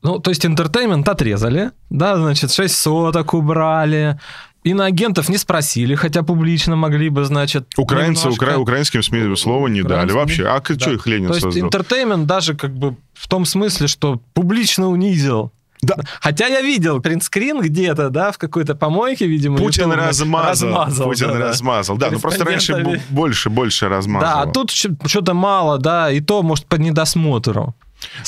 ну, 0.02 0.20
то 0.20 0.32
есть 0.32 0.46
интертеймент 0.46 1.08
отрезали, 1.10 1.72
да, 1.90 2.16
значит, 2.16 2.54
6 2.54 2.74
соток 2.74 3.34
убрали, 3.34 4.18
Иноагентов 4.64 5.30
не 5.30 5.38
спросили, 5.38 5.96
хотя 5.96 6.22
публично 6.22 6.76
могли 6.76 7.10
бы, 7.10 7.24
значит... 7.24 7.74
Украинцы 7.78 8.24
немножко... 8.24 8.44
укра... 8.44 8.58
украинским 8.58 9.02
СМИ 9.02 9.36
слова 9.38 9.68
не 9.68 9.84
дали 9.84 10.12
вообще. 10.12 10.46
А 10.48 10.60
да. 10.60 10.80
что 10.80 10.92
их 10.92 11.08
Ленин 11.08 11.28
То 11.28 11.34
есть 11.36 11.44
создал? 11.44 11.66
интертеймент 11.66 12.26
даже 12.28 12.56
как 12.56 12.76
бы 12.76 12.96
в 13.14 13.28
том 13.28 13.46
смысле, 13.46 13.88
что 13.88 14.22
публично 14.34 14.90
унизил 14.90 15.52
да. 15.82 15.96
Хотя 16.20 16.48
я 16.48 16.62
видел 16.62 17.00
принтскрин 17.00 17.62
где-то, 17.62 18.10
да, 18.10 18.32
в 18.32 18.38
какой-то 18.38 18.76
помойке, 18.76 19.28
видимо. 19.28 19.58
Путин 19.58 19.92
размазал. 19.92 20.70
размазал. 20.70 21.08
Путин 21.08 21.28
да, 21.28 21.38
размазал. 21.40 21.98
Да, 21.98 22.12
ну 22.12 22.20
просто 22.20 22.44
раньше 22.44 23.00
больше, 23.10 23.50
больше 23.50 23.88
размазал. 23.88 24.30
Да, 24.30 24.42
а 24.42 24.48
тут 24.48 24.72
что-то 24.72 25.34
мало, 25.34 25.78
да, 25.78 26.12
и 26.12 26.20
то, 26.20 26.44
может, 26.44 26.66
по 26.66 26.76
недосмотру. 26.76 27.76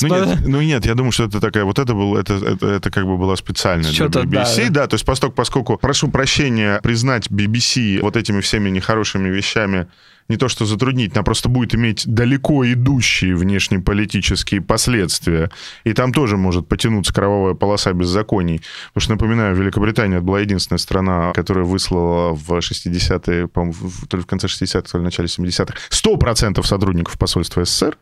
Ну 0.01 0.07
нет, 0.07 0.39
ну 0.47 0.61
нет, 0.61 0.85
я 0.85 0.95
думаю, 0.95 1.11
что 1.11 1.25
это 1.25 1.39
такая, 1.39 1.63
вот 1.63 1.79
это 1.79 1.93
был, 1.93 2.17
это, 2.17 2.33
это, 2.33 2.67
это 2.67 2.91
как 2.91 3.05
бы 3.05 3.17
была 3.17 3.35
специальная 3.35 3.91
для 3.91 4.05
BBC, 4.05 4.69
да, 4.69 4.81
да, 4.81 4.87
то 4.87 4.95
есть 4.95 5.05
поскольку, 5.05 5.35
поскольку, 5.35 5.77
прошу 5.77 6.09
прощения, 6.09 6.79
признать 6.81 7.27
BBC 7.27 8.01
вот 8.01 8.17
этими 8.17 8.41
всеми 8.41 8.69
нехорошими 8.69 9.29
вещами 9.29 9.87
не 10.31 10.37
то 10.37 10.47
что 10.47 10.65
затруднить, 10.65 11.13
она 11.13 11.23
просто 11.23 11.49
будет 11.49 11.75
иметь 11.75 12.03
далеко 12.07 12.65
идущие 12.65 13.35
внешнеполитические 13.35 14.61
последствия. 14.61 15.51
И 15.83 15.93
там 15.93 16.13
тоже 16.13 16.37
может 16.37 16.67
потянуться 16.67 17.13
кровавая 17.13 17.53
полоса 17.53 17.91
беззаконий. 17.91 18.61
Потому 18.93 19.01
что, 19.01 19.11
напоминаю, 19.11 19.55
Великобритания 19.55 20.21
была 20.21 20.39
единственная 20.39 20.79
страна, 20.79 21.33
которая 21.33 21.65
выслала 21.65 22.33
в 22.33 22.49
60-е, 22.49 23.47
по-моему, 23.47 23.75
то 24.07 24.17
ли 24.17 24.23
в 24.23 24.25
конце 24.25 24.47
60-х, 24.47 24.89
то 24.89 24.97
ли 24.97 25.01
в 25.01 25.05
начале 25.05 25.27
70-х, 25.27 25.75
100% 25.89 26.63
сотрудников 26.65 27.17
посольства 27.17 27.65
СССР. 27.65 27.97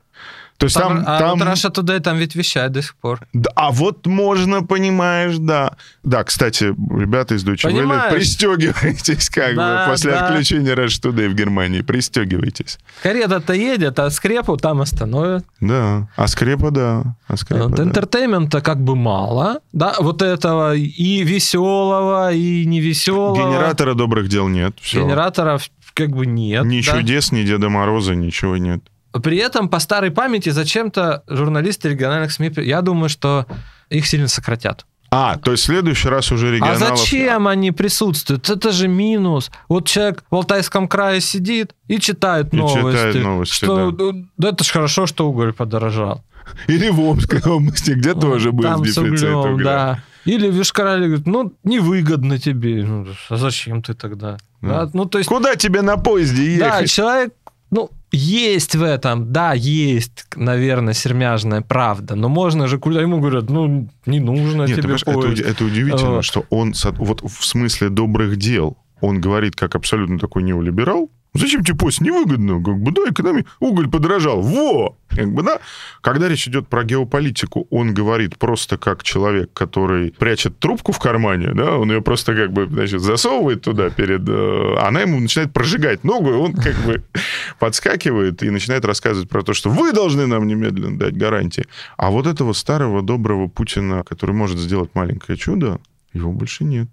То 0.60 0.66
есть 0.66 0.76
там... 0.76 1.04
А 1.08 1.20
там... 1.20 1.40
вот 1.40 1.48
Russia 1.48 1.74
Today 1.74 2.02
там 2.02 2.18
ведь 2.18 2.36
вещает 2.36 2.74
до 2.74 2.82
сих 2.82 2.96
пор. 2.98 3.22
Да, 3.32 3.50
а 3.56 3.72
вот 3.72 4.06
можно, 4.06 4.62
понимаешь, 4.62 5.38
да. 5.38 5.78
Да, 6.04 6.26
кстати, 6.26 6.66
ребята 6.66 7.36
из 7.36 7.46
Deutsche 7.46 7.72
Welle, 7.72 8.12
пристегивайтесь 8.12 9.30
как 9.30 9.56
да, 9.56 9.86
бы 9.86 9.92
после 9.92 10.12
да. 10.12 10.28
отключения 10.28 10.76
Russia 10.76 11.02
Today 11.02 11.30
в 11.30 11.34
Германии. 11.34 11.80
Пристегивайтесь. 11.80 12.78
Карета-то 13.02 13.54
едет, 13.54 14.00
а 14.00 14.10
скрепу 14.10 14.58
там 14.58 14.82
остановят. 14.82 15.46
Да, 15.62 16.10
а 16.18 16.28
скрепа, 16.28 16.72
да. 16.72 17.16
А 17.30 17.38
скрепа, 17.38 17.70
вот, 17.70 17.76
да. 17.76 17.84
Entertainment 17.84 18.55
а 18.55 18.60
как 18.60 18.82
бы 18.82 18.98
мало, 18.98 19.62
да, 19.72 19.96
вот 20.00 20.22
этого 20.22 20.76
и 20.76 21.24
веселого, 21.24 22.34
и 22.34 22.66
невеселого. 22.66 23.38
Генератора 23.38 23.94
добрых 23.94 24.28
дел 24.28 24.50
нет. 24.50 24.76
Все. 24.82 25.04
Генераторов 25.06 25.70
как 25.94 26.10
бы 26.10 26.26
нет. 26.26 26.66
Ни 26.66 26.82
да? 26.82 26.98
чудес, 26.98 27.32
ни 27.32 27.44
Деда 27.44 27.70
Мороза, 27.70 28.14
ничего 28.14 28.58
нет. 28.58 28.84
При 29.12 29.38
этом 29.38 29.70
по 29.70 29.80
старой 29.80 30.12
памяти 30.12 30.50
зачем-то 30.50 31.24
журналисты 31.28 31.90
региональных 31.90 32.32
СМИ, 32.32 32.52
я 32.58 32.82
думаю, 32.82 33.10
что 33.10 33.46
их 33.90 34.06
сильно 34.06 34.28
сократят. 34.28 34.86
А, 35.12 35.38
то 35.38 35.52
есть 35.52 35.64
в 35.64 35.66
следующий 35.66 36.08
раз 36.08 36.32
уже 36.32 36.52
регионалов... 36.52 36.82
А 36.82 36.96
зачем 36.96 37.48
они 37.48 37.72
присутствуют? 37.72 38.48
Это 38.50 38.72
же 38.72 38.88
минус. 38.88 39.50
Вот 39.68 39.88
человек 39.88 40.24
в 40.30 40.36
Алтайском 40.36 40.88
крае 40.88 41.20
сидит 41.20 41.74
и 41.88 42.00
читает 42.00 42.54
новости. 42.54 42.78
И 42.78 42.92
читает 42.92 43.16
новости, 43.24 43.56
что, 43.56 43.92
да. 43.92 44.20
да. 44.38 44.50
Это 44.50 44.64
же 44.64 44.72
хорошо, 44.72 45.08
что 45.08 45.28
уголь 45.28 45.52
подорожал. 45.52 46.24
Или 46.68 46.90
в 46.90 47.00
Омской 47.00 47.42
области, 47.42 47.92
где 47.92 48.14
вот, 48.14 48.22
тоже 48.22 48.52
был 48.52 48.64
там 48.64 48.84
дефицит 48.84 49.04
углем, 49.04 49.54
угля. 49.54 49.64
Да. 49.64 50.04
Или 50.26 50.48
в 50.48 50.54
Йошкар-Оле 50.54 51.08
говорит, 51.08 51.26
ну, 51.26 51.54
невыгодно 51.64 52.38
тебе. 52.38 52.84
Ну, 52.84 53.08
а 53.30 53.36
зачем 53.38 53.82
ты 53.82 53.96
тогда? 53.96 54.38
Да. 54.62 54.86
Да? 54.86 54.92
Ну, 54.94 55.06
то 55.06 55.18
есть... 55.18 55.28
Куда 55.28 55.56
тебе 55.56 55.82
на 55.82 55.98
поезде 55.98 56.56
ехать? 56.56 56.82
Да, 56.82 56.86
человек 56.86 57.34
ну, 57.72 57.92
есть 58.12 58.76
в 58.76 58.84
этом, 58.84 59.32
да, 59.32 59.54
есть, 59.54 60.26
наверное, 60.36 60.94
сермяжная 60.94 61.62
правда, 61.62 62.16
но 62.16 62.30
можно 62.30 62.68
же, 62.68 62.80
куда 62.80 63.02
ему 63.02 63.20
говорят, 63.20 63.50
ну, 63.50 63.90
не 64.06 64.20
нужно 64.20 64.64
Нет, 64.64 64.82
тебе 64.82 64.96
это, 64.96 65.12
поезд. 65.12 65.42
это 65.42 65.64
удивительно, 65.66 66.12
Вот. 66.16 66.26
что 66.26 66.46
он 66.50 66.74
вот 66.98 67.22
в 67.22 67.46
смысле 67.46 67.90
добрых 67.90 68.38
дел 68.38 68.78
он 69.02 69.22
говорит 69.22 69.56
как 69.56 69.76
абсолютно 69.76 70.20
такой 70.20 70.44
неолиберал. 70.44 71.10
Зачем 71.34 71.64
тебе 71.64 71.78
поезд? 71.78 72.02
Невыгодно. 72.02 72.64
Как 72.64 72.80
бы, 72.80 72.92
да, 72.92 73.02
экономия. 73.10 73.46
Уголь 73.60 73.88
подорожал. 73.90 74.42
Во! 74.42 74.98
Как 75.10 75.32
бы, 75.32 75.44
да. 75.44 75.60
Когда 76.02 76.28
речь 76.28 76.48
идет 76.48 76.68
про 76.68 76.84
геополитику, 76.84 77.68
он 77.70 77.94
говорит 77.94 78.38
просто 78.38 78.78
как 78.78 79.04
человек, 79.04 79.52
который 79.54 80.12
прячет 80.12 80.58
трубку 80.60 80.92
в 80.92 81.00
кармане, 81.00 81.52
да, 81.54 81.78
он 81.78 81.92
ее 81.92 82.02
просто 82.02 82.36
как 82.36 82.52
бы, 82.52 82.68
значит, 82.68 83.02
засовывает 83.02 83.62
туда 83.62 83.90
перед... 83.90 84.28
э, 84.28 84.76
Она 84.80 85.02
ему 85.02 85.20
начинает 85.20 85.54
прожигать 85.54 86.04
ногу, 86.04 86.30
и 86.30 86.34
он 86.34 86.54
как 86.54 86.76
бы 86.86 87.04
подскакивает 87.60 88.42
и 88.44 88.50
начинает 88.50 88.86
рассказывать 88.86 89.30
про 89.30 89.44
то, 89.44 89.54
что 89.54 89.70
вы 89.70 89.92
должны 89.94 90.26
нам 90.26 90.48
немедленно 90.48 90.98
дать 90.98 91.16
гарантии. 91.18 91.66
А 91.98 92.10
вот 92.10 92.26
этого 92.28 92.54
старого 92.54 93.02
доброго 93.02 93.48
Путина, 93.48 94.04
который 94.04 94.36
может 94.36 94.58
сделать 94.58 94.92
маленькое 94.96 95.38
чудо, 95.38 95.80
его 96.14 96.32
больше 96.32 96.64
нет. 96.64 96.88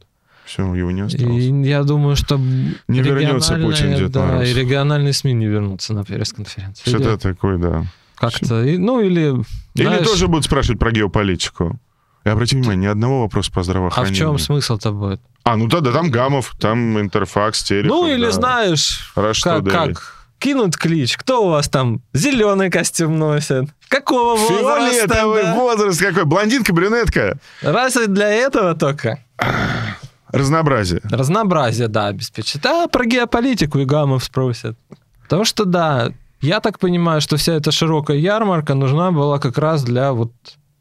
Все, 0.46 0.74
его 0.74 0.90
не 0.92 1.02
осталось. 1.02 1.42
И 1.42 1.62
я 1.62 1.82
думаю, 1.82 2.14
что 2.16 2.36
Не 2.38 3.00
вернется 3.00 3.56
Путин, 3.56 3.96
Дед 3.96 4.12
да, 4.12 4.24
Мороз. 4.26 4.48
и 4.48 4.54
региональные 4.54 5.12
СМИ 5.12 5.32
не 5.34 5.46
вернутся 5.46 5.92
на 5.92 6.04
пресс-конференцию. 6.04 6.86
Что-то 6.86 7.10
Или 7.10 7.16
такое, 7.16 7.58
да. 7.58 7.84
Как-то, 8.14 8.62
и- 8.64 8.78
ну 8.78 9.00
или... 9.00 9.34
Или 9.74 9.84
знаешь, 9.86 10.06
тоже 10.06 10.28
будут 10.28 10.44
спрашивать 10.44 10.78
про 10.78 10.92
геополитику. 10.92 11.78
И 12.24 12.28
обрати 12.28 12.56
внимание, 12.56 12.88
ни 12.88 12.90
одного 12.90 13.22
вопроса 13.22 13.52
по 13.52 13.60
А 13.60 13.62
в 13.62 13.64
здравоохранению. 13.66 14.16
чем 14.16 14.38
смысл-то 14.38 14.92
будет? 14.92 15.20
А, 15.42 15.56
ну 15.56 15.68
тогда 15.68 15.92
там 15.92 16.10
Гамов, 16.10 16.54
там 16.58 16.98
Интерфакс, 17.00 17.62
Терехов. 17.62 17.90
ну 17.90 18.06
или 18.08 18.26
да. 18.26 18.32
знаешь, 18.32 19.12
Rush 19.16 19.42
как, 19.42 19.64
как 19.68 20.16
кинут 20.38 20.76
клич, 20.76 21.16
кто 21.16 21.46
у 21.46 21.50
вас 21.50 21.68
там 21.68 22.02
зеленый 22.12 22.70
костюм 22.70 23.18
носит? 23.18 23.66
Какого 23.88 24.36
возраста? 24.36 24.64
Фиолетовый 24.80 25.42
да? 25.42 25.54
возраст 25.54 26.00
какой? 26.00 26.24
Блондинка, 26.24 26.72
брюнетка. 26.72 27.38
Разве 27.62 28.06
для 28.08 28.28
этого 28.28 28.74
только? 28.74 29.20
Разнообразие. 30.32 31.00
Разнообразие, 31.04 31.88
да, 31.88 32.06
обеспечит. 32.08 32.64
А 32.66 32.86
про 32.88 33.04
геополитику 33.04 33.78
и 33.78 33.84
гаммов 33.84 34.24
спросят. 34.24 34.76
Потому 35.22 35.44
что, 35.44 35.64
да, 35.64 36.10
я 36.40 36.60
так 36.60 36.78
понимаю, 36.78 37.20
что 37.20 37.36
вся 37.36 37.54
эта 37.54 37.70
широкая 37.72 38.16
ярмарка 38.16 38.74
нужна 38.74 39.10
была 39.12 39.38
как 39.38 39.58
раз 39.58 39.82
для 39.84 40.12
вот 40.12 40.32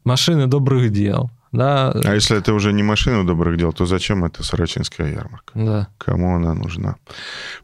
машины 0.04 0.46
добрых 0.46 0.90
дел. 0.92 1.30
Да, 1.52 1.92
А 1.92 2.14
если 2.14 2.36
это 2.36 2.52
уже 2.52 2.72
не 2.72 2.82
машина 2.82 3.24
добрых 3.24 3.56
дел, 3.56 3.72
то 3.72 3.86
зачем 3.86 4.24
это 4.24 4.42
Сорочинская 4.42 5.10
ярмарка? 5.12 5.52
да. 5.54 5.88
Кому 5.96 6.36
она 6.36 6.52
нужна? 6.52 6.96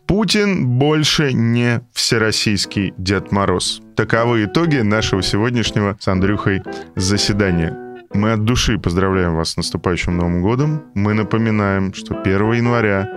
Путин 0.06 0.66
больше 0.78 1.32
не 1.34 1.82
всероссийский 1.92 2.94
Дед 2.96 3.32
Мороз. 3.32 3.82
Таковы 3.96 4.44
итоги 4.44 4.78
нашего 4.78 5.22
сегодняшнего 5.22 5.96
с 6.00 6.09
Андрюхой 6.09 6.62
заседания. 6.96 7.76
Мы 8.14 8.32
от 8.32 8.44
души 8.44 8.78
поздравляем 8.78 9.34
вас 9.34 9.51
с 9.51 9.56
наступающим 9.56 10.16
Новым 10.16 10.43
годом. 10.43 10.82
Мы 10.94 11.14
напоминаем, 11.14 11.94
что 11.94 12.20
1 12.20 12.52
января 12.52 13.09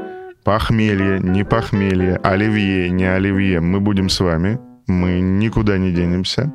похмелье, 0.44 1.20
не 1.20 1.44
похмелье, 1.44 2.16
оливье, 2.24 2.90
не 2.90 3.06
оливье. 3.06 3.60
Мы 3.60 3.80
будем 3.82 4.10
с 4.10 4.20
вами. 4.20 4.58
Мы 4.88 5.20
никуда 5.20 5.78
не 5.78 5.92
денемся. 5.92 6.52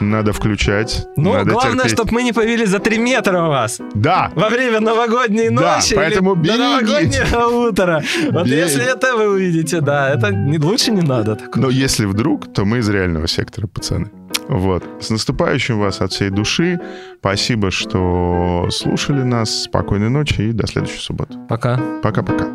Надо 0.00 0.32
включать. 0.32 1.06
Ну, 1.16 1.32
надо 1.32 1.50
главное, 1.52 1.74
терпеть. 1.84 1.92
чтобы 1.92 2.12
мы 2.12 2.22
не 2.22 2.32
появились 2.32 2.68
за 2.68 2.80
три 2.80 2.98
метра 2.98 3.44
у 3.44 3.48
вас 3.48 3.80
Да, 3.94 4.30
во 4.34 4.48
время 4.48 4.80
новогодней 4.80 5.48
Да, 5.48 5.76
ночи 5.76 5.94
поэтому 5.94 6.34
или 6.34 6.48
до 6.48 6.56
новогоднего 6.58 7.68
утра. 7.68 8.02
Вот 8.32 8.44
Берегите. 8.46 8.56
если 8.60 8.92
это 8.92 9.16
вы 9.16 9.28
увидите, 9.28 9.80
да, 9.80 10.10
это 10.10 10.30
не- 10.30 10.58
лучше 10.58 10.90
не 10.90 11.02
надо 11.02 11.36
такого. 11.36 11.62
Но 11.64 11.70
если 11.70 12.04
вдруг, 12.06 12.52
то 12.52 12.64
мы 12.64 12.78
из 12.78 12.88
реального 12.88 13.26
сектора, 13.28 13.66
пацаны. 13.68 14.10
Вот. 14.48 14.84
С 15.00 15.10
наступающим 15.10 15.78
вас 15.78 16.00
от 16.00 16.12
всей 16.12 16.30
души. 16.30 16.78
Спасибо, 17.20 17.70
что 17.70 18.66
слушали 18.70 19.22
нас. 19.22 19.62
Спокойной 19.64 20.10
ночи 20.10 20.42
и 20.42 20.52
до 20.52 20.66
следующей 20.66 20.98
субботы. 21.00 21.34
Пока. 21.48 21.80
Пока-пока. 22.02 22.48